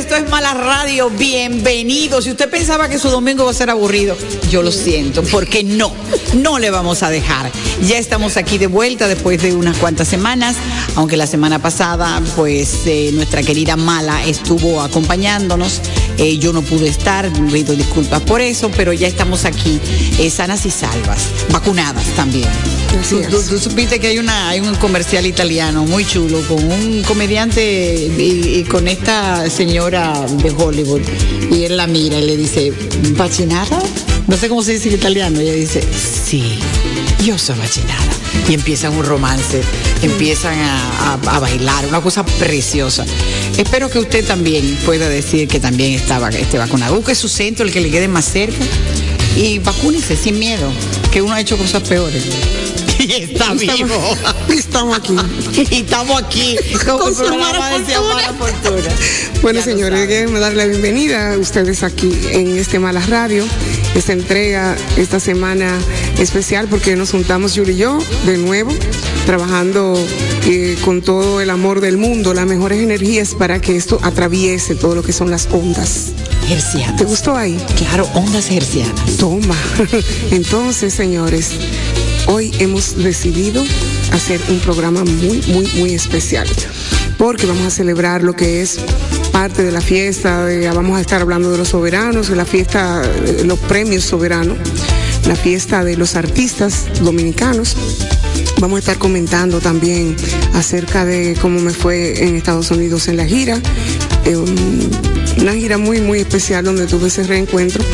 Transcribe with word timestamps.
esto 0.00 0.16
es 0.16 0.30
Mala 0.30 0.54
Radio. 0.54 1.10
Bienvenidos. 1.10 2.24
Si 2.24 2.30
usted 2.30 2.48
pensaba 2.48 2.88
que 2.88 2.98
su 2.98 3.10
domingo 3.10 3.44
va 3.44 3.50
a 3.50 3.54
ser 3.54 3.68
aburrido, 3.68 4.16
yo 4.50 4.62
lo 4.62 4.72
siento, 4.72 5.22
porque 5.24 5.62
no, 5.62 5.92
no 6.36 6.58
le 6.58 6.70
vamos 6.70 7.02
a 7.02 7.10
dejar. 7.10 7.52
Ya 7.86 7.98
estamos 7.98 8.38
aquí 8.38 8.56
de 8.56 8.66
vuelta 8.66 9.08
después 9.08 9.42
de 9.42 9.52
unas 9.52 9.76
cuantas 9.76 10.08
semanas, 10.08 10.56
aunque 10.96 11.18
la 11.18 11.26
semana 11.26 11.58
pasada, 11.58 12.22
pues 12.34 12.86
eh, 12.86 13.10
nuestra 13.12 13.42
querida 13.42 13.76
Mala 13.76 14.24
estuvo 14.24 14.80
acompañándonos. 14.80 15.82
Eh, 16.18 16.38
yo 16.38 16.52
no 16.52 16.60
pude 16.62 16.88
estar, 16.88 17.30
pido 17.50 17.74
disculpas 17.74 18.20
por 18.22 18.40
eso, 18.40 18.70
pero 18.76 18.92
ya 18.92 19.08
estamos 19.08 19.44
aquí, 19.44 19.80
eh, 20.18 20.28
sanas 20.30 20.66
y 20.66 20.70
salvas, 20.70 21.28
vacunadas 21.50 22.04
también. 22.16 22.48
Tú, 23.08 23.16
es. 23.18 23.28
tú- 23.28 23.42
tú 23.48 23.58
supiste 23.58 23.98
que 24.00 24.08
hay 24.08 24.18
una 24.18 24.48
hay 24.50 24.60
un 24.60 24.74
comercial 24.74 25.24
italiano 25.26 25.84
muy 25.84 26.04
chulo 26.04 26.40
con 26.42 26.62
un 26.62 27.02
comediante 27.04 28.10
y, 28.18 28.58
y 28.58 28.64
con 28.64 28.88
esta 28.88 29.48
señora 29.48 30.26
de 30.42 30.50
Hollywood 30.50 31.00
y 31.52 31.64
él 31.64 31.76
la 31.76 31.86
mira 31.86 32.18
y 32.18 32.26
le 32.26 32.36
dice 32.36 32.72
vaccinada 33.16 33.78
no 34.26 34.36
sé 34.36 34.48
cómo 34.48 34.62
se 34.64 34.72
dice 34.72 34.88
en 34.88 34.94
italiano 34.96 35.38
ella 35.40 35.52
dice 35.52 35.82
sí 36.26 36.58
yo 37.24 37.38
soy 37.38 37.56
vaccinada 37.58 38.02
y 38.50 38.54
empiezan 38.54 38.94
un 38.96 39.04
romance 39.06 39.62
empiezan 40.02 40.58
a, 40.58 41.14
a- 41.14 41.36
a 41.36 41.38
bailar 41.38 41.86
una 41.86 42.00
cosa 42.02 42.24
preciosa 42.24 43.06
espero 43.56 43.88
que 43.88 43.98
usted 44.00 44.26
también 44.26 44.76
pueda 44.84 45.08
decir 45.08 45.48
que 45.48 45.60
también 45.60 45.94
estaba 45.94 46.28
esté 46.30 46.58
vacunado 46.58 46.94
busque 46.96 47.14
su 47.14 47.28
centro 47.28 47.64
el 47.64 47.72
que 47.72 47.80
le 47.80 47.90
quede 47.90 48.08
más 48.08 48.24
cerca 48.26 48.58
y 49.36 49.58
vacúnese 49.60 50.16
sin 50.16 50.38
miedo 50.38 50.70
que 51.12 51.22
uno 51.22 51.32
ha 51.34 51.40
hecho 51.40 51.56
cosas 51.56 51.82
peores 51.88 52.24
y 53.00 53.12
está 53.12 53.54
vivo. 53.54 53.98
Estamos 54.50 54.98
aquí. 54.98 55.16
y 55.70 55.76
estamos 55.80 56.20
aquí 56.22 56.54
con, 56.84 56.98
Con 56.98 57.08
el 57.08 57.14
su 57.14 57.22
programa 57.24 57.58
mala 57.58 57.78
de 57.78 57.86
Sea 57.86 57.98
fortuna. 58.00 58.14
Mala 58.14 58.32
Fortuna. 58.34 58.94
Bueno, 59.40 59.58
Ya 59.60 59.64
señores, 59.64 60.06
déjenme 60.08 60.38
darle 60.38 60.56
la 60.58 60.66
bienvenida 60.66 61.32
a 61.32 61.38
ustedes 61.38 61.82
aquí 61.82 62.12
en 62.32 62.58
este 62.58 62.78
Malas 62.78 63.08
Radio, 63.08 63.46
esta 63.94 64.12
entrega, 64.12 64.76
esta 64.96 65.20
semana 65.20 65.78
especial, 66.18 66.68
porque 66.68 66.96
nos 66.96 67.10
juntamos 67.10 67.54
Yuri 67.54 67.72
y 67.72 67.76
yo 67.76 67.98
de 68.26 68.38
nuevo, 68.38 68.72
trabajando 69.26 69.94
eh, 70.46 70.76
con 70.84 71.02
todo 71.02 71.40
el 71.40 71.50
amor 71.50 71.80
del 71.80 71.98
mundo, 71.98 72.34
las 72.34 72.46
mejores 72.46 72.82
energías 72.82 73.34
para 73.34 73.60
que 73.60 73.76
esto 73.76 73.98
atraviese 74.02 74.74
todo 74.74 74.94
lo 74.94 75.02
que 75.02 75.12
son 75.12 75.30
las 75.30 75.48
ondas. 75.52 76.12
Hercianas. 76.48 76.96
¿Te 76.96 77.04
gustó 77.04 77.36
ahí? 77.36 77.56
Claro, 77.76 78.08
ondas 78.14 78.50
hercianas. 78.50 79.16
Toma. 79.18 79.56
Entonces, 80.30 80.92
señores, 80.94 81.52
hoy 82.26 82.52
hemos 82.58 82.96
decidido 82.96 83.62
hacer 84.12 84.40
un 84.48 84.58
programa 84.60 85.04
muy, 85.04 85.42
muy, 85.48 85.66
muy 85.74 85.94
especial. 85.94 86.48
Porque 87.20 87.44
vamos 87.44 87.66
a 87.66 87.70
celebrar 87.70 88.22
lo 88.22 88.32
que 88.32 88.62
es 88.62 88.78
parte 89.30 89.62
de 89.62 89.70
la 89.70 89.82
fiesta, 89.82 90.50
eh, 90.50 90.70
vamos 90.70 90.96
a 90.96 91.02
estar 91.02 91.20
hablando 91.20 91.52
de 91.52 91.58
los 91.58 91.68
soberanos, 91.68 92.30
de 92.30 92.34
la 92.34 92.46
fiesta, 92.46 93.02
eh, 93.04 93.42
los 93.44 93.58
premios 93.58 94.04
soberanos. 94.04 94.56
la 95.28 95.36
fiesta 95.36 95.84
de 95.84 95.98
los 95.98 96.16
artistas 96.16 96.86
dominicanos. 97.02 97.76
Vamos 98.58 98.76
a 98.76 98.78
estar 98.80 98.96
comentando 98.96 99.60
también 99.60 100.16
acerca 100.54 101.04
de 101.04 101.36
cómo 101.42 101.60
me 101.60 101.72
fue 101.72 102.24
en 102.24 102.36
Estados 102.36 102.70
Unidos 102.70 103.06
en 103.06 103.18
la 103.18 103.26
gira. 103.26 103.60
Eh, 104.24 104.36
una 105.38 105.54
gira 105.54 105.78
muy, 105.78 106.00
muy 106.00 106.20
especial 106.20 106.64
donde 106.64 106.86
tuve 106.86 107.08
ese 107.08 107.24
reencuentro, 107.24 107.84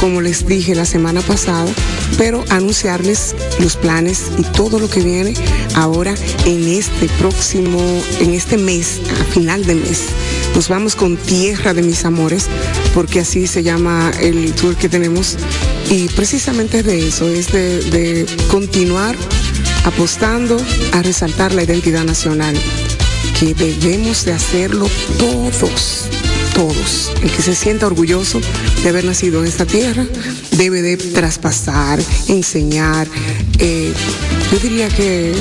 como 0.00 0.20
les 0.20 0.46
dije 0.46 0.74
la 0.74 0.84
semana 0.84 1.20
pasada, 1.20 1.70
pero 2.18 2.44
anunciarles 2.48 3.34
los 3.60 3.76
planes 3.76 4.24
y 4.38 4.42
todo 4.42 4.78
lo 4.78 4.88
que 4.88 5.00
viene 5.00 5.34
ahora 5.74 6.14
en 6.44 6.68
este 6.68 7.08
próximo, 7.18 7.80
en 8.20 8.34
este 8.34 8.56
mes, 8.56 9.00
a 9.20 9.24
final 9.24 9.64
de 9.64 9.74
mes. 9.74 10.02
Nos 10.54 10.68
vamos 10.68 10.96
con 10.96 11.16
Tierra 11.16 11.74
de 11.74 11.82
mis 11.82 12.04
amores, 12.04 12.46
porque 12.94 13.20
así 13.20 13.46
se 13.46 13.62
llama 13.62 14.10
el 14.20 14.52
tour 14.54 14.76
que 14.76 14.88
tenemos. 14.88 15.36
Y 15.90 16.08
precisamente 16.08 16.78
es 16.78 16.86
de 16.86 17.08
eso, 17.08 17.28
es 17.28 17.52
de, 17.52 17.80
de 17.90 18.26
continuar 18.50 19.14
apostando 19.84 20.56
a 20.92 21.02
resaltar 21.02 21.52
la 21.52 21.62
identidad 21.62 22.04
nacional, 22.04 22.56
que 23.38 23.54
debemos 23.54 24.24
de 24.24 24.32
hacerlo 24.32 24.88
todos, 25.18 26.08
todos. 26.56 27.12
El 27.22 27.30
que 27.30 27.42
se 27.42 27.54
sienta 27.54 27.86
orgulloso 27.86 28.40
de 28.82 28.88
haber 28.88 29.04
nacido 29.04 29.40
en 29.42 29.46
esta 29.46 29.66
tierra 29.66 30.06
debe 30.52 30.80
de 30.80 30.96
traspasar, 30.96 32.00
enseñar, 32.28 33.06
eh, 33.58 33.92
yo 34.50 34.58
diría 34.60 34.88
que 34.88 35.34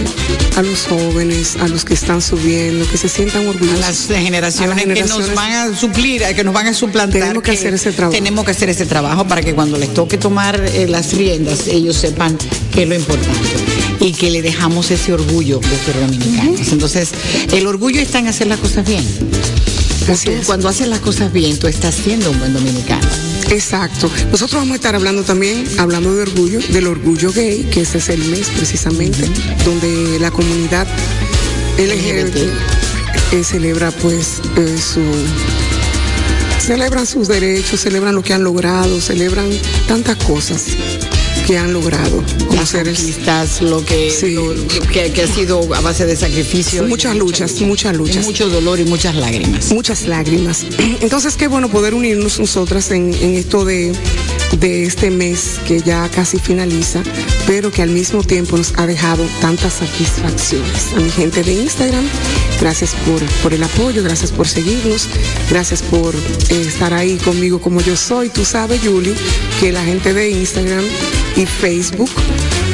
a 0.57 0.61
los 0.61 0.81
jóvenes, 0.87 1.55
a 1.61 1.69
los 1.69 1.85
que 1.85 1.93
están 1.93 2.21
subiendo, 2.21 2.85
que 2.89 2.97
se 2.97 3.07
sientan 3.07 3.45
A 3.45 3.49
orgullosos. 3.49 3.79
las 3.79 4.07
generaciones, 4.07 4.59
a 4.73 4.75
las 4.75 4.81
que 4.81 4.87
nos 4.87 4.97
generaciones. 4.99 5.35
van 5.35 5.51
a 5.53 5.75
suplir, 5.77 6.21
eh, 6.23 6.35
que 6.35 6.43
nos 6.43 6.53
van 6.53 6.67
a 6.67 6.73
suplantar. 6.73 7.21
Tenemos 7.21 7.43
que 7.43 7.51
hacer 7.51 7.73
ese 7.73 7.91
trabajo. 7.93 8.13
Tenemos 8.13 8.43
que 8.45 8.51
hacer 8.51 8.69
ese 8.69 8.85
trabajo 8.85 9.25
para 9.25 9.41
que 9.41 9.53
cuando 9.55 9.77
les 9.77 9.93
toque 9.93 10.17
tomar 10.17 10.59
eh, 10.73 10.85
las 10.87 11.13
riendas, 11.13 11.67
ellos 11.67 11.95
sepan 11.95 12.37
qué 12.73 12.83
es 12.83 12.89
lo 12.89 12.95
importante 12.95 13.49
y 14.01 14.11
que 14.11 14.29
le 14.31 14.41
dejamos 14.41 14.91
ese 14.91 15.13
orgullo 15.13 15.59
de 15.59 15.77
ser 15.77 15.99
dominicanos. 16.01 16.67
Entonces, 16.73 17.09
el 17.53 17.65
orgullo 17.67 18.01
está 18.01 18.19
en 18.19 18.27
hacer 18.27 18.47
las 18.47 18.59
cosas 18.59 18.85
bien. 18.85 19.03
Así 20.09 20.25
Tú, 20.25 20.31
es. 20.31 20.45
Cuando 20.45 20.67
haces 20.67 20.87
las 20.87 20.99
cosas 20.99 21.31
bien, 21.31 21.57
tú 21.57 21.67
estás 21.67 21.95
siendo 21.95 22.31
un 22.31 22.39
buen 22.39 22.53
dominicano. 22.53 23.07
Exacto. 23.49 24.09
Nosotros 24.31 24.61
vamos 24.61 24.73
a 24.73 24.75
estar 24.75 24.95
hablando 24.95 25.23
también, 25.23 25.65
hablando 25.77 26.13
de 26.15 26.23
orgullo, 26.23 26.59
del 26.69 26.87
orgullo 26.87 27.31
gay, 27.31 27.63
que 27.71 27.81
ese 27.81 27.99
es 27.99 28.09
el 28.09 28.23
mes 28.25 28.49
precisamente, 28.49 29.29
donde 29.63 30.19
la 30.19 30.31
comunidad 30.31 30.87
LGBT 31.77 32.37
eh, 33.31 33.43
celebra 33.43 33.91
pues 33.91 34.41
eh, 34.57 34.77
su 34.77 35.01
celebran 36.59 37.05
sus 37.05 37.27
derechos, 37.27 37.81
celebran 37.81 38.15
lo 38.15 38.23
que 38.23 38.33
han 38.33 38.43
logrado, 38.43 38.99
celebran 38.99 39.49
tantas 39.87 40.15
cosas 40.17 40.65
que 41.45 41.57
han 41.57 41.73
logrado 41.73 42.23
como 42.47 42.55
Las 42.55 42.69
seres. 42.69 42.97
conquistas, 42.99 43.61
lo 43.61 43.85
que, 43.85 44.09
Sí. 44.11 44.33
lo 44.33 44.53
que, 44.91 45.11
que 45.11 45.21
ha 45.23 45.27
sido 45.27 45.73
a 45.75 45.81
base 45.81 46.05
de 46.05 46.15
sacrificio. 46.15 46.83
Muchas 46.83 47.15
luchas, 47.15 47.51
lucha. 47.53 47.65
muchas 47.65 47.95
luchas. 47.95 48.23
Y 48.23 48.27
mucho 48.27 48.49
dolor 48.49 48.79
y 48.79 48.85
muchas 48.85 49.15
lágrimas. 49.15 49.71
muchas 49.71 50.07
lágrimas. 50.07 50.65
Entonces, 51.01 51.35
qué 51.35 51.47
bueno 51.47 51.69
poder 51.69 51.93
unirnos 51.93 52.39
nosotras 52.39 52.89
en, 52.91 53.13
en 53.13 53.35
esto 53.35 53.63
de, 53.65 53.93
de 54.59 54.83
este 54.85 55.11
mes 55.11 55.59
que 55.67 55.81
ya 55.81 56.09
casi 56.09 56.39
finaliza, 56.39 57.03
pero 57.45 57.71
que 57.71 57.81
al 57.81 57.89
mismo 57.89 58.23
tiempo 58.23 58.57
nos 58.57 58.73
ha 58.77 58.87
dejado 58.87 59.23
tantas 59.41 59.73
satisfacciones. 59.73 60.93
A 60.95 60.99
mi 60.99 61.11
gente 61.11 61.43
de 61.43 61.53
Instagram, 61.53 62.05
gracias 62.59 62.91
por, 63.05 63.23
por 63.43 63.53
el 63.53 63.61
apoyo, 63.63 64.01
gracias 64.03 64.31
por 64.31 64.47
seguirnos, 64.47 65.07
gracias 65.49 65.81
por 65.83 66.15
eh, 66.15 66.61
estar 66.67 66.93
ahí 66.93 67.17
conmigo 67.17 67.59
como 67.61 67.81
yo 67.81 67.95
soy. 67.95 68.29
Tú 68.29 68.45
sabes, 68.45 68.81
Julie, 68.83 69.13
que 69.59 69.71
la 69.71 69.83
gente 69.83 70.13
de 70.13 70.31
Instagram 70.31 70.83
y 71.35 71.45
Facebook 71.45 72.09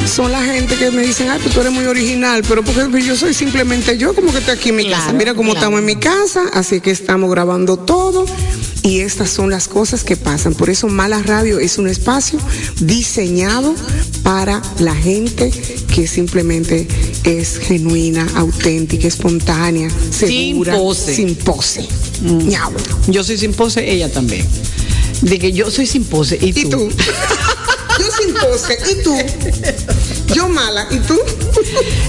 son 0.06 0.32
la 0.32 0.44
gente 0.44 0.76
que 0.76 0.92
me 0.92 1.04
dicen, 1.04 1.30
ah, 1.30 1.34
ay, 1.34 1.40
pues 1.42 1.54
tú 1.54 1.62
eres 1.62 1.72
muy 1.72 1.86
original, 1.86 2.44
pero 2.48 2.64
porque 2.64 3.04
yo 3.04 3.16
soy 3.16 3.34
simplemente 3.34 3.98
yo, 3.98 4.14
como 4.14 4.32
que 4.32 4.40
estoy 4.40 4.56
aquí 4.56 4.70
en 4.70 4.76
mi 4.76 4.90
casa. 4.90 5.14
Mira 5.14 5.34
cómo 5.34 5.54
estamos 5.54 5.80
en 5.80 5.86
mi 5.86 5.96
casa, 5.96 6.44
así 6.54 6.82
que 6.82 6.92
estamos 6.92 7.30
grabando 7.32 7.78
todo. 7.78 8.26
Y 8.84 9.02
estas 9.02 9.30
son 9.30 9.52
las 9.52 9.68
cosas 9.68 10.04
que 10.04 10.18
pasan. 10.18 10.56
Por 10.56 10.72
eso 10.72 10.88
Mala 10.88 11.22
Radio 11.22 11.60
es 11.60 11.78
un 11.78 11.88
espacio 11.88 12.40
diseñado 12.80 13.76
para 14.24 14.60
la 14.80 14.96
gente 14.96 15.52
que 15.94 16.08
simplemente 16.08 16.88
es 17.24 17.60
genuina, 17.60 18.28
auténtica, 18.36 19.08
espontánea, 19.08 19.88
segura, 20.10 20.74
sin 20.74 20.82
pose. 20.82 21.16
Sin 21.16 21.36
pose. 21.36 21.88
Mm. 22.22 23.12
Yo 23.12 23.24
soy 23.24 23.38
sin 23.38 23.54
pose, 23.54 23.90
ella 23.90 24.12
también. 24.12 24.48
De 25.22 25.38
que 25.38 25.52
yo 25.52 25.70
soy 25.70 25.86
sin 25.86 26.04
pose. 26.04 26.40
¿Y, 26.42 26.52
tú? 26.68 26.90
¿Y 28.92 29.04
tú? 29.04 29.16
Yo 30.34 30.50
mala. 30.50 30.88
¿Y 30.90 30.98
tú? 31.00 31.20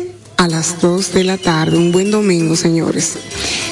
a 0.41 0.47
las 0.47 0.81
2 0.81 1.13
de 1.13 1.23
la 1.23 1.37
tarde. 1.37 1.77
Un 1.77 1.91
buen 1.91 2.09
domingo, 2.09 2.55
señores. 2.55 3.13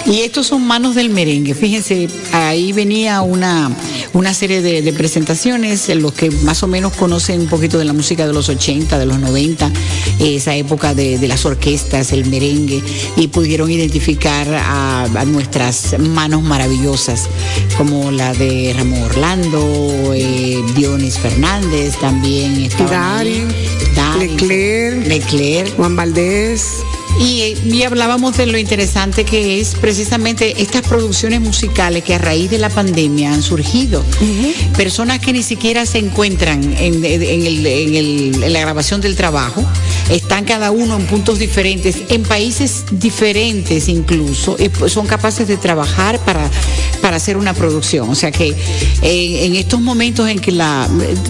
Y 0.06 0.20
estos 0.20 0.46
son 0.48 0.68
manos 0.68 0.94
del 0.94 1.10
merengue. 1.10 1.56
Fíjense, 1.56 2.08
ahí 2.32 2.74
venía 2.74 3.22
una, 3.22 3.72
una 4.14 4.36
serie 4.36 4.62
de, 4.62 4.84
de 4.84 4.94
presentaciones, 4.94 5.90
los 5.96 6.14
que 6.14 6.30
más 6.30 6.62
o 6.62 6.68
menos 6.68 6.94
conocen 6.94 7.42
un 7.42 7.48
poquito 7.48 7.80
de 7.80 7.86
la 7.86 7.94
música 7.94 8.28
de 8.28 8.34
los 8.34 8.50
80, 8.50 9.00
de 9.00 9.06
los 9.08 9.20
90, 9.20 9.72
esa 10.20 10.56
época 10.56 10.94
de, 10.94 11.18
de 11.18 11.28
las 11.28 11.44
orquestas, 11.44 12.12
el 12.12 12.28
merengue, 12.28 12.84
y 13.18 13.28
pudieron 13.30 13.72
identificar 13.72 14.48
a, 14.54 15.06
a 15.06 15.26
nuestras 15.26 15.98
manos 15.98 16.44
maravillosas, 16.44 17.30
como 17.80 18.12
la 18.12 18.32
de 18.36 18.76
Ramón 18.78 19.02
Orlando, 19.02 20.14
eh, 20.14 20.60
Dionis 20.76 21.18
Fernández, 21.18 21.98
también 21.98 22.62
estaba 22.62 22.92
Dari. 22.92 23.48
Leclerc. 25.08 25.76
Juan 25.76 25.96
Valdés. 25.96 26.59
News. 26.60 26.99
Y, 27.20 27.54
y 27.66 27.84
hablábamos 27.84 28.38
de 28.38 28.46
lo 28.46 28.58
interesante 28.58 29.26
que 29.26 29.60
es 29.60 29.76
precisamente 29.76 30.62
estas 30.62 30.84
producciones 30.88 31.42
musicales 31.42 32.04
que 32.06 32.16
a 32.16 32.18
raíz 32.18 32.50
de 32.50 32.58
la 32.60 32.70
pandemia 32.70 33.34
han 33.34 33.44
surgido. 33.44 34.04
Personas 34.78 35.20
que 35.20 35.34
ni 35.34 35.44
siquiera 35.44 35.86
se 35.86 35.98
encuentran 36.00 36.64
en, 36.78 37.04
en 37.04 37.46
el- 37.46 37.66
en 37.66 37.96
el- 37.96 38.44
en 38.44 38.54
la 38.54 38.62
grabación 38.62 39.02
del 39.02 39.16
trabajo, 39.18 39.64
están 40.10 40.46
cada 40.46 40.72
uno 40.72 40.96
en 40.96 41.06
puntos 41.08 41.40
diferentes, 41.40 41.98
en 42.08 42.24
países 42.24 42.86
diferentes 42.92 43.90
incluso, 43.90 44.56
y 44.58 44.70
pues 44.70 44.94
son 44.94 45.06
capaces 45.06 45.48
de 45.48 45.58
trabajar 45.58 46.20
para, 46.20 46.50
para 47.02 47.18
hacer 47.18 47.36
una 47.36 47.54
producción. 47.54 48.10
O 48.10 48.16
sea 48.16 48.32
que 48.32 48.56
en 49.02 49.56
estos 49.56 49.82
momentos 49.82 50.30
en 50.30 50.40
que 50.40 50.52
la, 50.54 50.88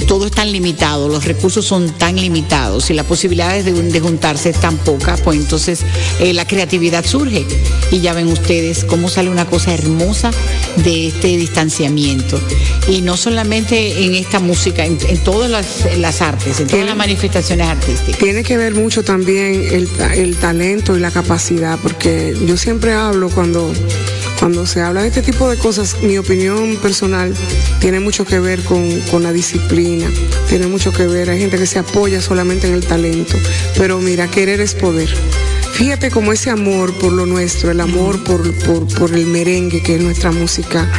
todo 0.07 0.27
es 0.27 0.31
tan 0.31 0.51
limitado, 0.51 1.09
los 1.09 1.25
recursos 1.25 1.65
son 1.65 1.89
tan 1.97 2.15
limitados 2.15 2.89
y 2.91 2.93
las 2.93 3.05
posibilidades 3.07 3.65
de, 3.65 3.73
de 3.73 3.99
juntarse 3.99 4.49
es 4.51 4.59
tan 4.59 4.77
poca, 4.77 5.17
pues 5.23 5.39
entonces 5.39 5.78
eh, 6.19 6.33
la 6.33 6.45
creatividad 6.45 7.05
surge. 7.05 7.45
Y 7.91 8.01
ya 8.01 8.13
ven 8.13 8.27
ustedes 8.27 8.83
cómo 8.85 9.09
sale 9.09 9.29
una 9.29 9.45
cosa 9.45 9.73
hermosa 9.73 10.31
de 10.77 11.07
este 11.07 11.37
distanciamiento. 11.37 12.39
Y 12.87 13.01
no 13.01 13.17
solamente 13.17 14.05
en 14.05 14.15
esta 14.15 14.39
música, 14.39 14.85
en, 14.85 14.97
en 15.07 15.17
todas 15.19 15.49
las, 15.49 15.85
en 15.85 16.01
las 16.01 16.21
artes, 16.21 16.59
en 16.59 16.67
todas 16.67 16.85
las 16.85 16.95
manifestaciones 16.95 17.67
artísticas. 17.67 18.19
Tiene 18.19 18.43
que 18.43 18.57
ver 18.57 18.75
mucho 18.75 19.03
también 19.03 19.67
el, 19.71 19.89
el 20.15 20.35
talento 20.37 20.95
y 20.95 20.99
la 20.99 21.11
capacidad, 21.11 21.79
porque 21.81 22.35
yo 22.45 22.57
siempre 22.57 22.93
hablo 22.93 23.29
cuando, 23.29 23.71
cuando 24.39 24.65
se 24.65 24.81
habla 24.81 25.01
de 25.01 25.09
este 25.09 25.21
tipo 25.21 25.49
de 25.49 25.57
cosas, 25.57 25.97
mi 26.01 26.17
opinión 26.17 26.77
personal 26.77 27.33
tiene 27.79 27.99
mucho 27.99 28.25
que 28.25 28.39
ver 28.39 28.63
con, 28.63 28.99
con 29.11 29.23
la 29.23 29.31
disciplina, 29.31 30.07
tiene 30.47 30.67
mucho 30.67 30.91
que 30.91 31.07
ver, 31.07 31.29
hay 31.29 31.39
gente 31.39 31.57
que 31.57 31.65
se 31.65 31.79
apoya 31.79 32.21
solamente 32.21 32.67
en 32.67 32.73
el 32.73 32.85
talento, 32.85 33.35
pero 33.77 33.99
mira, 33.99 34.29
querer 34.29 34.61
es 34.61 34.73
poder. 34.75 35.09
Fíjate 35.79 36.11
como 36.11 36.33
ese 36.33 36.49
amor 36.49 36.93
por 36.99 37.13
lo 37.13 37.25
nuestro, 37.25 37.71
el 37.71 37.79
amor 37.79 38.21
por, 38.25 38.53
por, 38.97 39.13
el 39.13 39.25
merengue, 39.27 39.81
que 39.81 39.95
es 39.95 40.01
nuestra 40.01 40.29
música 40.29 40.91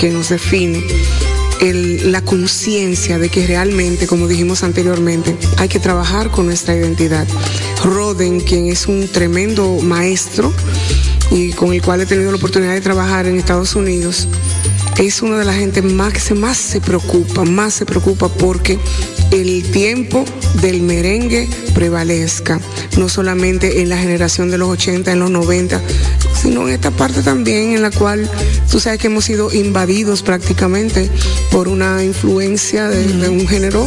que 0.00 0.10
nos 0.10 0.30
define 0.30 0.84
la 1.60 2.20
conciencia 2.22 3.20
de 3.20 3.28
que 3.28 3.46
realmente, 3.46 4.08
como 4.08 4.26
dijimos 4.26 4.64
anteriormente, 4.64 5.36
hay 5.56 5.68
que 5.68 5.78
trabajar 5.78 6.32
con 6.32 6.46
nuestra 6.46 6.74
identidad. 6.74 7.28
Roden, 7.84 8.40
quien 8.40 8.66
es 8.66 8.88
un 8.88 9.06
tremendo 9.06 9.76
maestro 9.84 10.52
y 11.30 11.52
con 11.52 11.72
el 11.72 11.80
cual 11.80 12.00
he 12.00 12.06
tenido 12.06 12.32
la 12.32 12.38
oportunidad 12.38 12.74
de 12.74 12.80
trabajar 12.80 13.26
en 13.26 13.38
Estados 13.38 13.76
Unidos, 13.76 14.26
es 15.06 15.22
una 15.22 15.38
de 15.38 15.44
las 15.44 15.56
gente 15.56 15.80
más 15.80 16.12
que 16.12 16.20
se, 16.20 16.34
más 16.34 16.56
se 16.56 16.80
preocupa, 16.80 17.44
más 17.44 17.74
se 17.74 17.86
preocupa 17.86 18.28
porque 18.28 18.78
el 19.30 19.62
tiempo 19.70 20.24
del 20.60 20.82
merengue 20.82 21.48
prevalezca, 21.72 22.60
no 22.96 23.08
solamente 23.08 23.80
en 23.80 23.90
la 23.90 23.98
generación 23.98 24.50
de 24.50 24.58
los 24.58 24.68
80, 24.70 25.12
en 25.12 25.20
los 25.20 25.30
90, 25.30 25.80
sino 26.40 26.66
en 26.66 26.74
esta 26.74 26.90
parte 26.90 27.22
también 27.22 27.74
en 27.74 27.82
la 27.82 27.92
cual 27.92 28.28
tú 28.70 28.80
sabes 28.80 28.98
que 28.98 29.06
hemos 29.06 29.24
sido 29.24 29.52
invadidos 29.52 30.22
prácticamente 30.22 31.08
por 31.52 31.68
una 31.68 32.02
influencia 32.02 32.88
de, 32.88 33.06
de 33.06 33.28
un 33.28 33.46
género, 33.46 33.86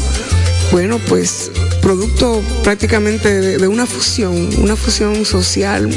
bueno, 0.72 0.98
pues 1.10 1.52
producto 1.82 2.42
prácticamente 2.64 3.42
de, 3.42 3.58
de 3.58 3.68
una 3.68 3.86
fusión, 3.86 4.50
una 4.60 4.78
fusión 4.78 5.26
social 5.26 5.90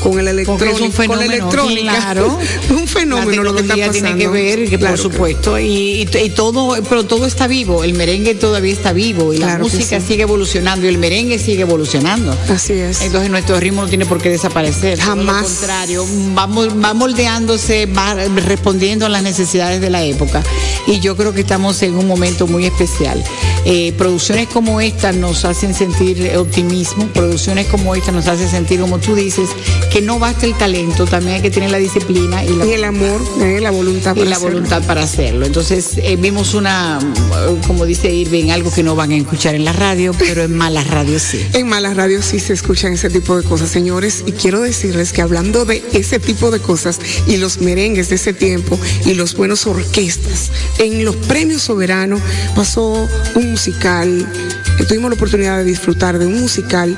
con, 0.00 0.18
el 0.18 0.28
es 0.28 0.32
electrónico, 0.32 0.84
un 0.84 0.92
fenómeno, 0.92 1.08
con 1.14 1.22
electrónica. 1.22 1.96
claro. 1.96 2.38
un 2.70 2.86
fenómeno 2.88 3.42
lo 3.42 3.54
que 3.54 3.62
está 3.62 3.74
pasando. 3.76 3.92
tiene 3.92 4.16
que 4.16 4.28
ver, 4.28 4.68
que 4.68 4.78
Claro 4.78 4.92
por 4.94 4.98
supuesto, 5.02 5.58
y, 5.58 5.66
y- 6.02 6.08
y 6.24 6.30
todo, 6.30 6.76
pero 6.88 7.04
todo 7.04 7.26
está 7.26 7.46
vivo, 7.46 7.82
el 7.84 7.94
merengue 7.94 8.34
todavía 8.34 8.72
está 8.72 8.92
vivo 8.92 9.32
y 9.32 9.38
Claro 9.38 9.52
la 9.52 9.58
música 9.64 10.00
sí. 10.00 10.06
sigue 10.08 10.22
evolucionando 10.22 10.86
y 10.86 10.88
el 10.88 10.98
merengue 10.98 11.38
sigue 11.38 11.62
evolucionando. 11.62 12.36
Así 12.48 12.74
es. 12.74 13.00
Entonces 13.02 13.30
nuestro 13.30 13.58
ritmo 13.60 13.82
no 13.82 13.88
tiene 13.88 14.06
por 14.06 14.20
qué 14.20 14.28
desaparecer. 14.30 14.98
todo 14.98 15.16
lo 15.16 15.22
Jamás. 15.26 15.42
contrario, 15.44 16.06
va, 16.36 16.46
mol- 16.46 16.82
va 16.84 16.94
moldeándose, 16.94 17.86
va 17.86 18.14
respondiendo 18.14 19.06
a 19.06 19.08
las 19.08 19.22
necesidades 19.22 19.80
de 19.80 19.90
la 19.90 20.02
época. 20.04 20.42
Y 20.86 21.00
yo 21.00 21.16
creo 21.16 21.32
que 21.32 21.40
estamos 21.42 21.82
en 21.82 21.94
un 21.96 22.06
momento 22.06 22.46
muy 22.46 22.66
especial. 22.66 23.22
Eh, 23.64 23.92
producciones 23.96 24.48
como 24.48 24.80
esta 24.80 25.12
nos 25.12 25.44
hacen 25.44 25.74
sentir 25.74 26.32
optimismo, 26.36 27.06
producciones 27.08 27.66
como 27.68 27.94
esta 27.94 28.10
nos 28.12 28.26
hacen 28.26 28.48
sentir, 28.48 28.80
como 28.80 28.98
tú 28.98 29.14
dices, 29.14 29.48
que 29.92 30.00
no 30.00 30.18
basta 30.18 30.46
el 30.46 30.56
talento, 30.56 31.04
también 31.06 31.36
hay 31.36 31.42
que 31.42 31.50
tener 31.50 31.70
la 31.70 31.78
disciplina 31.78 32.44
y 32.44 32.56
la, 32.56 32.66
y 32.66 32.72
el 32.72 32.84
amor, 32.84 33.20
eh, 33.40 33.60
la 33.60 33.70
voluntad 33.70 34.12
y 34.16 34.20
para 34.20 34.30
la 34.30 34.36
hacerlo. 34.36 34.54
voluntad 34.54 34.82
para 34.86 35.02
hacerlo. 35.02 35.46
Entonces 35.46 35.92
eh, 35.98 36.16
vimos 36.16 36.54
una, 36.54 36.98
mm, 36.98 37.66
como 37.66 37.84
dice 37.86 38.12
Irving, 38.12 38.50
algo 38.50 38.72
que 38.72 38.82
no 38.82 38.94
van 38.94 39.12
a 39.12 39.16
escuchar 39.16 39.54
en 39.54 39.64
la 39.64 39.72
radio, 39.72 40.12
pero 40.18 40.42
en 40.42 40.56
malas 40.56 40.88
radios 40.88 41.22
sí. 41.22 41.40
En 41.52 41.68
malas 41.68 41.96
radios 41.96 42.24
sí 42.24 42.40
se 42.40 42.52
escuchan 42.52 42.94
ese 42.94 43.10
tipo 43.10 43.36
de 43.36 43.44
cosas, 43.44 43.70
señores, 43.70 44.24
y 44.26 44.32
quiero 44.32 44.60
decirles 44.60 45.12
que 45.12 45.22
hablando 45.22 45.64
de 45.64 45.82
ese 45.92 46.18
tipo 46.18 46.50
de 46.50 46.60
cosas 46.60 46.98
y 47.26 47.36
los 47.36 47.60
merengues 47.60 48.08
de 48.08 48.16
ese 48.16 48.32
tiempo 48.32 48.78
y 49.04 49.14
los 49.14 49.34
buenos 49.34 49.66
orquestas, 49.66 50.50
en 50.78 51.04
los 51.04 51.16
premios 51.16 51.62
soberanos 51.62 52.20
pasó 52.54 53.08
un 53.34 53.52
musical, 53.52 54.08
eh, 54.10 54.61
tuvimos 54.86 55.10
la 55.10 55.14
oportunidad 55.14 55.58
de 55.58 55.64
disfrutar 55.64 56.18
de 56.18 56.26
un 56.26 56.40
musical 56.40 56.96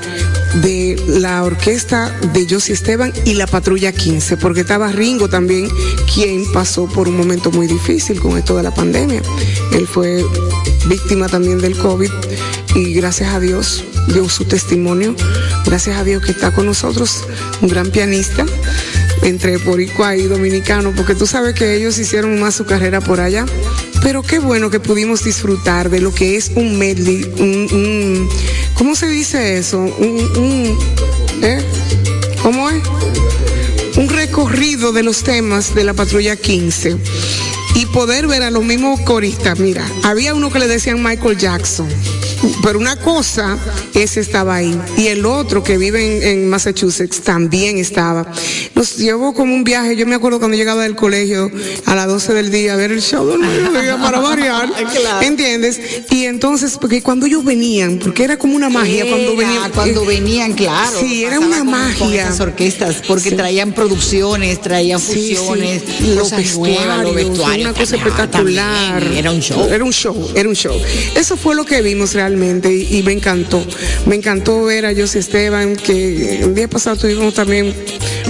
de 0.61 1.01
la 1.07 1.43
orquesta 1.43 2.09
de 2.33 2.47
Josie 2.49 2.73
Esteban 2.73 3.13
y 3.25 3.33
la 3.33 3.47
Patrulla 3.47 3.91
15, 3.91 4.37
porque 4.37 4.61
estaba 4.61 4.91
Ringo 4.91 5.27
también, 5.27 5.67
quien 6.13 6.51
pasó 6.51 6.87
por 6.87 7.07
un 7.07 7.17
momento 7.17 7.51
muy 7.51 7.67
difícil 7.67 8.19
con 8.19 8.37
esto 8.37 8.55
de 8.57 8.63
la 8.63 8.73
pandemia. 8.73 9.21
Él 9.73 9.87
fue 9.87 10.23
víctima 10.87 11.27
también 11.27 11.59
del 11.59 11.77
COVID 11.77 12.11
y 12.75 12.93
gracias 12.93 13.33
a 13.33 13.39
Dios 13.39 13.83
dio 14.07 14.27
su 14.29 14.45
testimonio, 14.45 15.15
gracias 15.65 15.97
a 15.97 16.03
Dios 16.03 16.23
que 16.23 16.31
está 16.31 16.51
con 16.51 16.65
nosotros, 16.65 17.23
un 17.61 17.69
gran 17.69 17.89
pianista 17.89 18.45
entre 19.23 19.57
boricua 19.57 20.15
y 20.15 20.23
dominicano, 20.23 20.93
porque 20.95 21.15
tú 21.15 21.25
sabes 21.25 21.55
que 21.55 21.75
ellos 21.75 21.97
hicieron 21.97 22.39
más 22.39 22.55
su 22.55 22.65
carrera 22.65 23.01
por 23.01 23.19
allá. 23.19 23.45
Pero 24.05 24.21
qué 24.21 24.37
bueno 24.37 24.69
que 24.69 24.79
pudimos 24.79 25.23
disfrutar 25.23 25.89
de 25.89 25.99
lo 25.99 26.13
que 26.13 26.35
es 26.35 26.51
un 26.53 26.77
medley, 26.77 27.23
un, 27.39 28.29
¿cómo 28.75 28.93
se 28.93 29.07
dice 29.07 29.57
eso? 29.57 29.79
Un- 29.79 30.77
¿eh? 31.41 31.57
¿Cómo 32.43 32.69
es? 32.69 32.83
Un 33.97 34.07
recorrido 34.07 34.91
de 34.91 35.01
los 35.01 35.23
temas 35.23 35.73
de 35.73 35.83
la 35.85 35.95
patrulla 35.95 36.35
15 36.35 36.97
y 37.73 37.87
poder 37.87 38.27
ver 38.27 38.43
a 38.43 38.51
los 38.51 38.63
mismos 38.63 38.99
coristas. 39.01 39.57
Mira, 39.57 39.83
había 40.03 40.35
uno 40.35 40.51
que 40.51 40.59
le 40.59 40.67
decían 40.67 41.01
Michael 41.01 41.37
Jackson, 41.39 41.87
pero 42.63 42.79
una 42.79 42.95
cosa, 42.97 43.57
ese 43.93 44.19
estaba 44.19 44.55
ahí. 44.55 44.77
Y 44.97 45.07
el 45.07 45.25
otro 45.25 45.63
que 45.63 45.77
vive 45.77 46.17
en, 46.17 46.23
en 46.39 46.49
Massachusetts 46.49 47.21
también 47.21 47.77
estaba. 47.77 48.25
Nos 48.75 48.97
llevó 48.97 49.33
como 49.33 49.53
un 49.53 49.63
viaje. 49.63 49.95
Yo 49.95 50.05
me 50.05 50.15
acuerdo 50.15 50.39
cuando 50.39 50.57
llegaba 50.57 50.83
del 50.83 50.95
colegio 50.95 51.51
a 51.85 51.95
las 51.95 52.07
12 52.07 52.33
del 52.33 52.51
día 52.51 52.73
a 52.73 52.75
ver 52.77 52.91
el 52.91 53.01
show 53.01 53.25
del 53.27 53.39
mediodía 53.39 53.97
para 54.01 54.19
variar. 54.19 54.69
Claro. 54.71 55.21
¿Entiendes? 55.25 55.79
Y 56.09 56.25
entonces, 56.25 56.77
porque 56.79 57.01
cuando 57.01 57.25
ellos 57.25 57.43
venían, 57.43 57.99
porque 57.99 58.23
era 58.23 58.37
como 58.37 58.55
una 58.55 58.69
magia 58.69 59.05
cuando 59.07 59.35
venían. 59.35 59.71
cuando 59.71 60.03
eh, 60.03 60.07
venían, 60.07 60.53
claro. 60.53 60.99
Sí, 60.99 61.23
era 61.23 61.39
una 61.39 61.59
con- 61.59 61.67
Con 61.67 61.71
magia. 61.71 62.23
esas 62.23 62.39
orquestas, 62.39 62.97
porque 63.07 63.29
Sí. 63.29 63.35
traían 63.35 63.73
producciones, 63.73 64.61
traían 64.61 64.99
Sí, 64.99 65.35
fusiones, 65.35 65.81
sí. 65.99 66.13
Los 66.15 66.29
cosas 66.29 66.55
nuevas, 66.57 67.03
los 67.03 67.15
vestuarios, 67.15 67.15
vestuarios. 67.15 67.69
una 67.69 67.79
cosa 67.79 67.95
espectacular. 67.95 69.01
también, 69.01 69.17
Era 69.17 69.31
un 69.31 69.39
show. 69.41 69.67
Era 69.69 69.83
un 69.83 69.91
show, 69.93 70.31
era 70.35 70.49
un 70.49 70.55
show. 70.55 70.75
Eso 71.15 71.37
fue 71.37 71.55
lo 71.55 71.65
que 71.65 71.81
vimos 71.81 72.13
realmente 72.13 72.34
realmente 72.35 72.73
y, 72.73 72.97
y 72.97 73.03
me 73.03 73.13
encantó. 73.13 73.65
Me 74.05 74.15
encantó 74.15 74.63
ver 74.65 74.85
a 74.85 74.93
José 74.93 75.19
Esteban, 75.19 75.75
que 75.75 76.39
el 76.41 76.53
día 76.55 76.67
pasado 76.67 76.97
tuvimos 76.97 77.33
también, 77.33 77.73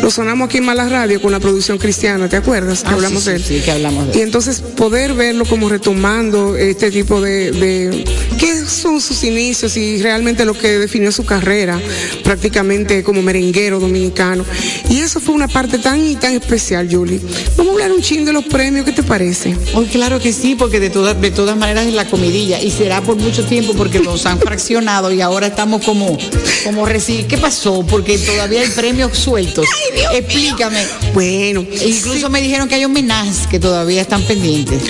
lo 0.01 0.11
sonamos 0.11 0.47
aquí 0.47 0.59
en 0.59 0.65
Mala 0.65 0.87
Radio 0.87 1.21
con 1.21 1.31
la 1.31 1.39
producción 1.39 1.77
cristiana, 1.77 2.29
¿te 2.29 2.37
acuerdas? 2.37 2.83
Que 2.83 2.89
Ah, 2.89 2.93
hablamos 2.93 3.23
sí, 3.23 3.29
de 3.31 3.35
él. 3.37 3.43
sí, 3.43 3.57
sí, 3.57 3.61
que 3.65 3.71
hablamos 3.71 4.07
de 4.07 4.13
Y 4.13 4.21
él. 4.21 4.27
entonces 4.27 4.61
poder 4.61 5.13
verlo 5.13 5.45
como 5.45 5.69
retomando 5.69 6.55
este 6.55 6.91
tipo 6.91 7.19
de, 7.21 7.51
de 7.51 8.05
qué 8.37 8.53
son 8.65 9.01
sus 9.01 9.23
inicios 9.23 9.75
y 9.77 10.01
realmente 10.01 10.45
lo 10.45 10.53
que 10.53 10.77
definió 10.77 11.11
su 11.11 11.25
carrera 11.25 11.79
prácticamente 12.23 13.03
como 13.03 13.21
merenguero 13.21 13.79
dominicano. 13.79 14.45
Y 14.89 14.99
eso 14.99 15.19
fue 15.19 15.33
una 15.33 15.47
parte 15.47 15.77
tan 15.79 16.05
y 16.05 16.15
tan 16.15 16.33
especial, 16.33 16.87
Julie. 16.91 17.19
Vamos 17.57 17.71
a 17.71 17.73
hablar 17.73 17.91
un 17.91 18.01
chin 18.01 18.25
de 18.25 18.33
los 18.33 18.45
premios, 18.45 18.85
¿qué 18.85 18.91
te 18.91 19.03
parece? 19.03 19.55
Hoy 19.73 19.85
claro 19.85 20.19
que 20.19 20.31
sí, 20.33 20.55
porque 20.55 20.79
de 20.79 20.89
todas 20.89 21.19
de 21.19 21.31
todas 21.31 21.57
maneras 21.57 21.87
es 21.87 21.93
la 21.93 22.05
comidilla 22.05 22.61
y 22.61 22.69
será 22.71 23.01
por 23.01 23.15
mucho 23.15 23.43
tiempo 23.45 23.73
porque 23.73 23.84
nos 23.99 24.25
han 24.25 24.39
fraccionado 24.39 25.11
y 25.11 25.21
ahora 25.21 25.47
estamos 25.47 25.83
como 25.83 26.17
como 26.63 26.85
reci- 26.87 27.25
¿Qué 27.27 27.37
pasó? 27.37 27.85
Porque 27.87 28.17
todavía 28.17 28.61
hay 28.61 28.69
premios 28.69 29.17
sueltos. 29.17 29.65
Explícame. 30.13 30.83
Bueno, 31.13 31.65
Incluso 31.85 32.29
me 32.29 32.41
dijeron 32.41 32.67
que 32.67 32.75
hay 32.75 32.85
homenajes 32.85 33.47
que 33.47 33.59
todavía 33.59 34.01
están 34.01 34.21
pendientes. 34.23 34.81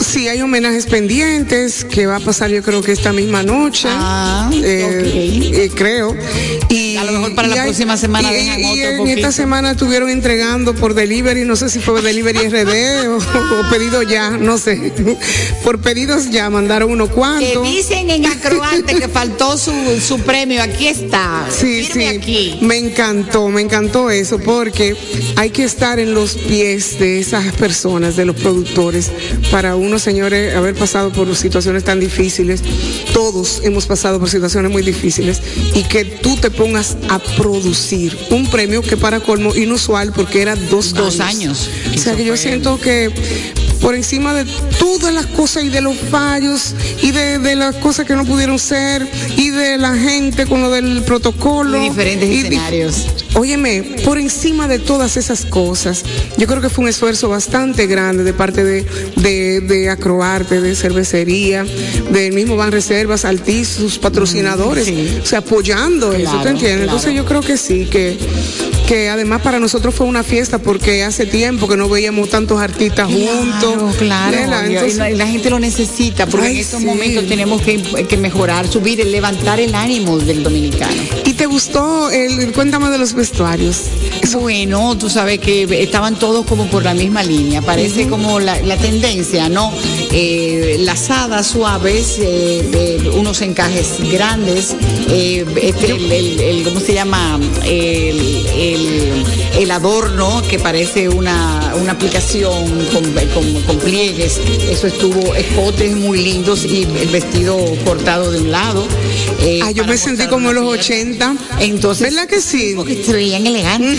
Sí, 0.00 0.28
hay 0.28 0.40
homenajes 0.40 0.86
pendientes 0.86 1.84
que 1.84 2.06
va 2.06 2.16
a 2.16 2.20
pasar 2.20 2.50
yo 2.50 2.62
creo 2.62 2.82
que 2.82 2.92
esta 2.92 3.12
misma 3.12 3.42
noche. 3.42 3.88
Ah, 3.90 4.50
Eh, 4.54 5.50
eh, 5.54 5.70
creo. 5.74 6.14
Y, 6.68 6.96
A 6.96 7.04
lo 7.04 7.12
mejor 7.12 7.34
para 7.34 7.48
la 7.48 7.62
próxima 7.64 7.96
semana 7.96 8.32
y- 8.32 8.80
en 8.80 9.06
esta 9.08 9.32
semana 9.32 9.72
estuvieron 9.72 10.08
entregando 10.08 10.74
por 10.74 10.94
delivery, 10.94 11.44
no 11.44 11.56
sé 11.56 11.68
si 11.68 11.78
fue 11.80 12.00
delivery 12.02 12.38
RD 12.48 13.08
o, 13.08 13.16
o 13.16 13.70
pedido 13.70 14.02
ya, 14.02 14.30
no 14.30 14.56
sé. 14.58 14.92
Por 15.64 15.80
pedidos 15.80 16.30
ya 16.30 16.48
mandaron 16.50 16.90
unos 16.90 17.08
Que 17.08 17.14
cuantos. 17.14 17.62
dicen 17.68 18.10
en 18.10 18.26
Acroarte 18.26 18.94
que 18.94 19.08
faltó 19.08 19.56
su, 19.58 19.72
su 20.00 20.20
premio. 20.20 20.62
Aquí 20.62 20.88
está. 20.88 21.46
Sí, 21.50 21.82
Firme 21.84 22.10
sí, 22.10 22.16
aquí. 22.16 22.58
me 22.62 22.76
encantó, 22.76 23.48
me 23.48 23.60
encantó 23.62 24.10
eso, 24.10 24.38
porque 24.38 24.96
hay 25.36 25.50
que 25.50 25.64
estar 25.64 25.98
en 25.98 26.14
los 26.14 26.34
pies 26.34 26.98
de 26.98 27.20
esas 27.20 27.52
personas, 27.54 28.16
de 28.16 28.24
los 28.24 28.36
productores, 28.36 29.10
para 29.50 29.76
unos 29.88 30.02
señores 30.02 30.54
haber 30.54 30.74
pasado 30.74 31.10
por 31.12 31.34
situaciones 31.34 31.82
tan 31.84 31.98
difíciles. 32.00 32.62
Todos 33.12 33.60
hemos 33.64 33.86
pasado 33.86 34.18
por 34.20 34.28
situaciones 34.30 34.70
muy 34.70 34.82
difíciles 34.82 35.40
y 35.74 35.82
que 35.84 36.04
tú 36.04 36.36
te 36.36 36.50
pongas 36.50 36.96
a 37.08 37.18
producir 37.18 38.16
un 38.30 38.46
premio 38.50 38.82
que 38.82 38.96
para 38.96 39.20
colmo 39.20 39.54
inusual 39.54 40.12
porque 40.12 40.42
era 40.42 40.54
dos, 40.56 40.94
Dos 40.94 41.20
años. 41.20 41.68
O 41.94 41.98
sea 41.98 42.14
que 42.16 42.24
yo 42.24 42.36
siento 42.36 42.78
que 42.80 43.10
por 43.80 43.94
encima 43.94 44.34
de 44.34 44.44
todas 44.78 45.14
las 45.14 45.26
cosas 45.26 45.64
y 45.64 45.68
de 45.68 45.80
los 45.80 45.96
fallos 46.10 46.74
y 47.02 47.12
de, 47.12 47.38
de 47.38 47.54
las 47.56 47.76
cosas 47.76 48.06
que 48.06 48.14
no 48.14 48.24
pudieron 48.24 48.58
ser 48.58 49.06
y 49.36 49.50
de 49.50 49.78
la 49.78 49.94
gente 49.96 50.46
con 50.46 50.60
lo 50.62 50.70
del 50.70 51.02
protocolo. 51.02 51.78
Y 51.84 51.88
diferentes 51.88 52.28
y- 52.28 52.38
escenarios. 52.40 53.06
Óyeme, 53.38 53.82
por 54.04 54.18
encima 54.18 54.66
de 54.66 54.80
todas 54.80 55.16
esas 55.16 55.44
cosas, 55.44 56.04
yo 56.36 56.46
creo 56.48 56.60
que 56.60 56.68
fue 56.68 56.82
un 56.84 56.88
esfuerzo 56.88 57.28
bastante 57.28 57.86
grande 57.86 58.24
de 58.24 58.32
parte 58.32 58.64
de, 58.64 58.84
de, 59.16 59.60
de 59.60 59.90
Acroarte, 59.90 60.60
de 60.60 60.74
cervecería, 60.74 61.64
del 62.10 62.32
mismo 62.32 62.56
Ban 62.56 62.72
Reservas, 62.72 63.24
Altiz, 63.24 63.68
sus 63.68 63.98
patrocinadores, 63.98 64.86
sí. 64.86 65.18
o 65.22 65.26
sea, 65.26 65.38
apoyando 65.38 66.12
eso, 66.12 66.22
Claro, 66.22 66.42
¿te 66.42 66.48
entiendes? 66.48 66.76
claro. 66.86 66.98
Entonces 66.98 67.14
yo 67.14 67.24
creo 67.26 67.40
que 67.42 67.56
sí, 67.56 67.86
que, 67.86 68.16
que 68.88 69.08
además 69.08 69.40
para 69.42 69.60
nosotros 69.60 69.94
fue 69.94 70.06
una 70.06 70.24
fiesta 70.24 70.58
porque 70.58 71.04
hace 71.04 71.24
tiempo 71.26 71.68
que 71.68 71.76
no 71.76 71.88
veíamos 71.88 72.30
tantos 72.30 72.60
artistas 72.60 73.06
juntos. 73.06 73.96
Claro, 73.98 74.36
Entonces, 74.64 74.96
la, 74.96 75.10
la 75.10 75.26
gente 75.28 75.48
lo 75.50 75.60
necesita 75.60 76.26
porque 76.26 76.46
Ay, 76.46 76.54
en 76.54 76.60
estos 76.60 76.80
sí. 76.80 76.86
momentos 76.86 77.26
tenemos 77.28 77.62
que, 77.62 77.80
que 78.08 78.16
mejorar, 78.16 78.66
subir, 78.66 79.04
levantar 79.06 79.60
el 79.60 79.74
ánimo 79.76 80.18
del 80.18 80.42
dominicano. 80.42 81.00
¿Y 81.24 81.34
te 81.34 81.46
gustó 81.46 82.10
el, 82.10 82.52
cuéntame 82.52 82.88
de 82.90 82.98
los 82.98 83.12
vestuarios? 83.30 83.76
Bueno, 84.40 84.96
tú 84.96 85.08
sabes 85.10 85.38
que 85.40 85.64
estaban 85.82 86.18
todos 86.18 86.46
como 86.46 86.66
por 86.68 86.84
la 86.84 86.94
misma 86.94 87.22
línea, 87.22 87.60
parece 87.62 88.06
como 88.08 88.40
la, 88.40 88.60
la 88.62 88.76
tendencia, 88.76 89.48
¿no? 89.48 89.72
Eh, 90.12 90.76
lazadas 90.80 91.48
suaves, 91.48 92.18
eh, 92.20 92.68
eh, 92.72 93.10
unos 93.14 93.40
encajes 93.42 93.94
grandes, 94.12 94.74
eh, 95.08 95.44
este, 95.62 95.92
el, 95.92 96.12
el- 96.12 96.40
el- 96.40 96.62
¿cómo 96.64 96.80
se 96.80 96.94
llama? 96.94 97.38
El, 97.64 99.70
adorno 99.70 100.42
que 100.48 100.58
parece 100.58 101.08
una, 101.10 101.74
una 101.80 101.92
aplicación 101.92 102.64
con, 102.92 103.04
con- 103.34 103.62
con 103.64 103.78
pliegues, 103.78 104.40
eso 104.70 104.86
estuvo, 104.86 105.34
escotes 105.34 105.94
muy 105.94 106.22
lindos 106.22 106.64
y 106.64 106.84
el 106.84 107.08
vestido 107.08 107.56
cortado 107.84 108.30
de 108.30 108.40
un 108.40 108.50
lado. 108.50 108.86
eh, 109.42 109.60
Ah, 109.62 109.70
yo 109.70 109.84
me 109.84 109.98
sentí 109.98 110.26
como 110.26 110.50
en 110.50 110.54
los 110.56 110.78
pierna. 110.78 111.32
80. 111.36 111.60
Entonces, 111.60 112.14
¿Verdad 112.14 112.28
que 112.28 112.40
sí? 112.40 112.74
Se 113.08 113.12
veían 113.16 113.46
elegantes. 113.46 113.98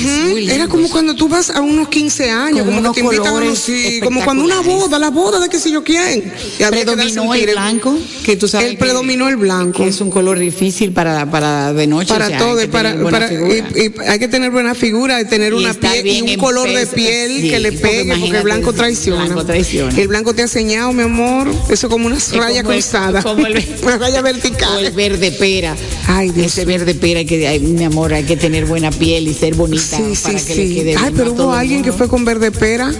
Era 0.49 0.67
como 0.67 0.89
cuando 0.89 1.15
tú 1.15 1.27
vas 1.27 1.49
a 1.49 1.61
unos 1.61 1.89
15 1.89 2.29
años, 2.29 2.65
como 2.65 2.81
que 2.93 3.01
te 3.01 3.05
invitan 3.05 3.27
a 3.27 3.33
unos, 3.33 3.59
sí, 3.59 3.99
como 4.03 4.23
cuando 4.23 4.43
una 4.43 4.61
boda, 4.61 4.99
la 4.99 5.09
boda 5.09 5.39
de 5.39 5.49
qué 5.49 5.59
sé 5.59 5.71
yo 5.71 5.83
quién. 5.83 6.31
Predominó 6.69 7.33
el 7.33 7.45
blanco, 7.51 7.97
que 8.23 8.35
tú 8.35 8.47
sabes 8.47 8.69
Él 8.71 8.77
predominó 8.77 9.27
el 9.29 9.37
blanco. 9.37 9.83
que 9.83 9.89
es 9.89 10.01
un 10.01 10.09
color 10.09 10.39
difícil 10.39 10.91
para, 10.91 11.29
para 11.29 11.73
de 11.73 11.87
noche. 11.87 12.07
para 12.09 12.25
o 12.25 12.27
sea, 12.29 12.37
hay 12.37 12.43
todo, 12.43 12.71
para, 12.71 12.89
tener 12.91 13.03
buena 13.03 13.17
para- 13.19 13.29
figura. 13.29 13.55
y, 13.75 13.81
y 13.81 13.93
hay 14.07 14.19
que 14.19 14.27
tener 14.27 14.51
buena 14.51 14.75
figura, 14.75 15.25
tener 15.27 15.53
Y 15.53 15.55
una 15.55 15.73
piel 15.73 16.07
y 16.07 16.21
un 16.21 16.35
color 16.37 16.69
de 16.69 16.85
piel 16.87 17.41
sí, 17.41 17.49
que 17.49 17.59
le 17.59 17.71
pegue, 17.71 18.15
porque 18.17 18.37
el 18.37 18.43
blanco 18.43 18.73
traiciona. 18.73 19.25
blanco 19.25 19.45
traiciona. 19.45 19.97
El 19.99 20.07
blanco 20.07 20.33
te 20.33 20.41
ha 20.41 20.45
enseñado, 20.45 20.91
mi 20.93 21.03
amor, 21.03 21.47
eso 21.69 21.89
como 21.89 22.07
una 22.07 22.17
Es 22.17 22.31
raya 22.35 22.61
como 22.63 22.73
el- 22.73 22.81
cruzada, 22.81 23.21
como 23.23 23.45
el- 23.45 23.65
una 23.83 23.97
raya 23.97 24.19
O 24.19 24.23
vertical. 24.23 24.85
el 24.85 24.91
verde 24.91 25.31
pera. 25.31 25.75
Ay, 26.07 26.29
Dios 26.31 26.47
Ese 26.47 26.65
verde 26.65 26.93
pera 26.95 27.23
que, 27.23 27.47
ay, 27.47 27.59
mi 27.59 27.83
amor, 27.83 28.13
hay 28.13 28.23
que 28.23 28.35
tener 28.37 28.65
buena 28.65 28.91
piel 28.99 29.27
y 29.27 29.33
ser 29.33 29.55
bonita 29.55 29.97
Sí, 29.97 30.15
sí, 30.15 30.31
le 30.33 30.39
sí. 30.39 30.75
quede 30.75 30.95
Ay, 30.97 31.03
bien 31.03 31.13
pero 31.15 31.33
hubo 31.33 31.53
alguien 31.53 31.81
que 31.81 31.91
fue 31.91 32.07
con 32.07 32.25
verde 32.25 32.51
pera 32.51 32.91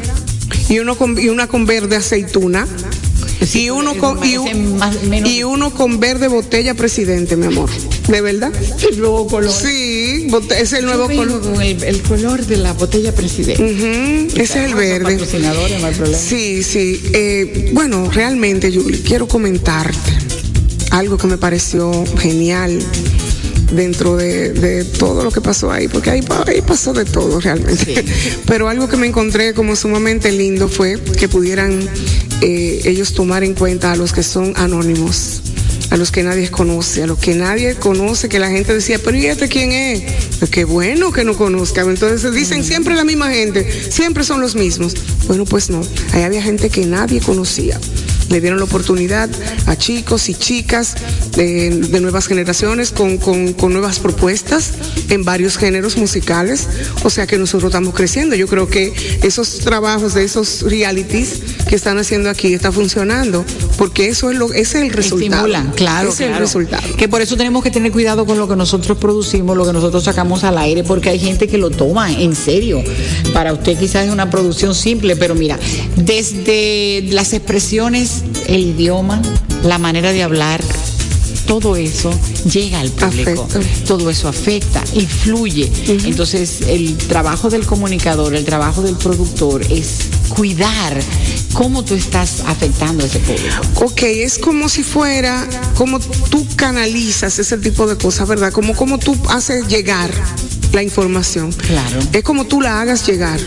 y 0.69 0.79
uno 0.79 0.95
con, 0.97 1.19
y 1.19 1.29
una 1.29 1.47
con 1.47 1.65
verde 1.65 1.95
aceituna. 1.97 2.67
Sí, 3.45 3.63
y 3.63 3.69
uno 3.69 3.95
con 3.95 4.17
y, 4.17 4.35
parece 4.38 4.55
un- 4.55 4.77
más- 4.77 5.01
menos- 5.03 5.29
y 5.31 5.43
uno 5.45 5.73
con 5.73 5.99
verde 6.01 6.27
botella 6.27 6.73
presidente, 6.73 7.38
mi 7.38 7.45
amor. 7.45 7.69
¿De 8.09 8.19
verdad? 8.21 8.51
el 8.91 8.99
nuevo 8.99 9.27
color. 9.27 9.49
Sí, 9.51 10.27
es 10.59 10.73
el 10.73 10.85
nuevo 10.85 11.07
color. 11.07 11.39
con 11.41 11.62
el, 11.62 11.81
el 11.83 12.01
color 12.01 12.45
de 12.45 12.57
la 12.57 12.73
botella 12.73 13.13
presidente. 13.15 14.27
Ese 14.33 14.41
es 14.43 14.55
el 14.55 14.75
verde. 14.75 15.13
patrocinadores, 15.13 15.79
no 15.79 15.88
hay 15.88 15.93
problema. 15.95 16.17
Sí, 16.21 16.63
sí. 16.63 17.01
Eh, 17.13 17.69
bueno, 17.73 18.09
realmente, 18.12 18.71
Julie, 18.73 19.01
quiero 19.01 19.25
comentarte 19.27 20.12
algo 20.91 21.17
que 21.17 21.27
me 21.27 21.38
pareció 21.38 21.91
genial 22.17 22.77
dentro 23.71 24.15
de, 24.17 24.51
de 24.53 24.84
todo 24.84 25.23
lo 25.23 25.32
que 25.32 25.41
pasó 25.41 25.71
ahí, 25.71 25.88
porque 25.88 26.10
ahí, 26.10 26.21
pa- 26.21 26.43
ahí 26.47 26.62
pasó 26.62 26.93
de 26.93 27.05
todo 27.05 27.39
realmente. 27.39 27.86
Sí. 27.86 27.95
Pero 28.45 28.67
algo 28.69 28.88
que 28.89 28.97
me 28.97 29.08
encontré 29.08 29.53
como 29.53 29.75
sumamente 29.75 30.32
lindo 30.32 30.67
fue 30.67 30.99
que 30.99 31.27
pudieran 31.27 31.79
eh, 32.41 32.82
ellos 32.86 33.13
tomar 33.13 33.43
en 33.43 33.53
cuenta 33.53 33.91
a 33.91 33.95
los 33.95 34.13
que 34.13 34.23
son 34.23 34.53
anónimos 34.55 35.41
a 35.91 35.97
los 35.97 36.12
que 36.12 36.21
nadie 36.21 36.51
conoce, 36.51 37.01
a 37.01 37.08
los 37.08 37.17
que 37.17 37.34
nadie 37.34 37.73
conoce, 37.73 38.29
que 38.29 38.38
la 38.38 38.51
gente 38.51 38.75
decía, 38.75 38.99
pero 39.03 39.17
¿y 39.17 39.25
este 39.25 39.47
quién 39.47 39.71
es? 39.71 40.03
Pues 40.38 40.51
qué 40.51 40.63
bueno 40.63 41.12
que 41.12 41.23
no 41.23 41.36
conozcan. 41.36 41.89
Entonces 41.89 42.32
dicen 42.32 42.63
siempre 42.63 42.93
la 42.93 43.03
misma 43.03 43.32
gente, 43.32 43.67
siempre 43.89 44.23
son 44.23 44.39
los 44.39 44.53
mismos. 44.53 44.93
Bueno, 45.25 45.45
pues 45.45 45.71
no, 45.71 45.82
ahí 46.13 46.21
había 46.21 46.43
gente 46.43 46.69
que 46.69 46.86
nadie 46.86 47.21
conocía. 47.21 47.79
Le 48.30 48.42
dieron 48.42 48.60
la 48.60 48.65
oportunidad 48.65 49.30
a 49.65 49.76
chicos 49.76 50.30
y 50.30 50.36
chicas 50.36 50.96
de, 51.36 51.70
de 51.72 52.00
nuevas 52.00 52.28
generaciones 52.28 52.92
con, 52.92 53.18
con- 53.18 53.54
con 53.54 53.74
nuevas 53.74 54.00
propuestas 54.00 54.72
en 55.10 55.26
varios 55.26 55.58
géneros 55.58 55.98
musicales. 55.98 56.68
O 57.04 57.10
sea 57.10 57.26
que 57.28 57.38
nosotros 57.38 57.70
estamos 57.70 57.94
creciendo. 57.94 58.36
Yo 58.36 58.48
creo 58.48 58.68
que 58.68 58.94
esos 59.24 59.60
trabajos 59.60 60.13
de 60.13 60.24
esos 60.24 60.62
realities 60.63 61.39
que 61.68 61.76
están 61.76 61.98
haciendo 61.98 62.30
aquí 62.30 62.54
está 62.54 62.72
funcionando, 62.72 63.44
porque 63.78 64.08
eso 64.10 64.30
es 64.32 64.38
lo, 64.38 64.54
ese 64.54 64.60
es 64.80 64.84
el 64.86 64.89
resultado. 64.92 65.48
Estimulan, 65.48 65.72
claro, 65.76 66.10
Ese 66.10 66.26
es 66.26 66.32
el 66.32 66.38
resultado. 66.38 66.84
Que 66.98 67.08
por 67.08 67.22
eso 67.22 67.36
tenemos 67.38 67.63
que 67.63 67.72
tener 67.72 67.92
cuidado 67.92 68.26
con 68.26 68.38
lo 68.38 68.48
que 68.48 68.56
nosotros 68.56 68.98
producimos, 68.98 69.58
lo 69.58 69.65
que 69.65 69.74
nosotros 69.74 70.04
sacamos 70.04 70.44
al 70.44 70.58
aire, 70.58 70.84
porque 70.84 71.10
hay 71.10 71.20
gente 71.20 71.48
que 71.48 71.58
lo 71.58 71.70
toma 71.72 72.12
en 72.12 72.36
serio. 72.36 72.84
Para 73.34 73.54
usted 73.54 73.78
quizás 73.78 74.06
es 74.06 74.12
una 74.12 74.30
producción 74.30 74.76
simple, 74.76 75.15
pero 75.15 75.36
mira, 75.36 75.58
desde 75.96 77.02
las 77.12 77.34
expresiones, 77.34 78.18
el 78.47 78.62
idioma, 78.62 79.21
la 79.63 79.77
manera 79.77 80.12
de 80.12 80.23
hablar, 80.23 80.62
todo 81.49 81.75
eso 81.75 82.12
llega 82.51 82.79
al 82.79 82.91
público. 82.91 83.47
Afecta. 83.49 83.86
Todo 83.86 84.10
eso 84.10 84.27
afecta, 84.27 84.84
influye. 84.93 85.71
Entonces, 85.88 86.62
el 86.67 86.95
trabajo 86.95 87.49
del 87.49 87.65
comunicador, 87.65 88.36
el 88.36 88.45
trabajo 88.45 88.84
del 88.84 88.95
productor 88.95 89.63
es 89.63 90.10
cuidar 90.29 90.95
cómo 91.53 91.84
tú 91.84 91.95
estás 91.95 92.41
afectando 92.45 93.03
a 93.03 93.08
ese 93.08 93.19
público. 93.19 93.86
Ok, 93.86 94.03
es 94.03 94.38
como 94.38 94.69
si 94.69 94.84
fuera, 94.84 95.47
como 95.75 95.99
tú 95.99 96.45
canalizas 96.55 97.39
ese 97.39 97.58
tipo 97.58 97.88
de 97.88 97.97
cosas, 97.97 98.27
¿verdad? 98.27 98.53
Como, 98.53 98.75
como 98.75 98.99
tú 98.99 99.17
haces 99.29 99.67
llegar 99.67 100.12
la 100.71 100.84
información. 100.84 101.51
Claro. 101.51 101.99
Es 102.13 102.23
como 102.23 102.45
tú 102.45 102.62
la 102.62 102.79
hagas 102.79 103.08
llegar. 103.08 103.39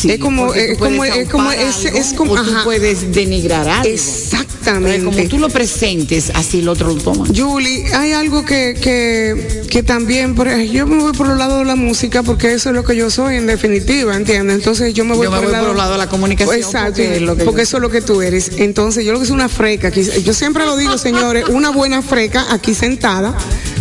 Sí, 0.00 0.10
es 0.12 0.18
como, 0.18 0.54
es 0.54 0.78
como, 0.78 1.04
es 1.04 1.28
como, 1.28 1.52
es, 1.52 1.84
algo, 1.86 1.98
es 1.98 2.12
como, 2.14 2.32
o 2.32 2.42
tú 2.42 2.50
puedes 2.64 3.12
denigrar 3.12 3.68
algo. 3.68 3.88
Exactamente. 3.88 5.04
Como 5.04 5.28
tú 5.28 5.38
lo 5.38 5.48
presentes, 5.48 6.30
así 6.34 6.60
el 6.60 6.68
otro 6.68 6.88
lo 6.88 6.94
toma. 7.02 7.26
Julie, 7.34 7.86
hay 7.94 8.12
algo 8.12 8.44
que, 8.44 8.76
que, 8.80 9.62
que 9.68 9.82
también, 9.82 10.34
yo 10.72 10.86
me 10.86 11.02
voy 11.02 11.12
por 11.12 11.28
el 11.30 11.38
lado 11.38 11.58
de 11.58 11.64
la 11.64 11.76
música 11.76 12.22
porque 12.22 12.52
eso 12.52 12.70
es 12.70 12.74
lo 12.74 12.84
que 12.84 12.96
yo 12.96 13.10
soy 13.10 13.36
en 13.36 13.46
definitiva, 13.46 14.14
¿entiendes? 14.16 14.56
Entonces 14.56 14.94
yo 14.94 15.04
me 15.04 15.14
voy, 15.14 15.24
Yo 15.24 15.30
me 15.30 15.36
por, 15.38 15.46
voy 15.46 15.54
el 15.54 15.60
por 15.60 15.70
el 15.70 15.76
lado 15.76 15.92
de 15.92 15.98
la 15.98 16.08
comunicación, 16.08 16.56
Exacto, 16.56 16.86
porque 16.96 17.16
es 17.16 17.22
lo 17.22 17.36
que 17.36 17.44
porque 17.44 17.58
yo- 17.58 17.62
eso 17.64 17.76
es 17.76 17.82
lo 17.82 17.90
que 17.90 18.00
tú 18.00 18.22
eres. 18.22 18.52
Entonces 18.58 19.04
yo 19.04 19.12
lo 19.12 19.20
que 19.20 19.26
soy 19.26 19.34
una 19.34 19.48
freca, 19.48 19.88
aquí- 19.88 20.04
yo 20.24 20.32
siempre 20.32 20.64
lo 20.64 20.76
digo, 20.76 20.96
señores, 20.98 21.44
una 21.48 21.70
buena 21.70 22.02
freca 22.02 22.46
aquí 22.50 22.74
sentada 22.74 23.36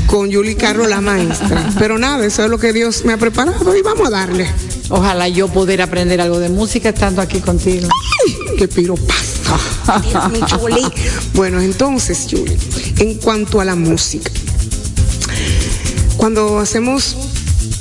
con 0.10 0.32
Julie 0.34 0.56
Carro, 0.56 0.88
la 0.88 1.02
maestra. 1.02 1.70
Pero 1.78 2.00
nada, 2.00 2.26
eso 2.26 2.44
es 2.44 2.50
lo 2.50 2.58
que 2.58 2.74
Dios 2.74 3.06
me 3.06 3.14
ha 3.14 3.18
preparado 3.18 3.76
y 3.78 3.82
vamos 3.82 4.08
a 4.08 4.10
darle. 4.10 4.48
Ojalá 4.90 5.28
yo 5.28 5.48
poder 5.48 5.84
aprender 5.84 6.20
algo 6.20 6.40
de 6.40 6.50
música 6.50 6.90
estando 6.90 7.22
aquí 7.22 7.40
contigo. 7.40 7.88
¡Ay! 8.26 8.36
¡Qué 8.58 8.68
mío, 10.32 10.46
Julie. 10.60 10.88
Bueno, 11.34 11.62
entonces, 11.62 12.28
Julie, 12.30 12.58
en 12.98 13.16
cuanto 13.16 13.62
a 13.62 13.66
la 13.66 13.76
música, 13.76 14.32
cuando 16.18 16.60
hacemos, 16.60 17.16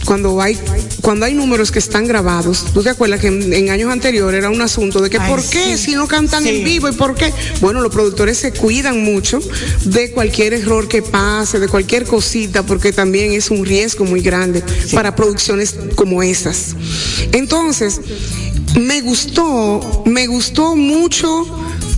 cuando 0.09 0.40
hay, 0.40 0.59
cuando 1.03 1.27
hay 1.27 1.35
números 1.35 1.71
que 1.71 1.79
están 1.79 2.07
grabados, 2.07 2.64
¿tú 2.73 2.83
te 2.83 2.88
acuerdas 2.88 3.21
que 3.21 3.27
en, 3.27 3.53
en 3.53 3.68
años 3.68 3.92
anteriores 3.92 4.38
era 4.38 4.49
un 4.49 4.62
asunto 4.62 5.03
de 5.03 5.11
que 5.11 5.18
Ay, 5.18 5.31
por 5.31 5.44
qué 5.44 5.77
sí. 5.77 5.85
si 5.85 5.94
no 5.97 6.09
cantan 6.09 6.44
Sí. 6.44 6.49
en 6.49 6.64
vivo 6.64 6.88
y 6.88 6.92
por 6.92 7.14
qué? 7.14 7.31
Bueno, 7.61 7.83
los 7.83 7.92
productores 7.92 8.38
se 8.38 8.53
cuidan 8.53 9.05
mucho 9.05 9.38
de 9.85 10.11
cualquier 10.12 10.55
error 10.55 10.88
que 10.88 11.03
pase, 11.03 11.61
de 11.61 11.68
cualquier 11.68 12.07
cosita, 12.07 12.62
porque 12.62 12.90
también 12.90 13.33
es 13.33 13.51
un 13.51 13.66
riesgo 13.66 14.07
muy 14.07 14.23
grande 14.23 14.62
para 14.94 15.14
producciones 15.14 15.75
como 15.94 16.23
esas. 16.23 16.75
Entonces, 17.33 18.01
me 18.81 19.03
gustó, 19.03 20.05
me 20.07 20.27
gustó 20.27 20.75
mucho 20.75 21.47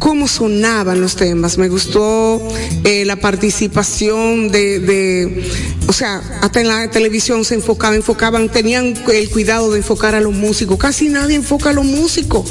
cómo 0.01 0.27
sonaban 0.27 1.01
los 1.01 1.15
temas, 1.15 1.59
me 1.59 1.69
gustó 1.69 2.43
eh, 2.85 3.05
la 3.05 3.17
participación 3.17 4.51
de, 4.51 4.81
de, 4.81 5.45
o 5.87 5.93
sea, 5.93 6.21
hasta 6.43 6.61
en 6.61 6.69
la 6.69 6.91
televisión 6.91 7.45
se 7.45 7.55
enfocaba, 7.55 7.95
enfocaban, 7.95 8.49
tenían 8.49 8.95
el 9.13 9.29
cuidado 9.31 9.71
de 9.71 9.79
enfocar 9.79 10.15
a 10.17 10.21
los 10.21 10.33
músicos, 10.35 10.79
casi 10.79 11.09
nadie 11.11 11.37
enfoca 11.37 11.71
a 11.71 11.73
los 11.75 11.85
músicos. 11.85 12.51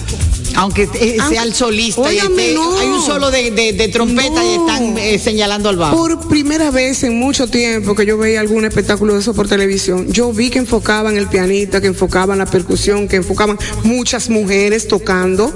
Aunque 0.55 0.83
eh, 0.95 1.17
Aunque- 1.19 1.35
sea 1.35 1.43
el 1.43 1.53
solista 1.53 2.01
y 2.13 2.17
Óigame, 2.19 2.49
esté- 2.51 2.53
no. 2.55 2.77
hay 2.79 2.87
un 2.87 3.01
solo 3.05 3.29
de, 3.31 3.51
de- 3.51 3.73
de 3.73 3.87
trompeta 3.87 4.43
y 4.45 4.53
están 4.55 4.97
eh, 4.97 5.17
señalando 5.19 5.69
al 5.69 5.77
bajo. 5.77 5.95
Por 5.97 6.27
primera 6.27 6.71
vez 6.71 7.03
en 7.03 7.17
mucho 7.17 7.47
tiempo 7.47 7.95
que 7.95 8.05
yo 8.05 8.17
veía 8.17 8.39
algún 8.41 8.63
espectáculo 8.65 9.13
de 9.15 9.19
eso 9.21 9.33
por 9.33 9.47
televisión, 9.47 10.11
yo 10.11 10.31
vi 10.33 10.49
que 10.49 10.59
enfocaban 10.59 11.17
el 11.17 11.27
pianista, 11.27 11.81
que 11.81 11.87
enfocaban 11.87 12.37
la 12.39 12.45
percusión, 12.45 13.07
que 13.07 13.17
enfocaban 13.17 13.57
muchas 13.83 14.29
mujeres 14.29 14.87
tocando. 14.87 15.53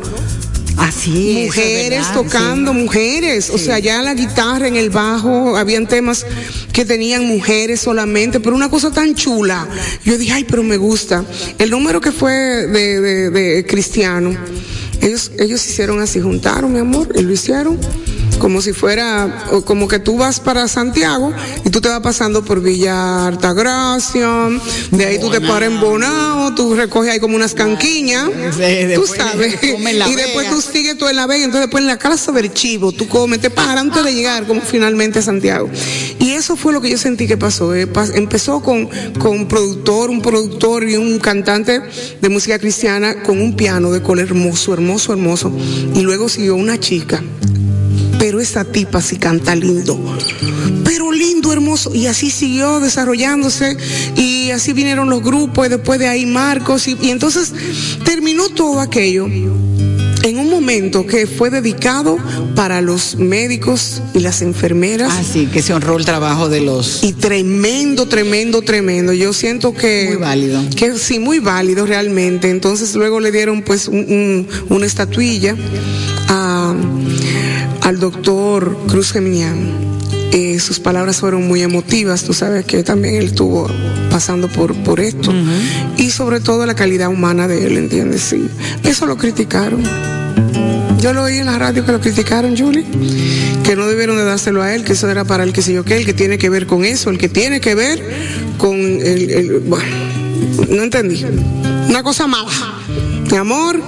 Así 0.78 1.44
mujeres 1.46 2.12
tocando, 2.14 2.74
mujeres, 2.74 3.50
o 3.52 3.58
sea, 3.58 3.80
ya 3.80 4.02
la 4.02 4.14
guitarra, 4.14 4.68
en 4.68 4.76
el 4.76 4.90
bajo, 4.90 5.56
habían 5.56 5.88
temas 5.88 6.26
que 6.72 6.84
tenían 6.84 7.26
mujeres 7.28 7.80
solamente, 7.82 8.40
pero 8.40 8.56
una 8.56 8.70
cosa 8.70 8.92
tan 8.92 9.14
chula. 9.16 9.68
Yo 10.04 10.18
dije, 10.18 10.34
ay, 10.34 10.46
pero 10.46 10.64
me 10.64 10.78
gusta. 10.78 11.24
El 11.60 11.70
número 11.70 12.02
que 12.02 12.12
fue 12.12 12.34
de, 12.34 13.00
de- 13.02 13.30
de 13.30 13.66
Cristiano, 13.66 14.36
ellos, 15.02 15.32
ellos 15.40 15.66
hicieron 15.68 16.02
así, 16.02 16.20
juntaron, 16.20 16.74
mi 16.74 16.80
amor, 16.80 17.10
y 17.16 17.22
lo 17.22 17.32
hicieron 17.34 17.78
como 18.38 18.62
si 18.62 18.74
fuera, 18.74 19.46
o 19.52 19.62
como 19.63 19.88
que 19.88 20.00
tú 20.00 20.17
vas 20.17 20.39
para 20.39 20.67
Santiago 20.67 21.32
y 21.65 21.69
tú 21.69 21.82
te 21.82 21.89
vas 21.89 22.02
pasando 22.02 22.43
por 22.43 22.62
Villa 22.62 23.28
Altagracia, 23.28 24.50
de 24.91 25.06
ahí 25.06 25.19
tú 25.19 25.30
te 25.30 25.41
paras 25.41 25.69
en 25.72 25.80
Bonao, 25.80 26.54
tú 26.56 26.76
recoges 26.76 27.12
ahí 27.12 27.19
como 27.19 27.36
unas 27.36 27.54
canquiñas, 27.54 28.30
Sí, 28.56 28.93
tú 28.96 29.06
sabes, 29.17 29.58
y 29.63 30.15
después 30.15 30.50
tú 30.50 30.62
sigues 30.62 30.98
tú 30.98 31.08
en 31.08 31.15
La 31.15 31.28
Vega, 31.28 31.46
entonces 31.46 31.67
después 31.67 31.82
en 31.82 31.88
la 31.88 31.98
casa 31.98 32.32
del 32.32 32.54
chivo, 32.54 32.91
tú 32.91 33.08
comes, 33.08 33.39
te 33.41 33.50
paras 33.50 33.78
antes 33.78 34.04
de 34.04 34.13
llegar 34.13 34.46
como 34.46 34.62
finalmente 34.62 35.19
a 35.19 35.22
Santiago. 35.22 35.69
Y 36.19 36.32
eso 36.32 36.56
fue 36.56 36.74
lo 36.74 36.82
que 36.82 36.89
yo 36.89 36.98
sentí 36.98 37.28
que 37.28 37.38
pasó. 37.38 37.74
eh, 37.76 37.88
Empezó 38.15 38.62
con, 38.62 38.89
con 39.19 39.32
un 39.32 39.48
productor, 39.48 40.10
un 40.10 40.22
productor 40.22 40.88
y 40.88 40.96
un 40.96 41.19
cantante 41.19 41.82
de 42.22 42.30
música 42.30 42.60
cristiana 42.60 43.24
con 43.24 43.41
un 43.41 43.56
piano 43.56 43.91
de 43.91 44.02
color 44.02 44.26
hermoso, 44.26 44.74
hermoso, 44.74 45.12
hermoso. 45.13 45.52
Y 45.96 46.02
luego 46.02 46.30
siguió 46.30 46.56
una 46.56 46.80
chica 46.80 47.22
pero 48.24 48.40
esa 48.40 48.64
tipa 48.64 49.02
sí 49.02 49.18
canta 49.18 49.54
lindo. 49.54 50.00
Pero 50.86 51.12
lindo, 51.12 51.52
hermoso. 51.52 51.94
Y 51.94 52.06
así 52.06 52.32
siguió 52.32 52.80
desarrollándose. 52.80 53.76
Y 54.16 54.50
así 54.52 54.72
vinieron 54.72 55.10
los 55.10 55.22
grupos. 55.22 55.66
Y 55.66 55.70
después 55.72 56.00
de 56.00 56.08
ahí 56.08 56.26
Marcos. 56.26 56.88
Y, 56.88 56.96
y 57.02 57.10
entonces 57.10 57.52
terminó 58.06 58.48
todo 58.48 58.80
aquello 58.80 59.26
en 59.26 60.38
un 60.40 60.50
momento 60.50 61.06
que 61.06 61.28
fue 61.28 61.50
dedicado 61.50 62.16
para 62.56 62.80
los 62.80 63.18
médicos 63.18 64.02
y 64.14 64.20
las 64.20 64.42
enfermeras. 64.42 65.12
Así 65.12 65.48
que 65.48 65.62
se 65.62 65.74
honró 65.74 65.98
el 65.98 66.06
trabajo 66.06 66.48
de 66.48 66.62
los. 66.62 67.04
Y 67.04 67.12
tremendo, 67.12 68.08
tremendo, 68.08 68.62
tremendo. 68.62 69.12
Yo 69.12 69.34
siento 69.34 69.74
que. 69.74 70.06
Muy 70.12 70.16
válido. 70.22 70.62
Que 70.78 70.98
sí, 70.98 71.20
muy 71.20 71.40
válido 71.40 71.86
realmente. 71.86 72.50
Entonces 72.50 72.96
luego 72.96 73.20
le 73.20 73.34
dieron 73.34 73.64
pues 73.64 73.90
un- 73.90 73.98
un- 73.98 74.48
una 74.70 74.86
estatuilla 74.86 75.58
a- 76.30 76.74
al 77.84 78.00
doctor 78.00 78.78
Cruz 78.88 79.12
Geminián. 79.12 79.93
Eh, 80.32 80.60
sus 80.60 80.80
palabras 80.80 81.17
fueron 81.17 81.48
muy 81.48 81.62
emotivas, 81.62 82.24
tú 82.24 82.34
sabes 82.34 82.65
que 82.65 82.82
también 82.82 83.15
él 83.15 83.26
estuvo 83.26 83.67
pasando 84.10 84.48
por, 84.48 84.74
por 84.84 85.00
esto. 85.00 85.32
Y 85.98 86.10
sobre 86.10 86.39
todo 86.39 86.65
la 86.65 86.74
calidad 86.76 87.10
humana 87.10 87.48
de 87.48 87.67
él, 87.67 87.78
¿entiendes? 87.78 88.22
Sí. 88.22 88.48
Eso 88.84 89.06
lo 89.06 89.15
criticaron. 89.17 89.84
Yo 91.00 91.13
lo 91.13 91.24
oí 91.24 91.38
en 91.38 91.46
la 91.48 91.60
radio 91.60 91.86
que 91.86 91.91
lo 91.91 92.00
criticaron, 92.00 92.58
Julie, 92.58 92.86
que 93.63 93.76
no 93.76 93.86
debieron 93.88 94.15
de 94.17 94.24
dárselo 94.24 94.63
a 94.63 94.74
él, 94.74 94.84
que 94.84 94.93
eso 94.93 95.08
era 95.10 95.24
para 95.26 95.43
el 95.43 95.52
que 95.54 95.62
sé 95.62 95.74
yo 95.74 95.84
qué, 95.84 95.98
el 95.98 96.06
que 96.06 96.13
tiene 96.13 96.38
que 96.38 96.50
ver 96.50 96.65
con 96.65 96.86
eso, 96.86 97.10
el 97.12 97.17
que 97.17 97.30
tiene 97.30 97.60
que 97.60 97.76
ver 97.76 98.02
con 98.58 98.74
el, 98.74 99.30
el- 99.30 99.60
bueno, 99.60 99.86
no 100.69 100.82
entendí. 100.82 101.24
Una 101.89 102.02
cosa 102.02 102.26
mala. 102.26 102.50
Mi 103.30 103.38
amor. 103.38 103.80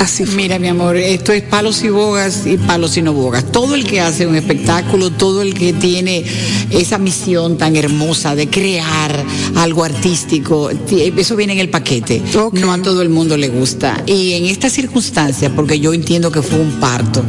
Así 0.00 0.24
fue. 0.24 0.34
Mira, 0.36 0.58
mi 0.58 0.66
amor, 0.68 0.96
esto 0.96 1.30
es 1.32 1.42
palos 1.42 1.84
y 1.84 1.90
bogas 1.90 2.46
y 2.46 2.56
palos 2.56 2.96
y 2.96 3.02
no 3.02 3.12
bogas. 3.12 3.52
Todo 3.52 3.74
el 3.74 3.84
que 3.86 4.00
hace 4.00 4.26
un 4.26 4.34
espectáculo, 4.34 5.10
todo 5.10 5.42
el 5.42 5.52
que 5.54 5.74
tiene 5.74 6.24
esa 6.70 6.96
misión 6.98 7.58
tan 7.58 7.76
hermosa 7.76 8.34
de 8.34 8.48
crear 8.48 9.22
algo 9.56 9.84
artístico, 9.84 10.70
ti- 10.88 11.12
eso 11.16 11.36
viene 11.36 11.52
en 11.52 11.58
el 11.58 11.68
paquete. 11.68 12.22
No 12.60 12.72
a 12.72 12.80
todo 12.82 13.02
el 13.02 13.10
mundo 13.10 13.36
le 13.36 13.48
gusta. 13.48 14.02
Y 14.06 14.32
en 14.32 14.46
esta 14.46 14.70
circunstancia, 14.70 15.50
porque 15.54 15.78
yo 15.78 15.92
entiendo 15.92 16.32
que 16.32 16.40
fue 16.40 16.58
un 16.58 16.72
parto 16.80 17.22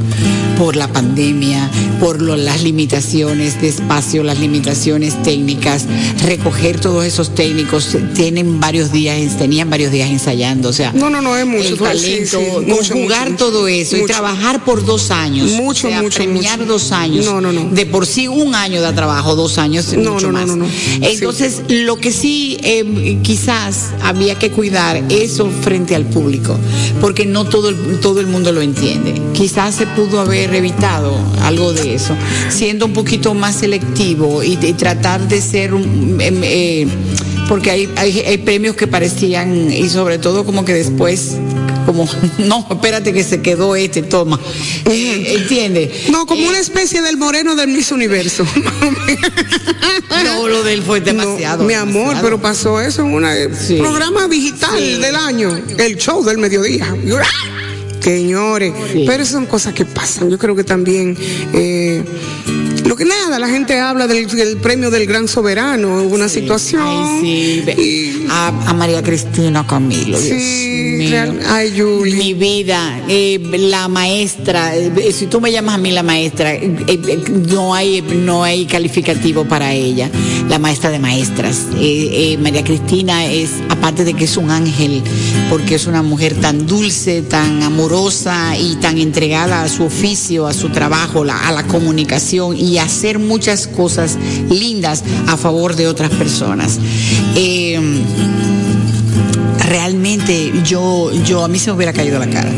por 0.62 0.76
la 0.76 0.88
pandemia, 0.88 1.72
por 2.00 2.22
lo- 2.22 2.36
las 2.38 2.62
limitaciones 2.62 3.60
de 3.62 3.68
espacio, 3.70 4.22
las 4.22 4.38
limitaciones 4.40 5.20
técnicas, 5.24 5.86
recoger 6.24 6.80
todos 6.80 7.04
esos 7.04 7.34
técnicos, 7.34 7.98
tienen 8.14 8.60
varios 8.60 8.92
días, 8.92 9.40
tenían 9.40 9.72
varios 9.72 9.92
días 9.92 10.12
ensayando, 10.12 10.70
o 10.70 10.74
sea, 10.74 10.94
No, 10.94 11.10
no, 11.10 11.20
no, 11.20 11.36
es 11.36 11.48
mucho. 11.48 11.70
el 11.70 11.78
talento, 11.80 12.40
sí, 12.40 12.66
mucho, 12.68 12.94
conjugar 12.94 13.32
mucho, 13.32 13.44
todo 13.44 13.68
eso 13.68 13.98
y 13.98 14.06
trabajar 14.06 14.64
por 14.64 14.86
dos 14.86 15.10
años. 15.10 15.50
Mucho, 15.54 15.88
o 15.88 15.90
sea, 15.90 16.04
mucho, 16.04 16.18
premiar 16.18 16.60
mucho. 16.60 16.72
dos 16.74 16.92
años. 16.92 17.26
No, 17.26 17.42
no, 17.42 17.52
no. 17.52 17.68
De 17.72 17.88
por 17.88 18.06
sí 18.06 18.28
un 18.28 18.54
año 18.54 18.84
de 18.84 18.94
trabajo, 18.94 19.36
dos 19.36 19.58
años, 19.58 19.92
No, 19.94 20.14
mucho 20.14 20.28
no, 20.28 20.34
más. 20.34 20.46
no, 20.48 20.58
no. 20.58 20.68
Entonces, 21.02 21.64
lo 21.70 21.98
que 21.98 22.12
sí 22.12 22.58
eh, 22.62 23.18
quizás 23.24 23.88
había 24.04 24.36
que 24.38 24.52
cuidar 24.52 25.02
eso 25.10 25.50
frente 25.64 25.96
al 25.96 26.06
público, 26.06 26.56
porque 27.02 27.26
no 27.26 27.46
todo 27.46 27.70
el, 27.70 28.00
todo 28.00 28.20
el 28.20 28.28
mundo 28.28 28.52
lo 28.52 28.62
entiende. 28.62 29.20
Quizás 29.34 29.74
se 29.74 29.88
pudo 29.88 30.20
haber 30.20 30.51
evitado 30.56 31.16
algo 31.44 31.74
de 31.74 31.96
eso, 31.96 32.16
siendo 32.50 32.86
un 32.86 32.94
poquito 32.94 33.34
más 33.34 33.56
selectivo 33.56 34.44
y, 34.44 34.58
y 34.62 34.74
tratar 34.74 35.28
de 35.28 35.42
ser 35.42 35.74
un... 35.74 36.18
em, 36.22 36.42
eh, 36.44 36.88
porque 37.48 37.70
hay, 37.70 37.90
hay, 37.98 38.20
hay 38.20 38.38
premios 38.38 38.76
que 38.78 38.88
parecían, 38.88 39.72
y 39.74 39.90
sobre 39.90 40.18
todo 40.20 40.46
como 40.46 40.64
que 40.64 40.74
después, 40.74 41.36
como, 41.86 42.08
no, 42.38 42.66
espérate 42.72 43.12
que 43.12 43.26
se 43.26 43.42
quedó 43.42 43.76
este, 43.76 44.04
toma. 44.04 44.40
Eh, 44.86 45.36
¿Entiende? 45.38 45.92
No, 46.12 46.26
como 46.26 46.48
una 46.48 46.60
especie 46.60 47.02
del 47.02 47.18
moreno 47.18 47.56
del 47.56 47.68
Miss 47.70 47.92
Universo. 47.92 48.46
No, 50.24 50.48
lo 50.48 50.64
de 50.64 50.74
él 50.74 50.84
fue 50.84 51.02
demasiado. 51.02 51.64
No, 51.64 51.68
mi 51.68 51.74
amor, 51.74 51.94
demasiado. 51.94 52.24
pero 52.24 52.42
pasó 52.42 52.80
eso 52.80 53.02
en 53.02 53.14
un 53.14 53.26
Sí. 53.56 53.76
programa 53.76 54.28
digital 54.28 54.78
Sí. 54.78 54.98
del 55.02 55.16
año, 55.16 55.58
el 55.78 55.98
show 55.98 56.24
del 56.24 56.38
mediodía. 56.38 56.96
Señores, 58.02 58.74
Sí. 58.92 59.06
pero 59.08 59.24
son 59.26 59.46
cosas 59.46 59.74
que 59.74 59.86
pasan. 59.86 60.30
Yo 60.30 60.38
creo 60.38 60.56
que 60.56 60.64
también 60.64 61.16
eh, 61.54 62.04
lo 62.86 62.96
que 62.96 63.06
nada, 63.06 63.40
la 63.40 63.48
gente 63.48 63.80
habla 63.80 64.08
del, 64.08 64.28
del 64.28 64.58
premio 64.58 64.90
del 64.92 65.06
gran 65.06 65.28
soberano, 65.28 66.04
una 66.04 66.28
situación. 66.30 66.82
Ay, 66.86 67.20
sí. 67.22 67.72
y- 67.82 68.28
A, 68.30 68.48
a 68.68 68.74
María 68.74 69.02
Cristina 69.04 69.66
Camilo. 69.68 70.18
Dios 70.20 70.22
Sí, 70.40 70.96
mío. 71.00 71.34
ay, 71.50 71.74
Julie. 71.78 72.16
Mi 72.16 72.34
vida, 72.34 73.00
eh, 73.10 73.40
la 73.58 73.88
maestra, 73.88 74.76
eh, 74.76 75.12
si 75.12 75.28
tú 75.28 75.42
me 75.42 75.52
llamas 75.52 75.76
a 75.76 75.78
mí 75.78 75.92
la 75.92 76.04
maestra, 76.04 76.54
eh, 76.54 76.70
no 77.50 77.74
hay 77.76 78.02
no 78.02 78.44
hay 78.44 78.66
calificativo 78.66 79.46
para 79.46 79.74
ella, 79.74 80.10
la 80.50 80.60
maestra 80.60 80.90
de 80.92 81.00
maestras. 81.00 81.68
María 82.40 82.64
Cristina 82.64 83.26
es, 83.26 83.50
aparte 83.70 84.04
de 84.04 84.14
que 84.14 84.26
es 84.26 84.38
un 84.38 84.50
ángel, 84.52 85.02
porque 85.50 85.76
es 85.76 85.88
una 85.88 86.02
mujer 86.02 86.36
tan 86.40 86.66
dulce, 86.68 87.22
tan 87.22 87.62
amorosa 87.64 88.58
y 88.58 88.76
tan 88.76 88.98
entregada 88.98 89.64
a 89.64 89.70
su 89.70 89.84
oficio, 89.84 90.48
a 90.48 90.54
su 90.54 90.70
trabajo, 90.70 91.24
la- 91.26 91.48
a 91.48 91.52
la 91.52 91.64
comunicación 91.68 92.56
y 92.58 92.71
a 92.78 92.84
hacer 92.84 93.20
muchas 93.20 93.68
cosas 93.68 94.18
lindas 94.50 95.04
a 95.28 95.38
favor 95.38 95.76
de 95.76 95.88
otras 95.88 96.12
personas. 96.12 96.80
Eh, 97.36 97.80
realmente 99.68 100.52
yo, 100.64 101.12
yo 101.26 101.44
a 101.44 101.48
mí 101.48 101.60
se 101.60 101.72
me 101.72 101.78
hubiera 101.78 101.94
caído 101.94 102.20
la 102.20 102.30
cara. 102.30 102.52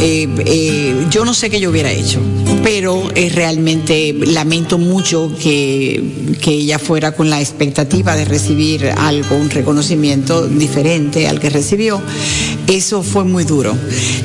Eh, 0.00 0.28
eh, 0.46 1.06
yo 1.10 1.24
no 1.24 1.32
sé 1.32 1.48
qué 1.48 1.60
yo 1.60 1.70
hubiera 1.70 1.90
hecho, 1.90 2.20
pero 2.62 3.08
eh, 3.14 3.30
realmente 3.34 4.14
lamento 4.26 4.78
mucho 4.78 5.32
que, 5.40 6.02
que 6.40 6.50
ella 6.52 6.78
fuera 6.78 7.12
con 7.12 7.30
la 7.30 7.40
expectativa 7.40 8.16
de 8.16 8.24
recibir 8.24 8.86
algo, 8.96 9.36
un 9.36 9.50
reconocimiento 9.50 10.46
diferente 10.46 11.28
al 11.28 11.40
que 11.40 11.50
recibió. 11.50 12.00
Eso 12.66 13.02
fue 13.02 13.24
muy 13.24 13.44
duro. 13.44 13.76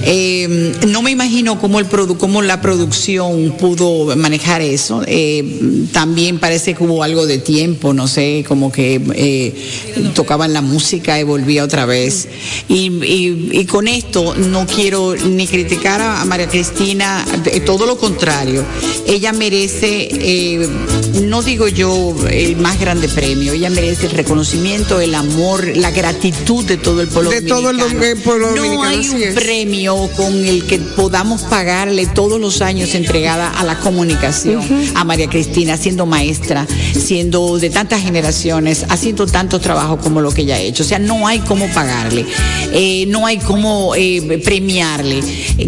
Eh, 0.03 0.73
no 0.87 1.01
me 1.01 1.11
imagino 1.11 1.59
cómo, 1.59 1.79
el 1.79 1.85
produ 1.85 2.17
cómo 2.17 2.41
la 2.41 2.61
producción 2.61 3.55
pudo 3.59 4.15
manejar 4.15 4.61
eso. 4.61 5.03
Eh, 5.05 5.87
también 5.91 6.39
parece 6.39 6.73
que 6.73 6.83
hubo 6.83 7.03
algo 7.03 7.25
de 7.25 7.39
tiempo, 7.39 7.93
no 7.93 8.07
sé, 8.07 8.45
como 8.47 8.71
que 8.71 9.01
eh, 9.15 9.53
tocaban 10.13 10.53
la 10.53 10.61
música 10.61 11.19
y 11.19 11.23
volvía 11.23 11.63
otra 11.63 11.85
vez. 11.85 12.27
Y, 12.69 13.65
con 13.67 13.87
esto 13.87 14.33
no 14.35 14.65
quiero 14.65 15.13
ni 15.15 15.45
criticar 15.45 16.01
a, 16.01 16.23
María 16.23 16.47
Cristina, 16.47 17.25
todo 17.65 17.85
lo 17.85 17.97
contrario. 17.97 18.26
Ella 19.07 19.31
merece, 19.33 20.09
eh, 20.11 20.67
no 21.23 21.41
digo 21.41 21.67
yo 21.67 22.15
el 22.29 22.57
más 22.57 22.79
grande 22.79 23.07
premio, 23.09 23.53
ella 23.53 23.69
merece 23.69 24.05
el 24.07 24.11
reconocimiento, 24.11 24.99
el 24.99 25.15
amor, 25.15 25.65
la 25.77 25.91
gratitud 25.91 26.65
de 26.65 26.77
todo 26.77 27.01
el 27.01 27.07
pueblo 27.07 27.29
De 27.31 27.41
todo 27.41 27.69
el 27.69 27.77
dominicano. 27.77 27.99
dom- 28.01 28.11
eh, 28.11 28.15
pueblo 28.23 28.47
No 28.51 28.55
dominicano, 28.55 28.83
hay 28.89 28.99
así 28.99 29.15
un 29.15 29.23
es. 29.23 29.33
premio 29.35 30.09
con 30.15 30.45
el 30.45 30.65
que 30.65 30.79
podamos 30.79 31.41
pagarle 31.43 32.05
todos 32.07 32.39
los 32.39 32.61
años 32.61 32.93
entregada 32.95 33.49
a 33.49 33.63
la 33.63 33.79
comunicación, 33.79 34.61
a 34.95 35.03
María 35.03 35.27
Cristina, 35.29 35.77
siendo 35.77 36.05
maestra, 36.05 36.67
siendo 36.93 37.57
de 37.59 37.69
tantas 37.69 38.01
generaciones, 38.01 38.85
haciendo 38.89 39.25
tanto 39.27 39.59
trabajo 39.59 39.97
como 39.97 40.21
lo 40.21 40.31
que 40.31 40.41
ella 40.41 40.55
ha 40.55 40.59
hecho. 40.59 40.83
O 40.83 40.85
sea, 40.85 40.99
no 40.99 41.27
hay 41.27 41.39
cómo 41.39 41.67
pagarle, 41.73 42.25
eh, 42.73 43.05
no 43.07 43.25
hay 43.25 43.37
cómo 43.37 43.93
eh, 43.95 44.41
premiarle, 44.43 45.21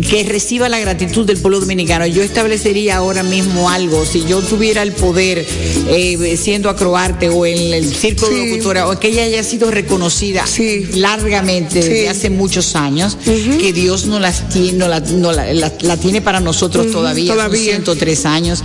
que 0.09 0.23
reciba 0.23 0.69
la 0.69 0.79
gratitud 0.79 1.25
del 1.25 1.37
pueblo 1.37 1.59
dominicano. 1.59 2.05
Yo 2.07 2.21
establecería 2.53 2.97
ahora 2.97 3.21
mismo 3.21 3.69
algo, 3.69 4.05
si 4.05 4.25
yo 4.25 4.41
tuviera 4.41 4.81
el 4.81 4.91
poder 4.93 5.45
eh, 5.87 6.35
siendo 6.41 6.69
acroarte 6.69 7.29
o 7.29 7.45
en 7.45 7.73
el 7.75 7.93
círculo 7.95 8.31
Sí. 8.31 8.39
de 8.39 8.49
locutora, 8.51 8.87
o 8.89 8.99
que 8.99 9.09
ella 9.09 9.23
haya 9.23 9.43
sido 9.43 9.69
reconocida 9.69 10.47
Sí. 10.47 10.87
largamente 10.95 11.81
Sí. 11.83 11.89
desde 11.89 12.09
hace 12.09 12.29
muchos 12.31 12.75
años, 12.75 13.17
que 13.23 13.71
Dios 13.73 14.07
no 14.07 14.19
las 14.19 14.49
tiene, 14.49 14.73
no 14.79 14.87
la, 14.87 14.99
no 14.99 15.31
la- 15.31 15.53
la- 15.53 15.71
la 15.81 15.97
tiene 15.97 16.21
para 16.21 16.39
nosotros 16.39 16.85
Ujú, 16.87 16.93
todavía, 16.93 17.27
son 17.27 17.35
todavía. 17.37 17.61
103 17.61 18.25
años, 18.25 18.63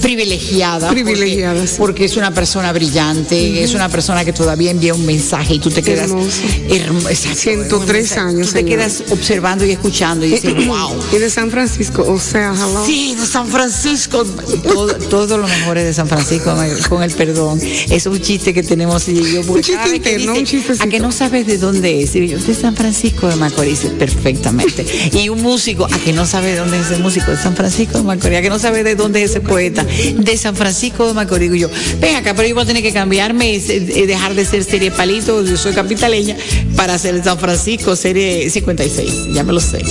privilegiada, 0.00 0.88
porque- 0.88 1.02
Privilegiada, 1.04 1.64
porque, 1.78 2.04
es 2.06 2.16
una 2.16 2.32
persona 2.34 2.72
brillante, 2.72 3.62
es 3.62 3.74
una 3.74 3.88
persona 3.88 4.24
que 4.24 4.32
todavía 4.32 4.70
envía 4.72 4.92
un 4.94 5.06
mensaje 5.06 5.54
y 5.54 5.58
tú 5.60 5.70
te 5.70 5.82
quedas 5.82 6.10
Hermoso. 6.10 6.40
hermo- 6.68 7.08
exacto, 7.08 7.38
103 7.40 7.78
un 7.78 8.16
mensaje. 8.16 8.20
años, 8.20 8.46
Tú 8.48 8.52
te 8.54 8.64
quedas 8.64 9.02
observando 9.10 9.64
y 9.64 9.70
escuchando 9.70 10.24
y 10.26 10.30
dices, 10.30 10.52
wow. 10.66 10.90
Y 11.12 11.18
de 11.18 11.30
San 11.30 11.50
Francisco, 11.50 12.04
o 12.08 12.18
sea, 12.18 12.52
hello. 12.54 12.84
Sí, 12.86 13.14
de 13.20 13.26
San 13.26 13.46
Francisco. 13.48 14.24
Todo, 14.62 14.94
todo 14.94 15.38
lo 15.38 15.46
mejor 15.46 15.78
es 15.78 15.84
de 15.84 15.94
San 15.94 16.08
Francisco, 16.08 16.54
con 16.88 17.02
el 17.02 17.10
perdón. 17.12 17.60
Es 17.62 18.06
un 18.06 18.20
chiste 18.20 18.54
que 18.54 18.62
tenemos 18.62 19.08
y 19.08 19.14
yo. 19.32 19.40
Un 19.42 19.62
chiste 19.62 19.96
interno, 19.96 20.34
un 20.34 20.44
chistecito. 20.44 20.84
A 20.84 20.88
que 20.88 21.00
no 21.00 21.12
sabes 21.12 21.46
de 21.46 21.58
dónde 21.58 22.02
es. 22.02 22.14
Y 22.16 22.28
yo, 22.28 22.38
de 22.38 22.54
San 22.54 22.74
Francisco 22.74 23.28
de 23.28 23.36
Macorís, 23.36 23.80
perfectamente. 23.98 24.84
Y 25.12 25.28
un 25.28 25.42
músico, 25.42 25.84
a 25.84 25.98
que 25.98 26.12
no 26.12 26.26
sabe 26.26 26.52
de 26.52 26.56
dónde 26.56 26.78
es 26.80 26.90
ese 26.90 27.02
músico, 27.02 27.30
de 27.30 27.36
San 27.36 27.54
Francisco 27.54 27.98
de 27.98 28.04
Macorís. 28.04 28.38
A 28.38 28.42
que 28.42 28.50
no 28.50 28.58
sabe 28.58 28.82
de 28.82 28.94
dónde 28.94 29.22
es 29.22 29.30
ese 29.30 29.40
poeta, 29.40 29.84
de 29.84 30.36
San 30.36 30.56
Francisco 30.56 31.06
de 31.06 31.14
Macorís. 31.14 31.52
Y 31.54 31.58
yo, 31.60 31.70
ven 32.00 32.16
acá, 32.16 32.34
pero 32.34 32.48
yo 32.48 32.54
voy 32.54 32.64
a 32.64 32.66
tener 32.66 32.82
que 32.82 32.92
cambiarme 32.92 33.54
y 33.54 34.06
dejar 34.06 34.34
de 34.34 34.44
ser 34.44 34.64
serie 34.64 34.90
Palito, 34.90 35.44
yo 35.44 35.56
soy 35.56 35.72
capitaleña, 35.72 36.36
para 36.76 36.98
ser 36.98 37.22
San 37.22 37.38
Francisco, 37.38 37.96
serie 37.96 38.48
56. 38.50 39.34
Ya 39.34 39.44
me 39.44 39.52
lo 39.52 39.60
sé. 39.60 39.82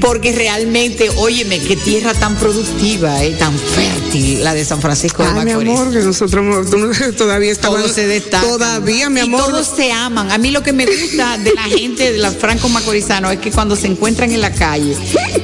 Porque 0.00 0.32
realmente, 0.32 1.10
óyeme, 1.16 1.58
qué 1.58 1.76
tierra 1.76 2.14
tan 2.14 2.36
productiva, 2.36 2.51
eh, 2.56 3.36
tan 3.38 3.56
fértil, 3.58 4.44
la 4.44 4.54
de 4.54 4.64
San 4.64 4.80
Francisco 4.80 5.22
de 5.22 5.28
Ay, 5.30 5.44
mi 5.44 5.52
Macorís. 5.52 5.78
amor, 5.78 5.92
que 5.92 5.98
nosotros 6.00 6.66
todavía 7.16 7.50
estamos. 7.52 7.78
Todos 7.80 7.92
se 7.92 8.06
destacan. 8.06 8.48
Todavía, 8.48 9.08
mi 9.10 9.20
Y 9.20 9.22
amor. 9.24 9.40
todos 9.44 9.66
se 9.74 9.90
aman. 9.92 10.30
A 10.30 10.38
mí 10.38 10.50
lo 10.50 10.62
que 10.62 10.72
me 10.72 10.84
gusta 10.84 11.38
de 11.38 11.52
la 11.54 11.62
gente 11.62 12.12
de 12.12 12.18
los 12.18 12.34
franco 12.36 12.68
macorizanos 12.68 13.32
es 13.32 13.38
que 13.38 13.50
cuando 13.50 13.76
se 13.76 13.86
encuentran 13.86 14.30
en 14.32 14.40
la 14.40 14.52
calle, 14.52 14.94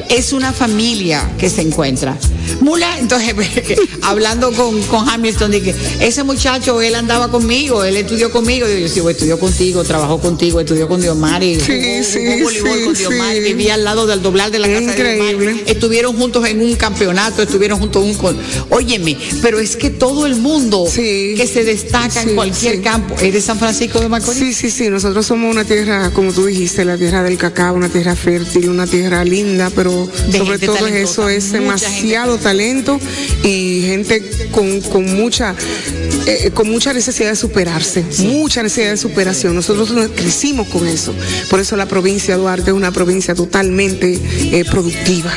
es 0.09 0.33
una 0.33 0.53
familia 0.53 1.29
que 1.39 1.49
se 1.49 1.63
encuentra. 1.63 2.17
Mula, 2.61 2.99
entonces, 2.99 3.35
hablando 4.03 4.53
con, 4.53 4.83
con 4.85 5.09
Hamilton, 5.09 5.51
dije, 5.51 5.75
ese 6.01 6.25
muchacho, 6.25 6.81
él 6.83 6.95
andaba 6.95 7.31
conmigo, 7.31 7.85
él 7.85 7.97
estudió 7.97 8.31
conmigo. 8.31 8.67
Y 8.69 8.83
yo, 8.83 8.89
sí, 8.89 9.01
estudió 9.09 9.39
contigo, 9.39 9.85
trabajó 9.85 10.19
contigo, 10.21 10.61
estudió 10.61 10.89
con 10.89 11.01
Diomar 11.01 11.43
y 11.43 11.59
Sí, 11.61 11.73
jugó, 11.81 12.05
sí, 12.05 12.19
jugó 12.27 12.45
voleibol 12.45 12.79
sí, 12.79 12.85
con 12.85 12.95
Diomar, 12.95 13.35
sí. 13.35 13.41
vivía 13.41 13.75
al 13.75 13.85
lado 13.85 14.07
del 14.07 14.23
doblar 14.23 14.51
de 14.51 14.59
la 14.59 14.69
casa 14.69 14.81
de 14.81 14.87
Increíble. 14.93 15.53
Diomar. 15.53 15.69
Estuvieron 15.71 16.17
juntos 16.17 16.47
en 16.47 16.61
un 16.63 16.75
campeonato, 16.99 17.43
estuvieron 17.43 17.79
juntos 17.79 18.03
en 18.03 18.11
un... 18.11 18.17
con- 18.17 18.37
Óyeme, 18.71 19.17
pero 19.41 19.59
es 19.61 19.77
que 19.77 19.91
todo 19.91 20.27
el 20.27 20.35
mundo 20.37 20.85
Sí. 20.93 21.35
que 21.37 21.47
se 21.47 21.63
destaca 21.65 22.11
Sí, 22.23 22.31
en 22.31 22.35
cualquier 22.35 22.77
sí. 22.77 22.83
campo 22.83 23.15
es 23.21 23.33
de 23.33 23.41
San 23.41 23.59
Francisco 23.59 24.01
de 24.01 24.09
Macorís. 24.09 24.39
Sí, 24.39 24.53
sí, 24.55 24.71
sí, 24.71 24.89
nosotros 24.91 25.25
somos 25.27 25.51
una 25.51 25.65
tierra, 25.65 26.11
como 26.11 26.33
tú 26.33 26.47
dijiste, 26.47 26.85
la 26.85 26.97
tierra 26.97 27.23
del 27.23 27.39
cacao, 27.39 27.75
una 27.75 27.89
tierra 27.89 28.17
fértil, 28.17 28.69
una 28.69 28.87
tierra 28.87 29.25
linda, 29.25 29.71
pero 29.75 30.09
De 30.31 30.39
sobre 30.39 30.59
todo 30.59 30.77
talentosa, 30.77 31.03
eso 31.13 31.29
es 31.29 31.45
mucha 31.45 31.59
demasiado 31.59 32.39
talento 32.39 32.99
y 33.45 33.83
gente 33.87 34.29
con, 34.51 34.81
con 34.81 35.05
mucha 35.17 35.55
eh, 36.27 36.51
con 36.53 36.69
mucha 36.69 36.93
necesidad 36.93 37.31
de 37.31 37.37
superarse, 37.37 38.05
mucha 38.19 38.63
necesidad 38.63 38.91
de 38.91 38.97
superación. 38.99 39.55
Nosotros 39.55 39.91
nos 39.93 40.09
crecimos 40.11 40.69
con 40.69 40.87
eso. 40.87 41.15
Por 41.49 41.59
eso 41.61 41.75
la 41.77 41.87
provincia 41.87 42.35
de 42.35 42.41
Duarte 42.43 42.71
es 42.71 42.77
una 42.77 42.93
provincia 42.93 43.35
totalmente 43.35 44.19
eh, 44.53 44.65
productiva. 44.71 45.33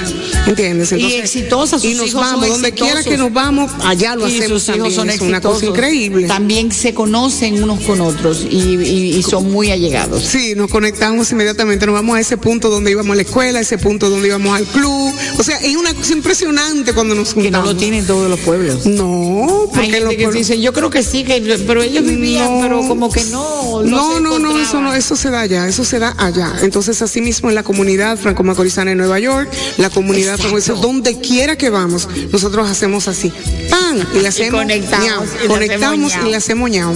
¿Entiendes? 0.47 0.91
Y 0.91 1.21
exitosa, 1.41 1.79
sus 1.79 1.89
y 1.89 1.93
nos 1.95 2.07
hijos 2.07 2.21
son 2.23 2.31
vamos, 2.31 2.49
donde 2.49 2.71
quiera 2.71 3.03
que 3.03 3.17
nos 3.17 3.33
vamos, 3.33 3.71
allá 3.83 4.15
lo 4.15 4.27
Y 4.27 4.37
hacemos 4.37 4.63
sus 4.63 4.75
hijos 4.75 4.95
también. 4.95 4.95
son 4.95 5.09
es 5.09 5.21
una 5.21 5.41
cosa 5.41 5.65
increíble. 5.65 6.27
También 6.27 6.71
se 6.71 6.93
conocen 6.93 7.61
unos 7.63 7.79
con 7.81 8.01
otros 8.01 8.45
y, 8.49 8.55
y- 8.57 9.15
y 9.17 9.23
son 9.23 9.51
muy 9.51 9.71
allegados. 9.71 10.23
Sí, 10.23 10.53
nos 10.55 10.69
conectamos 10.69 11.31
inmediatamente, 11.31 11.85
nos 11.85 11.93
vamos 11.93 12.15
a 12.17 12.19
ese 12.19 12.37
punto 12.37 12.69
donde 12.69 12.91
íbamos 12.91 13.13
a 13.13 13.15
la 13.15 13.21
escuela, 13.23 13.59
ese 13.59 13.77
punto 13.77 14.09
donde 14.09 14.27
íbamos 14.27 14.55
al 14.57 14.65
club. 14.65 15.13
O 15.37 15.43
sea, 15.43 15.57
es 15.57 15.75
una 15.75 15.93
cosa 15.93 16.13
impresionante 16.13 16.93
cuando 16.93 17.15
nos 17.15 17.29
Que 17.33 17.35
no 17.39 17.43
juntamos. 17.43 17.67
lo 17.67 17.75
tienen 17.75 18.05
todos 18.05 18.29
los 18.29 18.39
pueblos. 18.39 18.85
No, 18.85 19.43
Hay 19.43 19.67
porque 19.67 19.81
gente 19.83 19.99
los 20.01 20.13
que 20.15 20.31
dicen, 20.37 20.61
yo 20.61 20.73
creo 20.73 20.89
que 20.89 21.03
sí, 21.03 21.23
que, 21.23 21.41
pero 21.67 21.81
ellos 21.81 22.03
vivían, 22.03 22.55
No. 22.55 22.61
pero 22.61 22.87
como 22.87 23.11
que 23.11 23.23
no. 23.25 23.81
No, 23.83 24.19
no, 24.19 24.39
no, 24.39 24.59
eso 24.59 24.79
no, 24.81 24.93
eso 24.93 25.15
se 25.15 25.29
da 25.29 25.41
allá, 25.41 25.67
eso 25.67 25.83
se 25.83 25.99
da 25.99 26.13
allá. 26.17 26.53
Entonces, 26.61 27.01
así 27.01 27.21
mismo 27.21 27.49
en 27.49 27.55
la 27.55 27.63
comunidad 27.63 28.17
franco-macorizana 28.17 28.91
en 28.91 28.97
Nueva 28.97 29.19
York, 29.19 29.49
la 29.77 29.89
comunidad 29.89 30.37
franco 30.37 30.51
donde 30.81 31.19
quiera 31.19 31.30
que 31.57 31.69
vamos, 31.69 32.07
nosotros 32.31 32.69
hacemos 32.69 33.07
así, 33.07 33.31
¡pam! 33.69 33.97
Y 34.15 34.19
le 34.19 34.27
hacemos 34.27 34.61
conectamos, 34.61 35.05
ñau, 35.05 35.23
y 35.43 35.47
conectamos 35.47 36.13
y 36.25 36.29
le 36.29 36.35
hacemos 36.35 36.69
ñau. 36.69 36.93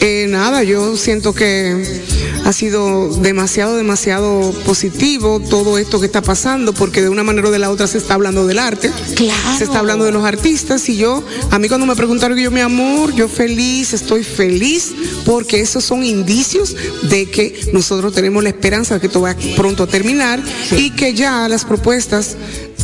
Eh, 0.00 0.26
nada, 0.28 0.62
yo 0.62 0.96
siento 0.96 1.34
que 1.34 2.02
ha 2.44 2.52
sido 2.52 3.08
demasiado, 3.16 3.76
demasiado 3.76 4.52
positivo 4.64 5.40
todo 5.40 5.78
esto 5.78 5.98
que 5.98 6.06
está 6.06 6.22
pasando, 6.22 6.72
porque 6.72 7.02
de 7.02 7.08
una 7.08 7.24
manera 7.24 7.48
o 7.48 7.50
de 7.50 7.58
la 7.58 7.70
otra 7.70 7.86
se 7.86 7.98
está 7.98 8.14
hablando 8.14 8.46
del 8.46 8.58
arte. 8.58 8.92
Claro. 9.16 9.58
Se 9.58 9.64
está 9.64 9.80
hablando 9.80 10.04
de 10.04 10.12
los 10.12 10.24
artistas 10.24 10.88
y 10.88 10.96
yo, 10.96 11.24
a 11.50 11.58
mí 11.58 11.68
cuando 11.68 11.86
me 11.86 11.96
preguntaron, 11.96 12.38
yo, 12.38 12.50
mi 12.50 12.60
amor, 12.60 13.14
yo 13.14 13.28
feliz, 13.28 13.92
estoy 13.92 14.24
feliz, 14.24 14.92
porque 15.24 15.60
esos 15.60 15.84
son 15.84 16.04
indicios 16.04 16.76
de 17.02 17.28
que 17.30 17.70
nosotros 17.72 18.12
tenemos 18.12 18.42
la 18.42 18.50
esperanza 18.50 18.94
de 18.94 19.00
que 19.00 19.08
todo 19.08 19.24
va 19.24 19.36
pronto 19.56 19.82
a 19.82 19.86
terminar 19.86 20.40
y 20.76 20.90
que 20.90 21.14
ya 21.14 21.48
las 21.48 21.64
propuestas 21.64 22.36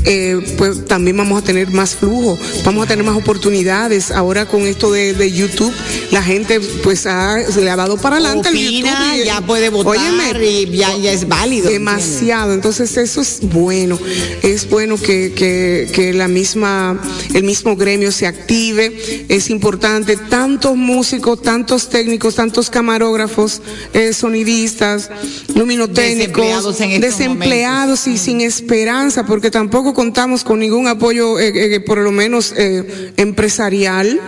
eh, 0.04 0.38
pues 0.58 0.84
también 0.86 1.16
vamos 1.16 1.42
a 1.42 1.44
tener 1.44 1.68
más 1.70 1.94
flujo, 1.94 2.38
vamos 2.64 2.84
a 2.84 2.88
tener 2.88 3.04
más 3.04 3.16
oportunidades. 3.16 4.10
Ahora 4.10 4.46
con 4.46 4.62
esto 4.62 4.90
de, 4.92 5.14
de 5.14 5.32
YouTube, 5.32 5.72
la 6.10 6.22
gente 6.22 6.60
pues 6.82 7.06
ha- 7.06 7.44
se 7.50 7.60
le 7.60 7.70
ha 7.70 7.76
dado 7.76 7.96
para 7.96 8.16
adelante 8.16 8.48
el 8.48 8.56
YouTube. 8.58 8.90
y- 9.16 9.24
ya 9.24 9.40
puede 9.42 9.68
votar 9.68 9.96
Óyeme, 9.98 10.44
y 10.44 10.76
ya, 10.76 10.96
ya 10.96 11.12
es 11.12 11.28
válido. 11.28 11.68
Demasiado, 11.70 12.54
entonces 12.54 12.96
eso 12.96 13.20
es 13.20 13.40
bueno, 13.42 13.98
es 14.42 14.68
bueno 14.68 14.96
que, 14.96 15.32
que, 15.34 15.88
que 15.92 16.12
la 16.12 16.28
misma, 16.28 17.00
el 17.34 17.44
mismo 17.44 17.76
gremio 17.76 18.10
se 18.12 18.26
active, 18.26 19.24
es 19.28 19.50
importante, 19.50 20.16
tantos 20.16 20.76
músicos, 20.76 21.42
tantos 21.42 21.88
técnicos, 21.88 22.34
tantos 22.36 22.70
camarógrafos, 22.70 23.60
eh, 23.92 24.12
sonidistas, 24.12 25.10
luminotécnicos, 25.54 26.00
Desempleados 26.44 26.80
en 26.80 26.90
estos 26.92 27.10
desempleados 27.18 28.06
y 28.06 28.18
sin 28.18 28.40
esperanza, 28.40 29.24
porque 29.26 29.50
tampoco 29.50 29.89
contamos 29.94 30.44
con 30.44 30.58
ningún 30.60 30.86
apoyo, 30.88 31.38
eh, 31.38 31.74
eh, 31.74 31.80
por 31.80 31.98
lo 31.98 32.10
menos 32.12 32.52
eh, 32.56 33.12
empresarial. 33.16 34.20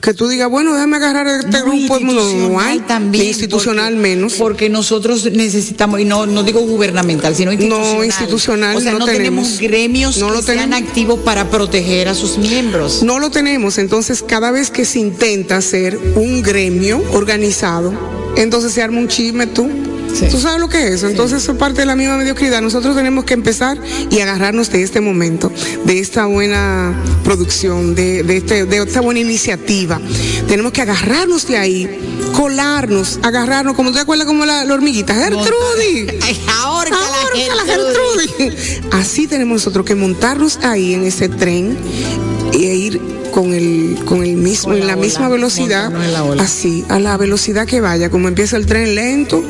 Que 0.00 0.12
tú 0.12 0.28
digas, 0.28 0.48
bueno, 0.50 0.74
déjame 0.74 0.96
agarrar 0.98 1.26
este 1.26 1.50
No, 1.58 1.64
grupo, 1.64 1.98
no, 2.00 2.60
hay, 2.60 2.78
también, 2.80 3.24
institucional 3.26 3.94
porque- 3.94 4.08
menos. 4.08 4.34
Porque 4.34 4.68
nosotros 4.68 5.32
necesitamos, 5.32 5.98
y 6.00 6.04
no, 6.04 6.26
no 6.26 6.42
digo 6.42 6.60
gubernamental, 6.60 7.34
sino 7.34 7.50
institucional. 7.50 7.96
No, 7.96 8.04
institucional 8.04 8.76
O 8.76 8.80
sea, 8.80 8.92
no 8.92 8.98
no, 9.00 9.04
tenemos, 9.06 9.56
tenemos. 9.56 9.60
gremios 9.60 10.16
No 10.18 10.28
que 10.28 10.32
lo 10.34 10.42
sean 10.42 10.70
tenemos. 10.70 10.88
activos 10.88 11.20
para 11.20 11.50
proteger 11.50 12.08
a 12.08 12.14
sus 12.14 12.36
miembros. 12.38 13.02
No 13.02 13.18
lo 13.18 13.30
tenemos, 13.30 13.78
entonces 13.78 14.22
cada 14.22 14.50
vez 14.50 14.70
que 14.70 14.84
se 14.84 14.98
intenta 15.00 15.56
hacer 15.56 15.98
un 16.14 16.42
gremio 16.42 17.02
organizado, 17.12 17.92
entonces 18.36 18.72
se 18.74 18.82
arma 18.82 18.98
un 18.98 19.08
chisme 19.08 19.46
tú. 19.46 19.68
Sí. 20.14 20.26
¿Tú 20.30 20.38
sabes 20.38 20.60
lo 20.60 20.68
que 20.68 20.78
es 20.78 20.94
eso? 20.94 21.08
Entonces 21.08 21.42
eso 21.42 21.52
es 21.52 21.58
parte 21.58 21.80
de 21.80 21.86
la 21.86 21.96
misma 21.96 22.16
mediocridad. 22.16 22.60
Nosotros 22.62 22.96
tenemos 22.96 23.24
que 23.24 23.34
empezar 23.34 23.78
y 24.10 24.20
agarrarnos 24.20 24.70
de 24.70 24.82
este 24.82 25.00
momento, 25.00 25.52
de 25.84 25.98
esta 25.98 26.26
buena 26.26 26.94
producción, 27.24 27.94
de, 27.94 28.22
de, 28.22 28.36
este, 28.38 28.64
de 28.64 28.78
esta 28.78 29.00
buena 29.00 29.20
iniciativa. 29.20 30.00
Tenemos 30.48 30.72
que 30.72 30.82
agarrarnos 30.82 31.46
de 31.46 31.58
ahí, 31.58 32.00
colarnos, 32.34 33.18
agarrarnos, 33.22 33.74
como 33.74 33.92
te 33.92 34.00
acuerdas 34.00 34.26
como 34.26 34.44
la, 34.46 34.64
la 34.64 34.74
hormiguita, 34.74 35.14
Gertrudis. 35.14 36.14
Ahora 36.60 36.90
que 37.34 37.46
la. 37.46 37.64
Gertrudis. 37.64 38.80
Así 38.92 39.26
tenemos 39.26 39.56
nosotros 39.56 39.84
que 39.84 39.94
montarnos 39.94 40.58
ahí 40.62 40.94
en 40.94 41.04
ese 41.04 41.28
tren 41.28 41.76
e 42.52 42.58
ir 42.58 43.00
con 43.36 43.52
el, 43.52 43.98
con 44.06 44.24
el 44.24 44.34
mismo, 44.34 44.70
Con 44.70 44.78
la 44.78 44.80
en 44.80 44.86
la 44.86 44.92
ola, 44.94 45.02
misma 45.02 45.28
velocidad, 45.28 45.92
la 45.92 46.42
así, 46.42 46.86
a 46.88 46.98
la 46.98 47.18
velocidad 47.18 47.66
que 47.66 47.82
vaya, 47.82 48.08
como 48.08 48.28
empieza 48.28 48.56
el 48.56 48.64
tren 48.64 48.94
lento, 48.94 49.44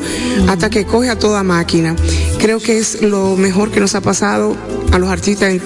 hasta 0.49 0.69
que 0.69 0.83
coge 0.83 1.09
a 1.09 1.17
toda 1.17 1.41
máquina. 1.41 1.95
Creo 2.37 2.59
que 2.59 2.79
es 2.79 3.01
lo 3.01 3.37
mejor 3.37 3.71
que 3.71 3.79
nos 3.79 3.95
ha 3.95 4.01
pasado 4.01 4.57
a 4.91 4.99
los 4.99 5.09
artistas 5.09 5.51
en 5.51 5.61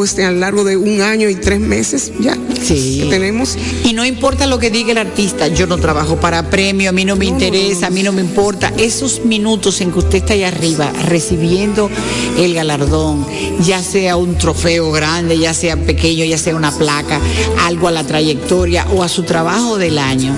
todo 0.00 0.06
este, 0.06 0.24
a 0.24 0.30
lo 0.30 0.38
largo 0.38 0.64
de 0.64 0.78
un 0.78 1.02
año 1.02 1.28
y 1.28 1.34
tres 1.34 1.60
meses 1.60 2.10
ya. 2.20 2.34
Sí. 2.62 3.00
que 3.02 3.10
tenemos. 3.10 3.56
Y 3.84 3.92
no 3.92 4.04
importa 4.04 4.46
lo 4.46 4.58
que 4.58 4.70
diga 4.70 4.92
el 4.92 4.98
artista, 4.98 5.48
yo 5.48 5.66
no 5.66 5.78
trabajo 5.78 6.16
para 6.16 6.48
premio, 6.48 6.90
a 6.90 6.92
mí 6.92 7.04
no 7.04 7.16
me 7.16 7.26
No, 7.26 7.32
interesa, 7.32 7.82
no, 7.82 7.86
a 7.86 7.90
mí 7.90 8.02
no 8.02 8.12
me 8.12 8.20
importa. 8.20 8.72
Esos 8.78 9.24
minutos 9.24 9.80
en 9.80 9.92
que 9.92 9.98
usted 9.98 10.18
está 10.18 10.34
allá 10.34 10.48
arriba 10.48 10.92
recibiendo 11.06 11.90
el 12.38 12.54
galardón, 12.54 13.26
ya 13.64 13.82
sea 13.82 14.16
un 14.16 14.36
trofeo 14.36 14.90
grande, 14.92 15.38
ya 15.38 15.52
sea 15.52 15.76
pequeño, 15.76 16.24
ya 16.24 16.38
sea 16.38 16.54
una 16.54 16.70
placa, 16.70 17.20
algo 17.66 17.88
a 17.88 17.90
la 17.90 18.04
trayectoria 18.04 18.86
o 18.94 19.02
a 19.02 19.08
su 19.08 19.24
trabajo 19.24 19.78
del 19.78 19.98
año, 19.98 20.34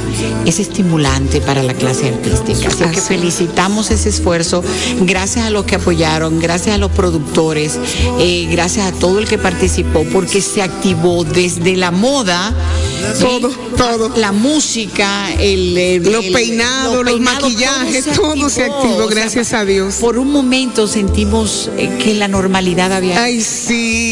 es 0.47 0.59
estimulante 0.59 1.41
para 1.41 1.63
la 1.63 1.75
clase 1.75 2.09
artística. 2.09 2.69
Así 2.69 2.85
que 2.85 3.01
felicitamos 3.01 3.91
ese 3.91 4.09
esfuerzo, 4.09 4.63
gracias 5.03 5.47
a 5.47 5.51
los 5.51 5.65
que 5.65 5.77
apoyaron, 5.77 6.41
gracias 6.41 6.75
a 6.75 6.79
los 6.79 6.91
productores, 6.93 7.79
eh, 8.19 8.49
gracias 8.51 8.87
a 8.87 8.93
todo 8.93 9.19
el 9.19 9.29
que 9.29 9.39
participó, 9.39 9.51
porque 10.12 10.40
se 10.40 10.62
activó 10.62 11.24
desde 11.24 11.76
la 11.76 11.90
moda. 11.90 12.53
Todo, 13.20 13.48
todo. 13.76 14.09
La 14.16 14.32
música, 14.32 15.32
el, 15.38 15.76
el- 15.76 16.03
Los 16.12 16.24
peinados, 16.26 17.05
los 17.05 17.20
maquillajes, 17.20 18.07
todo 18.14 18.48
se 18.48 18.64
activó, 18.64 19.07
gracias 19.09 19.53
a 19.53 19.64
Dios. 19.64 19.96
Por 19.96 20.18
un 20.18 20.30
momento 20.30 20.86
sentimos 20.86 21.70
eh, 21.76 21.98
que 22.03 22.14
la 22.14 22.28
normalidad 22.28 22.92
había. 22.92 23.22
Ay, 23.22 23.40
sí, 23.42 24.12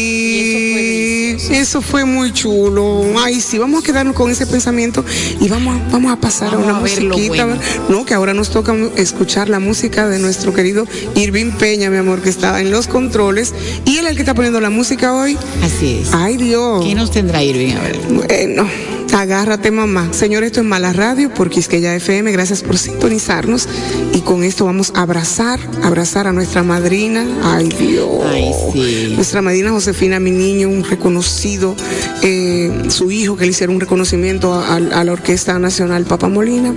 eso 1.49 1.81
fue 1.81 2.05
muy 2.05 2.31
chulo. 2.33 3.03
Ay, 3.19 3.41
sí, 3.41 3.57
vamos 3.57 3.83
a 3.83 3.85
quedarnos 3.85 4.15
con 4.15 4.29
ese 4.31 4.45
pensamiento 4.45 5.03
y 5.39 5.47
vamos 5.49 5.75
a, 5.79 5.91
vamos 5.91 6.11
a 6.11 6.15
pasar 6.17 6.51
Vamos 6.51 6.67
a 6.67 6.69
una 6.69 6.77
a 6.77 6.81
musiquita. 6.81 7.45
bueno. 7.45 7.61
No, 7.89 8.05
que 8.05 8.13
ahora 8.13 8.33
nos 8.33 8.49
toca 8.49 8.75
escuchar 8.95 9.49
la 9.49 9.59
música 9.59 10.07
de 10.07 10.19
nuestro 10.19 10.53
querido 10.53 10.85
Irving 11.15 11.51
Peña, 11.51 11.89
mi 11.89 11.97
amor, 11.97 12.21
que 12.21 12.29
está 12.29 12.61
en 12.61 12.71
los 12.71 12.87
controles. 12.87 13.53
Y 13.85 13.97
él 13.97 14.05
es 14.05 14.11
el 14.11 14.15
que 14.17 14.21
está 14.23 14.33
poniendo 14.33 14.61
la 14.61 14.69
música 14.69 15.13
hoy. 15.15 15.37
Así 15.63 16.01
es. 16.03 16.09
Ay, 16.13 16.37
Dios. 16.37 16.83
¿Qué 16.85 16.95
nos 16.95 17.11
tendrá 17.11 17.43
Irving? 17.43 17.73
A 17.75 17.81
ver. 17.81 17.99
Bueno, 18.09 18.67
agárrate 19.13 19.71
mamá. 19.71 20.13
Señor, 20.13 20.43
esto 20.43 20.61
es 20.61 20.65
Mala 20.65 20.93
Radio 20.93 21.33
por 21.33 21.49
Quisqueya 21.49 21.95
FM. 21.95 22.31
Gracias 22.31 22.63
por 22.63 22.77
sintonizarnos. 22.77 23.67
Y 24.13 24.21
con 24.21 24.43
esto 24.43 24.65
vamos 24.65 24.91
a 24.95 25.01
abrazar, 25.01 25.59
abrazar 25.83 26.27
a 26.27 26.33
nuestra 26.33 26.63
madrina. 26.63 27.25
Ay, 27.43 27.69
Dios. 27.69 28.09
Ay, 28.25 28.51
sí. 28.73 29.13
Nuestra 29.15 29.41
madrina 29.41 29.71
Josefina, 29.71 30.19
mi 30.19 30.31
niño, 30.31 30.69
un 30.69 30.83
reconocido, 30.83 31.75
eh, 32.21 32.85
su 32.89 33.11
hijo 33.11 33.37
que 33.37 33.45
le 33.45 33.51
hicieron 33.51 33.75
un 33.75 33.81
reconocimiento 33.81 34.53
a, 34.53 34.75
a 34.75 35.03
la 35.03 35.11
Orquesta 35.11 35.57
Nacional 35.59 36.05
Papa 36.05 36.29
Molina. 36.29 36.73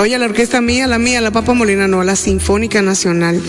Oye, 0.00 0.16
la 0.16 0.26
orquesta 0.26 0.60
mía, 0.60 0.86
la 0.86 0.98
mía, 0.98 1.20
la 1.20 1.32
Papa 1.32 1.54
Molina, 1.54 1.88
no, 1.88 2.04
la 2.04 2.14
Sinfónica 2.14 2.82
Nacional. 2.82 3.40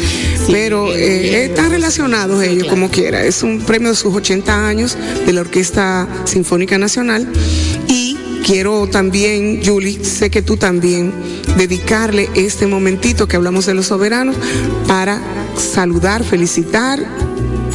Pero 0.49 0.91
eh, 0.91 1.45
están 1.45 1.69
relacionados 1.69 2.41
ellos 2.41 2.67
como 2.67 2.89
quiera. 2.89 3.23
Es 3.23 3.43
un 3.43 3.61
premio 3.61 3.89
de 3.89 3.95
sus 3.95 4.15
80 4.15 4.67
años 4.67 4.97
de 5.27 5.33
la 5.33 5.41
Orquesta 5.41 6.07
Sinfónica 6.25 6.79
Nacional. 6.79 7.27
Quiero 8.49 8.87
también, 8.87 9.61
Julie, 9.63 10.03
sé 10.03 10.31
que 10.31 10.41
tú 10.41 10.57
también, 10.57 11.13
dedicarle 11.55 12.31
este 12.33 12.65
momentito 12.65 13.27
que 13.27 13.35
hablamos 13.35 13.67
de 13.67 13.75
los 13.75 13.85
soberanos 13.85 14.35
para 14.87 15.21
saludar, 15.55 16.23
felicitar 16.23 16.99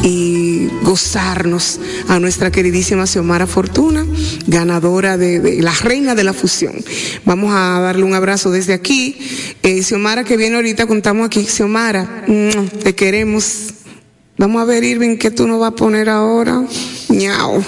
y 0.03 0.67
gozarnos 0.83 1.79
a 2.09 2.19
nuestra 2.19 2.51
queridísima 2.51 3.07
Xiomara 3.07 3.47
Fortuna, 3.47 4.05
ganadora 4.47 5.17
de, 5.17 5.39
de 5.39 5.61
la 5.61 5.71
reina 5.71 6.13
de 6.13 6.25
la 6.25 6.33
fusión. 6.33 6.75
Vamos 7.23 7.53
a 7.55 7.79
darle 7.79 8.03
un 8.03 8.13
abrazo 8.13 8.51
desde 8.51 8.73
aquí. 8.73 9.17
Eh, 9.63 9.81
Xiomara 9.81 10.25
que 10.25 10.35
viene 10.35 10.57
ahorita, 10.57 10.87
contamos 10.87 11.25
aquí. 11.27 11.45
Xiomara, 11.45 12.25
mm, 12.27 12.79
te 12.83 12.93
queremos. 12.93 13.67
Vamos 14.37 14.61
a 14.61 14.65
ver, 14.65 14.83
Irving, 14.83 15.15
¿qué 15.15 15.31
tú 15.31 15.47
nos 15.47 15.61
vas 15.61 15.71
a 15.71 15.75
poner 15.75 16.09
ahora? 16.09 16.65
Ñao. 17.07 17.63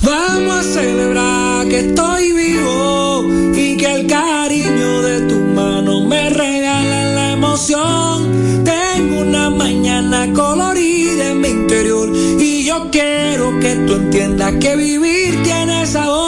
Vamos 0.00 0.54
a 0.54 0.62
celebrar 0.62 1.53
que 1.68 1.80
estoy 1.80 2.32
vivo 2.32 3.24
y 3.54 3.76
que 3.76 3.86
el 3.86 4.06
cariño 4.06 5.02
de 5.02 5.20
tu 5.22 5.36
mano 5.54 6.00
me 6.02 6.28
regala 6.30 7.04
la 7.14 7.32
emoción. 7.32 8.64
Tengo 8.64 9.20
una 9.20 9.50
mañana 9.50 10.30
colorida 10.32 11.30
en 11.30 11.40
mi 11.40 11.48
interior 11.48 12.10
y 12.38 12.64
yo 12.64 12.90
quiero 12.90 13.58
que 13.60 13.74
tú 13.86 13.94
entiendas 13.94 14.54
que 14.60 14.76
vivir 14.76 15.42
tiene 15.42 15.86
sabor. 15.86 16.23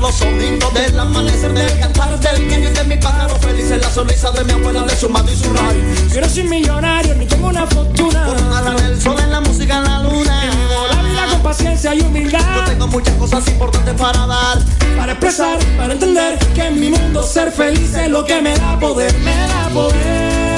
Los 0.00 0.14
sonidos 0.14 0.72
del 0.72 0.98
amanecer, 0.98 1.52
del 1.52 1.78
cantar 1.78 2.18
del 2.18 2.42
y 2.42 2.66
de 2.66 2.84
mi 2.84 2.96
pájaro 2.96 3.36
feliz 3.36 3.70
en 3.70 3.80
la 3.80 3.90
sonrisa 3.90 4.30
de 4.30 4.44
mi 4.44 4.52
abuela, 4.52 4.82
de 4.82 4.96
su 4.96 5.08
madre 5.08 5.32
y 5.32 5.36
su 5.36 5.52
radio. 5.52 5.80
Yo 6.12 6.20
no 6.20 6.28
soy 6.28 6.44
millonario 6.44 7.14
ni 7.14 7.26
tengo 7.26 7.48
una 7.48 7.66
fortuna. 7.66 8.26
En 8.78 8.84
el 8.84 9.00
sol, 9.00 9.16
en 9.18 9.30
la 9.30 9.40
música, 9.40 9.78
en 9.78 9.84
la 9.84 10.02
luna. 10.02 10.44
La 10.94 11.02
vida 11.02 11.26
con 11.30 11.42
paciencia 11.42 11.94
y 11.94 12.00
Yo 12.00 12.06
humildad 12.06 12.66
tengo 12.66 12.86
muchas 12.88 13.14
cosas 13.14 13.46
importantes 13.48 13.94
para 13.94 14.26
dar. 14.26 14.58
para 14.96 15.12
expresar, 15.12 15.58
para 15.76 15.92
entender 15.92 16.38
que 16.54 16.62
en 16.62 16.80
mi 16.80 16.90
mundo 16.90 17.22
ser 17.22 17.52
feliz 17.52 17.94
es 17.94 18.08
lo 18.08 18.24
que 18.24 18.40
me 18.40 18.56
da 18.56 18.78
poder, 18.78 19.12
me 19.18 19.34
da 19.34 19.68
poder. 19.72 20.49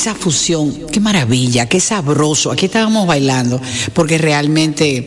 Esa 0.00 0.14
fusión, 0.14 0.86
qué 0.90 0.98
maravilla, 0.98 1.68
qué 1.68 1.78
sabroso. 1.78 2.50
Aquí 2.50 2.64
estábamos 2.64 3.06
bailando, 3.06 3.60
porque 3.92 4.16
realmente 4.16 5.04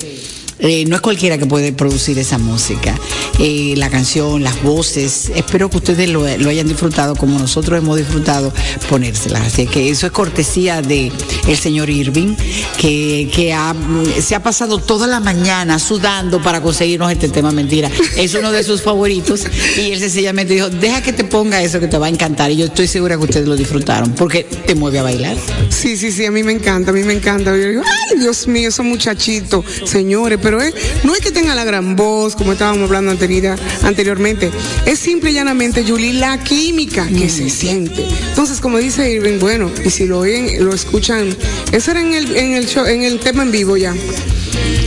eh, 0.63 0.85
no 0.87 0.95
es 0.95 1.01
cualquiera 1.01 1.37
que 1.37 1.45
puede 1.45 1.71
producir 1.73 2.17
esa 2.17 2.39
música. 2.39 2.97
Eh, 3.39 3.75
la 3.77 3.89
canción, 3.89 4.43
las 4.43 4.61
voces, 4.63 5.31
espero 5.35 5.69
que 5.69 5.77
ustedes 5.77 6.09
lo, 6.09 6.25
lo 6.37 6.49
hayan 6.49 6.67
disfrutado 6.67 7.15
como 7.15 7.37
nosotros 7.37 7.77
hemos 7.77 7.97
disfrutado 7.97 8.51
ponérselas. 8.89 9.41
Así 9.53 9.67
que 9.67 9.89
eso 9.89 10.07
es 10.07 10.11
cortesía 10.11 10.81
de 10.81 11.11
el 11.47 11.57
señor 11.57 11.89
Irving, 11.89 12.35
que, 12.77 13.29
que 13.33 13.53
ha- 13.53 13.75
se 14.21 14.33
ha 14.35 14.41
pasado 14.41 14.77
toda 14.79 15.05
la 15.07 15.19
mañana 15.19 15.77
sudando 15.79 16.41
para 16.41 16.61
conseguirnos 16.61 17.11
este 17.11 17.29
tema 17.29 17.51
mentira. 17.51 17.91
Es 18.17 18.33
uno 18.33 18.51
de 18.51 18.63
sus 18.63 18.81
favoritos 18.81 19.41
y 19.77 19.91
él 19.91 19.99
sencillamente 19.99 20.53
dijo, 20.53 20.69
deja 20.69 21.01
que 21.03 21.13
te 21.13 21.23
ponga 21.23 21.61
eso 21.61 21.79
que 21.79 21.87
te 21.87 21.97
va 21.97 22.07
a 22.07 22.09
encantar. 22.09 22.51
Y 22.51 22.57
yo 22.57 22.65
estoy 22.65 22.87
segura 22.87 23.17
que 23.17 23.23
ustedes 23.23 23.47
lo 23.47 23.55
disfrutaron, 23.55 24.11
porque 24.13 24.43
te 24.43 24.75
mueve 24.75 24.99
a 24.99 25.03
bailar. 25.03 25.35
Sí, 25.73 25.97
sí, 25.97 26.11
sí, 26.11 26.25
a 26.25 26.31
mí 26.31 26.43
me 26.43 26.53
encanta, 26.53 26.91
a 26.91 26.93
mí 26.93 27.03
me 27.03 27.13
encanta. 27.13 27.51
Yo 27.57 27.67
digo, 27.67 27.81
ay, 27.85 28.19
Dios 28.19 28.47
mío, 28.47 28.69
esos 28.69 28.85
muchachitos, 28.85 29.65
señores, 29.85 30.39
pero 30.41 30.61
es- 30.61 30.73
no 31.03 31.13
es 31.13 31.19
que 31.19 31.31
tenga 31.31 31.55
la 31.55 31.65
gran 31.65 31.95
voz, 31.97 32.35
como 32.35 32.53
estábamos 32.53 32.83
hablando 32.85 33.11
anterior- 33.11 33.59
anteriormente, 33.81 34.49
es 34.85 34.99
simple 34.99 35.31
y 35.31 35.33
llanamente, 35.33 35.83
Julie, 35.85 36.13
la 36.13 36.41
química 36.41 37.05
que 37.07 37.27
se 37.27 37.49
siente. 37.49 38.05
Entonces, 38.29 38.61
como 38.61 38.77
dice 38.77 39.11
Irving, 39.11 39.39
bueno, 39.39 39.69
y 39.83 39.89
si 39.89 40.05
lo 40.05 40.19
oyen, 40.19 40.63
lo 40.63 40.73
escuchan, 40.73 41.35
eso 41.73 41.91
era 41.91 41.99
en 42.01 42.13
el, 42.13 42.35
en 42.37 42.53
el 42.53 42.65
show, 42.67 42.85
en 42.85 43.01
el 43.03 43.19
tema 43.19 43.43
en 43.43 43.51
vivo 43.51 43.75
ya. 43.75 43.93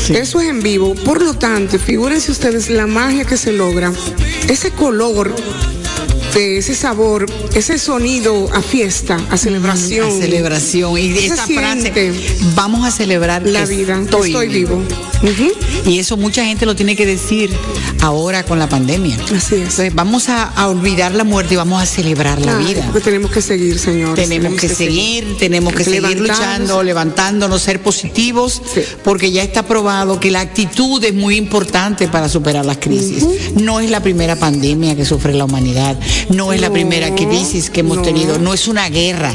Eso 0.08 0.40
es 0.40 0.48
en 0.48 0.62
vivo, 0.62 0.94
por 0.94 1.20
lo 1.20 1.34
tanto, 1.34 1.78
figúrense 1.78 2.30
ustedes 2.30 2.70
la 2.70 2.86
magia 2.86 3.24
que 3.24 3.36
se 3.36 3.52
logra, 3.52 3.92
ese 4.48 4.70
color 4.70 5.34
de 6.32 6.58
ese 6.58 6.74
sabor, 6.74 7.26
ese 7.56 7.78
sonido 7.78 8.50
a 8.52 8.60
fiesta, 8.60 9.16
a 9.30 9.38
celebración. 9.38 10.08
A 10.08 10.10
celebración. 10.10 10.98
Y 10.98 11.16
esa 11.16 11.46
frase, 11.46 12.12
vamos 12.54 12.86
a 12.86 12.90
celebrar 12.90 13.46
la 13.46 13.64
vida, 13.64 13.98
Estoy, 13.98 14.28
estoy 14.28 14.48
vivo. 14.48 14.82
Y 15.86 15.98
eso 15.98 16.16
mucha 16.16 16.44
gente 16.44 16.66
lo 16.66 16.74
tiene 16.76 16.96
que 16.96 17.06
decir 17.06 17.50
ahora 18.00 18.44
con 18.44 18.58
la 18.58 18.68
pandemia. 18.68 19.16
Así 19.24 19.54
es. 19.56 19.60
Entonces, 19.60 19.94
vamos 19.94 20.28
a, 20.28 20.44
a 20.44 20.68
olvidar 20.68 21.14
la 21.14 21.24
muerte 21.24 21.54
y 21.54 21.56
vamos 21.56 21.82
a 21.82 21.86
celebrar 21.86 22.40
la 22.40 22.56
vida. 22.58 22.82
Porque 22.86 23.00
tenemos 23.00 23.30
que 23.30 23.40
seguir, 23.42 23.78
señores. 23.78 24.14
Tenemos 24.28 24.60
que 24.60 24.68
seguir, 24.68 25.36
tenemos 25.38 25.74
que 25.74 25.84
seguir 25.84 26.20
luchando, 26.20 26.82
levantándonos, 26.82 27.62
ser 27.62 27.80
positivos, 27.82 28.62
Sí. 28.74 28.80
porque 29.04 29.30
ya 29.30 29.42
está 29.42 29.62
probado 29.64 30.18
que 30.20 30.30
la 30.30 30.40
actitud 30.40 31.02
es 31.04 31.14
muy 31.14 31.36
importante 31.36 32.08
para 32.08 32.28
superar 32.28 32.64
las 32.66 32.78
crisis. 32.78 33.24
No 33.54 33.80
es 33.80 33.90
la 33.90 34.02
primera 34.02 34.36
pandemia 34.36 34.96
que 34.96 35.04
sufre 35.04 35.34
la 35.34 35.44
humanidad, 35.44 35.96
No 36.28 36.52
es 36.52 36.60
la 36.60 36.70
primera 36.70 37.14
crisis 37.14 37.70
que 37.70 37.80
hemos 37.80 37.98
no. 37.98 38.02
tenido, 38.02 38.38
no 38.38 38.52
es 38.54 38.68
una 38.68 38.88
guerra. 38.88 39.32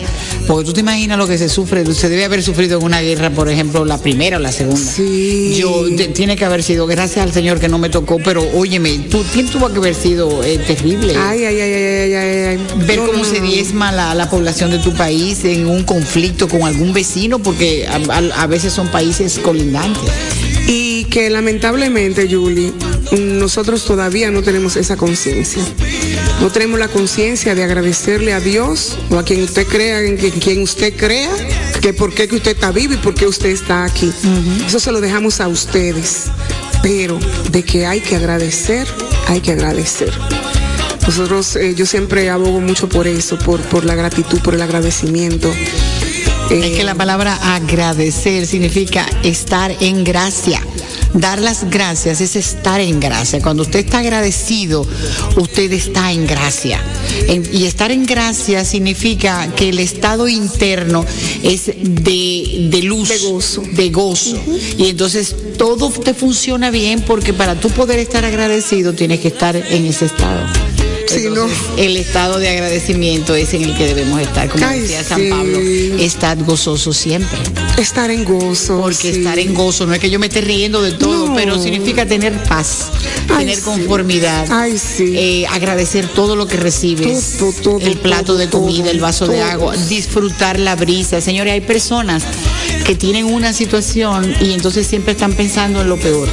Porque 0.47 0.65
tú 0.65 0.73
te 0.73 0.81
imaginas 0.81 1.17
lo 1.17 1.27
que 1.27 1.37
se 1.37 1.49
sufre, 1.49 1.85
se 1.93 2.09
debe 2.09 2.25
haber 2.25 2.43
sufrido 2.43 2.79
en 2.79 2.85
una 2.85 3.01
guerra, 3.01 3.29
por 3.29 3.49
ejemplo, 3.49 3.85
la 3.85 3.97
primera 3.97 4.37
o 4.37 4.39
la 4.39 4.51
segunda. 4.51 4.79
Sí. 4.79 5.55
Yo, 5.57 5.70
tiene 6.13 6.35
que 6.35 6.45
haber 6.45 6.63
sido, 6.63 6.87
gracias 6.87 7.25
al 7.25 7.33
Señor 7.33 7.59
que 7.59 7.67
no 7.67 7.77
me 7.77 7.89
tocó, 7.89 8.17
pero 8.23 8.43
óyeme, 8.53 8.99
tú, 9.09 9.23
¿quién 9.33 9.47
tuvo 9.47 9.69
que 9.71 9.77
haber 9.77 9.95
sido 9.95 10.43
eh, 10.43 10.57
terrible? 10.59 11.15
Ay, 11.17 11.45
ay, 11.45 11.59
ay, 11.59 11.73
ay, 11.73 11.83
ay, 11.83 12.13
ay, 12.13 12.37
ay. 12.57 12.59
ver 12.87 12.99
No, 12.99 13.05
cómo 13.07 13.19
no, 13.19 13.25
se 13.25 13.39
diezma 13.41 13.91
la, 13.91 14.13
la 14.15 14.29
población 14.29 14.71
de 14.71 14.79
tu 14.79 14.93
país 14.93 15.43
en 15.45 15.65
un 15.67 15.83
conflicto 15.83 16.47
con 16.47 16.63
algún 16.63 16.93
vecino, 16.93 17.39
porque 17.39 17.87
a, 17.87 17.95
a- 17.95 18.43
a 18.43 18.47
veces 18.47 18.73
son 18.73 18.87
países 18.89 19.39
colindantes. 19.39 20.03
Y 20.67 21.05
que 21.05 21.29
lamentablemente, 21.29 22.27
Julie, 22.31 22.71
nosotros 23.19 23.83
todavía 23.83 24.31
no 24.31 24.41
tenemos 24.41 24.75
esa 24.77 24.95
conciencia. 24.95 25.61
No 26.39 26.49
tenemos 26.49 26.79
la 26.79 26.87
conciencia 26.87 27.55
de 27.55 27.63
agradecerle 27.63 28.31
a 28.33 28.39
Dios 28.39 28.97
o 29.09 29.17
a 29.17 29.25
quien 29.25 29.43
usted 29.43 29.65
crea, 29.67 30.01
en 30.01 30.17
quien 30.17 30.61
usted 30.61 30.93
crea, 30.95 31.29
que 31.81 31.93
por 31.93 32.13
qué 32.13 32.27
que 32.27 32.35
usted 32.35 32.51
está 32.51 32.71
vivo 32.71 32.93
y 32.93 32.97
por 32.97 33.13
qué 33.13 33.25
usted 33.27 33.49
está 33.49 33.83
aquí. 33.83 34.11
Eso 34.65 34.79
se 34.79 34.91
lo 34.91 35.01
dejamos 35.01 35.41
a 35.41 35.47
ustedes. 35.47 36.25
Pero 36.83 37.19
de 37.51 37.63
que 37.63 37.85
hay 37.85 38.01
que 38.01 38.15
agradecer, 38.15 38.87
hay 39.27 39.41
que 39.41 39.51
agradecer. 39.51 40.11
Nosotros, 41.05 41.55
eh, 41.55 41.73
yo 41.75 41.85
siempre 41.85 42.29
abogo 42.29 42.61
mucho 42.61 42.87
por 42.87 43.07
eso, 43.07 43.37
por, 43.37 43.59
por 43.61 43.85
la 43.85 43.95
gratitud, 43.95 44.39
por 44.41 44.53
el 44.53 44.61
agradecimiento. 44.61 45.51
Es 46.49 46.65
Eh, 46.65 46.73
que 46.77 46.83
la 46.83 46.95
palabra 46.95 47.55
agradecer 47.55 48.45
significa 48.45 49.05
estar 49.23 49.75
en 49.79 50.03
gracia. 50.03 50.61
Dar 51.13 51.39
las 51.41 51.69
gracias 51.69 52.21
es 52.21 52.35
estar 52.35 52.79
en 52.79 52.99
gracia. 52.99 53.41
Cuando 53.41 53.63
usted 53.63 53.79
está 53.79 53.99
agradecido, 53.99 54.85
usted 55.35 55.71
está 55.73 56.11
en 56.11 56.25
gracia. 56.25 56.79
En- 57.27 57.47
y 57.51 57.65
estar 57.65 57.91
en 57.91 58.05
gracia 58.05 58.63
significa 58.63 59.47
que 59.55 59.69
el 59.69 59.79
estado 59.79 60.27
interno 60.29 61.05
es 61.43 61.65
de, 61.67 62.67
de 62.71 62.81
luz, 62.83 63.09
De 63.09 63.17
gozo. 63.29 63.63
de 63.73 63.89
gozo. 63.89 64.37
Y 64.77 64.87
entonces 64.87 65.35
todo 65.57 65.89
te 65.91 66.13
funciona 66.13 66.71
bien 66.71 67.01
porque 67.01 67.33
para 67.33 67.55
tú 67.59 67.69
poder 67.69 67.99
estar 67.99 68.23
agradecido 68.25 68.93
tienes 68.93 69.19
que 69.19 69.27
estar 69.29 69.55
en 69.55 69.85
ese 69.85 70.05
estado. 70.05 70.47
Sí, 71.13 71.23
¿no? 71.25 71.43
Entonces, 71.43 71.57
El 71.77 71.97
estado 71.97 72.39
de 72.39 72.49
agradecimiento 72.49 73.35
es 73.35 73.53
en 73.53 73.63
el 73.63 73.75
que 73.77 73.85
debemos 73.87 74.19
estar. 74.21 74.49
Como 74.49 74.65
Ay, 74.65 74.81
decía 74.81 75.03
San 75.03 75.19
sí. 75.21 75.29
Pablo, 75.29 75.59
estad 75.99 76.37
gozoso 76.45 76.93
siempre. 76.93 77.37
estar 77.77 78.09
en 78.11 78.23
gozo. 78.25 78.79
Porque 78.81 79.13
sí. 79.13 79.19
estar 79.19 79.39
en 79.39 79.53
gozo 79.53 79.85
no 79.85 79.93
es 79.93 79.99
que 79.99 80.09
yo 80.09 80.19
me 80.19 80.27
esté 80.27 80.41
riendo 80.41 80.81
de 80.81 80.91
todo, 80.91 81.27
No. 81.29 81.35
pero 81.35 81.61
significa 81.61 82.05
tener 82.05 82.33
paz, 82.43 82.89
Ay, 83.29 83.45
tener 83.45 83.59
conformidad, 83.61 84.47
Ay, 84.51 84.79
eh, 84.99 85.45
agradecer 85.49 86.07
todo 86.07 86.35
lo 86.35 86.47
que 86.47 86.57
recibes, 86.57 87.37
Todo, 87.39 87.51
todo, 87.63 87.79
el 87.79 87.97
plato 87.97 88.25
todo, 88.27 88.37
de 88.37 88.49
comida, 88.49 88.89
el 88.91 88.99
vaso 88.99 89.27
de 89.27 89.41
agua, 89.41 89.75
disfrutar 89.89 90.59
la 90.59 90.75
brisa. 90.75 91.21
Señores, 91.21 91.53
hay 91.53 91.61
personas 91.61 92.23
que 92.85 92.95
tienen 92.95 93.25
una 93.25 93.53
situación 93.53 94.33
y 94.41 94.53
entonces 94.53 94.85
siempre 94.87 95.13
están 95.13 95.33
pensando 95.33 95.81
en 95.81 95.89
lo 95.89 95.97
peor. 95.97 96.27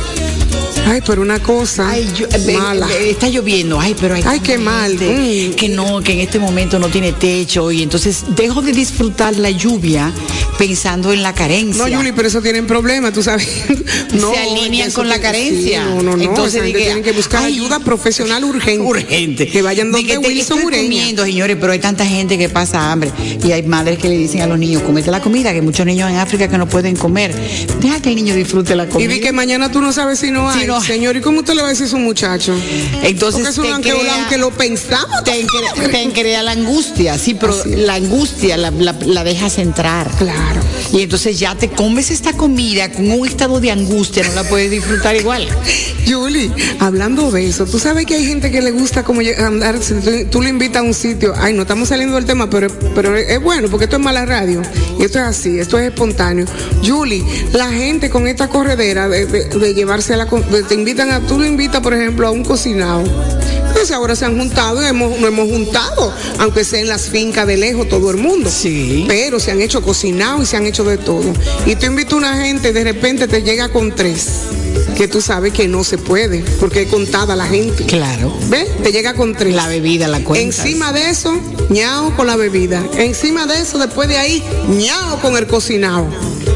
Ay, 0.91 1.03
pero 1.07 1.21
una 1.23 1.39
cosa 1.41 1.91
Ay, 1.91 2.09
yo- 2.17 2.27
eh, 2.33 2.57
mala. 2.57 2.87
eh, 2.91 3.11
está 3.11 3.29
lloviendo, 3.29 3.79
ay, 3.79 3.95
pero 4.01 4.15
hay 4.15 4.23
Ay, 4.27 4.41
qué 4.41 4.57
mal, 4.59 4.95
mm. 4.95 5.55
que 5.55 5.69
no, 5.69 6.01
que 6.01 6.13
en 6.15 6.21
este 6.21 6.39
momento 6.39 6.79
no 6.79 6.89
tiene 6.89 7.13
techo 7.13 7.71
y 7.71 7.83
entonces 7.83 8.25
dejo 8.37 8.63
de 8.63 8.73
disfrutar 8.73 9.37
la 9.37 9.51
lluvia 9.51 10.11
pensando 10.57 11.13
en 11.13 11.23
la 11.23 11.35
carencia. 11.35 11.83
No, 11.83 11.89
Yuli, 11.89 12.13
pero 12.13 12.29
eso 12.29 12.41
tienen 12.41 12.67
problemas, 12.67 13.13
tú 13.13 13.23
sabes. 13.23 13.49
No, 14.15 14.33
Se 14.33 14.39
alinean 14.39 14.91
con 14.91 15.09
la 15.09 15.21
carencia. 15.21 15.83
sí, 15.85 15.91
no, 15.95 16.03
no, 16.03 16.17
no. 16.17 16.23
Entonces 16.23 16.63
diga, 16.65 16.79
tienen 16.79 17.03
que 17.03 17.13
buscar 17.13 17.45
ay, 17.45 17.55
ayuda 17.55 17.79
profesional 17.81 18.43
urgente. 18.45 18.81
urgente. 18.85 19.47
Que 19.49 19.61
vayan 19.63 19.89
De 19.93 19.99
donde 19.99 20.07
que 20.15 20.19
te 20.19 20.27
Wilson 20.27 20.59
estoy 20.59 20.73
comiendo, 20.83 21.25
señores, 21.25 21.57
pero 21.61 21.73
hay 21.73 21.79
tanta 21.79 22.05
gente 22.07 22.39
que 22.39 22.49
pasa 22.49 22.91
hambre 22.91 23.11
y 23.47 23.53
hay 23.53 23.63
madres 23.65 23.99
que 23.99 24.09
le 24.09 24.17
dicen 24.17 24.41
a 24.43 24.47
los 24.47 24.59
niños, 24.59 24.83
comete 24.83 25.11
la 25.11 25.21
comida, 25.21 25.51
que 25.51 25.57
hay 25.57 25.63
muchos 25.65 25.85
niños 25.87 26.11
en 26.11 26.17
África 26.17 26.49
que 26.49 26.57
no 26.59 26.67
pueden 26.69 26.97
comer. 26.97 27.35
Deja 27.81 28.01
que 28.01 28.09
el 28.11 28.17
niño 28.17 28.35
disfrute 28.35 28.75
la 28.75 28.85
Y 28.85 28.89
comida. 28.89 29.09
di 29.15 29.21
que 29.21 29.33
mañana 29.33 29.71
tú 29.71 29.81
no 29.81 29.93
sabes 29.93 30.19
si 30.21 30.31
no 30.31 30.49
hay. 30.51 30.61
Si 30.63 30.67
no 30.67 30.78
Señor, 30.83 31.17
¿y 31.17 31.21
cómo 31.21 31.41
usted 31.41 31.55
le 31.55 31.63
va 31.63 31.69
a 31.69 31.71
decir 31.71 31.89
a 31.93 31.97
un 31.97 32.05
muchacho? 32.05 32.55
Entonces 33.03 33.41
Porque 33.43 33.51
eso 33.51 33.63
te 33.63 33.69
aunque, 33.73 33.91
crea- 33.93 34.15
aunque 34.15 34.39
lo 34.39 34.51
pensamos. 34.51 35.25
te, 35.25 35.47
cre- 35.47 35.91
te 35.91 36.13
crea 36.21 36.43
la 36.43 36.53
angustia, 36.53 37.19
sí, 37.19 37.35
pero 37.35 37.55
la 37.67 37.95
angustia 37.95 38.57
la, 38.57 38.71
la- 38.71 38.97
la 39.07 39.25
dejas 39.25 39.59
entrar. 39.59 40.09
Claro. 40.19 40.61
Y 40.93 41.03
entonces 41.03 41.39
ya 41.39 41.55
te 41.55 41.69
comes 41.69 42.11
esta 42.11 42.33
comida 42.33 42.91
con 42.91 43.11
un 43.11 43.27
estado 43.27 43.61
de 43.61 43.71
angustia, 43.71 44.23
no 44.25 44.33
la 44.35 44.45
puedes 44.45 44.71
disfrutar 44.71 45.17
igual. 45.17 45.47
Julie, 46.07 46.51
hablando 46.79 47.31
de 47.31 47.47
eso, 47.47 47.67
tú 47.67 47.79
sabes 47.79 48.07
que 48.07 48.15
hay 48.15 48.27
gente 48.27 48.51
que 48.51 48.63
le 48.63 48.71
gusta 48.71 49.03
como 49.05 49.21
andar, 49.39 49.83
si 49.83 49.95
tú, 49.95 50.11
tú 50.31 50.43
le 50.43 50.49
invitas 50.51 50.81
a 50.81 50.83
un 50.83 50.95
sitio, 50.95 51.35
ay, 51.37 51.53
no 51.53 51.63
estamos 51.63 51.89
saliendo 51.89 52.15
del 52.17 52.25
tema, 52.25 52.49
pero, 52.49 52.69
pero 52.95 53.15
es 53.17 53.41
bueno, 53.43 53.69
porque 53.69 53.85
esto 53.85 53.97
es 53.97 54.03
mala 54.03 54.25
radio, 54.25 54.63
y 54.99 55.05
esto 55.05 55.19
es 55.19 55.25
así, 55.25 55.59
esto 55.59 55.79
es 55.79 55.89
espontáneo. 55.91 56.47
Julie, 56.85 57.23
la 57.53 57.71
gente 57.71 58.09
con 58.09 58.27
esta 58.27 58.49
corredera 58.49 59.09
de, 59.09 59.27
de- 59.27 59.45
de 59.45 59.75
llevarse 59.75 60.15
a 60.15 60.17
la, 60.17 60.27
te 60.63 60.75
invitan 60.75 61.11
a, 61.11 61.21
tú 61.21 61.39
le 61.39 61.49
invitas, 61.49 61.81
por 61.81 61.95
ejemplo, 61.95 62.27
a 62.27 62.31
un 62.31 62.45
cocinado. 62.45 63.03
Entonces 63.69 63.91
ahora 63.93 64.17
se 64.17 64.25
han 64.25 64.37
juntado 64.37 64.83
y 64.83 64.87
hemos, 64.87 65.19
nos 65.21 65.29
hemos 65.29 65.49
juntado, 65.49 66.13
aunque 66.39 66.65
sea 66.65 66.81
en 66.81 66.89
las 66.89 67.03
fincas 67.03 67.47
de 67.47 67.57
lejos 67.57 67.89
todo 67.89 68.11
el 68.11 68.17
mundo. 68.17 68.51
Sí. 68.51 69.05
Pero 69.07 69.39
se 69.39 69.51
han 69.51 69.61
hecho 69.61 69.83
cocinados 69.83 70.43
y 70.43 70.47
se 70.47 70.57
han 70.57 70.67
hecho 70.67 70.85
de 70.85 70.99
todo. 70.99 71.33
Y 71.67 71.77
tú 71.77 71.87
invitas 71.87 72.15
a 72.15 72.17
una 72.17 72.37
gente 72.37 72.73
de 72.73 72.85
repente 72.85 73.29
te 73.29 73.43
llega 73.43 73.69
con 73.69 73.95
tres, 73.95 74.27
que 74.97 75.07
tú 75.07 75.21
sabes 75.21 75.53
que 75.53 75.69
no 75.69 75.85
se 75.85 75.99
puede, 75.99 76.43
porque 76.59 76.83
es 76.83 76.89
contada 76.89 77.37
la 77.37 77.47
gente. 77.47 77.85
Claro. 77.85 78.35
¿Ves? 78.49 78.69
Te 78.83 78.91
llega 78.91 79.15
con 79.15 79.35
tres. 79.35 79.55
La 79.55 79.69
bebida, 79.69 80.09
la 80.09 80.25
cuenta. 80.25 80.45
Encima 80.45 80.93
de 80.93 81.11
eso, 81.11 81.39
ñao 81.69 82.17
con 82.17 82.27
la 82.27 82.37
bebida. 82.37 82.83
Encima 82.97 83.47
de 83.47 83.61
eso, 83.61 83.79
después 83.79 84.09
de 84.09 84.19
ahí, 84.19 84.43
ñao 84.71 85.21
con 85.21 85.37
el 85.37 85.47
cocinado. 85.47 86.07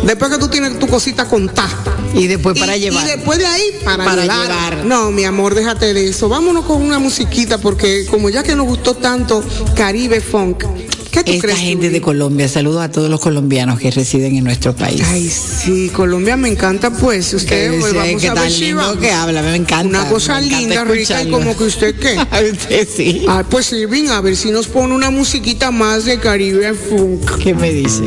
Después 0.04 0.30
que 0.30 0.38
tú 0.38 0.48
tienes 0.48 0.78
tu 0.78 0.88
cosita 0.88 1.26
contada. 1.26 1.91
Y 2.14 2.26
después 2.26 2.58
para 2.58 2.76
y, 2.76 2.80
llevar. 2.80 3.04
Y 3.06 3.10
después 3.10 3.38
de 3.38 3.46
ahí, 3.46 3.64
para, 3.84 4.04
Para 4.04 4.22
llevar. 4.22 4.46
llevar. 4.46 4.84
No, 4.84 5.10
mi 5.10 5.24
amor, 5.24 5.54
déjate 5.54 5.94
de 5.94 6.08
eso. 6.08 6.28
Vámonos 6.28 6.64
con 6.64 6.82
una 6.82 6.98
musiquita, 6.98 7.58
porque 7.58 8.04
como 8.10 8.28
ya 8.30 8.42
que 8.42 8.54
nos 8.54 8.66
gustó 8.66 8.94
tanto 8.94 9.42
Caribe 9.74 10.20
Funk, 10.20 10.64
¿qué 11.10 11.24
tú 11.24 11.32
Esta 11.32 11.48
crees? 11.48 11.58
gente 11.58 11.90
de 11.90 12.00
Colombia, 12.00 12.48
saludos 12.48 12.82
a 12.82 12.90
todos 12.90 13.08
los 13.08 13.18
colombianos 13.20 13.78
que 13.78 13.90
residen 13.90 14.36
en 14.36 14.44
nuestro 14.44 14.74
país. 14.76 15.02
Ay, 15.06 15.28
sí, 15.28 15.90
Colombia 15.94 16.36
me 16.36 16.48
encanta, 16.48 16.90
pues. 16.90 17.30
Que 17.30 17.36
Usted, 17.36 17.70
dice, 17.70 17.80
pues, 17.80 17.94
vamos 17.94 18.22
que 18.22 18.28
a 18.28 18.34
ver 18.34 18.50
si 18.52 18.74
que 19.00 19.10
habla, 19.10 19.42
me 19.42 19.56
encanta. 19.56 20.00
Una 20.00 20.08
cosa 20.08 20.38
encanta 20.38 20.58
linda, 20.58 20.84
rica, 20.84 21.22
y 21.22 21.30
como 21.30 21.56
que 21.56 21.64
usted 21.64 21.94
qué. 21.98 22.16
A 22.30 22.40
usted 22.42 22.88
sí. 22.94 23.24
Ay, 23.28 23.44
pues 23.48 23.70
ven 23.88 24.10
a 24.10 24.20
ver 24.20 24.36
si 24.36 24.50
nos 24.50 24.66
pone 24.68 24.94
una 24.94 25.10
musiquita 25.10 25.70
más 25.70 26.04
de 26.04 26.18
Caribe 26.18 26.74
Funk. 26.74 27.38
¿Qué 27.42 27.54
me 27.54 27.72
dice? 27.72 28.02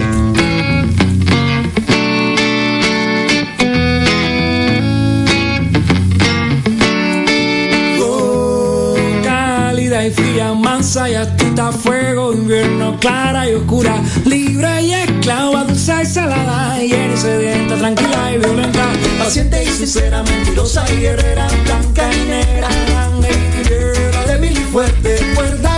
Y 10.77 11.13
astita, 11.13 11.71
fuego, 11.71 12.33
invierno, 12.33 12.99
clara 12.99 13.49
y 13.49 13.53
oscura, 13.53 13.95
libre 14.25 14.81
y 14.81 14.91
esclava, 14.93 15.63
dulce 15.63 15.93
y 16.03 16.05
salada, 16.05 16.83
y 16.83 16.89
sedienta, 17.15 17.77
tranquila 17.77 18.33
y 18.33 18.39
violenta, 18.39 18.85
paciente 19.17 19.63
y 19.63 19.67
sincera, 19.67 20.21
mentirosa 20.23 20.83
y 20.91 20.97
guerrera, 20.97 21.47
blanca 21.63 22.13
y 22.13 22.27
negra, 22.27 22.67
ángel 23.05 23.37
y 23.61 24.27
débil 24.27 24.51
y 24.51 24.63
fuerte, 24.65 25.17
cuerda 25.33 25.74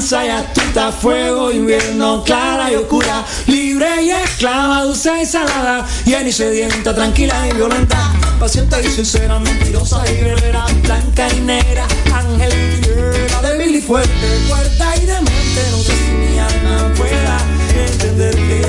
mansa 0.00 0.24
y 0.24 0.30
astuta, 0.30 0.90
fuego, 0.92 1.52
invierno, 1.52 2.24
clara 2.24 2.72
y 2.72 2.74
oscura, 2.74 3.22
libre 3.46 4.02
y 4.02 4.10
esclava, 4.10 4.84
dulce 4.84 5.10
y 5.22 5.26
salada, 5.26 5.86
llena 6.06 6.26
y 6.26 6.32
sedienta, 6.32 6.94
tranquila 6.94 7.34
y 7.50 7.54
violenta, 7.54 8.10
paciente 8.38 8.76
y 8.82 8.88
sincera, 8.88 9.38
mentirosa 9.38 10.02
y 10.10 10.24
guerrera, 10.24 10.64
blanca 10.84 11.28
y 11.34 11.40
negra, 11.40 11.86
ángel 12.14 12.50
y 12.78 13.46
débil 13.46 13.76
y 13.76 13.80
fuerte, 13.82 14.40
fuerte 14.48 14.84
y 15.02 15.06
demente, 15.06 15.62
no 15.70 15.78
sé 15.82 15.92
si 15.92 16.12
mi 16.12 16.38
alma 16.38 16.94
pueda 16.96 17.38
entenderte. 17.76 18.59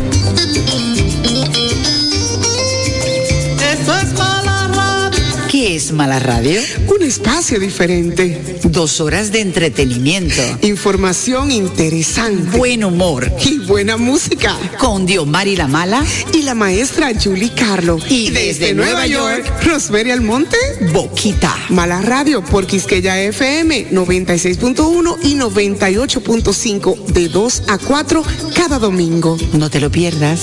Esto 3.73 3.99
es 3.99 4.13
Mala 4.13 4.69
Radio. 4.69 5.21
¿Qué 5.51 5.77
es 5.77 5.93
Mala 5.93 6.19
Radio? 6.19 6.61
Un 6.89 7.03
espacio 7.03 7.59
diferente. 7.59 8.60
Dos 8.71 9.01
horas 9.01 9.33
de 9.33 9.41
entretenimiento, 9.41 10.41
Información 10.63 11.51
interesante. 11.51 12.57
buen 12.57 12.85
humor, 12.85 13.29
y 13.45 13.59
buena 13.59 13.97
música. 13.97 14.57
con 14.79 15.07
Diomar 15.07 15.49
y 15.49 15.57
la 15.57 15.67
Mala, 15.67 16.05
Y 16.33 16.43
la 16.43 16.55
maestra 16.55 17.11
Julie 17.21 17.51
Carlo. 17.53 17.99
Y 18.09 18.31
desde 18.31 18.73
Nueva 18.73 19.09
York, 19.09 19.45
Rosemary 19.65 20.13
Almonte. 20.13 20.57
Boquita. 20.93 21.53
Mala 21.71 22.01
Radio 22.01 22.45
por 22.45 22.67
Quisqueya 22.67 23.21
FM 23.21 23.91
96.1 23.91 25.17
y 25.25 25.35
98.5 25.35 27.07
de 27.07 27.29
2 27.29 27.63
a 27.67 27.79
4 27.79 28.23
cada 28.55 28.79
domingo. 28.79 29.37
No 29.53 29.69
te 29.69 29.81
lo 29.81 29.91
pierdas. 29.91 30.41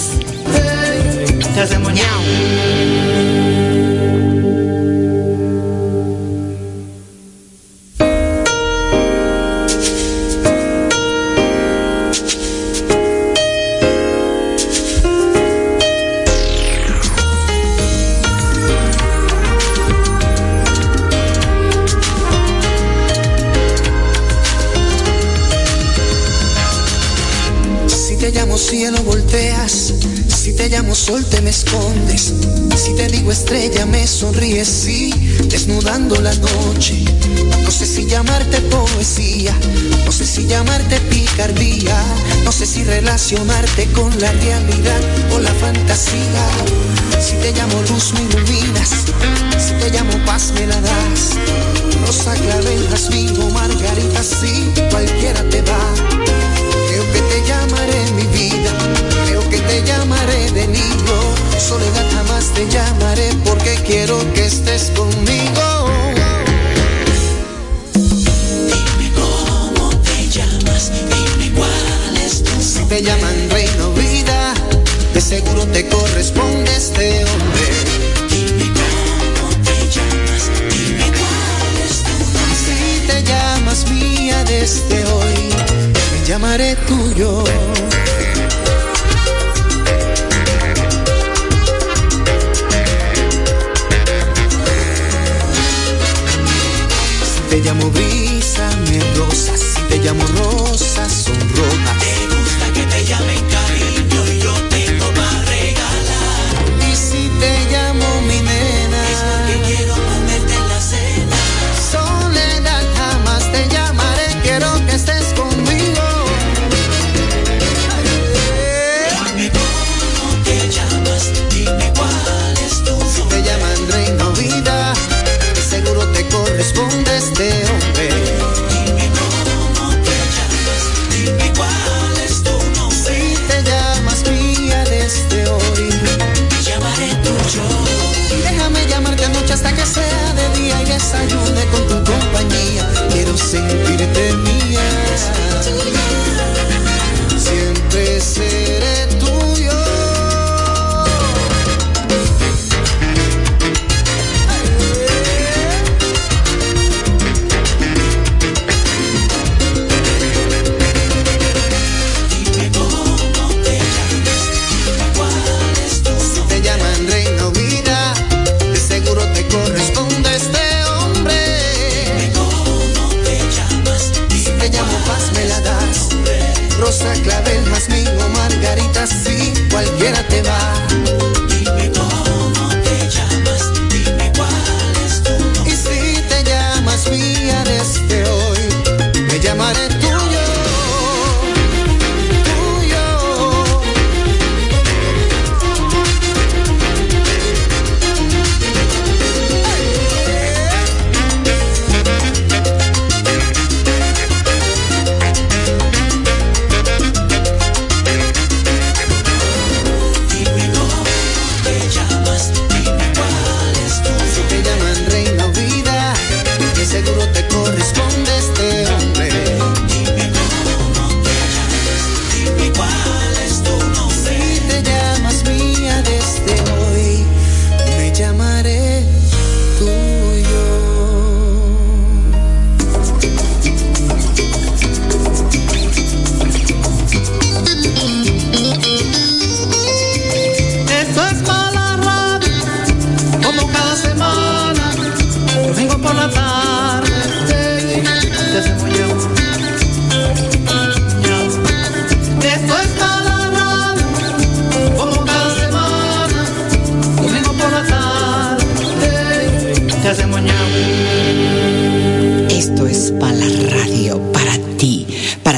Te 28.28 28.34
llamo 28.34 28.58
cielo 28.58 29.02
volteas, 29.04 29.94
si 30.28 30.52
te 30.52 30.68
llamo 30.68 30.94
sol 30.94 31.24
te 31.24 31.40
me 31.40 31.50
escondes, 31.50 32.34
si 32.76 32.94
te 32.94 33.08
digo 33.08 33.32
estrella 33.32 33.86
me 33.86 34.06
sonríes, 34.06 34.68
sí, 34.68 35.14
desnudando 35.46 36.20
la 36.20 36.34
noche. 36.36 37.06
No 37.64 37.72
sé 37.72 37.86
si 37.86 38.06
llamarte 38.06 38.60
poesía, 38.64 39.56
no 40.06 40.12
sé 40.12 40.26
si 40.26 40.46
llamarte 40.46 41.00
picardía, 41.10 41.98
no 42.44 42.52
sé 42.52 42.66
si 42.66 42.84
relacionarte 42.84 43.86
con 43.94 44.10
la 44.20 44.34
realidad 44.34 45.00
o 45.34 45.40
la 45.40 45.54
fantasía. 45.54 46.50
Si 47.22 47.32
te 47.36 47.54
llamo 47.54 47.82
luz 47.84 48.12
me 48.12 48.24
iluminas, 48.24 48.90
si 49.58 49.72
te 49.76 49.90
llamo 49.90 50.12
paz 50.26 50.52
me 50.54 50.68
la 50.68 50.82
das. 50.82 51.38
Rosa, 52.06 52.34
clavel, 52.34 52.90
jazmín 52.90 53.40
o 53.40 53.50
margarita, 53.52 54.22
sí, 54.22 54.70
cualquiera 54.92 55.42
te 55.50 55.62
va. 55.62 55.80
Creo 56.90 57.12
que 57.14 57.22
te 57.22 57.48
llamaré 57.48 57.97
llamaré 60.18 60.52
de 60.52 60.68
niño. 60.68 61.18
Soledad 61.58 62.06
jamás 62.14 62.46
te 62.54 62.68
llamaré 62.70 63.30
porque 63.46 63.76
quiero 63.86 64.18
que 64.34 64.46
estés 64.46 64.92
conmigo. 64.96 65.90
Dime 67.94 69.12
cómo 69.16 69.90
te 70.02 70.30
llamas, 70.30 70.92
dime 71.10 71.52
cuál 71.56 72.18
es 72.26 72.44
tu 72.44 72.62
Si 72.62 72.84
te 72.86 73.02
llaman 73.02 73.50
reino 73.50 73.92
vida, 73.94 74.54
de 75.14 75.22
seguro 75.22 75.66
te 75.68 75.88
corresponde 75.88 76.76
este 76.76 77.26
hombre. 77.26 77.68
Dime 78.30 78.72
cómo 78.80 79.50
te 79.64 79.78
llamas, 79.96 80.44
dime 80.70 81.06
cuál 81.20 81.76
es 81.86 82.04
tu 82.04 82.14
nombre. 82.34 82.56
Si 82.66 83.08
te 83.08 83.24
llamas 83.24 83.90
mía 83.92 84.44
desde 84.46 85.06
hoy, 85.06 85.50
me 86.12 86.28
llamaré 86.28 86.76
tuyo. 86.88 87.44
Llamo 97.68 97.90
brisa, 97.90 98.70
me 98.90 99.00
rosas. 99.16 99.60
Si 99.60 99.82
te 99.90 99.98
llamo 100.00 100.24
rosa, 100.28 101.10
sonroja. 101.10 101.98
Te 102.00 102.17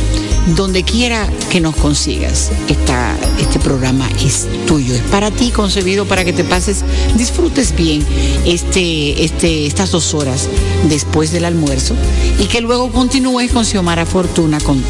Donde 0.56 0.82
quiera 0.82 1.28
que 1.50 1.60
nos 1.60 1.76
consigas, 1.76 2.50
esta, 2.68 3.16
este 3.40 3.60
programa 3.60 4.08
es 4.24 4.48
tuyo, 4.66 4.94
es 4.94 5.02
para 5.02 5.30
ti, 5.30 5.50
concebido 5.50 6.04
para 6.04 6.24
que 6.24 6.32
te 6.32 6.42
pases, 6.42 6.84
disfrutes 7.16 7.74
bien 7.76 8.04
este, 8.44 9.24
este, 9.24 9.66
estas 9.66 9.92
dos 9.92 10.14
horas 10.14 10.48
después 10.88 11.30
del 11.30 11.44
almuerzo 11.44 11.94
y 12.40 12.46
que 12.46 12.60
luego 12.60 12.90
continúes 12.90 13.52
con 13.52 13.64
Xiomara 13.64 14.04
Fortuna 14.04 14.58
con 14.60 14.82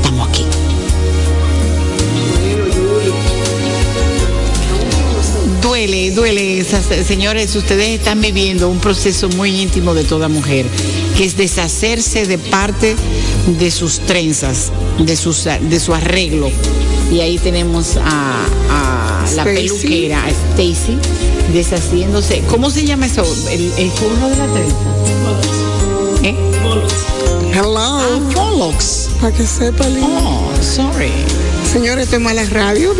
Estamos 0.00 0.28
aquí. 0.28 0.47
Duele, 5.78 6.10
duele, 6.10 6.58
esas- 6.58 6.86
señores, 7.06 7.54
ustedes 7.54 8.00
están 8.00 8.20
viviendo 8.20 8.68
un 8.68 8.80
proceso 8.80 9.28
muy 9.28 9.60
íntimo 9.62 9.94
de 9.94 10.02
toda 10.02 10.26
mujer, 10.26 10.66
que 11.16 11.22
es 11.24 11.36
deshacerse 11.36 12.26
de 12.26 12.36
parte 12.36 12.96
de 13.60 13.70
sus 13.70 14.00
trenzas, 14.00 14.72
de, 14.98 15.14
sus, 15.14 15.44
de 15.44 15.78
su 15.78 15.94
arreglo. 15.94 16.50
Y 17.12 17.20
ahí 17.20 17.38
tenemos 17.38 17.96
a, 17.96 18.44
a 18.70 19.24
la 19.36 19.44
peluquera, 19.44 20.24
a 20.24 20.30
Stacy, 20.30 20.98
deshaciéndose. 21.52 22.42
¿Cómo 22.48 22.70
se 22.70 22.84
llama 22.84 23.06
eso? 23.06 23.22
El, 23.48 23.70
el 23.78 23.90
forro 23.92 24.30
de 24.30 24.36
la 24.36 24.46
trenza. 24.48 24.76
¿Eh? 26.24 26.34
Hello. 27.54 27.78
Ah. 27.78 28.02
Para 29.20 29.32
que 29.32 29.46
sepa, 29.46 29.86
Lina. 29.88 30.08
Oh, 30.08 30.50
sorry. 30.60 31.12
Señores, 31.72 32.04
esto 32.04 32.16
es 32.16 32.22
mala 32.22 32.44
radio. 32.46 32.94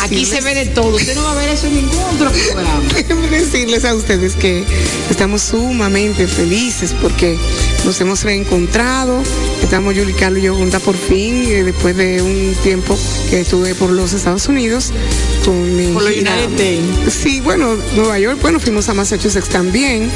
Aquí 0.00 0.24
se 0.24 0.40
ve 0.40 0.54
de 0.54 0.66
todo. 0.66 0.96
Usted 0.96 1.14
no 1.14 1.24
va 1.24 1.32
a 1.32 1.34
ver 1.34 1.50
eso 1.50 1.66
en 1.66 1.74
ningún 1.74 1.98
otro 2.14 2.30
programa. 2.52 2.82
Déjenme 2.94 3.28
decirles 3.28 3.84
a 3.84 3.94
ustedes 3.94 4.34
que 4.34 4.64
estamos 5.10 5.42
sumamente 5.42 6.26
felices 6.26 6.94
porque 7.02 7.38
nos 7.84 8.00
hemos 8.00 8.22
reencontrado. 8.22 9.22
Estamos 9.62 9.94
Yuli 9.94 10.12
Carlos 10.12 10.40
y 10.40 10.46
yo 10.46 10.54
juntas 10.54 10.82
por 10.82 10.96
fin, 10.96 11.44
eh, 11.48 11.64
después 11.64 11.96
de 11.96 12.22
un 12.22 12.54
tiempo 12.62 12.96
que 13.30 13.40
estuve 13.40 13.74
por 13.74 13.90
los 13.90 14.12
Estados 14.12 14.46
Unidos 14.48 14.92
con 15.44 15.76
mi 15.76 15.92
Por 15.92 16.02
los 16.02 16.12
gira. 16.12 16.34
United 16.36 16.52
States. 16.52 17.14
Sí, 17.14 17.40
bueno, 17.40 17.76
Nueva 17.96 18.18
York, 18.18 18.38
bueno, 18.40 18.60
fuimos 18.60 18.88
a 18.88 18.94
Massachusetts 18.94 19.48
también. 19.48 20.10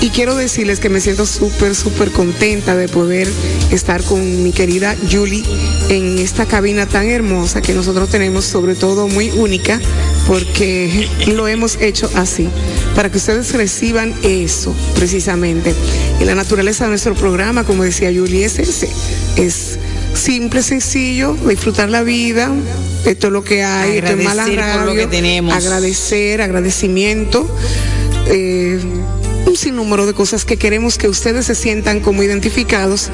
Y 0.00 0.10
quiero 0.10 0.34
decirles 0.34 0.80
que 0.80 0.88
me 0.88 1.00
siento 1.00 1.24
súper, 1.26 1.74
súper 1.74 2.10
contenta 2.10 2.76
de 2.76 2.88
poder 2.88 3.28
estar 3.70 4.02
con 4.02 4.42
mi 4.42 4.52
querida 4.52 4.96
Julie 5.10 5.44
en 5.88 6.18
esta 6.18 6.46
cabina 6.46 6.86
tan 6.86 7.08
hermosa 7.08 7.62
que 7.62 7.72
nosotros 7.72 8.08
tenemos, 8.10 8.44
sobre 8.44 8.74
todo 8.74 9.08
muy 9.08 9.30
única, 9.30 9.80
porque 10.26 11.08
lo 11.28 11.46
hemos 11.48 11.76
hecho 11.80 12.10
así, 12.14 12.48
para 12.94 13.10
que 13.10 13.18
ustedes 13.18 13.52
reciban 13.54 14.14
eso, 14.22 14.74
precisamente. 14.94 15.74
Y 16.20 16.24
la 16.24 16.34
naturaleza 16.34 16.84
de 16.84 16.90
nuestro 16.90 17.14
programa, 17.14 17.64
como 17.64 17.84
decía 17.84 18.10
Julie, 18.14 18.44
es 18.44 18.58
ese, 18.58 18.88
es 19.36 19.78
simple, 20.14 20.62
sencillo, 20.62 21.34
disfrutar 21.48 21.90
la 21.90 22.02
vida, 22.02 22.50
esto 23.04 23.28
es 23.28 23.32
lo 23.32 23.44
que 23.44 23.62
hay, 23.62 23.98
esto 23.98 24.12
es 24.12 24.24
mala 24.24 24.44
Agradecer 24.44 24.78
por 24.78 24.86
lo 24.86 24.94
que 24.94 25.06
tenemos. 25.06 25.54
agradecer, 25.54 26.42
agradecimiento. 26.42 27.48
eh, 28.28 28.80
un 29.46 29.56
sinnúmero 29.56 30.06
de 30.06 30.12
cosas 30.12 30.44
que 30.44 30.56
queremos 30.56 30.98
que 30.98 31.08
ustedes 31.08 31.46
se 31.46 31.54
sientan 31.54 32.00
como 32.00 32.22
identificados 32.24 33.10